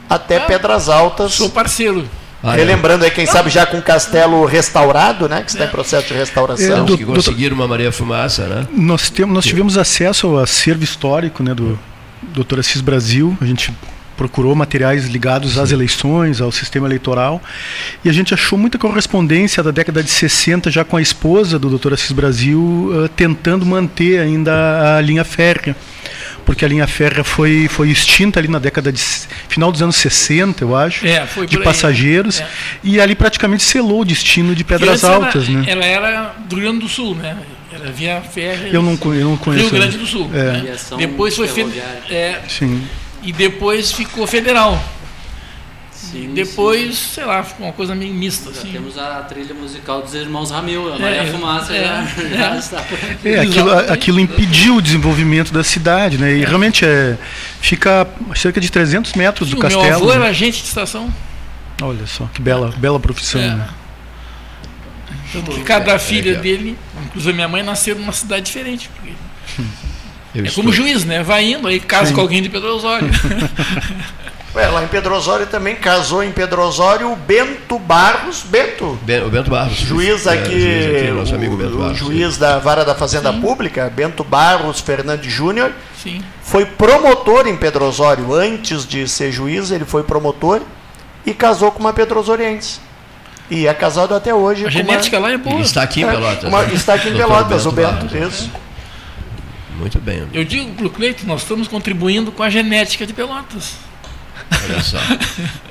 até 0.09 0.37
ah, 0.37 0.41
Pedras 0.41 0.89
Altas. 0.89 1.33
Sou 1.33 1.49
parceiro. 1.49 2.07
Ah, 2.41 2.53
Relembrando 2.53 3.03
aí, 3.03 3.11
quem 3.11 3.25
sabe 3.25 3.49
já 3.49 3.65
com 3.65 3.77
o 3.77 3.81
castelo 3.81 4.45
restaurado, 4.45 5.27
né? 5.27 5.41
Que 5.41 5.51
está 5.51 5.65
em 5.65 5.69
processo 5.69 6.07
de 6.07 6.13
restauração. 6.13 6.79
É, 6.79 6.83
do, 6.83 6.97
que 6.97 7.05
conseguiram 7.05 7.55
uma 7.55 7.67
Maria 7.67 7.91
Fumaça, 7.91 8.47
né? 8.47 8.67
Nós, 8.71 9.09
temos, 9.09 9.33
nós 9.33 9.45
tivemos 9.45 9.77
acesso 9.77 10.27
ao 10.27 10.39
acervo 10.39 10.83
histórico 10.83 11.41
né, 11.41 11.53
do 11.53 11.79
Dr. 12.21 12.59
Assis 12.59 12.81
Brasil. 12.81 13.35
A 13.41 13.45
gente 13.45 13.73
procurou 14.17 14.55
materiais 14.55 15.05
ligados 15.05 15.57
às 15.57 15.71
eleições, 15.71 16.41
ao 16.41 16.51
sistema 16.51 16.87
eleitoral, 16.87 17.41
e 18.03 18.09
a 18.09 18.13
gente 18.13 18.33
achou 18.33 18.57
muita 18.57 18.77
correspondência 18.77 19.61
da 19.61 19.71
década 19.71 20.01
de 20.03 20.09
60 20.09 20.71
já 20.71 20.83
com 20.83 20.97
a 20.97 21.01
esposa 21.01 21.59
do 21.59 21.77
Dr. 21.77 21.93
Assis 21.93 22.11
Brasil 22.11 22.59
uh, 22.59 23.07
tentando 23.09 23.65
manter 23.65 24.19
ainda 24.19 24.97
a 24.97 25.01
linha 25.01 25.23
férrea 25.23 25.75
porque 26.45 26.63
a 26.63 26.67
linha 26.67 26.87
férrea 26.87 27.25
foi, 27.25 27.67
foi 27.67 27.89
extinta 27.89 28.39
ali 28.39 28.47
na 28.47 28.57
década 28.57 28.89
de 28.89 29.01
final 29.49 29.69
dos 29.69 29.81
anos 29.81 29.97
60, 29.97 30.63
eu 30.63 30.77
acho, 30.77 31.05
é, 31.05 31.27
de 31.45 31.59
passageiros, 31.59 32.39
é. 32.39 32.47
e 32.81 33.01
ali 33.01 33.15
praticamente 33.15 33.63
selou 33.63 34.01
o 34.01 34.05
destino 34.05 34.55
de 34.55 34.63
Pedras 34.63 35.03
Altas, 35.03 35.49
era, 35.49 35.59
né? 35.59 35.65
Ela 35.67 35.85
era 35.85 36.35
do 36.47 36.55
Rio 36.55 36.63
Grande 36.63 36.79
do 36.79 36.87
Sul, 36.87 37.15
né? 37.15 37.37
Era 37.69 37.91
via 37.91 38.21
férrea. 38.21 38.69
Eu 38.71 38.81
não, 38.81 38.97
eu 39.13 39.31
não 39.31 39.37
conheço. 39.37 39.65
Rio 39.65 39.77
Grande 39.77 39.97
do 39.97 40.07
Sul. 40.07 40.31
É. 40.33 40.61
Né? 40.61 40.75
Depois 40.97 41.35
foi 41.35 41.49
feito. 41.49 41.73
É, 42.09 42.39
Sim 42.47 42.81
e 43.27 43.33
depois 43.33 43.91
ficou 43.91 44.25
federal. 44.25 44.81
Sim, 45.91 46.33
depois, 46.33 46.97
sim. 46.97 47.15
sei 47.15 47.25
lá, 47.25 47.43
ficou 47.43 47.65
uma 47.67 47.73
coisa 47.73 47.93
meio 47.93 48.13
mista. 48.13 48.53
Já 48.53 48.61
assim. 48.61 48.71
temos 48.71 48.97
a 48.97 49.21
trilha 49.23 49.53
musical 49.53 50.01
dos 50.01 50.13
Irmãos 50.13 50.49
Ramil, 50.49 50.93
a 50.93 50.97
Maria 50.97 51.23
é, 51.23 51.25
Fumaça 51.25 51.75
é, 51.75 51.83
já, 51.83 52.23
é, 52.23 52.29
já 52.37 52.55
está 52.55 52.81
por 52.83 52.97
aqui. 52.97 53.27
É, 53.27 53.41
aquilo, 53.41 53.71
aquilo 53.91 54.19
impediu 54.21 54.77
o 54.77 54.81
desenvolvimento 54.81 55.51
da 55.51 55.61
cidade, 55.61 56.17
né? 56.17 56.37
E 56.37 56.43
é. 56.43 56.47
realmente 56.47 56.85
é, 56.85 57.17
fica 57.59 58.07
a 58.31 58.35
cerca 58.35 58.61
de 58.61 58.71
300 58.71 59.11
metros 59.13 59.49
do 59.49 59.57
castelo. 59.57 59.83
Meu 59.83 59.95
avô 59.95 60.07
né? 60.07 60.15
era 60.15 60.27
agente 60.27 60.61
de 60.61 60.67
estação. 60.69 61.13
Olha 61.81 62.07
só, 62.07 62.29
que 62.33 62.41
bela, 62.41 62.73
bela 62.77 62.99
profissão. 62.99 63.41
É. 63.41 63.55
Né? 63.55 63.69
cada 65.65 65.99
filha 65.99 66.35
dele, 66.35 66.77
inclusive 67.05 67.33
a 67.33 67.35
minha 67.35 67.47
mãe, 67.49 67.61
nasceu 67.61 67.97
numa 67.97 68.13
cidade 68.13 68.45
diferente. 68.45 68.89
Porque... 68.95 69.13
Eu 70.37 70.45
é 70.45 70.47
estou... 70.47 70.63
como 70.63 70.73
juiz, 70.73 71.03
né? 71.03 71.23
Vai 71.23 71.45
indo, 71.45 71.67
aí 71.67 71.79
casa 71.79 72.07
Sim. 72.07 72.13
com 72.13 72.21
alguém 72.21 72.41
de 72.41 72.49
Pedro 72.49 72.75
Osório. 72.75 73.09
É, 74.55 74.65
lá 74.69 74.83
em 74.83 74.87
Pedro 74.87 75.13
Osório 75.13 75.45
também 75.45 75.75
casou 75.75 76.23
em 76.23 76.31
Pedro 76.31 76.63
Osório 76.63 77.11
o 77.11 77.15
Bento 77.15 77.77
Barros. 77.77 78.41
Bento. 78.43 78.97
Ben, 79.03 79.23
o 79.23 79.29
Bento 79.29 79.51
Barros. 79.51 79.77
Juiz 79.77 80.25
é, 80.25 80.33
aqui, 80.33 80.59
juiz 80.59 80.95
aqui 80.95 81.11
nosso 81.11 81.35
amigo 81.35 81.55
Bento 81.55 81.77
Barros. 81.77 82.01
O 82.01 82.05
juiz 82.05 82.33
sim. 82.33 82.39
da 82.39 82.57
Vara 82.57 82.83
da 82.83 82.95
Fazenda 82.95 83.31
sim. 83.31 83.39
Pública, 83.39 83.91
Bento 83.95 84.23
Barros 84.23 84.79
Fernandes 84.79 85.31
Júnior. 85.31 85.71
Sim. 86.01 86.23
Foi 86.41 86.65
promotor 86.65 87.45
em 87.45 87.55
Pedro 87.55 87.85
Osório. 87.85 88.33
Antes 88.33 88.87
de 88.87 89.07
ser 89.07 89.31
juiz, 89.31 89.69
ele 89.69 89.85
foi 89.85 90.01
promotor 90.01 90.61
e 91.23 91.35
casou 91.35 91.71
com 91.71 91.79
uma 91.79 91.93
pedrosoriense. 91.93 92.79
E 93.51 93.67
é 93.67 93.73
casado 93.75 94.15
até 94.15 94.33
hoje. 94.33 94.65
A 94.65 94.69
genética 94.69 95.17
uma... 95.17 95.27
lá 95.27 95.33
é 95.33 95.37
boa. 95.37 95.61
está 95.61 95.83
aqui 95.83 96.01
em 96.01 96.03
é, 96.03 96.11
Pelotas. 96.11 96.43
Uma, 96.43 96.63
né? 96.63 96.73
Está 96.73 96.93
aqui 96.95 97.09
em 97.09 97.15
Pelotas, 97.15 97.63
Bento 97.63 97.69
o 97.69 97.71
Bento. 97.71 98.05
Barros, 98.05 98.33
isso. 98.33 98.51
Muito 99.77 99.99
bem. 99.99 100.27
Eu 100.33 100.43
digo 100.43 100.71
para 100.73 100.87
o 100.87 100.89
Cleito, 100.89 101.25
nós 101.25 101.41
estamos 101.41 101.67
contribuindo 101.67 102.31
com 102.31 102.43
a 102.43 102.49
genética 102.49 103.05
de 103.05 103.13
Pelotas. 103.13 103.75
Olha 104.51 104.81
só. 104.81 104.97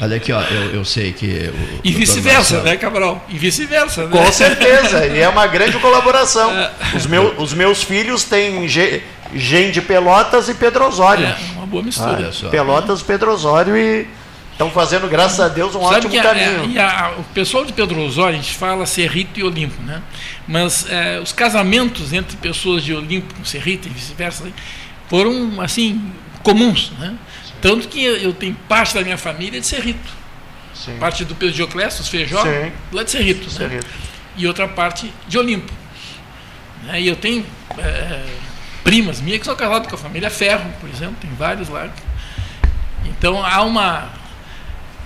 Olha 0.00 0.16
aqui, 0.16 0.32
ó, 0.32 0.40
eu, 0.42 0.74
eu 0.74 0.84
sei 0.84 1.12
que. 1.12 1.50
e 1.82 1.92
vice-versa, 1.92 2.62
né, 2.62 2.76
Cabral? 2.76 3.24
E 3.28 3.38
vice-versa, 3.38 4.06
né? 4.06 4.10
Com 4.10 4.30
certeza, 4.32 5.06
e 5.06 5.18
é 5.18 5.28
uma 5.28 5.46
grande 5.46 5.78
colaboração. 5.78 6.50
É. 6.52 6.70
Os, 6.94 7.06
meu, 7.06 7.34
os 7.38 7.54
meus 7.54 7.82
filhos 7.82 8.24
têm 8.24 8.68
Gen 8.68 9.70
de 9.70 9.80
Pelotas 9.80 10.48
e 10.48 10.54
Pedro 10.54 10.86
Osório. 10.86 11.26
É, 11.26 11.36
uma 11.56 11.66
boa 11.66 11.82
mistura. 11.82 12.30
Ah, 12.30 12.48
Pelotas, 12.48 13.02
Pedro 13.02 13.32
Osório 13.32 13.76
e 13.76 14.06
estão 14.56 14.70
fazendo, 14.70 15.06
graças 15.06 15.38
a 15.38 15.48
Deus, 15.48 15.74
um 15.74 15.82
Sabe 15.82 16.06
ótimo 16.06 16.22
caminho. 16.22 16.80
A, 16.80 17.06
a, 17.06 17.10
o 17.12 17.24
pessoal 17.24 17.64
de 17.64 17.74
Pedro 17.74 18.00
Osório, 18.00 18.38
a 18.38 18.42
gente 18.42 18.56
fala 18.56 18.86
Cerrito 18.86 19.38
e 19.38 19.44
Olimpo, 19.44 19.80
né? 19.82 20.02
Mas 20.48 20.90
é, 20.90 21.20
os 21.20 21.30
casamentos 21.30 22.12
entre 22.12 22.36
pessoas 22.38 22.82
de 22.82 22.94
Olimpo 22.94 23.34
com 23.34 23.44
Cerrito 23.44 23.86
e 23.86 23.90
vice-versa 23.90 24.46
foram, 25.08 25.60
assim, 25.60 26.10
comuns, 26.42 26.90
né? 26.98 27.14
Tanto 27.60 27.86
que 27.88 28.02
eu 28.02 28.32
tenho 28.32 28.54
parte 28.68 28.94
da 28.94 29.02
minha 29.02 29.18
família 29.18 29.60
de 29.60 29.66
Cerrito. 29.66 30.10
Sim. 30.74 30.96
Parte 30.98 31.24
do 31.24 31.34
Pedro 31.34 31.54
Dioclésio, 31.54 32.00
os 32.00 32.08
Feijó, 32.08 32.42
lá 32.92 33.02
de 33.02 33.10
Cerrito. 33.10 33.48
Né? 33.60 33.80
E 34.36 34.46
outra 34.46 34.68
parte 34.68 35.12
de 35.28 35.38
Olimpo. 35.38 35.72
Né? 36.84 37.02
E 37.02 37.08
eu 37.08 37.16
tenho 37.16 37.44
é, 37.78 38.24
primas 38.82 39.20
minhas 39.20 39.40
que 39.40 39.46
são 39.46 39.56
casadas 39.56 39.88
com 39.88 39.96
a 39.96 39.98
família 39.98 40.30
Ferro, 40.30 40.70
por 40.80 40.88
exemplo, 40.88 41.16
tem 41.20 41.30
vários 41.34 41.68
lá. 41.68 41.90
Então 43.04 43.44
há 43.44 43.62
uma, 43.62 44.10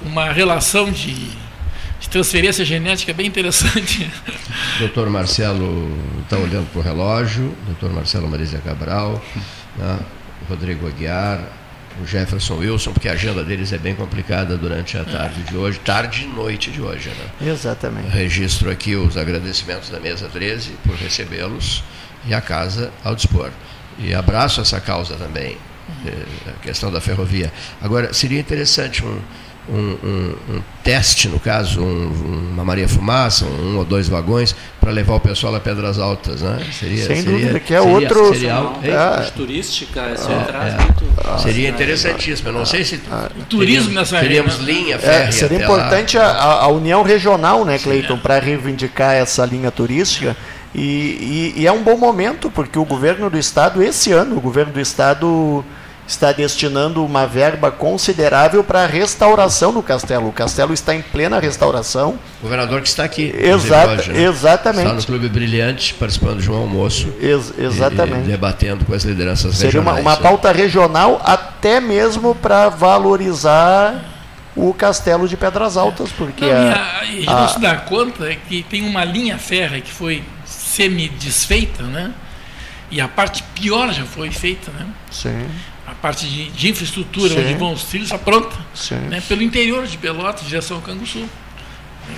uma 0.03 0.33
relação 0.33 0.91
de, 0.91 1.15
de 2.01 2.09
transferência 2.09 2.65
genética 2.65 3.13
bem 3.13 3.27
interessante. 3.27 4.11
Doutor 4.79 5.11
Marcelo 5.11 5.97
está 6.23 6.37
olhando 6.37 6.71
para 6.71 6.81
o 6.81 6.83
relógio, 6.83 7.55
doutor 7.67 7.93
Marcelo 7.93 8.29
Marisa 8.29 8.59
Cabral, 8.59 9.23
né? 9.77 9.99
Rodrigo 10.49 10.89
Aguiar, 10.89 11.45
o 12.03 12.07
Jefferson 12.07 12.57
Wilson, 12.57 12.93
porque 12.93 13.09
a 13.09 13.13
agenda 13.13 13.43
deles 13.45 13.73
é 13.73 13.79
bem 13.79 13.95
complicada 13.95 14.57
durante 14.57 14.97
a 14.97 15.05
tarde 15.05 15.43
de 15.43 15.57
hoje, 15.57 15.79
tarde 15.81 16.25
e 16.25 16.27
noite 16.27 16.71
de 16.71 16.81
hoje. 16.81 17.11
Né? 17.11 17.51
Exatamente. 17.51 18.09
Registro 18.09 18.71
aqui 18.71 18.97
os 18.97 19.17
agradecimentos 19.17 19.91
da 19.91 20.01
mesa 20.01 20.29
13 20.29 20.73
por 20.85 20.95
recebê-los 20.97 21.83
e 22.27 22.35
a 22.35 22.41
casa 22.41 22.91
ao 23.05 23.15
dispor. 23.15 23.51
E 23.99 24.15
abraço 24.15 24.61
essa 24.61 24.81
causa 24.81 25.15
também, 25.17 25.57
eh, 26.07 26.25
a 26.49 26.63
questão 26.63 26.91
da 26.91 27.01
ferrovia. 27.01 27.53
Agora, 27.83 28.13
seria 28.13 28.41
interessante 28.41 29.05
um, 29.05 29.21
um, 29.69 29.97
um, 30.03 30.37
um 30.57 30.63
teste, 30.83 31.29
no 31.29 31.39
caso, 31.39 31.81
uma 31.83 32.65
Maria 32.65 32.89
Fumaça, 32.89 33.45
um, 33.45 33.77
ou 33.77 33.85
dois 33.85 34.09
vagões, 34.09 34.55
para 34.81 34.91
levar 34.91 35.15
o 35.15 35.21
pessoal 35.21 35.55
a 35.55 35.61
Pedras 35.61 35.99
Altas, 35.99 36.43
né? 36.43 36.59
Seria, 36.73 37.07
Sem 37.07 37.17
seria, 37.23 37.33
dúvida, 37.33 37.61
que 37.61 37.75
é 37.75 37.81
seria, 37.81 37.95
outro... 37.95 38.35
Seria, 38.35 38.53
é, 38.83 39.31
turística, 39.37 40.01
é, 40.01 40.15
é, 40.15 41.39
Seria 41.39 41.69
interessantíssimo, 41.69 42.49
eu 42.49 42.53
não 42.53 42.65
sei 42.65 42.85
se... 42.85 43.01
turismo 43.49 43.93
nessa 43.93 44.19
Teríamos 44.19 44.59
linha 44.59 44.99
férrea 44.99 45.29
é, 45.29 45.31
Seria 45.31 45.63
importante 45.63 46.19
a, 46.19 46.27
a, 46.27 46.69
união 46.69 47.03
regional, 47.03 47.65
né, 47.65 47.79
Cleiton, 47.79 48.19
para 48.19 48.39
reivindicar 48.39 49.15
essa 49.15 49.45
linha 49.45 49.71
turística, 49.71 50.37
e, 50.75 51.53
e, 51.57 51.61
e 51.63 51.67
é 51.67 51.73
um 51.73 51.83
bom 51.83 51.97
momento, 51.97 52.51
porque 52.51 52.79
o 52.79 52.85
governo 52.85 53.29
do 53.29 53.39
Estado, 53.39 53.83
esse 53.83 54.13
ano, 54.13 54.37
o 54.37 54.41
governo 54.41 54.73
do 54.73 54.81
Estado 54.81 55.65
está 56.11 56.33
destinando 56.33 57.05
uma 57.05 57.25
verba 57.25 57.71
considerável 57.71 58.65
para 58.65 58.83
a 58.83 58.87
restauração 58.87 59.73
do 59.73 59.81
castelo. 59.81 60.29
O 60.29 60.33
castelo 60.33 60.75
está 60.75 60.93
em 60.93 61.03
plena 61.03 61.39
restauração. 61.39 62.19
O 62.41 62.43
governador 62.43 62.83
que 62.83 62.89
está 62.89 63.05
aqui. 63.05 63.33
Exata, 63.37 63.93
hoje, 63.93 64.13
né? 64.13 64.25
Exatamente. 64.25 64.87
Está 64.87 64.95
no 64.95 65.05
Clube 65.05 65.29
Brilhante, 65.29 65.95
participando 65.95 66.41
de 66.41 66.51
um 66.51 66.57
almoço. 66.57 67.09
Ex 67.21 67.55
exatamente. 67.57 68.23
E, 68.23 68.25
e 68.25 68.33
debatendo 68.33 68.85
com 68.85 68.93
as 68.93 69.05
lideranças 69.05 69.55
Seria 69.55 69.67
regionais. 69.71 69.97
Seria 69.99 70.11
uma, 70.11 70.17
uma 70.17 70.21
pauta 70.21 70.51
regional 70.51 71.23
até 71.25 71.81
mesmo 71.81 72.35
para 72.35 72.69
valorizar 72.69 74.05
o 74.57 74.75
castelo 74.75 75.29
de 75.29 75.37
Pedras 75.37 75.77
Altas, 75.77 76.11
porque 76.11 76.45
não, 76.45 76.73
a, 76.73 76.99
a, 76.99 77.05
gente 77.05 77.27
não 77.27 77.49
se 77.49 77.61
dá 77.61 77.77
conta 77.77 78.35
que 78.49 78.65
tem 78.65 78.83
uma 78.83 79.05
linha 79.05 79.39
férrea 79.39 79.81
que 79.81 79.93
foi 79.93 80.25
semi-desfeita, 80.45 81.85
né? 81.85 82.11
E 82.91 83.01
a 83.01 83.07
parte 83.07 83.45
pior 83.55 83.93
já 83.93 84.05
foi 84.05 84.33
feita, 84.33 84.73
né? 84.73 84.85
Sim 85.13 85.47
a 85.80 85.80
parte 86.01 86.27
de, 86.27 86.51
de 86.51 86.69
infraestrutura, 86.69 87.35
Sim. 87.35 87.41
onde 87.41 87.55
vão 87.55 87.73
os 87.73 87.85
trilhos, 87.85 88.07
está 88.11 88.19
pronta. 88.19 88.57
Né, 89.09 89.23
pelo 89.29 89.43
interior 89.43 89.87
de 89.87 89.99
Pelotas, 89.99 90.47
direção 90.47 90.81
Canguçu. 90.81 91.29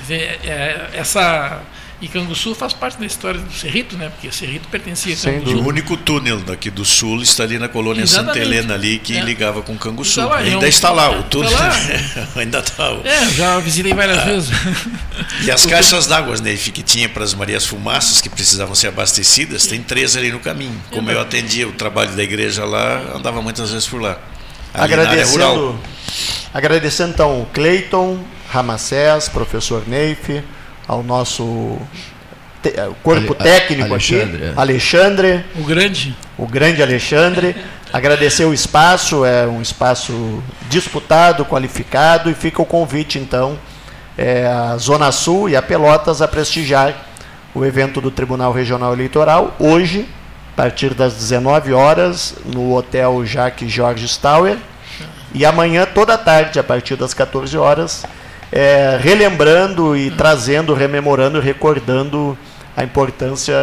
Dizer, 0.01 0.41
é, 0.45 0.91
essa 0.95 1.61
e 2.03 2.09
Canguçu 2.09 2.53
faz 2.53 2.73
parte 2.73 2.99
da 2.99 3.07
história 3.07 3.39
do 3.39 3.53
Cerrito, 3.53 3.97
né? 3.97 4.09
Porque 4.09 4.31
Cerrito 4.33 4.67
pertencia 4.69 5.15
a 5.15 5.17
Canguçu. 5.17 5.57
O 5.57 5.69
único 5.69 5.97
túnel 5.97 6.41
daqui 6.41 6.69
do 6.69 6.85
sul 6.85 7.23
está 7.23 7.45
ali 7.45 7.61
na 7.61 7.69
colônia 7.69 8.03
Exatamente. 8.03 8.35
Santa 8.35 8.45
Helena 8.45 8.75
ali 8.75 8.99
que 8.99 9.17
é. 9.17 9.23
ligava 9.23 9.63
com 9.63 9.79
Canguçu. 9.79 10.21
Está 10.21 10.27
lá, 10.27 10.39
ainda 10.39 10.51
é 10.51 10.59
um, 10.59 10.69
está 10.69 10.91
lá 10.91 11.21
o 11.21 11.23
túnel. 11.23 11.53
Está 11.53 11.69
lá. 11.69 12.29
ainda 12.43 12.59
está. 12.59 12.91
É, 13.05 13.31
já 13.31 13.57
visitei 13.61 13.95
várias 13.95 14.19
ah. 14.19 14.25
vezes. 14.25 14.51
E 15.45 15.51
as 15.53 15.65
caixas 15.65 16.09
d'água, 16.09 16.37
né, 16.39 16.57
que 16.57 16.83
tinha 16.83 17.09
para 17.09 17.23
as 17.23 17.35
Marias 17.35 17.65
Fumaças 17.65 18.21
que 18.21 18.29
precisavam 18.29 18.75
ser 18.75 18.89
abastecidas, 18.89 19.69
tem 19.69 19.81
três 19.81 20.17
ali 20.17 20.33
no 20.33 20.41
caminho. 20.41 20.83
Como 20.91 21.09
eu 21.09 21.21
atendia 21.21 21.69
o 21.69 21.73
trabalho 21.73 22.11
da 22.17 22.23
igreja 22.25 22.65
lá, 22.65 23.01
andava 23.15 23.41
muitas 23.41 23.71
vezes 23.71 23.87
por 23.87 24.03
lá. 24.03 24.19
agradecendo, 24.75 25.79
agradecendo 26.53 27.13
então 27.13 27.47
Cleiton, 27.53 28.25
Ramacés, 28.51 29.29
professor 29.29 29.85
Neif, 29.87 30.43
ao 30.87 31.03
nosso 31.03 31.79
te, 32.63 32.69
eh, 32.69 32.91
corpo 33.03 33.35
Ale, 33.39 33.51
técnico 33.51 33.93
Alexandre, 33.93 34.37
aqui, 34.37 34.45
é. 34.45 34.53
Alexandre. 34.57 35.45
O 35.57 35.65
grande. 35.65 36.17
O 36.39 36.47
grande 36.47 36.83
Alexandre. 36.83 37.57
Agradecer 37.93 38.45
o 38.45 38.55
espaço, 38.55 39.25
é 39.25 39.47
um 39.47 39.61
espaço 39.61 40.43
disputado, 40.71 41.45
qualificado, 41.45 42.31
e 42.31 42.35
fica 42.35 42.63
o 42.63 42.65
convite, 42.65 43.19
então, 43.19 43.59
é, 44.17 44.47
a 44.47 44.79
Zona 44.79 45.13
Sul 45.13 45.51
e 45.51 45.57
a 45.57 45.61
Pelotas 45.61 46.23
a 46.23 46.29
prestigiar 46.29 46.95
o 47.55 47.67
evento 47.67 48.01
do 48.01 48.11
Tribunal 48.11 48.51
Regional 48.51 48.95
Eleitoral, 48.95 49.55
hoje, 49.59 50.09
a 50.55 50.57
partir 50.57 50.95
das 50.95 51.13
19 51.15 51.75
horas, 51.75 52.35
no 52.47 52.75
Hotel 52.75 53.27
Jacques 53.27 53.71
Jorge 53.71 54.09
Stauer, 54.09 54.57
e 55.35 55.45
amanhã, 55.45 55.87
toda 55.87 56.15
a 56.15 56.19
tarde, 56.19 56.59
a 56.59 56.65
partir 56.65 56.97
das 56.97 57.13
14 57.13 57.59
horas, 57.59 58.05
é, 58.53 58.99
relembrando 59.01 59.97
e 59.97 60.11
trazendo, 60.11 60.75
rememorando, 60.75 61.41
recordando 61.41 62.37
a 62.77 62.85
importância 62.85 63.55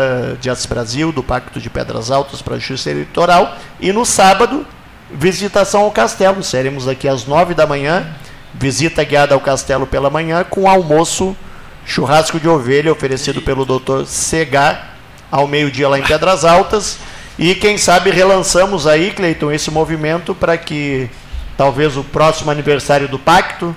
de 0.42 0.50
As 0.50 0.66
Brasil, 0.66 1.12
do 1.12 1.22
Pacto 1.22 1.60
de 1.60 1.70
Pedras 1.70 2.10
Altas 2.10 2.42
para 2.42 2.56
a 2.56 2.60
Justiça 2.60 2.90
Eleitoral. 2.90 3.56
E 3.80 3.94
no 3.94 4.04
sábado, 4.04 4.66
visitação 5.12 5.82
ao 5.82 5.92
castelo. 5.92 6.44
Seremos 6.44 6.88
aqui 6.88 7.08
às 7.08 7.26
nove 7.26 7.54
da 7.54 7.68
manhã, 7.68 8.08
visita 8.54 9.04
guiada 9.04 9.36
ao 9.36 9.40
castelo 9.40 9.86
pela 9.86 10.10
manhã, 10.10 10.44
com 10.44 10.68
almoço, 10.68 11.38
churrasco 11.86 12.40
de 12.40 12.48
ovelha 12.50 12.92
oferecido 12.92 13.42
pelo 13.42 13.66
Dr. 13.66 14.06
Segar 14.06 14.96
ao 15.32 15.48
meio-dia 15.48 15.88
lá 15.88 16.00
em 16.00 16.04
Pedras 16.04 16.44
Altas. 16.44 16.98
E 17.38 17.54
quem 17.56 17.78
sabe 17.78 18.10
relançamos 18.10 18.88
aí, 18.88 19.12
Cleiton, 19.12 19.52
esse 19.52 19.70
movimento 19.70 20.34
para 20.34 20.58
que 20.58 21.10
talvez 21.56 21.96
o 21.96 22.04
próximo 22.04 22.52
aniversário 22.52 23.08
do 23.08 23.20
pacto 23.20 23.76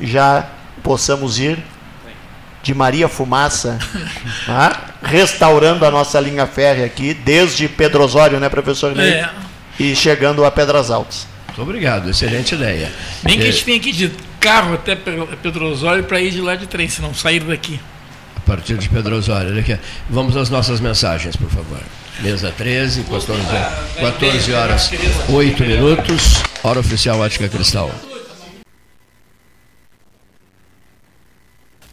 já 0.00 0.46
possamos 0.82 1.38
ir 1.38 1.58
de 2.62 2.74
Maria 2.74 3.08
Fumaça, 3.08 3.78
tá? 4.46 4.94
restaurando 5.02 5.84
a 5.84 5.90
nossa 5.90 6.20
linha 6.20 6.46
férrea 6.46 6.86
aqui, 6.86 7.12
desde 7.12 7.68
Pedro 7.68 8.04
Osório, 8.04 8.38
né, 8.38 8.48
professor 8.48 8.94
Ney? 8.94 9.14
É. 9.14 9.30
E 9.80 9.96
chegando 9.96 10.44
a 10.44 10.50
Pedras 10.50 10.90
Altas. 10.90 11.26
Muito 11.48 11.62
obrigado, 11.62 12.08
excelente 12.08 12.54
ideia. 12.54 12.90
Nem 13.24 13.38
que 13.38 13.42
a 13.46 13.50
gente 13.50 13.64
tenha 13.64 13.80
que 13.80 13.90
ir 13.90 13.92
de 13.92 14.12
carro 14.38 14.74
até 14.74 14.96
Pedro 14.96 15.66
Osório 15.66 16.04
para 16.04 16.20
ir 16.20 16.30
de 16.30 16.40
lá 16.40 16.54
de 16.54 16.66
trem, 16.66 16.88
se 16.88 17.02
não 17.02 17.14
sair 17.14 17.40
daqui. 17.40 17.80
A 18.36 18.40
partir 18.40 18.76
de 18.76 18.88
Pedro 18.88 19.16
Osório. 19.16 19.52
Vamos 20.08 20.36
às 20.36 20.50
nossas 20.50 20.80
mensagens, 20.80 21.36
por 21.36 21.50
favor. 21.50 21.80
Mesa 22.20 22.52
13, 22.56 23.02
14, 23.04 23.42
14 24.00 24.52
horas, 24.52 24.90
8 25.28 25.64
minutos, 25.64 26.42
hora 26.62 26.80
oficial 26.80 27.18
Ótica 27.18 27.48
Cristal. 27.48 27.90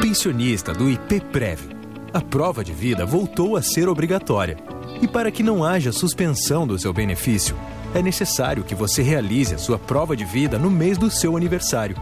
Pensionista 0.00 0.72
do 0.72 0.88
IPPREV. 0.88 1.76
A 2.12 2.20
prova 2.20 2.64
de 2.64 2.72
vida 2.72 3.04
voltou 3.04 3.56
a 3.56 3.62
ser 3.62 3.88
obrigatória. 3.88 4.56
E 5.02 5.06
para 5.06 5.30
que 5.30 5.42
não 5.42 5.62
haja 5.62 5.92
suspensão 5.92 6.66
do 6.66 6.78
seu 6.78 6.92
benefício, 6.92 7.56
é 7.94 8.02
necessário 8.02 8.64
que 8.64 8.74
você 8.74 9.02
realize 9.02 9.54
a 9.54 9.58
sua 9.58 9.78
prova 9.78 10.16
de 10.16 10.24
vida 10.24 10.58
no 10.58 10.70
mês 10.70 10.96
do 10.96 11.10
seu 11.10 11.36
aniversário. 11.36 11.96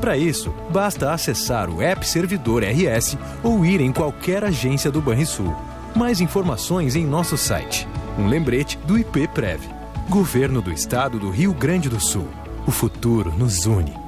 Para 0.00 0.16
isso, 0.16 0.54
basta 0.70 1.12
acessar 1.12 1.68
o 1.68 1.82
App 1.82 2.06
Servidor 2.06 2.62
RS 2.62 3.18
ou 3.42 3.66
ir 3.66 3.80
em 3.80 3.92
qualquer 3.92 4.44
agência 4.44 4.90
do 4.90 5.00
Banrisul. 5.00 5.54
Mais 5.94 6.20
informações 6.20 6.94
em 6.94 7.04
nosso 7.04 7.36
site. 7.36 7.88
Um 8.16 8.28
lembrete 8.28 8.78
do 8.84 8.96
IPPREV. 8.96 9.60
Governo 10.08 10.62
do 10.62 10.72
Estado 10.72 11.18
do 11.18 11.30
Rio 11.30 11.52
Grande 11.52 11.88
do 11.88 12.00
Sul. 12.00 12.28
O 12.66 12.70
futuro 12.70 13.32
nos 13.36 13.66
une. 13.66 14.07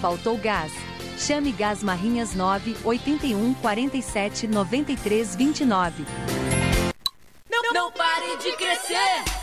Faltou 0.00 0.38
gás? 0.38 0.72
Chame 1.18 1.52
Gás 1.52 1.82
Marrinhas 1.82 2.34
9 2.34 2.74
81 2.82 3.52
47 3.54 4.48
93 4.48 5.36
29. 5.36 6.06
Não, 7.50 7.72
não 7.74 7.92
pare 7.92 8.38
de 8.38 8.52
crescer! 8.56 9.39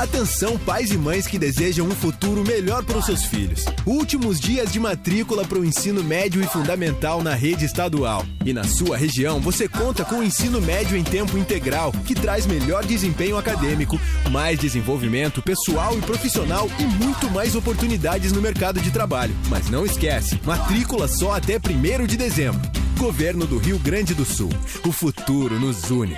Atenção, 0.00 0.56
pais 0.56 0.90
e 0.90 0.96
mães 0.96 1.26
que 1.26 1.38
desejam 1.38 1.86
um 1.86 1.90
futuro 1.90 2.42
melhor 2.42 2.82
para 2.82 2.96
os 2.96 3.04
seus 3.04 3.22
filhos. 3.22 3.66
Últimos 3.84 4.40
dias 4.40 4.72
de 4.72 4.80
matrícula 4.80 5.44
para 5.44 5.58
o 5.58 5.64
ensino 5.64 6.02
médio 6.02 6.42
e 6.42 6.46
fundamental 6.46 7.22
na 7.22 7.34
rede 7.34 7.66
estadual. 7.66 8.24
E 8.42 8.50
na 8.54 8.64
sua 8.64 8.96
região, 8.96 9.40
você 9.40 9.68
conta 9.68 10.02
com 10.02 10.20
o 10.20 10.22
ensino 10.22 10.58
médio 10.58 10.96
em 10.96 11.04
tempo 11.04 11.36
integral, 11.36 11.92
que 12.06 12.14
traz 12.14 12.46
melhor 12.46 12.82
desempenho 12.82 13.36
acadêmico, 13.36 14.00
mais 14.30 14.58
desenvolvimento 14.58 15.42
pessoal 15.42 15.98
e 15.98 16.00
profissional 16.00 16.66
e 16.78 16.84
muito 17.04 17.28
mais 17.28 17.54
oportunidades 17.54 18.32
no 18.32 18.40
mercado 18.40 18.80
de 18.80 18.90
trabalho. 18.90 19.36
Mas 19.50 19.68
não 19.68 19.84
esquece, 19.84 20.40
matrícula 20.46 21.08
só 21.08 21.34
até 21.34 21.58
1 21.58 22.06
de 22.06 22.16
dezembro. 22.16 22.62
Governo 22.98 23.46
do 23.46 23.58
Rio 23.58 23.78
Grande 23.78 24.14
do 24.14 24.24
Sul. 24.24 24.48
O 24.82 24.92
futuro 24.92 25.60
nos 25.60 25.90
une. 25.90 26.16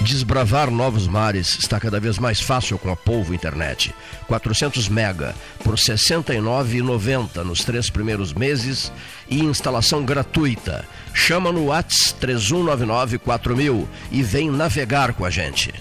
Desbravar 0.00 0.70
novos 0.70 1.08
mares 1.08 1.58
está 1.58 1.80
cada 1.80 1.98
vez 1.98 2.18
mais 2.18 2.40
fácil 2.40 2.78
com 2.78 2.90
a 2.90 2.96
Polvo 2.96 3.34
Internet. 3.34 3.92
400 4.28 4.88
mega 4.88 5.34
por 5.64 5.74
R$ 5.74 5.80
69,90 5.80 7.42
nos 7.42 7.64
três 7.64 7.90
primeiros 7.90 8.32
meses 8.32 8.92
e 9.28 9.40
instalação 9.40 10.04
gratuita. 10.04 10.86
Chama 11.12 11.50
no 11.50 11.66
Whats 11.66 12.14
31994000 12.20 13.86
e 14.12 14.22
vem 14.22 14.50
navegar 14.50 15.14
com 15.14 15.24
a 15.24 15.30
gente. 15.30 15.74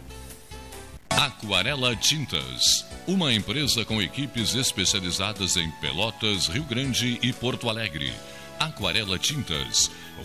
Aquarela 1.09 1.97
Tintas, 1.97 2.85
uma 3.07 3.33
empresa 3.33 3.85
com 3.85 4.03
equipes 4.03 4.55
especializadas 4.55 5.57
em 5.57 5.71
Pelotas, 5.81 6.47
Rio 6.47 6.65
Grande 6.65 7.19
e 7.23 7.33
Porto 7.33 7.69
Alegre. 7.69 8.13
Aquarela 8.59 9.19
Tintas 9.19 9.91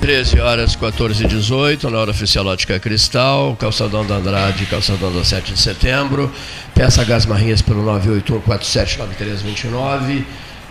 13 0.00 0.40
horas 0.40 0.74
14 0.76 1.24
e 1.24 1.26
18, 1.26 1.90
na 1.90 1.98
hora 1.98 2.12
oficial 2.12 2.46
Ótica 2.46 2.78
Cristal, 2.78 3.56
Calçadão 3.56 4.06
da 4.06 4.14
Andrade, 4.14 4.64
Calçadão 4.66 5.12
da 5.12 5.24
7 5.24 5.54
de 5.54 5.60
setembro. 5.60 6.32
Peça 6.74 7.02
Gás 7.04 7.26
Marrinhas 7.26 7.60
pelo 7.60 7.84
981-479329. 7.84 10.22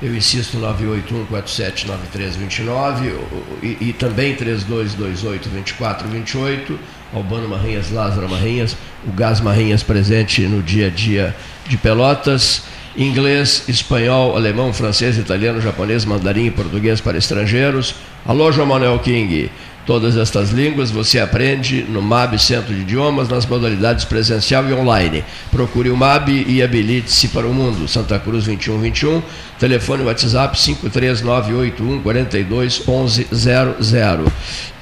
Eu 0.02 0.16
insisto, 0.16 0.58
981-479329 0.58 3.14
e, 3.62 3.78
e 3.82 3.91
também 3.94 4.34
3228-2428. 4.36 6.78
Albano 7.14 7.49
Marrinhas, 7.49 7.91
Lázaro 7.91 8.30
Marrinhas, 8.30 8.78
o 9.06 9.12
Gás 9.12 9.41
Marrinhas 9.41 9.84
presente 9.84 10.44
no 10.44 10.64
dia 10.64 10.88
a 10.88 10.90
dia 10.90 11.36
de 11.68 11.76
Pelotas 11.78 12.64
inglês, 12.98 13.64
espanhol, 13.68 14.36
alemão, 14.36 14.74
francês, 14.74 15.18
italiano, 15.18 15.61
japonês, 15.61 16.03
mandarim 16.03 16.48
e 16.48 16.52
português 16.52 16.99
para 16.99 17.18
estrangeiros. 17.18 17.95
Alô, 18.26 18.52
João 18.52 18.68
Manuel 18.68 18.99
King. 18.99 19.52
Todas 19.86 20.18
estas 20.18 20.49
línguas 20.49 20.91
você 20.91 21.18
aprende 21.18 21.84
no 21.84 22.02
MAB 22.02 22.38
Centro 22.38 22.76
de 22.76 22.82
Idiomas 22.82 23.30
nas 23.30 23.45
modalidades 23.45 24.03
presencial 24.03 24.68
e 24.68 24.74
online. 24.74 25.24
Procure 25.49 25.90
o 25.90 25.95
MAB 25.95 26.28
e 26.45 26.61
habilite-se 26.61 27.30
para 27.30 27.48
o 27.48 27.53
mundo. 27.53 27.88
Santa 27.88 28.19
Cruz 28.19 28.44
2121, 28.44 29.24
telefone 29.57 30.03
WhatsApp 30.03 30.57
53981 30.57 32.02
42 32.02 32.84
1100. 32.86 34.26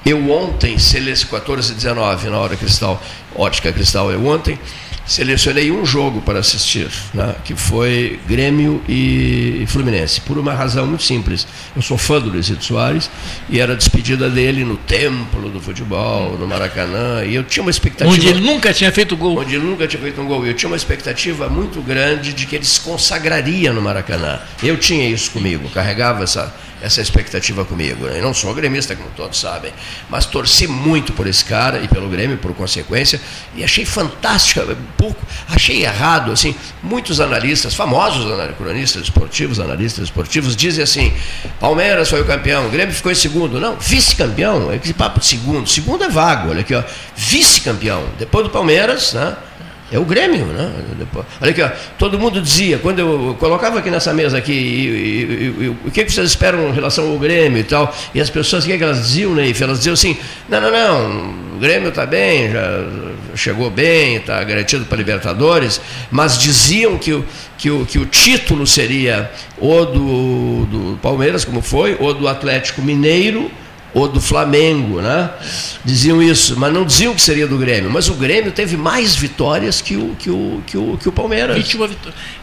Eu 0.03 0.31
ontem, 0.31 0.77
CLS 0.79 1.25
1419, 1.25 2.29
na 2.29 2.37
hora 2.37 2.55
cristal, 2.55 2.99
ótica 3.35 3.71
cristal, 3.71 4.11
eu 4.11 4.25
ontem, 4.25 4.57
selecionei 5.05 5.71
um 5.71 5.85
jogo 5.85 6.21
para 6.21 6.39
assistir, 6.39 6.89
né, 7.13 7.35
que 7.43 7.55
foi 7.55 8.19
Grêmio 8.27 8.81
e 8.89 9.63
Fluminense, 9.67 10.21
por 10.21 10.37
uma 10.37 10.53
razão 10.53 10.87
muito 10.87 11.03
simples. 11.03 11.47
Eu 11.75 11.81
sou 11.81 11.97
fã 11.97 12.19
do 12.19 12.29
Luizito 12.29 12.63
Soares 12.63 13.09
e 13.49 13.59
era 13.59 13.73
a 13.73 13.75
despedida 13.75 14.29
dele 14.29 14.63
no 14.63 14.77
templo 14.77 15.49
do 15.49 15.61
futebol, 15.61 16.37
no 16.37 16.47
Maracanã, 16.47 17.23
e 17.23 17.35
eu 17.35 17.43
tinha 17.43 17.61
uma 17.61 17.71
expectativa. 17.71 18.13
Onde 18.13 18.27
ele 18.27 18.41
nunca 18.41 18.73
tinha 18.73 18.91
feito 18.91 19.15
gol. 19.15 19.37
Onde 19.37 19.55
ele 19.55 19.65
nunca 19.65 19.87
tinha 19.87 20.01
feito 20.01 20.21
um 20.21 20.25
gol. 20.25 20.45
Eu 20.45 20.53
tinha 20.53 20.69
uma 20.69 20.77
expectativa 20.77 21.49
muito 21.49 21.81
grande 21.81 22.33
de 22.33 22.45
que 22.45 22.55
ele 22.55 22.65
se 22.65 22.79
consagraria 22.79 23.71
no 23.71 23.81
Maracanã. 23.81 24.39
Eu 24.63 24.77
tinha 24.77 25.07
isso 25.07 25.31
comigo, 25.31 25.69
carregava 25.69 26.23
essa 26.23 26.53
essa 26.85 27.01
expectativa 27.01 27.65
comigo. 27.65 28.05
Né? 28.05 28.19
Eu 28.19 28.23
não 28.23 28.33
sou 28.33 28.53
gremista, 28.53 28.95
como 28.95 29.09
todos 29.15 29.39
sabem, 29.39 29.73
mas 30.07 30.25
torci 30.25 30.67
muito 30.67 31.13
por 31.13 31.25
esse 31.25 31.43
cara 31.43 31.79
e 31.79 31.87
pelo 31.87 32.07
Grêmio, 32.07 32.37
por 32.37 32.53
consequência, 32.53 33.19
e 33.55 33.63
achei 33.63 33.85
fantástico, 33.85 34.61
pouco, 34.95 35.19
achei 35.49 35.83
errado, 35.83 36.31
assim, 36.31 36.55
muitos 36.83 37.19
analistas, 37.19 37.73
famosos 37.73 38.25
cronistas 38.57 39.03
esportivos, 39.03 39.59
analistas 39.59 40.05
esportivos, 40.05 40.55
dizem 40.55 40.83
assim, 40.83 41.13
Palmeiras 41.59 42.09
foi 42.09 42.21
o 42.21 42.25
campeão, 42.25 42.67
o 42.67 42.69
Grêmio 42.69 42.93
ficou 42.93 43.11
em 43.11 43.15
segundo. 43.15 43.59
Não, 43.59 43.77
vice-campeão, 43.77 44.71
é 44.71 44.77
que 44.77 44.93
papo 44.93 45.19
de 45.19 45.25
segundo, 45.25 45.67
segundo 45.67 46.03
é 46.03 46.09
vago, 46.09 46.49
olha 46.49 46.61
aqui, 46.61 46.75
ó, 46.75 46.83
vice-campeão, 47.15 48.03
depois 48.19 48.45
do 48.45 48.51
Palmeiras, 48.51 49.13
né? 49.13 49.35
É 49.91 49.99
o 49.99 50.03
Grêmio, 50.03 50.45
né? 50.47 50.71
Olha 51.39 51.51
aqui, 51.51 51.61
ó, 51.61 51.69
todo 51.97 52.17
mundo 52.17 52.41
dizia, 52.41 52.79
quando 52.79 52.99
eu 52.99 53.37
colocava 53.39 53.77
aqui 53.79 53.91
nessa 53.91 54.13
mesa 54.13 54.37
aqui, 54.37 54.51
e, 54.51 55.61
e, 55.61 55.63
e, 55.65 55.69
o 55.69 55.91
que, 55.91 56.09
vocês 56.09 56.27
esperam 56.27 56.69
em 56.69 56.71
relação 56.71 57.11
ao 57.11 57.19
Grêmio 57.19 57.59
e 57.59 57.63
tal, 57.63 57.95
e 58.13 58.19
as 58.19 58.29
pessoas, 58.29 58.63
o 58.63 58.67
que, 58.67 58.75
que 58.75 58.83
elas 58.83 59.03
diziam, 59.03 59.35
né? 59.35 59.43
Elas 59.61 59.77
diziam 59.77 59.93
assim, 59.93 60.17
não, 60.49 60.59
não, 60.59 60.71
não, 60.71 61.55
o 61.55 61.59
Grêmio 61.59 61.89
está 61.89 62.03
bem, 62.03 62.51
já 62.51 62.83
chegou 63.35 63.69
bem, 63.69 64.15
está 64.15 64.43
garantido 64.43 64.85
para 64.85 64.97
Libertadores, 64.97 65.79
mas 66.09 66.39
diziam 66.39 66.97
que, 66.97 67.23
que, 67.55 67.69
o, 67.69 67.85
que 67.85 67.99
o 67.99 68.07
título 68.07 68.65
seria 68.65 69.31
ou 69.59 69.85
do, 69.85 70.65
do 70.65 70.97
Palmeiras, 70.97 71.45
como 71.45 71.61
foi, 71.61 71.95
ou 71.99 72.11
do 72.11 72.27
Atlético 72.27 72.81
Mineiro, 72.81 73.51
ou 73.95 74.09
do 74.09 74.19
Flamengo, 74.19 74.99
né? 74.99 75.29
Diziam 75.85 76.21
isso, 76.21 76.59
mas 76.59 76.73
não 76.73 76.83
diziam 76.83 77.15
que 77.15 77.21
seria 77.21 77.47
do 77.47 77.57
Grêmio. 77.57 77.89
Mas 77.89 78.09
o 78.09 78.13
Grêmio 78.15 78.51
teve 78.51 78.75
mais 78.75 79.15
vitórias 79.15 79.79
que 79.79 79.95
o, 79.95 80.13
que 80.19 80.29
o, 80.29 80.61
que 80.67 80.77
o, 80.77 80.97
que 80.97 81.07
o 81.07 81.11
Palmeiras. 81.13 81.55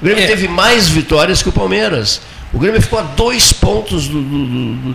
O 0.00 0.04
Grêmio 0.04 0.24
é. 0.24 0.26
teve 0.26 0.48
mais 0.48 0.88
vitórias 0.88 1.42
que 1.42 1.50
o 1.50 1.52
Palmeiras. 1.52 2.22
O 2.52 2.58
Grêmio 2.58 2.82
ficou 2.82 2.98
a 2.98 3.02
dois 3.02 3.50
pontos 3.50 4.08
do, 4.08 4.20
do, 4.20 4.94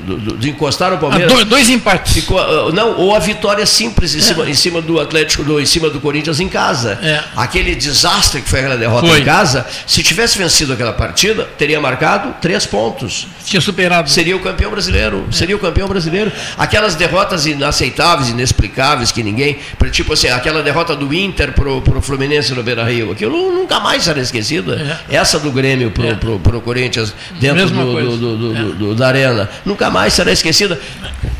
do, 0.00 0.36
de 0.36 0.50
encostar 0.50 0.92
o 0.92 0.98
Palmeiras. 0.98 1.32
Dois, 1.32 1.44
dois, 1.44 1.68
empates. 1.68 2.12
Ficou, 2.12 2.38
ah, 2.38 2.70
não, 2.72 2.96
ou 2.96 3.14
a 3.14 3.18
vitória 3.18 3.66
simples 3.66 4.14
em, 4.14 4.18
é. 4.18 4.22
cima, 4.22 4.48
em 4.48 4.54
cima 4.54 4.80
do 4.80 5.00
Atlético, 5.00 5.42
do, 5.42 5.60
em 5.60 5.66
cima 5.66 5.90
do 5.90 6.00
Corinthians 6.00 6.38
em 6.38 6.48
casa. 6.48 6.96
É. 7.02 7.24
Aquele 7.34 7.74
desastre 7.74 8.40
que 8.40 8.48
foi 8.48 8.60
aquela 8.60 8.76
derrota 8.76 9.08
foi. 9.08 9.20
em 9.20 9.24
casa, 9.24 9.66
se 9.84 10.00
tivesse 10.04 10.38
vencido 10.38 10.72
aquela 10.72 10.92
partida, 10.92 11.44
teria 11.58 11.80
marcado 11.80 12.36
três 12.40 12.64
pontos. 12.64 13.26
Tinha 13.44 13.60
superado. 13.60 14.08
Seria 14.08 14.36
o 14.36 14.40
campeão 14.40 14.70
brasileiro. 14.70 15.26
É. 15.28 15.32
Seria 15.32 15.56
o 15.56 15.58
campeão 15.58 15.88
brasileiro. 15.88 16.30
Aquelas 16.56 16.94
derrotas 16.94 17.46
inaceitáveis, 17.46 18.28
inexplicáveis, 18.28 19.10
que 19.10 19.24
ninguém. 19.24 19.58
Tipo 19.90 20.12
assim, 20.12 20.28
aquela 20.28 20.62
derrota 20.62 20.94
do 20.94 21.12
Inter 21.12 21.52
pro, 21.52 21.82
pro 21.82 22.00
Fluminense 22.00 22.54
no 22.54 22.62
Beira 22.62 22.84
Rio, 22.84 23.10
aquilo 23.10 23.52
nunca 23.52 23.80
mais 23.80 24.04
será 24.04 24.20
esquecida. 24.20 25.00
É. 25.10 25.16
Essa 25.16 25.40
do 25.40 25.50
Grêmio 25.50 25.90
pro, 25.90 26.06
é. 26.06 26.14
pro 26.14 26.43
para 26.44 26.56
o 26.56 26.60
Corinthians 26.60 27.12
dentro 27.40 27.68
do, 27.70 28.16
do, 28.16 28.74
do, 28.74 28.92
é. 28.92 28.94
da 28.94 29.08
arena. 29.08 29.50
Nunca 29.64 29.90
mais 29.90 30.12
será 30.12 30.30
esquecida. 30.30 30.78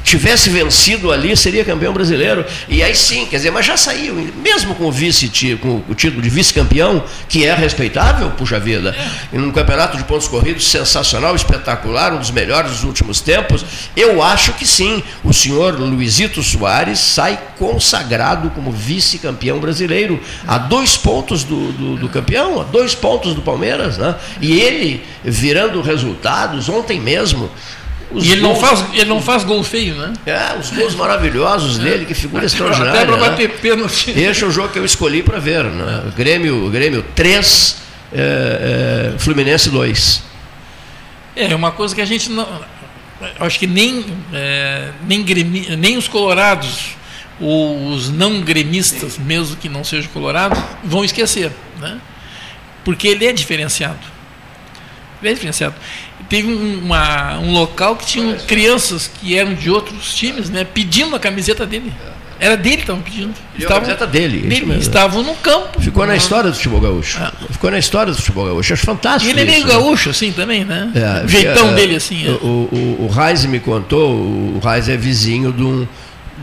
Tivesse 0.02 0.50
vencido 0.50 1.12
ali, 1.12 1.36
seria 1.36 1.64
campeão 1.64 1.92
brasileiro. 1.92 2.44
E 2.68 2.82
aí 2.82 2.94
sim, 2.94 3.26
quer 3.26 3.36
dizer, 3.36 3.50
mas 3.50 3.64
já 3.64 3.76
saiu, 3.76 4.14
mesmo 4.42 4.74
com 4.74 4.84
o 4.84 4.92
vice 4.92 5.30
com 5.60 5.82
o 5.88 5.94
título 5.94 6.22
de 6.22 6.28
vice-campeão, 6.28 7.04
que 7.28 7.44
é 7.44 7.54
respeitável, 7.54 8.30
puxa 8.32 8.58
vida, 8.58 8.94
é. 9.32 9.36
num 9.36 9.50
campeonato 9.50 9.96
de 9.96 10.04
pontos 10.04 10.26
corridos 10.26 10.70
sensacional, 10.70 11.34
espetacular, 11.36 12.12
um 12.12 12.18
dos 12.18 12.30
melhores 12.30 12.72
dos 12.72 12.84
últimos 12.84 13.20
tempos, 13.20 13.64
eu 13.96 14.22
acho 14.22 14.52
que 14.52 14.66
sim, 14.66 15.02
o 15.22 15.32
senhor 15.32 15.78
Luizito 15.78 16.42
Soares 16.42 16.98
sai 16.98 17.38
consagrado 17.58 18.50
como 18.50 18.70
vice-campeão 18.70 19.58
brasileiro, 19.58 20.20
a 20.46 20.58
dois 20.58 20.96
pontos 20.96 21.44
do, 21.44 21.72
do, 21.72 21.96
do 21.96 22.08
campeão, 22.08 22.60
a 22.60 22.64
dois 22.64 22.94
pontos 22.94 23.34
do 23.34 23.42
Palmeiras, 23.42 23.98
né? 23.98 24.14
E 24.40 24.52
ele 24.60 24.93
virando 25.22 25.80
resultados 25.80 26.68
ontem 26.68 27.00
mesmo. 27.00 27.50
e 28.12 28.32
ele, 28.32 28.40
gols, 28.40 28.60
não 28.60 28.68
faz, 28.68 28.84
ele 28.94 29.04
não 29.04 29.22
faz 29.22 29.44
gol 29.44 29.62
feio, 29.62 29.94
né? 29.94 30.12
É, 30.26 30.58
os 30.58 30.70
gols 30.70 30.94
maravilhosos 30.94 31.78
dele, 31.78 32.04
que 32.04 32.14
figura 32.14 32.44
extraordinária. 32.46 32.92
Até 32.92 33.06
para 33.06 33.16
né? 33.16 33.28
bater 33.28 33.50
pênalti. 33.60 34.10
Este 34.10 34.44
é 34.44 34.46
o 34.46 34.50
jogo 34.50 34.68
que 34.68 34.78
eu 34.78 34.84
escolhi 34.84 35.22
para 35.22 35.38
ver. 35.38 35.64
Né? 35.64 36.12
Grêmio, 36.16 36.68
Grêmio 36.70 37.04
3, 37.14 37.76
é, 38.12 39.12
é, 39.14 39.18
Fluminense 39.18 39.70
2. 39.70 40.22
É, 41.36 41.54
uma 41.54 41.72
coisa 41.72 41.94
que 41.94 42.00
a 42.00 42.06
gente 42.06 42.30
não. 42.30 42.46
Acho 43.40 43.58
que 43.58 43.66
nem, 43.66 44.04
é, 44.32 44.90
nem, 45.06 45.22
gremi, 45.22 45.76
nem 45.76 45.96
os 45.96 46.06
colorados, 46.06 46.96
ou 47.40 47.88
os 47.88 48.10
não 48.10 48.40
gremistas, 48.40 49.18
mesmo 49.18 49.56
que 49.56 49.68
não 49.68 49.82
sejam 49.82 50.10
colorados, 50.12 50.58
vão 50.82 51.04
esquecer. 51.04 51.50
Né? 51.80 51.98
Porque 52.84 53.08
ele 53.08 53.26
é 53.26 53.32
diferenciado 53.32 54.13
bem 55.24 55.34
diferenciado. 55.34 55.74
Teve 56.28 56.48
um, 56.48 56.84
uma, 56.84 57.38
um 57.38 57.52
local 57.52 57.96
que 57.96 58.06
tinha 58.06 58.36
crianças 58.36 59.10
que 59.20 59.36
eram 59.36 59.54
de 59.54 59.70
outros 59.70 60.14
times, 60.14 60.48
né, 60.48 60.64
pedindo 60.64 61.16
a 61.16 61.18
camiseta 61.18 61.66
dele. 61.66 61.92
Era 62.38 62.56
dele 62.56 62.76
que 62.76 62.82
estavam 62.82 63.02
pedindo. 63.02 63.34
Estavam, 63.56 63.76
a 63.76 63.80
camiseta 63.80 64.06
dele. 64.06 64.38
dele 64.40 64.78
estavam 64.78 65.22
no 65.22 65.34
campo. 65.36 65.80
Ficou 65.80 66.06
na 66.06 66.16
história 66.16 66.50
do 66.50 66.56
futebol 66.56 66.80
gaúcho. 66.80 67.18
É. 67.22 67.52
Ficou 67.52 67.70
na 67.70 67.78
história 67.78 68.12
do 68.12 68.18
futebol 68.18 68.46
gaúcho. 68.46 68.72
Acho 68.72 68.84
fantástico. 68.84 69.30
E 69.30 69.30
ele 69.30 69.42
é 69.42 69.44
meio 69.44 69.66
né? 69.66 69.72
gaúcho, 69.72 70.10
assim, 70.10 70.32
também, 70.32 70.64
né? 70.64 70.90
É, 70.94 71.24
o 71.24 71.28
jeitão 71.28 71.70
é, 71.70 71.74
dele, 71.74 71.96
assim. 71.96 72.26
É. 72.26 72.30
O, 72.30 72.68
o, 72.70 73.06
o 73.06 73.08
Reis 73.08 73.44
me 73.46 73.60
contou, 73.60 74.10
o 74.10 74.60
Reis 74.62 74.88
é 74.88 74.96
vizinho 74.96 75.52
de 75.52 75.62
um, 75.62 75.86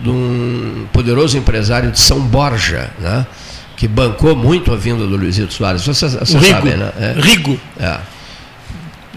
de 0.01 0.09
um 0.09 0.87
poderoso 0.93 1.37
empresário 1.37 1.91
de 1.91 1.99
São 1.99 2.19
Borja, 2.21 2.89
né? 2.99 3.25
Que 3.75 3.87
bancou 3.87 4.35
muito 4.35 4.71
a 4.71 4.77
vinda 4.77 5.05
do 5.05 5.17
Luizito 5.17 5.53
Soares. 5.53 5.85
Você, 5.85 6.07
você 6.07 6.37
Rigo. 6.37 6.45
sabe, 6.45 6.69
né? 6.71 6.91
É. 6.99 7.15
Rigo. 7.19 7.59
É. 7.79 7.97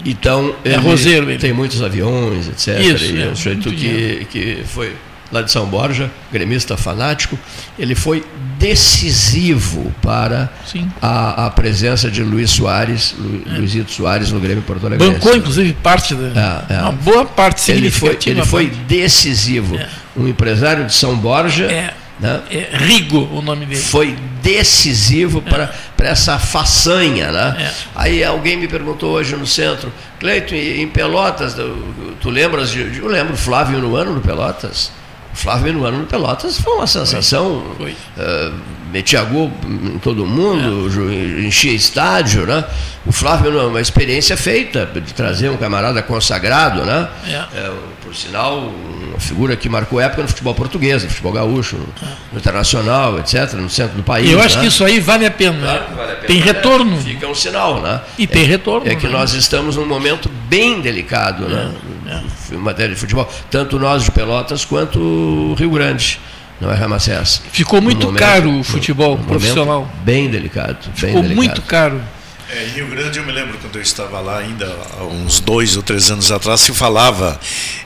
Então, 0.05 0.55
é 0.63 0.75
roseiro, 0.75 1.29
ele. 1.29 1.39
tem 1.39 1.51
muitos 1.51 1.81
aviões, 1.81 2.47
etc. 2.47 2.79
Isso, 2.79 3.05
e 3.05 3.23
é, 3.23 3.27
um 3.27 3.35
sujeito 3.35 3.71
que, 3.71 4.27
que 4.29 4.63
foi 4.65 4.95
lá 5.31 5.41
de 5.41 5.51
São 5.51 5.65
Borja, 5.65 6.11
gremista 6.31 6.77
fanático, 6.77 7.37
ele 7.77 7.95
foi 7.95 8.23
decisivo 8.59 9.93
para 10.01 10.49
a, 11.01 11.47
a, 11.47 11.49
presença 11.49 12.09
de 12.09 12.23
Luiz 12.23 12.51
Soares, 12.51 13.15
Lu, 13.17 13.41
é. 13.45 13.57
Luizito 13.57 13.91
Soares 13.91 14.31
no 14.31 14.39
Grêmio 14.39 14.63
Porto 14.63 14.85
Alegre. 14.85 15.09
Bancou, 15.09 15.35
inclusive, 15.35 15.73
parte 15.73 16.15
da. 16.15 16.65
É, 16.69 16.75
é. 16.75 16.81
Uma 16.81 16.91
boa 16.91 17.25
parte 17.25 17.71
Ele 17.71 17.91
foi, 17.91 18.17
ele 18.25 18.45
foi 18.45 18.67
decisivo. 18.87 19.75
É. 19.75 19.89
Um 20.15 20.27
empresário 20.27 20.85
de 20.85 20.93
São 20.93 21.17
Borja. 21.17 21.67
Né? 22.19 22.41
É 22.49 22.77
Rigo 22.77 23.29
o 23.31 23.41
nome 23.41 23.65
dele. 23.65 23.81
Foi 23.81 24.15
decisivo 24.41 25.43
é. 25.45 25.49
para, 25.49 25.75
para 25.97 26.09
essa 26.09 26.39
façanha. 26.39 27.31
Né? 27.31 27.55
É. 27.59 27.73
Aí 27.95 28.23
alguém 28.23 28.57
me 28.57 28.67
perguntou 28.67 29.11
hoje 29.11 29.35
no 29.35 29.45
centro, 29.45 29.91
Cleiton, 30.19 30.55
em 30.55 30.87
Pelotas, 30.87 31.55
tu 32.21 32.29
lembras 32.29 32.69
de. 32.69 32.97
Eu 32.97 33.07
lembro 33.07 33.35
Flávio 33.35 33.79
no 33.79 33.95
ano 33.95 34.13
no 34.13 34.21
Pelotas. 34.21 34.91
Flávio 35.35 35.65
Minuano 35.65 35.99
no 35.99 36.05
Pelotas 36.05 36.57
foi 36.57 36.73
uma 36.73 36.87
sensação 36.87 37.61
foi. 37.77 37.93
Foi. 38.15 38.23
Uh, 38.23 38.53
metia 38.95 39.21
gol 39.23 39.51
em 39.65 39.99
todo 39.99 40.25
mundo, 40.25 40.89
é. 41.11 41.41
enchia 41.41 41.73
estádio, 41.73 42.45
né? 42.45 42.63
O 43.05 43.11
Flávio 43.11 43.59
é 43.59 43.65
uma 43.65 43.81
experiência 43.81 44.37
feita 44.37 44.85
de 44.85 45.13
trazer 45.13 45.49
um 45.49 45.57
camarada 45.57 46.01
consagrado, 46.01 46.85
né? 46.85 47.09
É. 47.27 47.33
É, 47.59 47.71
por 48.01 48.15
sinal, 48.15 48.71
uma 49.09 49.19
figura 49.19 49.57
que 49.57 49.67
marcou 49.67 49.99
época 49.99 50.21
no 50.21 50.29
futebol 50.29 50.55
português, 50.55 51.03
no 51.03 51.09
futebol 51.09 51.33
gaúcho, 51.33 51.75
no, 51.75 51.85
no 52.31 52.39
internacional, 52.39 53.19
etc., 53.19 53.55
no 53.55 53.69
centro 53.69 53.97
do 53.97 54.03
país. 54.03 54.31
Eu 54.31 54.39
acho 54.39 54.55
né? 54.55 54.61
que 54.61 54.67
isso 54.69 54.85
aí 54.85 55.01
vale 55.01 55.25
a 55.25 55.31
pena. 55.31 55.59
Claro, 55.59 55.83
vale 55.93 56.11
a 56.13 56.15
pena 56.15 56.27
tem 56.27 56.39
retorno. 56.39 56.97
Fica 57.01 57.27
um 57.27 57.35
sinal, 57.35 57.81
né? 57.81 57.99
E 58.17 58.25
tem 58.25 58.45
retorno. 58.45 58.89
É 58.89 58.95
que 58.95 59.07
né? 59.07 59.11
nós 59.11 59.33
estamos 59.33 59.75
num 59.75 59.85
momento 59.85 60.29
bem 60.47 60.79
delicado, 60.79 61.49
né? 61.49 61.69
Em 62.49 62.55
matéria 62.55 62.95
de 62.95 62.99
futebol, 62.99 63.29
tanto 63.51 63.77
nós 63.77 64.03
de 64.03 64.11
Pelotas 64.11 64.63
quanto 64.63 64.99
o 64.99 65.53
Rio 65.55 65.71
Grande 65.71 66.17
não 66.59 66.71
é 66.71 66.75
Ramacés. 66.75 67.41
Ficou 67.51 67.81
muito 67.81 68.07
momento, 68.07 68.19
caro 68.19 68.59
o 68.59 68.63
futebol 68.63 69.17
profissional. 69.17 69.89
Bem 70.03 70.29
delicado. 70.29 70.77
Bem 70.85 70.93
Ficou 70.95 71.21
delicado. 71.21 71.35
muito 71.35 71.61
caro. 71.63 72.01
É, 72.49 72.63
em 72.67 72.69
Rio 72.69 72.87
Grande, 72.87 73.17
eu 73.17 73.25
me 73.25 73.31
lembro 73.31 73.57
quando 73.57 73.75
eu 73.75 73.81
estava 73.81 74.19
lá, 74.19 74.37
ainda 74.37 74.71
há 74.99 75.03
uns 75.03 75.39
dois 75.39 75.75
ou 75.75 75.81
três 75.81 76.11
anos 76.11 76.31
atrás, 76.31 76.61
se 76.61 76.71
falava, 76.73 77.39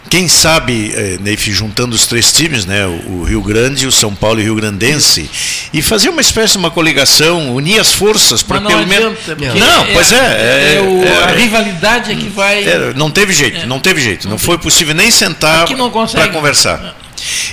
quem 0.10 0.28
sabe, 0.28 0.92
eh, 0.94 1.18
Neif, 1.22 1.50
juntando 1.54 1.96
os 1.96 2.06
três 2.06 2.34
times, 2.34 2.66
né, 2.66 2.86
o, 2.86 3.24
Rio 3.24 3.42
Grande, 3.42 3.88
o 3.88 3.92
São 3.92 4.14
Paulo 4.14 4.40
e 4.40 4.44
o 4.44 4.46
Rio 4.46 4.56
Grandense, 4.56 5.30
e 5.72 5.82
fazer 5.82 6.10
uma 6.10 6.20
espécie 6.20 6.54
de 6.54 6.58
uma 6.58 6.70
coligação, 6.70 7.56
unir 7.56 7.80
as 7.80 7.94
forças 7.94 8.44
para 8.44 8.60
pelo 8.60 8.86
menos. 8.86 9.18
Não, 9.56 9.84
é, 9.86 9.94
pois 9.94 10.12
é. 10.12 10.18
é, 10.18 10.76
é, 10.76 10.82
o, 10.82 11.04
é 11.06 11.24
a 11.24 11.28
rivalidade 11.36 12.12
é 12.12 12.16
que 12.16 12.28
vai. 12.28 12.64
É, 12.68 12.94
não 12.96 13.10
teve 13.10 13.32
jeito, 13.32 13.66
não 13.66 13.80
teve 13.80 14.02
jeito. 14.02 14.26
Não, 14.26 14.32
não 14.32 14.38
foi 14.38 14.58
possível 14.58 14.94
nem 14.94 15.10
sentar 15.10 15.66
para 15.68 16.28
conversar. 16.28 16.96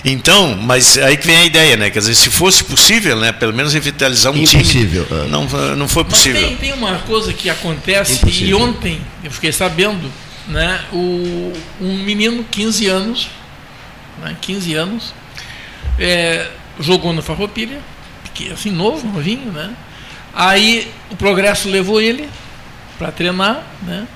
Então, 0.04 0.56
mas 0.56 0.98
aí 0.98 1.16
que 1.16 1.26
vem 1.26 1.36
a 1.36 1.44
ideia, 1.44 1.76
né? 1.76 1.90
Quer 1.90 1.98
dizer, 2.00 2.14
se 2.14 2.30
fosse 2.30 2.64
possível, 2.64 3.16
né? 3.16 3.32
Pelo 3.32 3.52
menos 3.52 3.72
revitalizar 3.72 4.32
um 4.32 4.36
Impossível. 4.36 5.04
time. 5.06 5.22
É. 5.22 5.28
Não, 5.28 5.46
não 5.76 5.88
foi 5.88 6.04
possível. 6.04 6.40
Mas 6.40 6.50
tem, 6.50 6.56
tem 6.58 6.72
uma 6.72 6.98
coisa 7.00 7.32
que 7.32 7.50
acontece, 7.50 8.14
Impossível. 8.14 8.48
e 8.48 8.54
ontem 8.54 9.00
eu 9.24 9.30
fiquei 9.30 9.52
sabendo, 9.52 10.10
né? 10.48 10.80
O, 10.92 11.52
um 11.80 11.98
menino, 12.04 12.44
15 12.50 12.86
anos, 12.86 13.28
né, 14.22 14.36
15 14.40 14.74
anos, 14.74 15.14
é, 15.98 16.48
jogou 16.80 17.12
no 17.12 17.22
Farroupilha, 17.22 17.80
assim, 18.52 18.70
novo, 18.70 19.06
novinho, 19.06 19.50
né? 19.50 19.70
Aí 20.34 20.90
o 21.10 21.16
progresso 21.16 21.68
levou 21.68 22.00
ele 22.00 22.28
para 22.98 23.10
treinar, 23.10 23.62
né? 23.82 24.06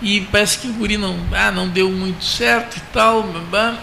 E 0.00 0.20
parece 0.20 0.58
que 0.58 0.68
o 0.68 0.72
guri 0.72 0.96
não, 0.96 1.18
ah, 1.32 1.50
não 1.50 1.68
deu 1.68 1.90
muito 1.90 2.24
certo 2.24 2.76
e 2.76 2.80
tal, 2.92 3.26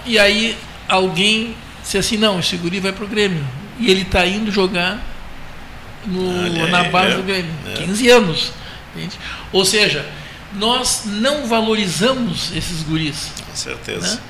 e 0.06 0.20
aí 0.20 0.56
alguém 0.92 1.56
disse 1.82 1.98
assim, 1.98 2.18
não, 2.18 2.40
esse 2.40 2.58
guri 2.58 2.80
vai 2.80 2.92
pro 2.92 3.08
Grêmio. 3.08 3.44
E 3.80 3.90
ele 3.90 4.02
está 4.02 4.26
indo 4.26 4.52
jogar 4.52 5.00
no, 6.06 6.68
na 6.68 6.84
base 6.86 7.14
é, 7.14 7.16
do 7.16 7.24
Grêmio. 7.24 7.52
É. 7.74 7.84
15 7.86 8.10
anos. 8.10 8.52
Entende? 8.96 9.18
Ou 9.52 9.66
seja, 9.66 10.06
nós 10.54 11.04
não 11.06 11.48
valorizamos 11.48 12.52
esses 12.56 12.84
guris. 12.84 13.32
Com 13.48 13.56
certeza. 13.56 14.16
Né? 14.16 14.22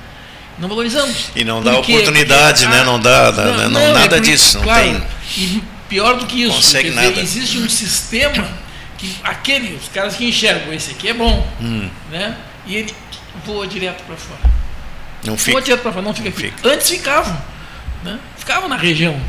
Não 0.58 0.68
valorizamos. 0.68 1.30
E 1.34 1.44
não 1.44 1.62
dá 1.62 1.72
porque, 1.74 1.92
oportunidade, 1.92 2.64
porque, 2.64 2.78
né? 2.78 2.84
Não 2.84 3.00
dá, 3.00 3.32
não, 3.32 3.56
não, 3.56 3.70
não 3.70 3.92
nada 3.94 4.18
é 4.18 4.20
disso. 4.20 4.58
Não 4.58 4.64
claro, 4.64 4.84
tem. 4.84 5.02
E 5.36 5.62
pior 5.88 6.16
do 6.16 6.26
que 6.26 6.42
isso, 6.42 6.54
consegue 6.54 6.90
dizer, 6.90 7.02
nada. 7.02 7.20
existe 7.20 7.58
um 7.58 7.68
sistema 7.68 8.48
que 8.98 9.16
aquele, 9.24 9.74
os 9.74 9.88
caras 9.88 10.14
que 10.14 10.24
enxergam 10.24 10.72
esse 10.72 10.92
aqui 10.92 11.08
é 11.08 11.14
bom, 11.14 11.46
hum. 11.60 11.88
né? 12.10 12.36
E 12.66 12.76
ele 12.76 12.94
voa 13.44 13.66
direto 13.66 14.04
para 14.04 14.16
fora. 14.16 14.61
Não 15.24 15.36
fica. 15.36 15.52
Não 15.52 15.58
adianta 15.58 15.90
para 15.90 16.02
não 16.02 16.14
fica 16.14 16.28
aqui. 16.28 16.50
Fica. 16.50 16.68
Antes 16.68 16.90
ficavam, 16.90 17.36
né? 18.02 18.18
Ficavam 18.36 18.68
na 18.68 18.76
região. 18.76 19.20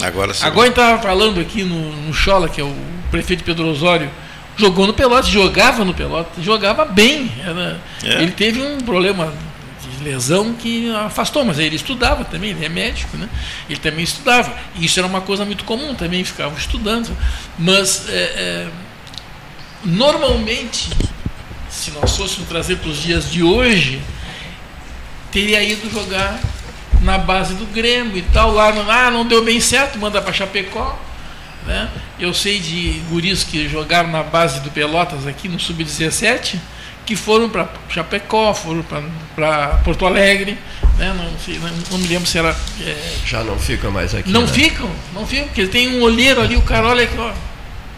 Agora 0.00 0.32
sim. 0.32 0.44
Agora 0.44 0.68
estava 0.68 1.02
falando 1.02 1.40
aqui 1.40 1.64
no, 1.64 1.92
no 2.02 2.12
Chola, 2.12 2.48
que 2.48 2.60
é 2.60 2.64
o 2.64 2.74
prefeito 3.10 3.44
Pedro 3.44 3.66
Osório, 3.68 4.10
jogou 4.56 4.86
no 4.86 4.94
Pelotas, 4.94 5.28
jogava 5.28 5.84
no 5.84 5.94
Pelotas, 5.94 6.44
jogava 6.44 6.84
bem. 6.84 7.30
Era, 7.44 7.80
é. 8.02 8.22
Ele 8.22 8.32
teve 8.32 8.62
um 8.62 8.78
problema 8.78 9.32
de 9.82 10.04
lesão 10.04 10.54
que 10.54 10.94
afastou, 10.94 11.44
mas 11.44 11.58
ele 11.58 11.76
estudava 11.76 12.24
também, 12.24 12.50
ele 12.50 12.64
é 12.64 12.68
médico, 12.68 13.16
né? 13.16 13.28
Ele 13.68 13.80
também 13.80 14.04
estudava. 14.04 14.52
E 14.76 14.84
isso 14.84 14.98
era 14.98 15.06
uma 15.06 15.20
coisa 15.20 15.44
muito 15.44 15.64
comum, 15.64 15.94
também 15.94 16.24
ficava 16.24 16.56
estudando. 16.56 17.16
Mas 17.58 18.08
é, 18.08 18.12
é, 18.12 18.68
normalmente, 19.84 20.90
se 21.68 21.90
nós 21.92 22.16
fôssemos 22.16 22.48
trazer 22.48 22.76
para 22.76 22.90
os 22.90 23.02
dias 23.02 23.30
de 23.30 23.42
hoje, 23.42 24.00
teria 25.34 25.60
ido 25.64 25.90
jogar 25.90 26.40
na 27.00 27.18
base 27.18 27.54
do 27.54 27.66
Grêmio 27.66 28.16
e 28.16 28.22
tal, 28.22 28.54
lá, 28.54 28.68
ah, 28.68 29.10
não 29.10 29.26
deu 29.26 29.44
bem 29.44 29.60
certo, 29.60 29.98
manda 29.98 30.22
para 30.22 30.32
Chapecó. 30.32 30.96
Né? 31.66 31.90
Eu 32.20 32.32
sei 32.32 32.60
de 32.60 33.02
guris 33.10 33.42
que 33.42 33.68
jogaram 33.68 34.10
na 34.10 34.22
base 34.22 34.60
do 34.60 34.70
Pelotas 34.70 35.26
aqui 35.26 35.48
no 35.48 35.58
Sub-17, 35.58 36.56
que 37.04 37.16
foram 37.16 37.50
para 37.50 37.68
Chapecó, 37.88 38.54
foram 38.54 38.84
para 39.34 39.80
Porto 39.84 40.06
Alegre, 40.06 40.56
né? 40.96 41.12
não, 41.14 41.38
sei, 41.38 41.58
não, 41.58 41.68
não, 41.90 41.98
me 41.98 42.06
lembro 42.06 42.26
se 42.26 42.38
era. 42.38 42.56
É... 42.80 43.14
Já 43.26 43.42
não 43.42 43.58
ficam 43.58 43.90
mais 43.90 44.14
aqui. 44.14 44.30
Não 44.30 44.42
né? 44.42 44.46
ficam, 44.46 44.88
não 45.12 45.26
ficam, 45.26 45.46
porque 45.46 45.66
tem 45.66 45.96
um 45.96 46.02
olheiro 46.02 46.40
ali, 46.40 46.56
o 46.56 46.62
cara 46.62 46.86
olha 46.86 47.02
aqui, 47.02 47.18
ó 47.18 47.32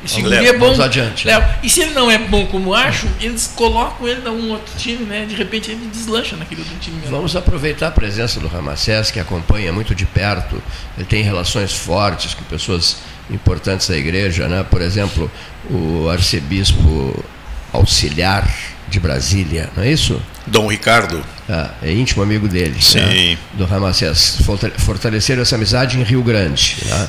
esse 0.05 0.23
guri 0.23 0.47
é 0.47 0.52
bom. 0.56 0.81
Adiante. 0.81 1.27
Léo, 1.27 1.43
e 1.62 1.70
se 1.70 1.81
ele 1.81 1.93
não 1.93 2.10
é 2.10 2.18
bom 2.18 2.47
como 2.47 2.74
acho, 2.74 3.09
eles 3.20 3.52
colocam 3.56 4.06
ele 4.06 4.20
num 4.20 4.51
outro 4.51 4.73
time, 4.78 5.05
né? 5.05 5.24
De 5.24 5.35
repente 5.35 5.70
ele 5.70 5.86
deslancha 5.86 6.36
naquele 6.36 6.60
outro 6.60 6.77
time. 6.78 6.97
Mesmo. 6.97 7.10
Vamos 7.10 7.35
aproveitar 7.35 7.89
a 7.89 7.90
presença 7.90 8.39
do 8.39 8.47
Ramacés, 8.47 9.10
que 9.10 9.18
acompanha 9.18 9.73
muito 9.73 9.94
de 9.94 10.06
perto. 10.06 10.62
Ele 10.97 11.06
tem 11.06 11.23
relações 11.23 11.73
fortes 11.73 12.35
com 12.35 12.44
pessoas 12.44 12.98
importantes 13.31 13.89
da 13.89 13.97
igreja, 13.97 14.47
né? 14.48 14.64
Por 14.68 14.81
exemplo, 14.81 15.31
o 15.70 16.09
arcebispo 16.09 17.24
auxiliar 17.73 18.48
de 18.89 19.01
Brasília, 19.01 19.70
não 19.77 19.82
é 19.82 19.90
isso? 19.90 20.20
Dom 20.47 20.68
Ricardo. 20.68 21.23
Ah, 21.48 21.70
é 21.82 21.93
íntimo 21.93 22.23
amigo 22.23 22.48
dele? 22.48 22.77
Sim. 22.81 22.98
Né? 22.98 23.39
do 23.55 23.64
Ramacés. 23.64 24.39
Fortaleceram 24.78 25.43
essa 25.43 25.56
amizade 25.56 25.98
em 25.98 26.02
Rio 26.02 26.23
Grande. 26.23 26.77
Né? 26.85 27.09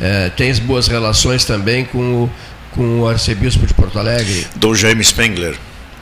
É, 0.00 0.30
tens 0.30 0.58
boas 0.58 0.86
relações 0.86 1.44
também 1.44 1.84
com 1.84 2.24
o, 2.24 2.30
com 2.72 3.00
o 3.00 3.08
arcebispo 3.08 3.66
de 3.66 3.74
Porto 3.74 3.98
Alegre? 3.98 4.46
Dom 4.56 4.74
Jaime 4.74 5.04
Spengler. 5.04 5.56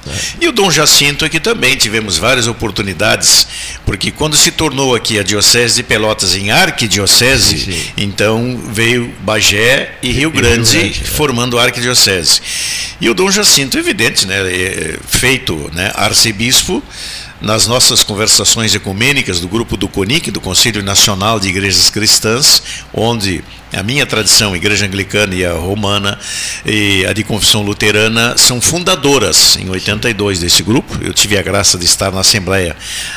É. 0.09 0.45
E 0.45 0.49
o 0.49 0.53
Dom 0.53 0.71
Jacinto 0.71 1.25
aqui 1.25 1.41
também 1.41 1.77
tivemos 1.77 2.19
várias 2.19 2.47
oportunidades, 2.47 3.47
porque 3.85 4.11
quando 4.11 4.37
se 4.37 4.51
tornou 4.51 4.95
aqui 4.95 5.19
a 5.19 5.23
Diocese 5.23 5.77
de 5.77 5.83
Pelotas 5.83 6.35
em 6.35 6.51
arquidiocese, 6.51 7.59
sim, 7.59 7.73
sim. 7.73 7.93
então 7.97 8.61
veio 8.73 9.13
Bagé 9.21 9.97
e 10.03 10.13
Rio 10.13 10.31
Grande, 10.31 10.77
Rio 10.77 10.83
Grande 10.83 11.01
é. 11.03 11.07
formando 11.07 11.59
a 11.59 11.65
arquidiocese. 11.65 12.41
E 13.01 13.11
o 13.11 13.15
Dom 13.15 13.31
Jacinto, 13.31 13.79
evidente, 13.79 14.27
né, 14.27 14.37
é, 14.37 14.99
feito 15.07 15.71
né, 15.75 15.93
arcebispo, 15.95 16.83
nas 17.41 17.67
nossas 17.67 18.03
conversações 18.03 18.75
ecumênicas 18.75 19.41
do 19.41 19.49
grupo 19.49 19.77
do 19.77 19.89
CONIC, 19.89 20.31
do 20.31 20.41
Conselho 20.41 20.83
Nacional 20.83 21.39
de 21.39 21.49
Igrejas 21.49 21.91
Cristãs, 21.91 22.63
onde 22.93 23.45
a 23.77 23.83
minha 23.83 24.07
tradição, 24.07 24.55
a 24.55 24.57
Igreja 24.57 24.87
Anglicana 24.87 25.35
e 25.35 25.45
a 25.45 25.53
Romana 25.53 26.19
e 26.65 27.05
a 27.07 27.13
de 27.13 27.23
Confissão 27.23 27.63
Luterana 27.63 28.35
são 28.39 28.59
fundadoras 28.59 29.57
em 29.57 29.69
82 29.69 30.41
desse 30.41 30.63
grupo. 30.63 30.97
Eu 31.03 31.13
tive 31.13 31.37
a 31.37 31.43
graça 31.43 31.77
de 31.77 31.85
estar 31.85 32.11
na 32.11 32.21
Assembleia 32.21 32.75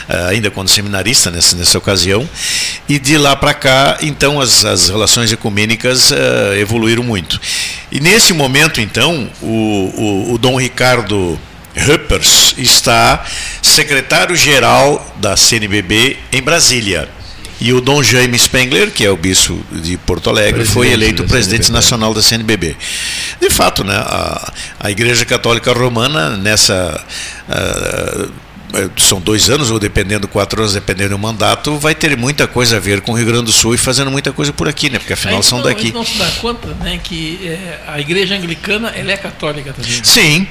eh, 0.10 0.28
ainda 0.30 0.52
quando 0.52 0.68
seminarista 0.68 1.32
nessa, 1.32 1.56
nessa 1.56 1.78
ocasião. 1.78 2.28
E 2.90 3.00
de 3.00 3.18
lá 3.18 3.38
para 3.38 3.54
cá, 3.54 3.98
então, 4.02 4.42
as, 4.42 4.66
as 4.66 4.90
relações 4.90 5.32
ecumênicas 5.32 6.12
uh, 6.12 6.54
evoluíram 6.60 7.04
muito. 7.04 7.40
E 7.90 8.02
nesse 8.02 8.34
momento, 8.34 8.82
então, 8.82 9.30
o, 9.42 9.48
o, 10.28 10.34
o 10.34 10.38
Dom 10.38 10.60
Ricardo 10.60 11.40
Ruppers 11.78 12.54
está 12.58 13.26
secretário-geral 13.62 15.16
da 15.18 15.38
CNBB 15.38 16.18
em 16.34 16.42
Brasília. 16.42 17.19
E 17.62 17.74
o 17.74 17.82
Dom 17.82 18.02
Jaime 18.02 18.38
Spengler, 18.40 18.90
que 18.92 19.06
é 19.06 19.12
o 19.12 19.18
bispo 19.18 19.62
de 19.72 19.98
Porto 19.98 20.30
Alegre, 20.30 20.54
presidente 20.54 20.74
foi 20.74 20.92
eleito 20.92 21.24
presidente 21.26 21.66
CNBB. 21.66 21.74
nacional 21.74 22.14
da 22.14 22.22
CNBB. 22.22 22.78
De 23.42 23.50
fato, 23.50 23.84
né, 23.84 23.96
a, 23.96 24.54
a 24.80 24.92
Igreja 24.92 25.26
Católica 25.26 25.74
Romana, 25.74 26.38
nessa. 26.38 27.04
Uh, 27.50 28.50
são 28.98 29.20
dois 29.20 29.50
anos, 29.50 29.72
ou 29.72 29.80
dependendo, 29.80 30.28
quatro 30.28 30.62
anos, 30.62 30.76
dependendo 30.76 31.10
do 31.10 31.18
mandato, 31.18 31.78
vai 31.80 31.96
ter 31.96 32.16
muita 32.16 32.48
coisa 32.48 32.78
a 32.78 32.80
ver 32.80 33.02
com 33.02 33.14
o 33.14 33.16
Rio 33.16 33.26
Grande 33.26 33.46
do 33.46 33.52
Sul 33.52 33.74
e 33.74 33.80
fazendo 33.80 34.12
muita 34.12 34.32
coisa 34.32 34.54
por 34.54 34.68
aqui, 34.68 34.92
né? 34.92 35.00
Porque 35.00 35.14
afinal 35.14 35.42
são 35.42 35.60
daqui. 35.62 35.92
não 35.92 36.06
se 36.06 36.20
dá 36.20 36.30
conta 36.40 36.68
né, 36.76 37.00
que 37.04 37.40
é, 37.44 37.80
a 37.88 38.00
igreja 38.00 38.36
anglicana 38.36 38.90
ela 38.90 39.12
é 39.12 39.18
católica 39.18 39.74
também. 39.74 40.04
Sim. 40.04 40.48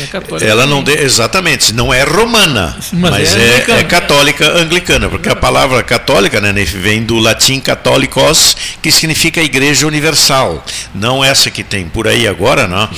É 0.00 0.06
católica. 0.06 0.50
Ela 0.50 0.66
não 0.66 0.82
de, 0.82 0.92
exatamente, 0.92 1.72
não 1.72 1.92
é 1.92 2.02
romana, 2.02 2.76
mas, 2.92 3.10
mas 3.10 3.36
é, 3.36 3.64
é, 3.68 3.80
é, 3.80 3.84
católica 3.84 4.58
anglicana, 4.58 5.08
porque 5.08 5.28
a 5.28 5.36
palavra 5.36 5.82
católica 5.82 6.40
né, 6.40 6.52
vem 6.64 7.02
do 7.02 7.18
latim 7.18 7.60
católicos, 7.60 8.56
que 8.80 8.90
significa 8.90 9.42
igreja 9.42 9.86
universal. 9.86 10.64
Não 10.94 11.24
essa 11.24 11.50
que 11.50 11.62
tem 11.62 11.86
por 11.86 12.08
aí 12.08 12.26
agora, 12.26 12.66
não, 12.66 12.88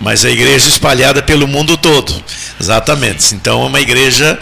mas 0.00 0.24
a 0.24 0.30
igreja 0.30 0.68
espalhada 0.68 1.22
pelo 1.22 1.46
mundo 1.46 1.76
todo. 1.76 2.22
Exatamente. 2.60 3.34
Então 3.34 3.62
é 3.62 3.66
uma 3.66 3.80
igreja 3.80 4.38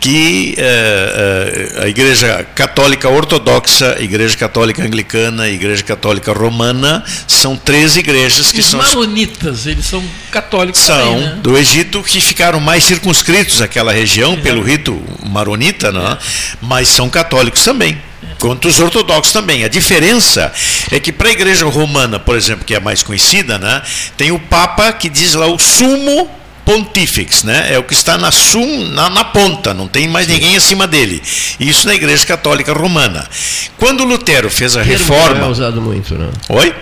que 0.00 0.54
é, 0.58 1.74
é, 1.76 1.84
a 1.84 1.88
igreja 1.88 2.46
católica 2.54 3.08
ortodoxa, 3.08 3.96
igreja 4.00 4.36
católica 4.36 4.82
anglicana, 4.82 5.48
igreja 5.48 5.82
católica 5.82 6.32
romana 6.32 7.02
são 7.26 7.56
três 7.56 7.96
igrejas 7.96 8.52
que 8.52 8.60
Os 8.60 8.66
são 8.66 8.80
maronitas, 8.80 9.66
eles 9.66 9.86
são 9.86 10.04
católicos 10.30 10.80
são 10.80 10.96
também, 10.96 11.20
né? 11.20 11.38
do 11.42 11.53
Egito 11.56 12.02
que 12.02 12.20
ficaram 12.20 12.60
mais 12.60 12.84
circunscritos 12.84 13.62
àquela 13.62 13.92
região 13.92 14.40
pelo 14.40 14.62
rito 14.62 15.02
maronita, 15.24 15.92
né? 15.92 16.18
mas 16.60 16.88
são 16.88 17.08
católicos 17.08 17.62
também 17.62 17.98
quanto 18.38 18.68
os 18.68 18.78
ortodoxos 18.78 19.32
também. 19.32 19.64
A 19.64 19.68
diferença 19.68 20.52
é 20.90 21.00
que 21.00 21.12
para 21.12 21.28
a 21.28 21.32
igreja 21.32 21.64
romana, 21.66 22.18
por 22.18 22.36
exemplo, 22.36 22.64
que 22.64 22.74
é 22.74 22.76
a 22.76 22.80
mais 22.80 23.02
conhecida, 23.02 23.58
né, 23.58 23.82
tem 24.16 24.32
o 24.32 24.38
Papa 24.38 24.92
que 24.92 25.08
diz 25.08 25.34
lá 25.34 25.46
o 25.46 25.58
sumo 25.58 26.28
pontífex, 26.64 27.44
né? 27.44 27.74
É 27.74 27.78
o 27.78 27.82
que 27.82 27.92
está 27.92 28.16
na, 28.16 28.30
sum, 28.30 28.88
na, 28.88 29.10
na 29.10 29.24
ponta, 29.24 29.74
não 29.74 29.86
tem 29.86 30.08
mais 30.08 30.26
Sim. 30.26 30.34
ninguém 30.34 30.56
acima 30.56 30.86
dele. 30.86 31.22
Isso 31.60 31.86
na 31.86 31.94
Igreja 31.94 32.24
Católica 32.24 32.72
Romana. 32.72 33.28
Quando 33.76 34.04
Lutero 34.04 34.50
fez 34.50 34.76
a 34.76 34.82
reforma. 34.82 35.40
Não 35.40 35.48
é 35.48 35.50
usado 35.50 35.82
muito, 35.82 36.14
não. 36.14 36.30
Oi? 36.48 36.74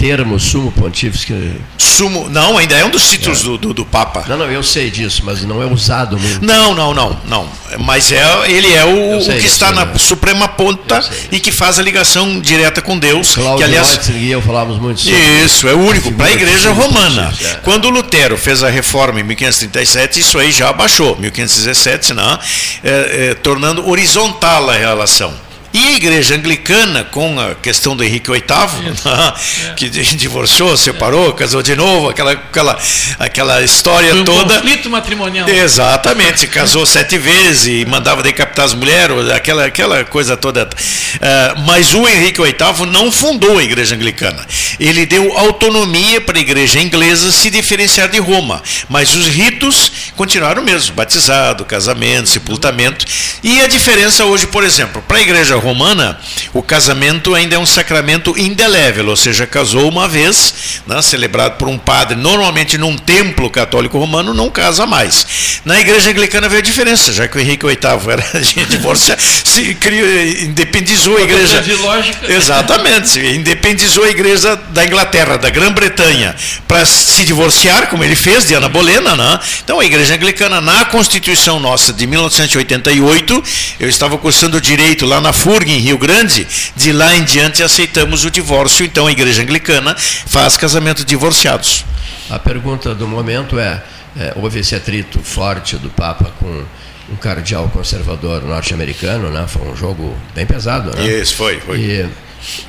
Termo 0.00 0.40
sumo 0.40 0.72
pontífice? 0.72 1.54
Sumo, 1.76 2.30
não, 2.30 2.56
ainda 2.56 2.74
é 2.74 2.84
um 2.84 2.88
dos 2.88 3.10
títulos 3.10 3.40
é. 3.40 3.44
do, 3.44 3.58
do, 3.58 3.74
do, 3.74 3.84
Papa. 3.84 4.24
Não, 4.26 4.38
não, 4.38 4.50
eu 4.50 4.62
sei 4.62 4.90
disso, 4.90 5.22
mas 5.26 5.42
não 5.44 5.62
é 5.62 5.66
usado 5.66 6.18
muito. 6.18 6.42
Não, 6.42 6.74
não, 6.74 6.94
não, 6.94 7.20
não. 7.26 7.46
Mas 7.78 8.10
é, 8.10 8.22
ele 8.50 8.72
é 8.72 8.82
o, 8.82 9.18
o 9.18 9.24
que 9.24 9.32
isso, 9.32 9.46
está 9.46 9.70
na 9.70 9.98
Suprema 9.98 10.48
Ponta 10.48 11.04
e 11.30 11.38
que 11.38 11.52
faz 11.52 11.78
a 11.78 11.82
ligação 11.82 12.40
direta 12.40 12.80
com 12.80 12.98
Deus. 12.98 13.34
Cláudio 13.34 13.58
que 13.58 13.64
aliás, 13.64 14.08
e 14.08 14.30
eu 14.30 14.40
falávamos 14.40 14.80
muito 14.80 15.00
sobre 15.00 15.18
Isso, 15.44 15.68
é 15.68 15.74
o 15.74 15.78
único 15.78 16.10
para 16.12 16.26
a 16.26 16.32
Igreja 16.32 16.72
Romana. 16.72 17.32
É. 17.44 17.54
Quando 17.62 17.90
Lutero 17.90 18.38
fez 18.38 18.62
a 18.62 18.70
reforma 18.70 19.20
em 19.20 19.24
1537, 19.24 20.20
isso 20.20 20.38
aí 20.38 20.50
já 20.50 20.70
abaixou, 20.70 21.16
1517, 21.18 22.14
não, 22.14 22.38
é, 22.82 23.28
é, 23.30 23.34
tornando 23.34 23.86
horizontal 23.86 24.70
a 24.70 24.74
relação. 24.74 25.49
E 25.72 25.78
a 25.86 25.92
igreja 25.92 26.34
anglicana, 26.34 27.04
com 27.04 27.38
a 27.38 27.54
questão 27.54 27.96
do 27.96 28.02
Henrique 28.02 28.28
VIII, 28.30 28.42
né, 29.04 29.34
que 29.76 29.88
divorciou, 29.88 30.76
separou, 30.76 31.32
casou 31.32 31.62
de 31.62 31.76
novo, 31.76 32.08
aquela, 32.08 32.32
aquela, 32.32 32.78
aquela 33.18 33.62
história 33.62 34.14
um 34.14 34.24
toda. 34.24 34.54
conflito 34.54 34.90
matrimonial. 34.90 35.48
Exatamente, 35.48 36.48
casou 36.48 36.84
sete 36.84 37.16
vezes 37.16 37.66
e 37.66 37.84
mandava 37.84 38.20
decapitar 38.20 38.64
as 38.64 38.74
mulheres, 38.74 39.30
aquela, 39.30 39.64
aquela 39.64 40.04
coisa 40.04 40.36
toda. 40.36 40.64
Uh, 40.64 41.60
mas 41.66 41.94
o 41.94 42.08
Henrique 42.08 42.42
VIII 42.42 42.86
não 42.90 43.12
fundou 43.12 43.58
a 43.58 43.62
igreja 43.62 43.94
anglicana. 43.94 44.44
Ele 44.78 45.06
deu 45.06 45.38
autonomia 45.38 46.20
para 46.20 46.38
a 46.38 46.40
igreja 46.40 46.80
inglesa 46.80 47.30
se 47.30 47.48
diferenciar 47.48 48.08
de 48.08 48.18
Roma. 48.18 48.60
Mas 48.88 49.14
os 49.14 49.28
ritos 49.28 49.92
continuaram 50.16 50.62
mesmo: 50.62 50.94
batizado, 50.94 51.64
casamento, 51.64 52.28
sepultamento. 52.28 53.04
E 53.42 53.60
a 53.60 53.68
diferença 53.68 54.24
hoje, 54.24 54.46
por 54.48 54.64
exemplo, 54.64 55.02
para 55.06 55.18
a 55.18 55.22
igreja 55.22 55.59
romana, 55.60 56.18
o 56.52 56.62
casamento 56.62 57.34
ainda 57.34 57.54
é 57.54 57.58
um 57.58 57.66
sacramento 57.66 58.36
indelével, 58.38 59.08
ou 59.08 59.16
seja, 59.16 59.46
casou 59.46 59.88
uma 59.88 60.08
vez, 60.08 60.82
né, 60.86 61.00
celebrado 61.02 61.56
por 61.56 61.68
um 61.68 61.78
padre, 61.78 62.16
normalmente 62.16 62.76
num 62.76 62.96
templo 62.96 63.48
católico 63.50 63.98
romano, 63.98 64.34
não 64.34 64.50
casa 64.50 64.86
mais. 64.86 65.60
Na 65.64 65.78
igreja 65.80 66.10
anglicana 66.10 66.48
veio 66.48 66.60
a 66.60 66.64
diferença, 66.64 67.12
já 67.12 67.28
que 67.28 67.36
o 67.36 67.40
Henrique 67.40 67.66
VIII 67.66 67.78
era 68.10 68.40
divorciado, 68.68 69.20
se 69.22 69.74
criou, 69.74 70.08
independizou 70.42 71.16
a 71.16 71.22
igreja. 71.22 71.62
De 71.62 71.74
lógica. 71.74 72.32
Exatamente, 72.32 73.18
independizou 73.20 74.04
a 74.04 74.10
igreja 74.10 74.56
da 74.70 74.84
Inglaterra, 74.84 75.36
da 75.36 75.50
Grã-Bretanha, 75.50 76.34
para 76.66 76.84
se 76.84 77.24
divorciar, 77.24 77.88
como 77.88 78.02
ele 78.02 78.16
fez 78.16 78.46
de 78.46 78.54
Ana 78.54 78.68
Bolena. 78.68 79.16
Né? 79.16 79.40
Então 79.62 79.80
a 79.80 79.84
igreja 79.84 80.14
anglicana, 80.14 80.60
na 80.60 80.84
Constituição 80.86 81.60
nossa 81.60 81.92
de 81.92 82.06
1988, 82.06 83.42
eu 83.78 83.88
estava 83.88 84.16
cursando 84.18 84.60
direito 84.60 85.06
lá 85.06 85.20
na 85.20 85.32
FU, 85.32 85.49
FURG, 85.50 85.72
em 85.72 85.78
Rio 85.78 85.98
Grande, 85.98 86.46
de 86.76 86.92
lá 86.92 87.16
em 87.16 87.24
diante 87.24 87.60
aceitamos 87.60 88.24
o 88.24 88.30
divórcio, 88.30 88.86
então 88.86 89.08
a 89.08 89.10
Igreja 89.10 89.42
Anglicana 89.42 89.96
faz 89.96 90.56
casamento 90.56 91.04
divorciados. 91.04 91.84
A 92.30 92.38
pergunta 92.38 92.94
do 92.94 93.08
momento 93.08 93.58
é, 93.58 93.82
é 94.16 94.32
houve 94.36 94.60
esse 94.60 94.76
atrito 94.76 95.18
forte 95.18 95.76
do 95.76 95.90
Papa 95.90 96.30
com 96.38 96.64
um 97.12 97.16
cardeal 97.16 97.68
conservador 97.70 98.44
norte-americano, 98.44 99.28
né? 99.28 99.44
Foi 99.48 99.68
um 99.68 99.74
jogo 99.74 100.16
bem 100.36 100.46
pesado, 100.46 100.96
né? 100.96 101.04
Isso, 101.04 101.34
foi, 101.34 101.58
foi. 101.58 101.80
E, 101.80 102.08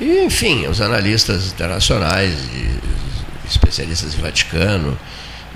e 0.00 0.24
enfim, 0.24 0.66
os 0.66 0.80
analistas 0.80 1.52
internacionais, 1.52 2.34
especialistas 3.48 4.12
do 4.14 4.22
Vaticano, 4.22 4.98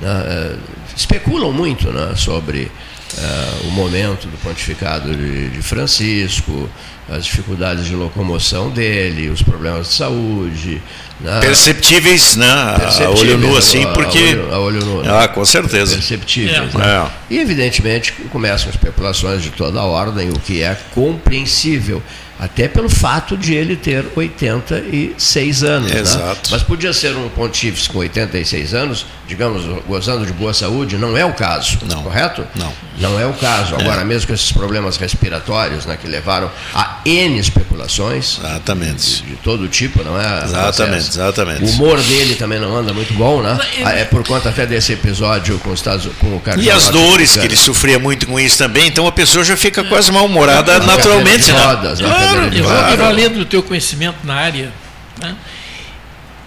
né, 0.00 0.22
é, 0.28 0.56
especulam 0.96 1.50
muito 1.50 1.90
né, 1.90 2.14
sobre 2.14 2.70
uh, 3.14 3.66
o 3.66 3.70
momento 3.72 4.28
do 4.28 4.36
pontificado 4.38 5.14
de, 5.14 5.50
de 5.50 5.62
Francisco, 5.62 6.70
as 7.08 7.24
dificuldades 7.24 7.86
de 7.86 7.94
locomoção 7.94 8.70
dele, 8.70 9.28
os 9.28 9.42
problemas 9.42 9.88
de 9.88 9.94
saúde. 9.94 10.82
Né? 11.20 11.40
Perceptíveis, 11.40 12.36
né? 12.36 12.74
Perceptíveis, 12.78 13.20
a 13.20 13.20
olho 13.20 13.38
nu, 13.38 13.56
assim, 13.56 13.86
porque. 13.94 14.38
A 14.50 14.58
olho, 14.58 14.82
a 14.82 14.84
nu, 14.84 15.02
né? 15.02 15.24
Ah, 15.24 15.28
com 15.28 15.44
certeza. 15.44 15.94
Perceptíveis. 15.94 16.74
É. 16.74 16.78
Né? 16.78 17.10
É. 17.30 17.34
E, 17.34 17.38
evidentemente, 17.38 18.12
começam 18.30 18.68
especulações 18.70 19.42
de 19.42 19.50
toda 19.50 19.82
ordem, 19.82 20.30
o 20.30 20.38
que 20.38 20.62
é 20.62 20.76
compreensível. 20.94 22.02
Até 22.38 22.68
pelo 22.68 22.88
fato 22.88 23.36
de 23.36 23.54
ele 23.54 23.76
ter 23.76 24.04
86 24.14 25.64
anos. 25.64 25.90
Né? 25.90 26.00
Exato. 26.00 26.26
Né? 26.26 26.48
Mas 26.50 26.62
podia 26.62 26.92
ser 26.92 27.16
um 27.16 27.28
pontífice 27.30 27.88
com 27.88 27.98
86 27.98 28.74
anos, 28.74 29.06
digamos, 29.26 29.64
gozando 29.86 30.26
de 30.26 30.32
boa 30.32 30.52
saúde, 30.52 30.96
não 30.96 31.16
é 31.16 31.24
o 31.24 31.32
caso. 31.32 31.78
Não. 31.88 32.02
Correto? 32.02 32.46
Não. 32.54 32.72
Não 32.98 33.20
é 33.20 33.26
o 33.26 33.32
caso. 33.32 33.74
É. 33.74 33.80
Agora, 33.80 34.04
mesmo 34.04 34.28
com 34.28 34.34
esses 34.34 34.52
problemas 34.52 34.96
respiratórios 34.96 35.86
né, 35.86 35.98
que 36.00 36.06
levaram 36.06 36.50
a 36.74 37.00
N 37.04 37.38
especulações. 37.38 38.38
Exatamente. 38.38 39.22
De, 39.22 39.30
de 39.30 39.36
todo 39.36 39.68
tipo, 39.68 40.02
não 40.02 40.20
é? 40.20 40.44
Exatamente, 40.44 41.08
exatamente. 41.08 41.64
O 41.64 41.68
humor 41.70 42.00
dele 42.00 42.34
também 42.34 42.58
não 42.58 42.76
anda 42.76 42.92
muito 42.92 43.12
bom, 43.14 43.42
né? 43.42 43.58
É 43.78 44.04
por 44.04 44.26
conta 44.26 44.48
até 44.48 44.66
desse 44.66 44.92
episódio 44.92 45.58
com, 45.58 45.70
os 45.70 45.80
Estados, 45.80 46.08
com 46.18 46.36
o 46.36 46.40
cardeal. 46.40 46.66
E 46.66 46.70
as 46.70 46.88
dores 46.88 47.36
que 47.36 47.44
ele 47.46 47.56
sofria 47.56 47.98
muito 47.98 48.26
com 48.26 48.38
isso 48.38 48.58
também, 48.58 48.86
então 48.86 49.06
a 49.06 49.12
pessoa 49.12 49.44
já 49.44 49.56
fica 49.56 49.84
quase 49.84 50.10
mal-humorada 50.10 50.78
naturalmente. 50.80 51.52
Né? 51.52 51.62
Rodas, 51.62 52.00
né? 52.00 52.25
Claro, 52.32 52.54
eu 52.54 52.64
claro. 52.64 52.96
valendo 52.96 53.38
do 53.38 53.44
teu 53.44 53.62
conhecimento 53.62 54.18
na 54.24 54.34
área, 54.34 54.72
né? 55.20 55.36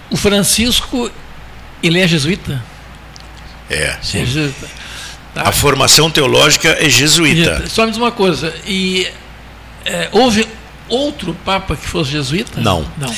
o 0.10 0.18
Francisco, 0.18 1.12
ele 1.82 2.00
é 2.00 2.08
jesuíta? 2.08 2.62
É. 3.70 3.98
Sim. 4.02 4.22
É 4.22 4.26
jesuíta. 4.26 4.68
Tá. 5.34 5.44
A 5.44 5.52
formação 5.52 6.10
teológica 6.10 6.76
é 6.80 6.90
jesuíta. 6.90 7.68
Só 7.68 7.86
me 7.86 7.92
diz 7.92 8.00
uma 8.00 8.12
coisa, 8.12 8.54
e 8.66 9.08
é, 9.86 10.10
houve 10.12 10.48
outro 10.88 11.36
Papa 11.46 11.76
que 11.76 11.86
fosse 11.88 12.12
jesuíta? 12.12 12.60
Não. 12.60 12.86
Não. 12.98 13.14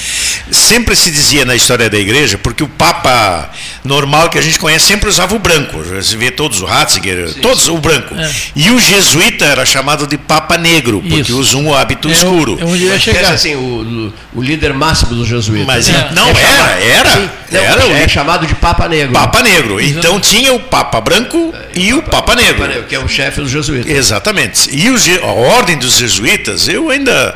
Sempre 0.50 0.96
se 0.96 1.12
dizia 1.12 1.46
na 1.46 1.56
história 1.56 1.90
da 1.90 1.98
igreja, 1.98 2.38
porque 2.38 2.64
o 2.64 2.68
Papa 2.68 3.50
normal 3.84 4.30
que 4.30 4.38
a 4.38 4.42
gente 4.42 4.60
conhece 4.60 4.86
sempre 4.86 5.10
usava 5.10 5.36
o 5.36 5.40
branco. 5.40 5.78
Você 5.84 6.16
vê 6.16 6.32
todos, 6.32 6.62
o 6.62 6.66
Ratzinger, 6.66 7.30
sim, 7.30 7.42
todos 7.42 7.64
sim. 7.64 7.72
o 7.72 7.78
branco. 7.78 8.16
É. 8.16 8.32
E 8.56 8.70
o 8.72 8.80
jesuíta 8.80 9.46
era 9.46 9.66
chamado 9.66 10.08
de 10.08 10.18
Papa 10.18 10.58
Negro, 10.58 11.02
porque 11.02 11.22
Isso. 11.22 11.38
usam 11.38 11.68
o 11.68 11.76
hábito 11.76 12.08
é 12.08 12.12
escuro. 12.12 12.58
É 12.60 12.66
onde 12.66 12.84
ia 12.84 13.00
chegar. 13.00 13.34
assim, 13.34 13.56
o, 13.56 14.14
o, 14.34 14.42
líder 14.42 14.74
máximo 14.74 15.16
dos 15.16 15.28
jesuítas. 15.28 15.68
Mas 15.68 15.90
é. 15.90 16.10
não 16.14 16.28
é 16.28 16.42
era, 16.42 16.84
era. 16.84 17.12
Sim, 17.12 17.30
era 17.52 17.88
é, 17.88 18.08
chamado 18.08 18.46
de 18.46 18.56
Papa 18.56 18.88
Negro. 18.88 19.14
Papa 19.14 19.42
Negro. 19.42 19.82
Então 19.82 20.20
tinha 20.20 20.54
o 20.54 20.60
Papa 20.60 21.02
Branco 21.02 21.54
é, 21.54 21.80
e, 21.80 21.94
o 21.94 22.02
Papa, 22.02 22.22
Papa 22.22 22.36
Negro. 22.36 22.56
Papa 22.56 22.68
Negro. 22.68 22.84
Que 22.88 22.96
é 22.96 23.00
o 23.00 23.08
chefe 23.08 23.42
dos 23.42 23.52
jesuítas. 23.52 23.92
Exatamente. 23.92 24.70
E 24.72 24.90
os, 24.90 25.08
a 25.22 25.26
ordem 25.26 25.78
dos 25.78 25.98
jesuítas, 25.98 26.68
eu 26.68 26.90
ainda 26.90 27.36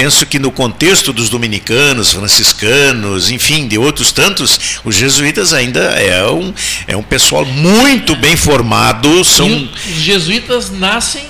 penso 0.00 0.24
que 0.24 0.38
no 0.38 0.50
contexto 0.50 1.12
dos 1.12 1.28
dominicanos, 1.28 2.14
franciscanos, 2.14 3.30
enfim, 3.30 3.68
de 3.68 3.76
outros 3.76 4.12
tantos, 4.12 4.80
os 4.82 4.96
jesuítas 4.96 5.52
ainda 5.52 5.78
é 5.78 6.26
um, 6.26 6.54
é 6.86 6.96
um 6.96 7.02
pessoal 7.02 7.44
muito 7.44 8.16
bem 8.16 8.34
formado. 8.34 9.22
São... 9.22 9.46
os 9.46 10.00
jesuítas 10.00 10.70
nascem 10.70 11.24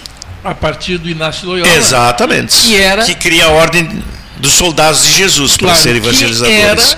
a 0.45 0.55
partir 0.55 0.99
do 0.99 1.11
Inácio 1.11 1.49
Loyola. 1.49 1.69
Exatamente. 1.69 2.59
Que, 2.59 2.77
era... 2.77 3.05
que 3.05 3.17
cria 3.17 3.47
a 3.47 3.49
ordem 3.49 4.05
dos 4.37 4.53
soldados 4.53 5.03
de 5.03 5.15
Jesus 5.15 5.57
claro, 5.57 5.75
para 5.75 5.83
serem 5.83 6.01
evangelizadores. 6.01 6.97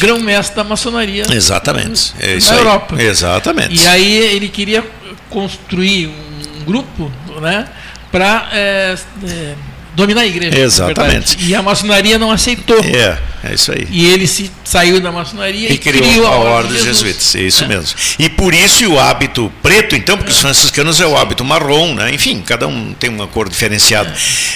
grão-mestre 0.00 0.56
da 0.56 0.64
maçonaria. 0.64 1.26
Exatamente. 1.30 2.12
É 2.18 2.40
na 2.40 2.50
aí. 2.50 2.58
Europa. 2.58 3.00
Exatamente. 3.00 3.84
E 3.84 3.86
aí 3.86 4.16
ele 4.16 4.48
queria 4.48 4.84
construir 5.30 6.08
um 6.08 6.64
grupo 6.64 7.08
né, 7.40 7.68
para 8.10 8.48
é, 8.52 8.96
é, 9.24 9.54
dominar 9.98 10.20
a 10.20 10.26
igreja. 10.26 10.56
Exatamente. 10.56 11.36
E 11.44 11.54
a 11.54 11.60
maçonaria 11.60 12.18
não 12.18 12.30
aceitou. 12.30 12.78
É, 12.84 13.18
é 13.42 13.54
isso 13.54 13.72
aí. 13.72 13.86
E 13.90 14.06
ele 14.06 14.28
se 14.28 14.48
saiu 14.64 15.00
da 15.00 15.10
maçonaria 15.10 15.68
e, 15.68 15.74
e 15.74 15.78
criou, 15.78 16.08
criou 16.08 16.26
a, 16.26 16.36
ordem 16.36 16.72
dos 16.72 16.84
jesuítas. 16.84 17.34
É 17.34 17.42
isso 17.42 17.64
é. 17.64 17.66
mesmo. 17.66 17.98
E 18.16 18.28
por 18.28 18.54
isso 18.54 18.88
o 18.88 18.98
hábito 18.98 19.52
preto, 19.60 19.96
então, 19.96 20.16
porque 20.16 20.30
é. 20.30 20.34
os 20.34 20.38
franciscanos 20.38 21.00
é 21.00 21.06
o 21.06 21.16
hábito 21.16 21.44
marrom, 21.44 21.94
né? 21.94 22.14
Enfim, 22.14 22.40
cada 22.40 22.68
um 22.68 22.94
tem 22.94 23.10
uma 23.10 23.26
cor 23.26 23.48
diferenciada. 23.48 24.10
É. 24.10 24.14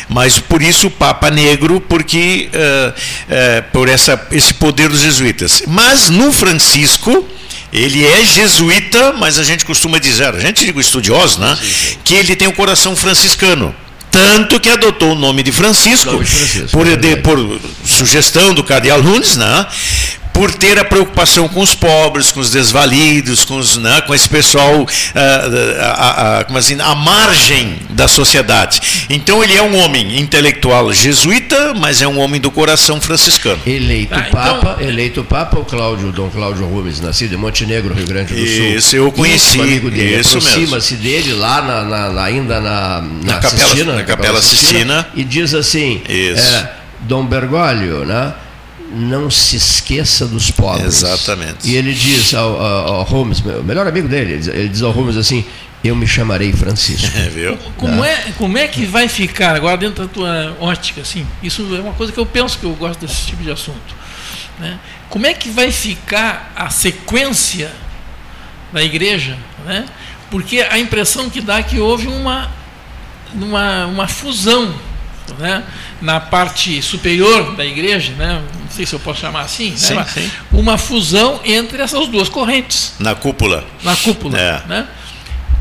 Mas 0.08 0.38
por 0.38 0.62
isso 0.62 0.86
o 0.86 0.90
Papa 0.90 1.28
negro, 1.28 1.80
porque 1.80 2.48
uh, 2.54 2.90
uh, 2.90 3.62
por 3.72 3.88
essa, 3.88 4.28
esse 4.30 4.54
poder 4.54 4.88
dos 4.88 5.00
jesuítas. 5.00 5.64
Mas 5.66 6.08
no 6.08 6.32
Francisco 6.32 7.28
ele 7.72 8.06
é 8.06 8.22
jesuíta, 8.22 9.12
mas 9.14 9.40
a 9.40 9.42
gente 9.42 9.64
costuma 9.64 9.98
dizer, 9.98 10.34
a 10.34 10.38
gente 10.38 10.64
digo 10.64 10.80
estudioso, 10.80 11.40
né? 11.40 11.58
Que 12.04 12.14
ele 12.14 12.36
tem 12.36 12.46
o 12.46 12.52
coração 12.52 12.94
franciscano 12.94 13.74
tanto 14.12 14.60
que 14.60 14.68
adotou 14.68 15.12
o 15.12 15.14
nome 15.14 15.42
de 15.42 15.50
Francisco, 15.50 16.10
Francisco 16.22 16.68
por, 16.70 16.96
de, 16.96 17.16
por 17.16 17.60
sugestão 17.84 18.52
do 18.52 18.62
cardeal 18.62 19.02
Nunes, 19.02 19.36
né? 19.36 19.66
Por 20.32 20.52
ter 20.52 20.78
a 20.78 20.84
preocupação 20.84 21.48
com 21.48 21.60
os 21.60 21.74
pobres, 21.74 22.32
com 22.32 22.40
os 22.40 22.50
desvalidos, 22.50 23.44
com, 23.44 23.56
os, 23.56 23.76
né, 23.76 24.00
com 24.02 24.14
esse 24.14 24.28
pessoal 24.28 24.86
ah, 25.14 25.90
a, 25.96 26.38
a, 26.38 26.44
como 26.44 26.58
assim, 26.58 26.80
à 26.80 26.94
margem 26.94 27.78
da 27.90 28.08
sociedade. 28.08 29.06
Então 29.10 29.42
ele 29.42 29.54
é 29.54 29.62
um 29.62 29.76
homem 29.76 30.18
intelectual 30.18 30.92
jesuíta, 30.92 31.74
mas 31.74 32.00
é 32.00 32.08
um 32.08 32.18
homem 32.18 32.40
do 32.40 32.50
coração 32.50 33.00
franciscano. 33.00 33.60
Eleito 33.66 34.14
ah, 34.14 34.26
Papa, 34.30 34.76
então... 34.78 34.88
eleito 34.88 35.24
Papa, 35.24 35.58
o 35.58 35.64
Cláudio, 35.64 36.12
Dom 36.12 36.30
Cláudio 36.30 36.66
Rubens, 36.66 37.00
nascido 37.00 37.34
em 37.34 37.38
Montenegro, 37.38 37.94
Rio 37.94 38.06
Grande 38.06 38.34
do 38.34 38.46
Sul. 38.46 38.66
Isso, 38.66 38.96
eu 38.96 39.12
conheci. 39.12 39.60
amigo 39.60 39.90
dele, 39.90 40.20
aproxima-se 40.20 40.96
dele 40.96 41.32
lá 41.34 41.62
na, 41.62 42.10
na, 42.10 42.22
ainda 42.22 42.60
na, 42.60 43.00
na, 43.00 43.34
na 43.34 43.40
Capela, 43.40 43.68
Sistina, 43.68 43.92
na 43.94 44.04
Capela 44.04 44.42
Sistina, 44.42 45.08
e 45.14 45.24
diz 45.24 45.54
assim, 45.54 46.02
é, 46.08 46.68
Dom 47.00 47.24
Bergoglio, 47.24 48.04
né? 48.04 48.32
Não 48.92 49.30
se 49.30 49.56
esqueça 49.56 50.26
dos 50.26 50.50
pobres. 50.50 51.02
Exatamente. 51.02 51.68
E 51.68 51.76
ele 51.76 51.94
diz 51.94 52.34
ao, 52.34 52.60
ao, 52.60 52.94
ao 52.94 53.02
Holmes, 53.04 53.40
o 53.40 53.62
melhor 53.62 53.86
amigo 53.86 54.08
dele, 54.08 54.34
ele 54.52 54.68
diz 54.68 54.82
ao 54.82 54.92
Holmes 54.92 55.16
assim: 55.16 55.44
Eu 55.82 55.96
me 55.96 56.06
chamarei 56.06 56.52
Francisco. 56.52 57.16
É, 57.16 57.28
viu? 57.28 57.56
Como, 57.76 58.04
é, 58.04 58.32
como 58.38 58.58
é 58.58 58.68
que 58.68 58.84
vai 58.84 59.08
ficar 59.08 59.56
agora 59.56 59.76
dentro 59.76 60.06
da 60.06 60.12
tua 60.12 60.56
ótica? 60.60 61.00
Assim, 61.00 61.26
isso 61.42 61.62
é 61.74 61.80
uma 61.80 61.94
coisa 61.94 62.12
que 62.12 62.18
eu 62.18 62.26
penso 62.26 62.58
que 62.58 62.64
eu 62.64 62.74
gosto 62.74 63.00
desse 63.00 63.26
tipo 63.26 63.42
de 63.42 63.50
assunto. 63.50 63.94
Né? 64.58 64.78
Como 65.08 65.26
é 65.26 65.34
que 65.34 65.48
vai 65.48 65.70
ficar 65.72 66.52
a 66.54 66.70
sequência 66.70 67.72
da 68.72 68.82
igreja? 68.82 69.36
Né? 69.64 69.86
Porque 70.30 70.60
a 70.60 70.78
impressão 70.78 71.28
que 71.28 71.40
dá 71.40 71.58
é 71.58 71.62
que 71.62 71.78
houve 71.78 72.06
uma, 72.06 72.50
uma, 73.34 73.86
uma 73.86 74.08
fusão 74.08 74.74
né? 75.38 75.64
na 76.00 76.20
parte 76.20 76.80
superior 76.82 77.54
da 77.56 77.64
igreja, 77.64 78.12
né? 78.14 78.42
não 78.60 78.70
sei 78.70 78.86
se 78.86 78.94
eu 78.94 79.00
posso 79.00 79.20
chamar 79.20 79.42
assim, 79.42 79.70
né? 79.70 79.76
sim, 79.76 80.04
sim. 80.04 80.30
uma 80.52 80.78
fusão 80.78 81.40
entre 81.44 81.82
essas 81.82 82.08
duas 82.08 82.28
correntes. 82.28 82.94
Na 82.98 83.14
cúpula. 83.14 83.64
Na 83.82 83.96
cúpula. 83.96 84.38
É. 84.38 84.62
Né? 84.66 84.88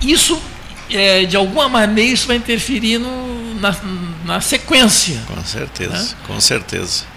Isso, 0.01 0.41
é, 0.89 1.25
de 1.25 1.35
alguma 1.35 1.69
maneira, 1.69 2.11
isso 2.11 2.27
vai 2.27 2.37
interferir 2.37 2.97
no, 2.97 3.55
na, 3.59 3.75
na 4.25 4.41
sequência. 4.41 5.21
Com 5.27 5.43
certeza, 5.43 5.93
né? 5.93 6.09
com 6.25 6.39
certeza. 6.41 7.10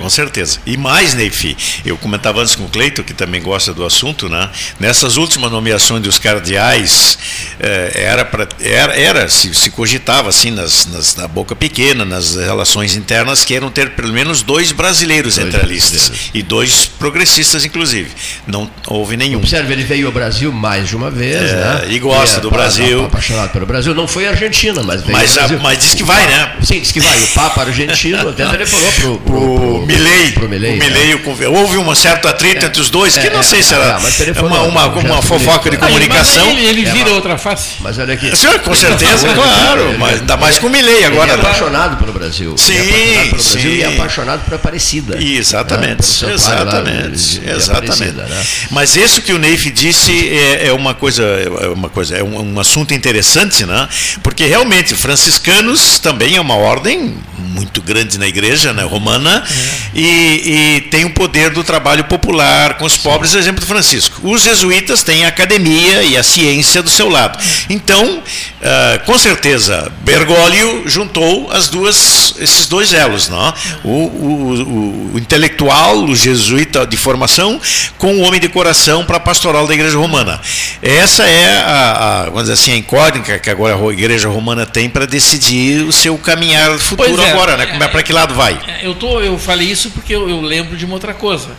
Com 0.00 0.10
certeza. 0.10 0.58
E 0.66 0.76
mais, 0.76 1.14
Neifi, 1.14 1.56
eu 1.84 1.96
comentava 1.96 2.40
antes 2.40 2.54
com 2.54 2.64
o 2.64 2.68
Cleito, 2.68 3.04
que 3.04 3.14
também 3.14 3.42
gosta 3.42 3.72
do 3.72 3.84
assunto, 3.84 4.28
né? 4.28 4.48
nessas 4.78 5.16
últimas 5.16 5.50
nomeações 5.50 6.02
dos 6.02 6.18
cardeais, 6.18 7.18
eh, 7.58 7.92
era, 7.94 8.24
pra, 8.24 8.48
era, 8.58 8.94
era 8.98 9.28
se, 9.28 9.54
se 9.54 9.70
cogitava 9.70 10.28
assim, 10.28 10.50
nas, 10.50 10.86
nas, 10.86 11.16
na 11.16 11.28
boca 11.28 11.54
pequena, 11.54 12.04
nas 12.04 12.34
relações 12.36 12.96
internas, 12.96 13.44
que 13.44 13.54
eram 13.54 13.70
ter 13.70 13.90
pelo 13.90 14.12
menos 14.12 14.42
dois 14.42 14.72
brasileiros 14.72 15.36
dois 15.36 15.46
entre 15.46 15.60
a 15.60 15.64
lista, 15.64 16.12
e 16.32 16.42
dois 16.42 16.86
progressistas, 16.86 17.64
inclusive. 17.64 18.10
Não 18.46 18.70
houve 18.86 19.16
nenhum. 19.16 19.38
Observe, 19.38 19.72
ele 19.72 19.84
veio 19.84 20.06
ao 20.06 20.12
Brasil 20.12 20.52
mais 20.52 20.88
de 20.88 20.96
uma 20.96 21.10
vez, 21.10 21.50
é, 21.50 21.56
né? 21.56 21.86
E 21.90 21.98
gosta 21.98 22.38
e 22.38 22.40
do 22.40 22.50
Brasil. 22.50 23.04
Apaixonado 23.04 23.50
pelo 23.50 23.66
Brasil. 23.66 23.94
Não 23.94 24.08
foi 24.08 24.26
a 24.26 24.30
Argentina, 24.30 24.82
mas 24.82 25.02
veio 25.02 25.12
mas, 25.12 25.36
a, 25.36 25.48
mas 25.58 25.78
diz 25.78 25.94
que 25.94 26.02
vai, 26.02 26.26
né? 26.26 26.56
Sim, 26.62 26.80
diz 26.80 26.92
que 26.92 27.00
vai. 27.00 27.18
O 27.18 27.26
Papa 27.28 27.62
argentino 27.62 28.28
até 28.28 28.46
telefonou 28.50 28.92
pro, 28.92 29.18
pro, 29.18 29.56
pro, 29.56 29.86
Milley, 29.90 30.32
pro 30.32 30.48
Milley, 30.48 30.74
o 30.74 30.78
Milley 30.78 31.14
né? 31.14 31.48
houve 31.48 31.78
um 31.78 31.94
certo 31.94 32.28
atrito 32.28 32.64
é, 32.64 32.68
entre 32.68 32.80
os 32.80 32.90
dois, 32.90 33.16
que 33.16 33.26
é, 33.26 33.30
não 33.30 33.42
sei 33.42 33.62
se 33.62 33.74
era 33.74 33.98
é, 34.36 34.40
uma, 34.40 34.62
uma, 34.62 34.86
uma 34.86 35.22
fofoca 35.22 35.70
de 35.70 35.76
comunicação. 35.76 36.48
Ele, 36.50 36.66
ele 36.66 36.84
vira 36.84 37.10
outra 37.10 37.36
face. 37.36 37.76
Mas 37.80 37.98
olha 37.98 38.14
aqui. 38.14 38.34
Senhor, 38.36 38.58
com 38.60 38.74
certeza, 38.74 39.28
claro. 39.34 39.98
Mas 39.98 40.20
ainda 40.20 40.36
mais 40.36 40.58
com 40.58 40.66
o 40.66 40.70
Milley 40.70 41.04
agora. 41.04 41.32
Ele 41.32 41.40
é 41.40 41.44
apaixonado 41.44 41.96
pelo 41.96 42.12
Brasil. 42.12 42.56
Sim, 42.56 42.74
é 42.74 43.38
sim. 43.38 43.58
E 43.58 43.82
é 43.82 43.94
apaixonado 43.94 44.44
por 44.44 44.54
Aparecida. 44.54 45.20
Exatamente, 45.22 46.24
né? 46.24 46.34
exatamente, 46.34 47.40
exatamente. 47.46 48.12
Né? 48.12 48.46
Mas 48.70 48.96
isso 48.96 49.22
que 49.22 49.32
o 49.32 49.38
Neif 49.38 49.70
disse 49.70 50.28
é, 50.28 50.68
é 50.68 50.72
uma 50.72 50.94
coisa, 50.94 51.22
é 51.22 51.68
uma 51.68 51.88
coisa, 51.88 52.16
é 52.16 52.22
um, 52.22 52.54
um 52.54 52.60
assunto 52.60 52.92
interessante, 52.94 53.64
né? 53.64 53.88
Porque 54.22 54.44
realmente 54.44 54.94
franciscanos 54.94 55.98
também 55.98 56.36
é 56.36 56.40
uma 56.40 56.56
ordem 56.56 57.14
muito 57.38 57.82
grande 57.82 58.18
na 58.18 58.26
igreja, 58.26 58.72
né, 58.72 58.82
romana, 58.82 59.44
é. 59.44 59.79
E, 59.94 60.02
e, 60.04 60.80
tem 60.90 61.04
o 61.04 61.10
poder 61.10 61.50
do 61.50 61.64
trabalho 61.64 62.04
popular 62.04 62.74
com 62.74 62.84
os 62.84 62.96
pobres, 62.96 63.34
exemplo 63.34 63.60
do 63.60 63.66
Francisco. 63.66 64.20
Os 64.28 64.42
jesuítas 64.42 65.02
têm 65.02 65.24
a 65.24 65.28
academia 65.28 66.02
e 66.02 66.16
a 66.16 66.22
ciência 66.22 66.82
do 66.82 66.90
seu 66.90 67.08
lado. 67.08 67.38
Então, 67.68 68.18
uh, 68.18 69.04
com 69.04 69.18
certeza, 69.18 69.90
Bergoglio 70.02 70.84
juntou 70.86 71.50
as 71.50 71.68
duas, 71.68 72.34
esses 72.38 72.66
dois 72.66 72.92
elos, 72.92 73.28
não? 73.28 73.54
O, 73.84 73.88
o, 73.88 75.10
o, 75.10 75.14
o 75.14 75.18
intelectual, 75.18 76.04
o 76.04 76.14
jesuíta 76.14 76.86
de 76.86 76.96
formação, 76.96 77.60
com 77.98 78.14
o 78.16 78.20
homem 78.20 78.40
de 78.40 78.48
coração 78.48 79.04
para 79.04 79.16
a 79.16 79.20
pastoral 79.20 79.66
da 79.66 79.74
igreja 79.74 79.98
romana. 79.98 80.40
Essa 80.82 81.24
é 81.24 81.58
a, 81.58 82.22
a 82.22 82.24
vamos 82.26 82.42
dizer 82.42 82.54
assim, 82.54 82.72
a 82.72 82.76
incógnita 82.76 83.38
que 83.38 83.50
agora 83.50 83.74
a 83.76 83.92
igreja 83.92 84.28
romana 84.28 84.66
tem 84.66 84.88
para 84.88 85.06
decidir 85.06 85.82
o 85.84 85.92
seu 85.92 86.16
caminhar 86.18 86.78
futuro 86.78 87.22
é, 87.22 87.30
agora, 87.30 87.56
né? 87.56 87.68
É, 87.80 87.88
para 87.88 88.02
que 88.02 88.12
lado 88.12 88.34
vai? 88.34 88.58
É, 88.66 88.86
eu, 88.86 88.94
tô, 88.94 89.20
eu 89.20 89.38
falei 89.38 89.59
isso 89.60 89.90
porque 89.90 90.14
eu, 90.14 90.28
eu 90.28 90.40
lembro 90.40 90.76
de 90.76 90.84
uma 90.84 90.94
outra 90.94 91.14
coisa. 91.14 91.56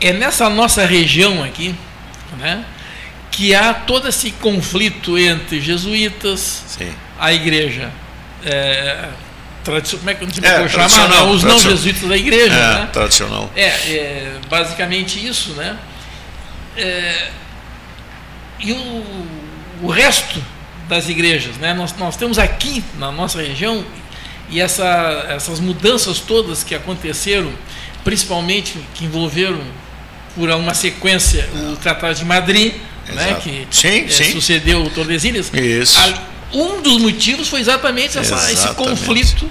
É 0.00 0.12
nessa 0.12 0.48
nossa 0.50 0.84
região 0.84 1.42
aqui, 1.42 1.74
né? 2.38 2.64
que 3.30 3.54
há 3.54 3.74
todo 3.74 4.08
esse 4.08 4.30
conflito 4.30 5.18
entre 5.18 5.60
jesuítas, 5.60 6.62
Sim. 6.68 6.92
a 7.18 7.32
igreja 7.32 7.90
é, 8.44 9.08
tradicional, 9.64 10.00
como 10.00 10.10
é 10.10 10.14
que 10.14 10.24
eu 10.38 10.64
é, 10.64 10.68
chamar? 10.68 11.08
Não, 11.08 11.30
os 11.30 11.42
não 11.42 11.58
jesuítas 11.58 12.08
da 12.08 12.16
igreja. 12.16 12.54
É, 12.54 12.74
né? 12.80 12.88
tradicional. 12.92 13.50
É, 13.56 13.66
é, 13.66 14.32
basicamente 14.48 15.26
isso, 15.26 15.52
né? 15.52 15.76
É, 16.76 17.30
e 18.60 18.72
o, 18.72 19.26
o 19.82 19.88
resto 19.88 20.40
das 20.88 21.08
igrejas, 21.08 21.56
né? 21.56 21.74
Nós, 21.74 21.96
nós 21.96 22.16
temos 22.16 22.38
aqui 22.38 22.84
na 22.98 23.10
nossa 23.10 23.42
região 23.42 23.84
e 24.50 24.60
essa, 24.60 25.26
essas 25.28 25.60
mudanças 25.60 26.20
todas 26.20 26.62
que 26.62 26.74
aconteceram, 26.74 27.52
principalmente 28.02 28.78
que 28.94 29.04
envolveram 29.04 29.60
por 30.34 30.50
uma 30.50 30.74
sequência 30.74 31.48
o 31.72 31.76
Tratado 31.76 32.14
de 32.14 32.24
Madrid, 32.24 32.74
né, 33.08 33.34
que 33.42 33.66
sim, 33.70 34.04
é, 34.04 34.08
sim. 34.08 34.32
sucedeu 34.32 34.82
o 34.82 34.90
Tordesilhas. 34.90 35.52
Isso. 35.52 35.98
um 36.52 36.80
dos 36.80 37.00
motivos 37.00 37.48
foi 37.48 37.60
exatamente, 37.60 38.18
essa, 38.18 38.34
exatamente. 38.34 38.52
esse 38.52 38.74
conflito, 38.74 39.50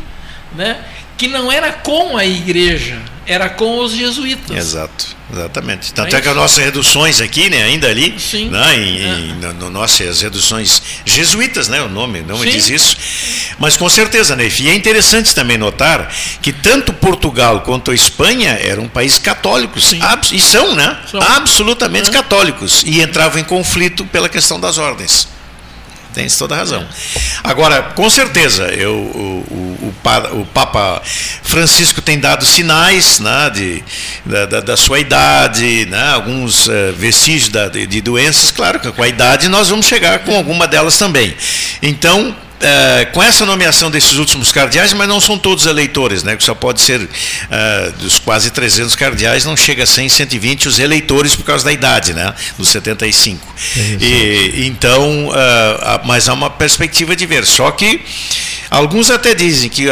né, 0.55 0.83
que 1.17 1.27
não 1.27 1.51
era 1.51 1.71
com 1.71 2.17
a 2.17 2.25
igreja, 2.25 2.99
era 3.25 3.49
com 3.49 3.79
os 3.79 3.93
jesuítas. 3.93 4.55
Exato, 4.55 5.05
exatamente. 5.31 5.93
Tanto 5.93 6.13
é, 6.15 6.19
é 6.19 6.21
que 6.21 6.27
as 6.27 6.35
nossas 6.35 6.63
reduções 6.63 7.21
aqui, 7.21 7.49
né, 7.49 7.63
ainda 7.63 7.87
ali, 7.87 8.15
Sim. 8.19 8.49
Né, 8.49 8.75
em, 8.75 8.97
é. 8.97 9.07
em, 9.07 9.33
no, 9.35 9.53
no, 9.53 9.69
nossas 9.69 10.21
reduções 10.21 10.81
jesuítas, 11.05 11.67
né, 11.67 11.81
o 11.81 11.87
nome 11.87 12.21
não 12.21 12.37
me 12.37 12.51
diz 12.51 12.69
isso, 12.69 12.97
mas 13.57 13.77
com 13.77 13.87
certeza, 13.87 14.35
né, 14.35 14.49
e 14.59 14.69
é 14.69 14.73
interessante 14.73 15.33
também 15.33 15.57
notar 15.57 16.13
que 16.41 16.51
tanto 16.51 16.91
Portugal 16.91 17.61
quanto 17.61 17.91
a 17.91 17.95
Espanha 17.95 18.51
eram 18.61 18.87
países 18.87 19.19
católicos, 19.19 19.93
e 20.31 20.39
são, 20.39 20.75
né, 20.75 20.99
são. 21.09 21.21
absolutamente 21.21 22.09
é. 22.09 22.13
católicos, 22.13 22.83
e 22.85 23.01
entravam 23.01 23.39
em 23.39 23.43
conflito 23.43 24.05
pela 24.05 24.27
questão 24.27 24.59
das 24.59 24.77
ordens. 24.77 25.32
Tem 26.13 26.27
toda 26.27 26.53
a 26.53 26.57
razão. 26.59 26.87
Agora, 27.43 27.81
com 27.95 28.09
certeza, 28.09 28.65
eu, 28.65 28.93
o, 28.93 29.83
o, 29.83 29.93
o, 30.39 30.45
Papa 30.53 31.01
Francisco 31.41 32.01
tem 32.01 32.19
dado 32.19 32.45
sinais 32.45 33.19
né, 33.19 33.49
de, 33.49 33.83
da, 34.25 34.61
da, 34.61 34.77
sua 34.77 34.99
idade, 34.99 35.85
né, 35.87 36.11
alguns 36.11 36.67
uh, 36.67 36.93
vestígios 36.95 37.49
de, 37.49 37.87
de 37.87 38.01
doenças. 38.01 38.51
Claro 38.51 38.79
que 38.79 38.91
com 38.91 39.01
a 39.01 39.07
idade 39.07 39.49
nós 39.49 39.69
vamos 39.69 39.85
chegar 39.85 40.19
com 40.19 40.35
alguma 40.35 40.67
delas 40.67 40.97
também. 40.97 41.35
Então, 41.81 42.35
Uh, 42.63 43.11
com 43.11 43.21
essa 43.21 43.45
nomeação 43.45 43.91
desses 43.91 44.13
últimos 44.13 44.49
cardeais, 44.49 44.93
mas 44.93 45.05
não 45.05 45.19
são 45.19 45.37
todos 45.37 45.65
eleitores, 45.65 46.23
né? 46.23 46.37
Que 46.37 46.43
só 46.43 46.55
pode 46.55 46.79
ser 46.79 47.01
uh, 47.01 47.91
dos 47.99 48.19
quase 48.19 48.51
300 48.51 48.95
cardeais, 48.95 49.43
não 49.43 49.57
chega 49.57 49.83
a 49.83 49.85
100, 49.85 50.07
120 50.07 50.69
os 50.69 50.79
eleitores 50.79 51.35
por 51.35 51.43
causa 51.43 51.65
da 51.65 51.73
idade, 51.73 52.13
né? 52.13 52.33
Dos 52.57 52.69
75. 52.69 53.45
É 53.75 53.79
e, 54.01 54.65
então, 54.65 55.27
uh, 55.27 56.05
mas 56.05 56.29
há 56.29 56.33
uma 56.33 56.49
perspectiva 56.49 57.17
de 57.17 57.25
ver. 57.25 57.45
Só 57.45 57.69
que 57.71 57.99
Alguns 58.73 59.11
até 59.11 59.35
dizem 59.35 59.69
que 59.69 59.85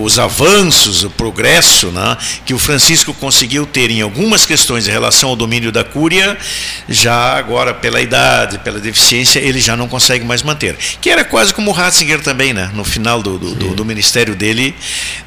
os 0.00 0.16
avanços, 0.16 1.02
o 1.02 1.10
progresso 1.10 1.88
né, 1.88 2.16
que 2.46 2.54
o 2.54 2.60
Francisco 2.60 3.12
conseguiu 3.12 3.66
ter 3.66 3.90
em 3.90 4.02
algumas 4.02 4.46
questões 4.46 4.86
em 4.86 4.90
relação 4.92 5.30
ao 5.30 5.36
domínio 5.36 5.72
da 5.72 5.82
cúria, 5.82 6.38
já 6.88 7.36
agora 7.36 7.74
pela 7.74 8.00
idade, 8.00 8.60
pela 8.60 8.78
deficiência, 8.78 9.40
ele 9.40 9.60
já 9.60 9.76
não 9.76 9.88
consegue 9.88 10.24
mais 10.24 10.44
manter. 10.44 10.76
Que 11.00 11.10
era 11.10 11.24
quase 11.24 11.52
como 11.52 11.72
o 11.72 11.74
Ratzinger 11.74 12.09
também, 12.18 12.52
né? 12.52 12.70
no 12.74 12.84
final 12.84 13.22
do, 13.22 13.38
do, 13.38 13.54
do, 13.54 13.74
do 13.74 13.84
ministério 13.84 14.34
dele, 14.34 14.74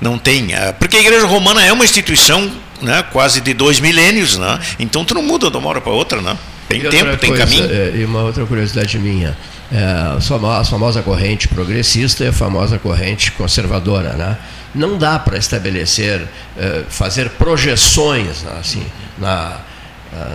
não 0.01 0.17
tem. 0.17 0.53
Ah, 0.53 0.73
porque 0.77 0.97
a 0.97 0.99
Igreja 0.99 1.25
Romana 1.25 1.63
é 1.63 1.71
uma 1.71 1.85
instituição 1.85 2.51
né, 2.81 3.03
quase 3.11 3.41
de 3.41 3.53
dois 3.53 3.79
milênios, 3.79 4.37
né? 4.37 4.59
então 4.77 5.05
tu 5.05 5.13
não 5.13 5.23
muda 5.23 5.49
de 5.49 5.57
uma 5.57 5.69
hora 5.69 5.81
para 5.81 5.91
outra. 5.91 6.21
Né? 6.21 6.37
Tem 6.67 6.79
e 6.79 6.89
tempo, 6.89 7.17
tem 7.17 7.29
coisa, 7.29 7.45
caminho. 7.45 7.65
É, 7.71 7.93
e 7.95 8.05
uma 8.05 8.23
outra 8.23 8.45
curiosidade 8.45 8.97
minha. 8.99 9.37
É, 9.71 10.17
a 10.17 10.63
famosa 10.63 11.01
corrente 11.01 11.47
progressista 11.47 12.23
e 12.23 12.27
a 12.27 12.33
famosa 12.33 12.77
corrente 12.77 13.31
conservadora. 13.31 14.13
Né? 14.13 14.37
Não 14.75 14.97
dá 14.97 15.17
para 15.17 15.37
estabelecer, 15.37 16.21
é, 16.57 16.83
fazer 16.89 17.29
projeções 17.31 18.43
né, 18.43 18.57
assim, 18.59 18.85
na, 19.17 19.57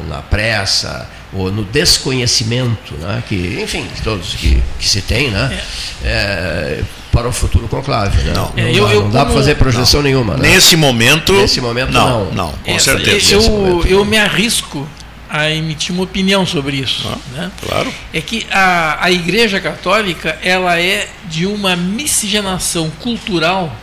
na 0.09 0.23
pressa 0.23 1.09
ou 1.33 1.53
no 1.53 1.63
desconhecimento, 1.65 2.95
né, 2.95 3.23
que, 3.29 3.61
enfim, 3.63 3.87
todos 4.03 4.35
que, 4.35 4.63
que 4.79 4.89
se 4.89 5.03
tem, 5.03 5.31
né, 5.31 5.61
é, 6.03 6.83
para 7.13 7.29
o 7.29 7.33
futuro 7.33 7.69
conclave. 7.69 8.23
Né? 8.23 8.33
Não, 8.35 8.53
não, 8.57 8.63
eu, 8.63 8.89
eu, 8.89 9.03
não 9.03 9.11
dá 9.11 9.25
para 9.25 9.35
fazer 9.35 9.57
projeção 9.57 10.01
não. 10.01 10.09
nenhuma. 10.09 10.37
Né? 10.37 10.51
Nesse 10.51 10.77
momento, 10.77 11.33
Nesse 11.33 11.61
momento 11.61 11.93
não. 11.93 12.27
Não, 12.27 12.33
não 12.33 12.53
com 12.65 12.79
certeza. 12.79 13.35
Eu, 13.35 13.85
eu 13.87 14.05
me 14.05 14.17
arrisco 14.17 14.89
a 15.29 15.51
emitir 15.51 15.95
uma 15.95 16.05
opinião 16.05 16.47
sobre 16.47 16.77
isso. 16.77 17.07
Ah, 17.07 17.19
né? 17.33 17.51
Claro. 17.67 17.93
É 18.13 18.21
que 18.21 18.47
a, 18.51 19.05
a 19.05 19.11
Igreja 19.11 19.61
Católica 19.61 20.39
ela 20.43 20.81
é 20.81 21.09
de 21.27 21.45
uma 21.45 21.77
miscigenação 21.77 22.91
cultural 23.03 23.75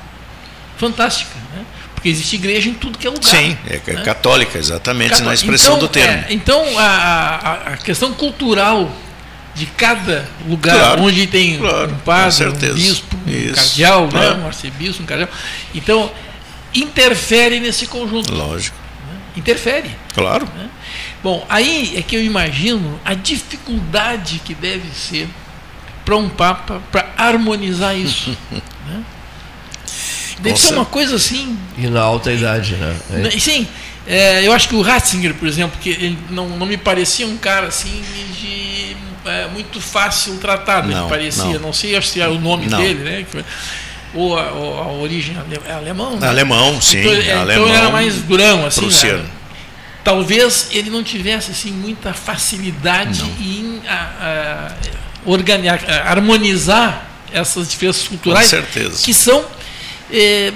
fantástica. 0.78 1.36
Né? 1.54 1.64
Porque 2.06 2.12
existe 2.12 2.36
igreja 2.36 2.70
em 2.70 2.76
tudo 2.76 3.00
que 3.00 3.08
é 3.08 3.10
lugar. 3.10 3.28
Sim, 3.28 3.58
é 3.66 3.82
né? 3.94 4.04
católica, 4.04 4.60
exatamente, 4.60 5.10
Cató 5.10 5.24
na 5.24 5.34
expressão 5.34 5.78
então, 5.78 5.88
do 5.88 5.92
termo. 5.92 6.14
É, 6.14 6.28
então, 6.30 6.64
a, 6.78 6.86
a, 6.86 7.54
a, 7.74 7.78
questão 7.78 8.14
cultural 8.14 8.92
de 9.56 9.66
cada 9.66 10.30
lugar 10.48 10.78
claro, 10.78 11.02
onde 11.02 11.26
tem 11.26 11.58
claro, 11.58 11.92
um 11.92 11.98
padre, 11.98 12.48
um 12.48 12.74
bispo, 12.76 13.18
um 13.18 13.54
cardeal, 13.56 14.08
né? 14.14 14.34
um 14.34 14.46
arcebispo, 14.46 15.02
um 15.02 15.06
cardeal. 15.08 15.30
Então, 15.74 16.12
interfere 16.76 17.60
nesse 17.60 17.88
conjunto. 17.88 18.32
Lógico. 18.32 18.78
Né? 19.12 19.20
Interfere. 19.38 19.90
Claro. 20.14 20.48
Né? 20.56 20.70
Bom, 21.24 21.44
aí 21.50 21.98
é 21.98 22.04
que 22.04 22.16
eu 22.16 22.24
imagino 22.24 23.00
a 23.04 23.16
dificuldade 23.16 24.44
que 24.46 24.54
deve 24.54 24.94
ser 24.94 25.28
para 26.06 26.16
um 26.16 26.30
Papa 26.30 26.84
para 26.92 27.12
harmonizar 27.18 27.98
isso. 27.98 28.38
né? 28.86 29.04
Deve 30.40 30.60
ser 30.60 30.74
uma 30.74 30.86
coisa 30.86 31.16
assim. 31.16 31.58
E 31.78 31.88
na 31.88 32.02
alta 32.02 32.32
idade, 32.32 32.76
né? 32.76 32.96
É. 33.34 33.40
Sim. 33.40 33.68
É, 34.08 34.46
eu 34.46 34.54
acho 34.54 34.70
que 34.70 34.76
o 34.76 34.82
Ratzinger, 34.82 35.34
por 35.34 35.48
exemplo, 35.48 35.80
que 35.82 35.90
ele 35.90 36.18
não, 36.30 36.50
não 36.50 36.66
me 36.66 36.78
parecia 36.78 37.26
um 37.26 37.38
cara 37.38 37.68
assim 37.68 38.04
de 38.40 38.96
é, 39.26 39.48
muito 39.48 39.82
fácil 39.82 40.38
tratado, 40.38 40.88
não, 40.88 41.02
ele 41.02 41.10
parecia. 41.10 41.44
Não, 41.46 41.60
não 41.60 41.74
sei 41.74 42.00
se 42.02 42.22
é 42.22 42.28
o 42.28 42.40
nome 42.40 42.68
não. 42.68 42.78
dele, 42.78 43.04
né? 43.04 43.26
Ou 44.14 44.38
a, 44.38 44.52
ou 44.52 44.80
a 44.80 44.92
origem 44.94 45.36
é 45.68 45.72
alemão. 45.72 46.18
Né? 46.18 46.28
Alemão, 46.28 46.80
sim. 46.80 47.00
Então, 47.00 47.14
é, 47.14 47.34
alemão, 47.34 47.66
então 47.68 47.78
era 47.78 47.90
mais 47.90 48.16
durão, 48.22 48.66
assim. 48.66 48.88
Né? 48.88 49.26
talvez 50.06 50.68
ele 50.72 50.92
não 50.92 51.04
tivesse 51.04 51.50
assim 51.50 51.72
muita 51.72 52.14
facilidade 52.14 53.24
em 53.42 53.82
a, 53.88 54.72
a, 55.26 55.32
a, 55.90 56.12
harmonizar 56.12 57.08
essas 57.34 57.68
diferenças 57.68 58.08
culturais 58.08 58.54
que 59.04 59.14
são 59.16 59.44
é, 60.12 60.54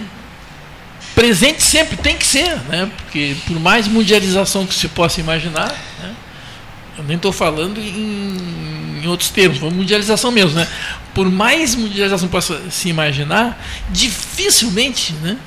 presentes 1.16 1.66
sempre, 1.66 1.98
tem 1.98 2.16
que 2.16 2.26
ser, 2.26 2.56
né? 2.70 2.90
porque 2.98 3.36
por 3.46 3.60
mais 3.60 3.88
mundialização 3.88 4.66
que 4.66 4.74
se 4.74 4.88
possa 4.88 5.20
imaginar, 5.20 5.70
né? 6.02 6.16
eu 6.98 7.04
nem 7.04 7.18
estou 7.18 7.32
falando 7.32 7.80
em, 7.80 9.02
em, 9.04 9.08
outros 9.08 9.30
termos, 9.30 9.60
mundialização 9.60 10.32
mesmo, 10.32 10.52
né? 10.52 10.68
por 11.14 11.30
mais 11.30 11.76
mundialização 11.76 12.28
que 12.28 12.32
possa 12.32 12.62
se 12.70 12.90
imaginar, 12.90 13.62
dificilmente, 13.90 15.14
né? 15.22 15.38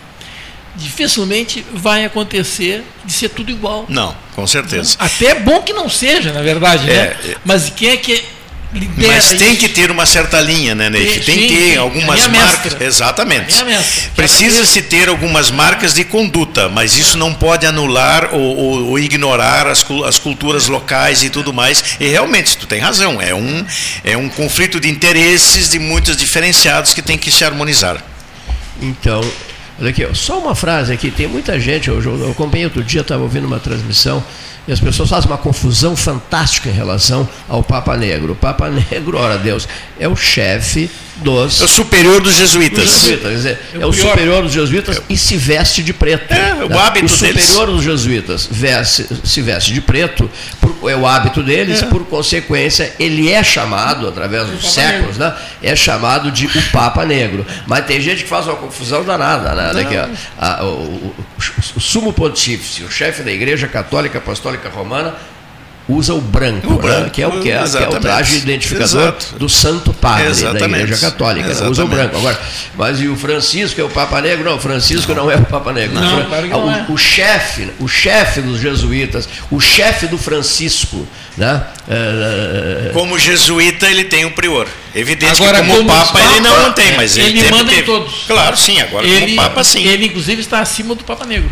dificilmente 0.74 1.64
vai 1.72 2.04
acontecer 2.04 2.84
de 3.04 3.12
ser 3.12 3.28
tudo 3.28 3.50
igual. 3.50 3.84
Não, 3.88 4.14
com 4.34 4.46
certeza. 4.46 4.96
Até 4.98 5.26
é 5.26 5.34
bom 5.34 5.62
que 5.62 5.72
não 5.72 5.88
seja, 5.88 6.32
na 6.32 6.42
verdade, 6.42 6.86
né? 6.86 6.94
é, 6.94 7.28
né? 7.28 7.34
Mas 7.44 7.70
quem 7.70 7.90
é 7.90 7.96
que 7.96 8.24
mas 8.96 9.28
tem 9.28 9.54
que 9.54 9.68
ter 9.68 9.90
uma 9.90 10.06
certa 10.06 10.40
linha, 10.40 10.74
né, 10.74 10.88
Neif? 10.88 11.20
Tem, 11.24 11.36
que 11.36 11.48
ter 11.48 11.78
algumas 11.78 12.26
marcas. 12.26 12.72
Mestra. 12.72 12.84
Exatamente. 12.84 13.54
Precisa-se 14.16 14.82
ter 14.82 15.08
algumas 15.08 15.50
marcas 15.50 15.92
de 15.92 16.04
conduta, 16.04 16.68
mas 16.70 16.96
isso 16.96 17.18
não 17.18 17.34
pode 17.34 17.66
anular 17.66 18.30
ou, 18.32 18.40
ou, 18.40 18.86
ou, 18.88 18.98
ignorar 18.98 19.66
as, 19.66 19.84
as 20.06 20.18
culturas 20.18 20.68
locais 20.68 21.22
e 21.22 21.28
tudo 21.28 21.52
mais. 21.52 21.84
E 22.00 22.08
realmente, 22.08 22.56
tu 22.56 22.66
tem 22.66 22.80
razão, 22.80 23.20
é 23.20 23.34
um, 23.34 23.64
é 24.02 24.16
um 24.16 24.28
conflito 24.28 24.80
de 24.80 24.88
interesses 24.88 25.68
de 25.68 25.78
muitos 25.78 26.16
diferenciados 26.16 26.94
que 26.94 27.02
tem 27.02 27.18
que 27.18 27.30
se 27.30 27.44
harmonizar. 27.44 28.02
Então, 28.80 29.22
Olha 29.80 29.90
aqui, 29.90 30.06
só 30.14 30.38
uma 30.38 30.54
frase 30.54 30.92
aqui, 30.92 31.10
tem 31.10 31.26
muita 31.26 31.58
gente, 31.58 31.88
eu, 31.88 32.00
eu 32.00 32.30
acompanhei 32.30 32.66
outro 32.66 32.84
dia, 32.84 33.00
estava 33.00 33.22
ouvindo 33.22 33.46
uma 33.46 33.58
transmissão, 33.58 34.22
e 34.66 34.72
as 34.72 34.80
pessoas 34.80 35.10
fazem 35.10 35.30
uma 35.30 35.38
confusão 35.38 35.96
fantástica 35.96 36.68
em 36.68 36.72
relação 36.72 37.28
ao 37.48 37.62
Papa 37.62 37.96
Negro. 37.96 38.32
O 38.32 38.36
Papa 38.36 38.68
Negro, 38.70 39.18
ora 39.18 39.36
Deus, 39.36 39.68
é 39.98 40.06
o 40.06 40.14
chefe 40.14 40.88
dos. 41.16 41.60
É 41.60 41.64
o 41.64 41.68
superior 41.68 42.20
dos 42.20 42.36
jesuítas. 42.36 42.84
Dos 42.84 43.00
jesuítas 43.00 43.30
quer 43.30 43.36
dizer, 43.36 43.58
é, 43.74 43.82
é 43.82 43.86
o, 43.86 43.92
superior 43.92 44.42
dos 44.42 44.52
jesuítas 44.52 44.98
é. 44.98 45.02
e 45.08 45.16
se 45.16 45.36
veste 45.36 45.82
de 45.82 45.92
preto. 45.92 46.32
É, 46.32 46.51
o 46.64 46.68
tá? 46.68 46.86
hábito 46.86 47.06
O 47.06 47.08
superior 47.08 47.66
deles. 47.66 47.74
dos 47.74 47.82
jesuítas 47.82 48.48
veste, 48.50 49.06
se 49.24 49.42
veste 49.42 49.72
de 49.72 49.80
preto, 49.80 50.30
por, 50.60 50.90
é 50.90 50.96
o 50.96 51.06
hábito 51.06 51.42
deles, 51.42 51.82
é. 51.82 51.86
por 51.86 52.04
consequência, 52.06 52.94
ele 52.98 53.30
é 53.30 53.42
chamado, 53.42 54.08
através 54.08 54.48
dos 54.48 54.72
séculos, 54.72 55.18
né, 55.18 55.34
é 55.62 55.74
chamado 55.74 56.30
de 56.30 56.46
o 56.46 56.62
Papa 56.70 57.04
Negro. 57.04 57.46
Mas 57.66 57.86
tem 57.86 58.00
gente 58.00 58.24
que 58.24 58.28
faz 58.28 58.46
uma 58.46 58.56
confusão 58.56 59.04
danada. 59.04 59.54
Né? 59.54 59.72
Daqui, 59.72 59.96
a, 60.38 60.64
o, 60.64 60.66
o, 60.66 61.14
o, 61.76 61.80
sumo 61.80 62.12
pontífice, 62.12 62.82
o 62.84 62.90
chefe 62.90 63.22
da 63.22 63.32
Igreja 63.32 63.66
Católica 63.68 64.18
Apostólica 64.18 64.68
Romana, 64.68 65.14
usa 65.88 66.14
o 66.14 66.20
branco, 66.20 66.74
o 66.74 66.76
branco 66.76 67.04
né? 67.04 67.10
que, 67.12 67.22
é 67.22 67.26
o, 67.26 67.40
que, 67.40 67.50
é, 67.50 67.62
que 67.62 67.76
é 67.76 67.88
o 67.88 68.00
traje 68.00 68.36
identificador 68.36 69.00
Exato. 69.00 69.38
do 69.38 69.48
Santo 69.48 69.92
Padre 69.92 70.28
Exatamente. 70.28 70.70
da 70.70 70.78
Igreja 70.78 71.00
Católica. 71.00 71.48
Né? 71.48 71.68
Usa 71.68 71.84
o 71.84 71.88
branco. 71.88 72.16
Agora, 72.16 72.40
mas 72.76 73.00
e 73.00 73.08
o 73.08 73.16
Francisco 73.16 73.80
é 73.80 73.84
o 73.84 73.88
Papa 73.88 74.20
Negro? 74.20 74.44
Não, 74.44 74.56
o 74.56 74.60
Francisco 74.60 75.12
não, 75.14 75.24
não 75.24 75.30
é 75.30 75.36
o 75.36 75.44
Papa 75.44 75.72
Negro. 75.72 75.94
Não, 75.94 76.20
o, 76.20 76.26
claro 76.26 76.46
o, 76.46 76.70
é. 76.70 76.86
o, 76.88 76.96
chefe, 76.96 77.68
o 77.80 77.88
chefe 77.88 78.40
dos 78.40 78.60
jesuítas, 78.60 79.28
o 79.50 79.60
chefe 79.60 80.06
do 80.06 80.16
Francisco, 80.16 81.06
né? 81.36 81.62
É, 81.88 82.90
como 82.92 83.18
jesuíta 83.18 83.90
ele 83.90 84.04
tem 84.04 84.24
o 84.24 84.28
um 84.28 84.32
prior. 84.32 84.68
Evidente 84.94 85.42
agora, 85.42 85.60
que 85.60 85.66
como, 85.66 85.78
como 85.78 85.88
Papa, 85.88 86.12
Papa, 86.12 86.20
ele 86.20 86.40
não 86.40 86.72
tem, 86.72 86.96
mas 86.96 87.16
ele, 87.16 87.40
ele 87.40 87.50
manda 87.50 87.74
em 87.74 87.82
todos. 87.82 88.24
Claro, 88.26 88.56
sim. 88.56 88.80
Agora 88.80 89.06
ele, 89.06 89.20
como 89.20 89.36
Papa 89.36 89.64
sim. 89.64 89.84
Ele 89.84 90.06
inclusive 90.06 90.40
está 90.40 90.60
acima 90.60 90.94
do 90.94 91.02
Papa 91.02 91.24
Negro. 91.26 91.50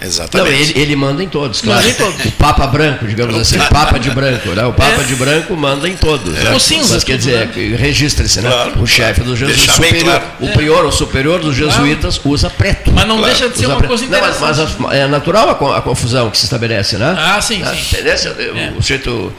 Exatamente. 0.00 0.50
Não, 0.50 0.60
ele, 0.60 0.80
ele, 0.80 0.96
manda 0.96 1.22
em 1.22 1.28
todos, 1.28 1.60
claro. 1.60 1.80
Manda 1.80 1.90
em 1.90 1.94
todos. 1.94 2.24
O 2.26 2.32
Papa 2.32 2.66
Branco, 2.66 3.06
digamos 3.06 3.36
assim, 3.36 3.58
Papa 3.58 3.98
de 3.98 4.10
Branco, 4.10 4.50
né? 4.50 4.64
O 4.64 4.72
Papa 4.72 5.02
é. 5.02 5.04
de 5.04 5.14
Branco 5.16 5.56
manda 5.56 5.88
em 5.88 5.96
todos. 5.96 6.38
É. 6.38 6.44
Né? 6.44 6.54
O 6.54 6.60
cinza. 6.60 6.94
Mas 6.94 7.04
quer 7.04 7.18
dizer, 7.18 7.48
né? 7.48 7.76
registre-se, 7.76 8.40
né? 8.40 8.48
Claro. 8.48 8.82
O 8.82 8.86
chefe 8.86 9.22
dos 9.22 9.38
jesuítas, 9.38 9.74
superior, 9.74 10.04
claro. 10.04 10.24
o 10.40 10.48
prior, 10.52 10.84
o 10.84 10.92
superior 10.92 11.40
dos 11.40 11.56
jesuítas 11.56 12.16
claro. 12.16 12.34
usa 12.34 12.50
preto. 12.50 12.92
Mas 12.92 13.06
não 13.06 13.18
claro. 13.18 13.32
deixa 13.32 13.48
de 13.48 13.58
ser 13.58 13.64
usa 13.64 13.74
uma 13.74 13.78
preto. 13.78 13.88
coisa 13.88 14.04
interessante. 14.04 14.40
Não, 14.40 14.48
mas, 14.48 14.76
mas, 14.78 14.94
é 14.94 15.06
natural 15.06 15.48
a, 15.48 15.78
a, 15.78 15.82
confusão 15.82 16.30
que 16.30 16.38
se 16.38 16.44
estabelece, 16.44 16.96
né? 16.96 17.16
Ah, 17.18 17.40
sim, 17.40 17.62
ah, 17.62 17.74
sim. 17.74 17.96
É. 17.96 18.72
O 18.78 18.82
jeito, 18.82 19.32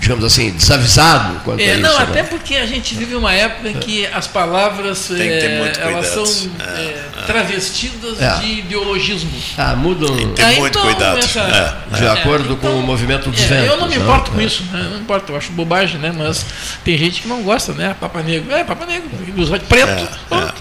digamos 0.00 0.24
assim, 0.24 0.50
desavisado 0.50 1.40
quanto 1.44 1.60
é, 1.60 1.70
a 1.70 1.74
isso. 1.74 1.82
Não, 1.82 1.96
né? 1.96 2.02
até 2.02 2.22
porque 2.24 2.56
a 2.56 2.66
gente 2.66 2.94
vive 2.96 3.14
uma 3.14 3.32
época 3.32 3.70
em 3.70 3.74
que 3.74 4.04
as 4.06 4.26
palavras 4.26 5.10
é, 5.12 5.70
elas 5.80 6.06
são 6.08 6.24
é, 6.60 7.24
travestidas 7.24 8.18
de 8.40 8.58
ideologismo. 8.58 9.30
Ah, 9.56 9.76
mudam 9.76 10.08
tem 10.34 10.44
é, 10.44 10.58
muito 10.58 10.76
então, 10.76 10.82
cuidado. 10.82 11.18
Essa, 11.18 11.40
é, 11.40 11.96
de 11.96 12.04
é, 12.04 12.08
acordo 12.08 12.54
então, 12.54 12.72
com 12.72 12.78
o 12.78 12.82
movimento 12.82 13.30
dos 13.30 13.40
ventos. 13.42 13.70
Eu 13.70 13.76
não 13.78 13.88
me 13.88 13.96
importo 13.96 14.32
com 14.32 14.40
isso, 14.40 14.64
né? 14.72 14.88
não 14.90 14.98
importa, 14.98 15.30
eu 15.30 15.36
acho 15.36 15.52
bobagem, 15.52 16.00
né? 16.00 16.12
Mas 16.16 16.44
tem 16.84 16.98
gente 16.98 17.22
que 17.22 17.28
não 17.28 17.42
gosta, 17.42 17.72
né? 17.72 17.94
Papa 18.00 18.22
Negro. 18.22 18.52
É, 18.52 18.64
Papa 18.64 18.84
Negro, 18.86 19.08
usar 19.38 19.58
de 19.58 19.66
preto. 19.66 20.08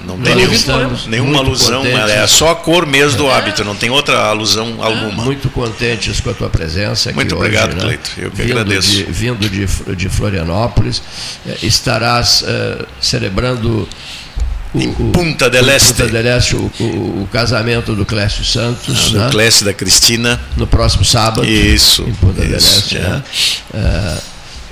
não 0.06 0.20
tem 0.20 0.36
nenhum, 0.36 0.98
nenhuma 1.08 1.40
alusão, 1.40 1.84
é 1.84 2.28
só 2.28 2.52
a 2.52 2.56
cor 2.56 2.86
mesmo 2.86 3.18
do 3.18 3.32
hábito, 3.32 3.64
não 3.64 3.76
tem 3.76 3.90
outra 3.90 4.20
alusão 4.20 4.78
alguma. 4.80 5.24
Muito 5.24 5.50
contentes 5.50 6.20
com 6.20 6.30
a 6.30 6.34
tua 6.34 6.50
presença. 6.50 7.12
Muito 7.12 7.36
obrigado, 7.36 7.70
hoje, 7.70 7.78
né? 7.78 7.84
Cleito. 7.84 8.12
Eu 8.18 8.32
que 8.32 8.51
agradeço. 8.52 8.90
De, 8.90 9.04
vindo 9.04 9.50
de, 9.50 9.96
de 9.96 10.10
Florianópolis, 10.10 11.02
estarás 11.62 12.42
uh, 12.42 12.86
celebrando 13.00 13.88
em 14.74 14.92
Punta 14.94 15.50
del 15.50 15.70
Este. 15.70 15.94
Punta 15.94 16.08
del 16.08 16.28
Este, 16.28 16.56
o, 16.56 16.72
o, 16.80 17.24
o 17.24 17.30
casamento 17.32 17.94
do 17.94 18.06
Clécio 18.06 18.44
Santos. 18.46 19.08
Ah, 19.08 19.10
do 19.10 19.20
né? 19.20 19.30
Clécio 19.30 19.66
da 19.66 19.74
Cristina. 19.74 20.40
No 20.56 20.66
próximo 20.66 21.04
sábado. 21.04 21.46
Isso. 21.46 22.04
Em 22.04 22.14
Punta 22.14 22.42
isso, 22.42 22.50
del 22.50 22.58
Este. 22.58 23.00
Né? 23.00 23.24
Uh, 23.74 24.22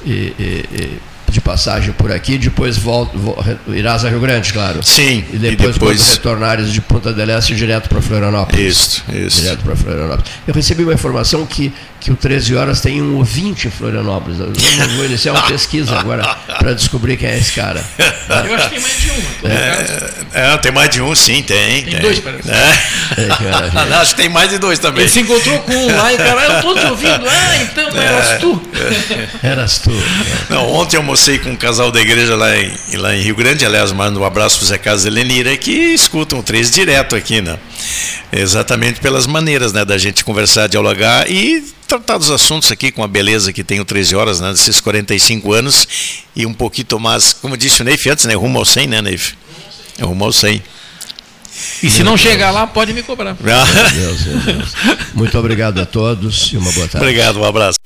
e, 0.06 0.12
e, 0.40 0.66
e 0.72 1.00
de 1.30 1.40
passagem 1.40 1.92
por 1.94 2.12
aqui, 2.12 2.40
depois 2.40 2.76
volta, 2.78 3.16
irás 3.68 4.04
a 4.04 4.10
Rio 4.10 4.20
Grande, 4.20 4.52
claro. 4.52 4.82
Sim. 4.84 5.24
E 5.32 5.38
depois, 5.38 5.70
e 5.70 5.74
depois... 5.74 6.02
quando 6.02 6.12
retornares 6.12 6.74
de 6.74 6.82
Ponta 6.82 7.14
del 7.14 7.30
Este, 7.30 7.54
direto 7.54 7.88
para 7.88 8.02
Florianópolis. 8.02 8.66
Isso, 8.66 9.04
isso. 9.14 9.42
Direto 9.42 9.64
para 9.64 9.76
Florianópolis. 9.76 10.32
Eu 10.48 10.54
recebi 10.54 10.84
uma 10.84 10.94
informação 10.94 11.46
que, 11.46 11.72
que 12.00 12.12
o 12.12 12.16
13 12.16 12.56
Horas 12.56 12.82
tem 12.82 13.02
um 13.02 13.18
ouvinte 13.18 13.68
em 13.68 13.72
Florianópolis. 13.72 14.40
Eu 14.40 14.52
vou 14.96 15.06
iniciar 15.06 15.34
uma 15.34 15.44
pesquisa 15.44 15.98
agora 15.98 16.24
para 16.58 16.74
descobrir 16.74 17.18
quem 17.18 17.30
é 17.30 17.38
esse 17.38 17.52
cara. 17.52 17.84
Eu 18.48 18.56
acho 18.56 18.70
que 18.70 18.76
tem 18.76 18.82
mais 18.82 19.02
de 19.02 19.12
um. 19.12 19.48
É, 20.34 20.54
é, 20.54 20.58
tem 20.58 20.72
mais 20.72 20.90
de 20.90 21.02
um, 21.02 21.16
sim, 21.16 21.42
tem. 21.42 21.84
Tem, 21.84 21.92
tem. 21.92 22.00
dois, 22.00 22.20
parece. 22.20 22.50
É. 22.50 23.00
É, 23.18 23.94
acho 24.00 24.16
que 24.16 24.22
tem 24.22 24.30
mais 24.30 24.50
de 24.50 24.58
dois 24.58 24.80
também. 24.80 25.02
Ele 25.02 25.10
se 25.10 25.20
encontrou 25.20 25.60
com 25.60 25.74
um 25.74 25.96
lá 25.96 26.14
e 26.14 26.18
cara, 26.18 26.42
eu 26.46 26.56
estou 26.58 26.76
te 26.76 26.86
ouvindo. 26.86 27.30
Ah, 27.40 27.58
então 27.62 27.90
eras 28.02 28.40
tu. 28.40 28.62
Eras 29.42 29.80
tu. 29.80 29.92
Não, 30.50 30.72
ontem 30.74 30.98
eu 30.98 31.02
almocei 31.02 31.40
com 31.40 31.52
um 31.52 31.56
casal 31.56 31.92
da 31.92 32.00
igreja 32.00 32.36
lá 32.36 32.58
em, 32.58 32.72
lá 32.98 33.16
em 33.16 33.22
Rio 33.22 33.36
Grande, 33.36 33.66
aliás, 33.66 33.92
mando 33.92 34.20
um 34.20 34.26
abraço 34.26 34.58
para 34.58 34.66
o 34.66 34.68
Zé 34.68 34.78
Carlos 34.78 35.06
e 35.06 35.10
Lenira, 35.10 35.56
que 35.58 35.72
escutam 35.72 36.42
três 36.42 36.70
direto 36.72 37.16
aqui, 37.16 37.42
né? 37.42 37.58
Exatamente 38.32 39.00
pelas 39.00 39.26
maneiras 39.26 39.74
né, 39.74 39.84
da 39.84 39.98
gente 39.98 40.24
conversar, 40.24 40.68
dialogar 40.68 41.30
e 41.30 41.64
tratar 41.88 42.18
dos 42.18 42.30
assuntos 42.30 42.72
aqui 42.72 42.92
com 42.92 43.04
a 43.04 43.08
beleza 43.08 43.52
que 43.52 43.64
tem 43.64 43.80
o 43.80 43.86
13 43.86 44.16
horas, 44.16 44.40
né, 44.40 44.52
desses 44.52 44.80
45 44.80 45.52
anos 45.54 45.88
e 46.36 46.46
um 46.46 46.54
pouquinho 46.54 47.00
mais, 47.00 47.34
como 47.34 47.58
disse 47.58 47.82
o 47.82 47.86
Neif 47.86 48.08
antes, 48.10 48.26
né, 48.26 48.36
rumo 48.36 48.60
ao 48.60 48.66
100, 48.66 48.88
né, 48.88 49.02
Neif? 49.02 49.34
É 49.98 50.04
rumo 50.04 50.26
ao 50.26 50.32
100. 50.32 50.62
E 51.84 51.90
se 51.90 52.04
não 52.04 52.16
chegar 52.16 52.52
lá, 52.52 52.68
pode 52.68 52.94
me 52.94 53.04
cobrar. 53.04 53.36
Deus, 53.94 54.22
Deus. 54.22 54.74
Muito 55.14 55.38
obrigado 55.38 55.80
a 55.82 55.86
todos 55.86 56.52
e 56.54 56.58
uma 56.58 56.72
boa 56.72 56.88
tarde. 56.88 57.06
Obrigado, 57.06 57.40
um 57.40 57.44
abraço. 57.44 57.79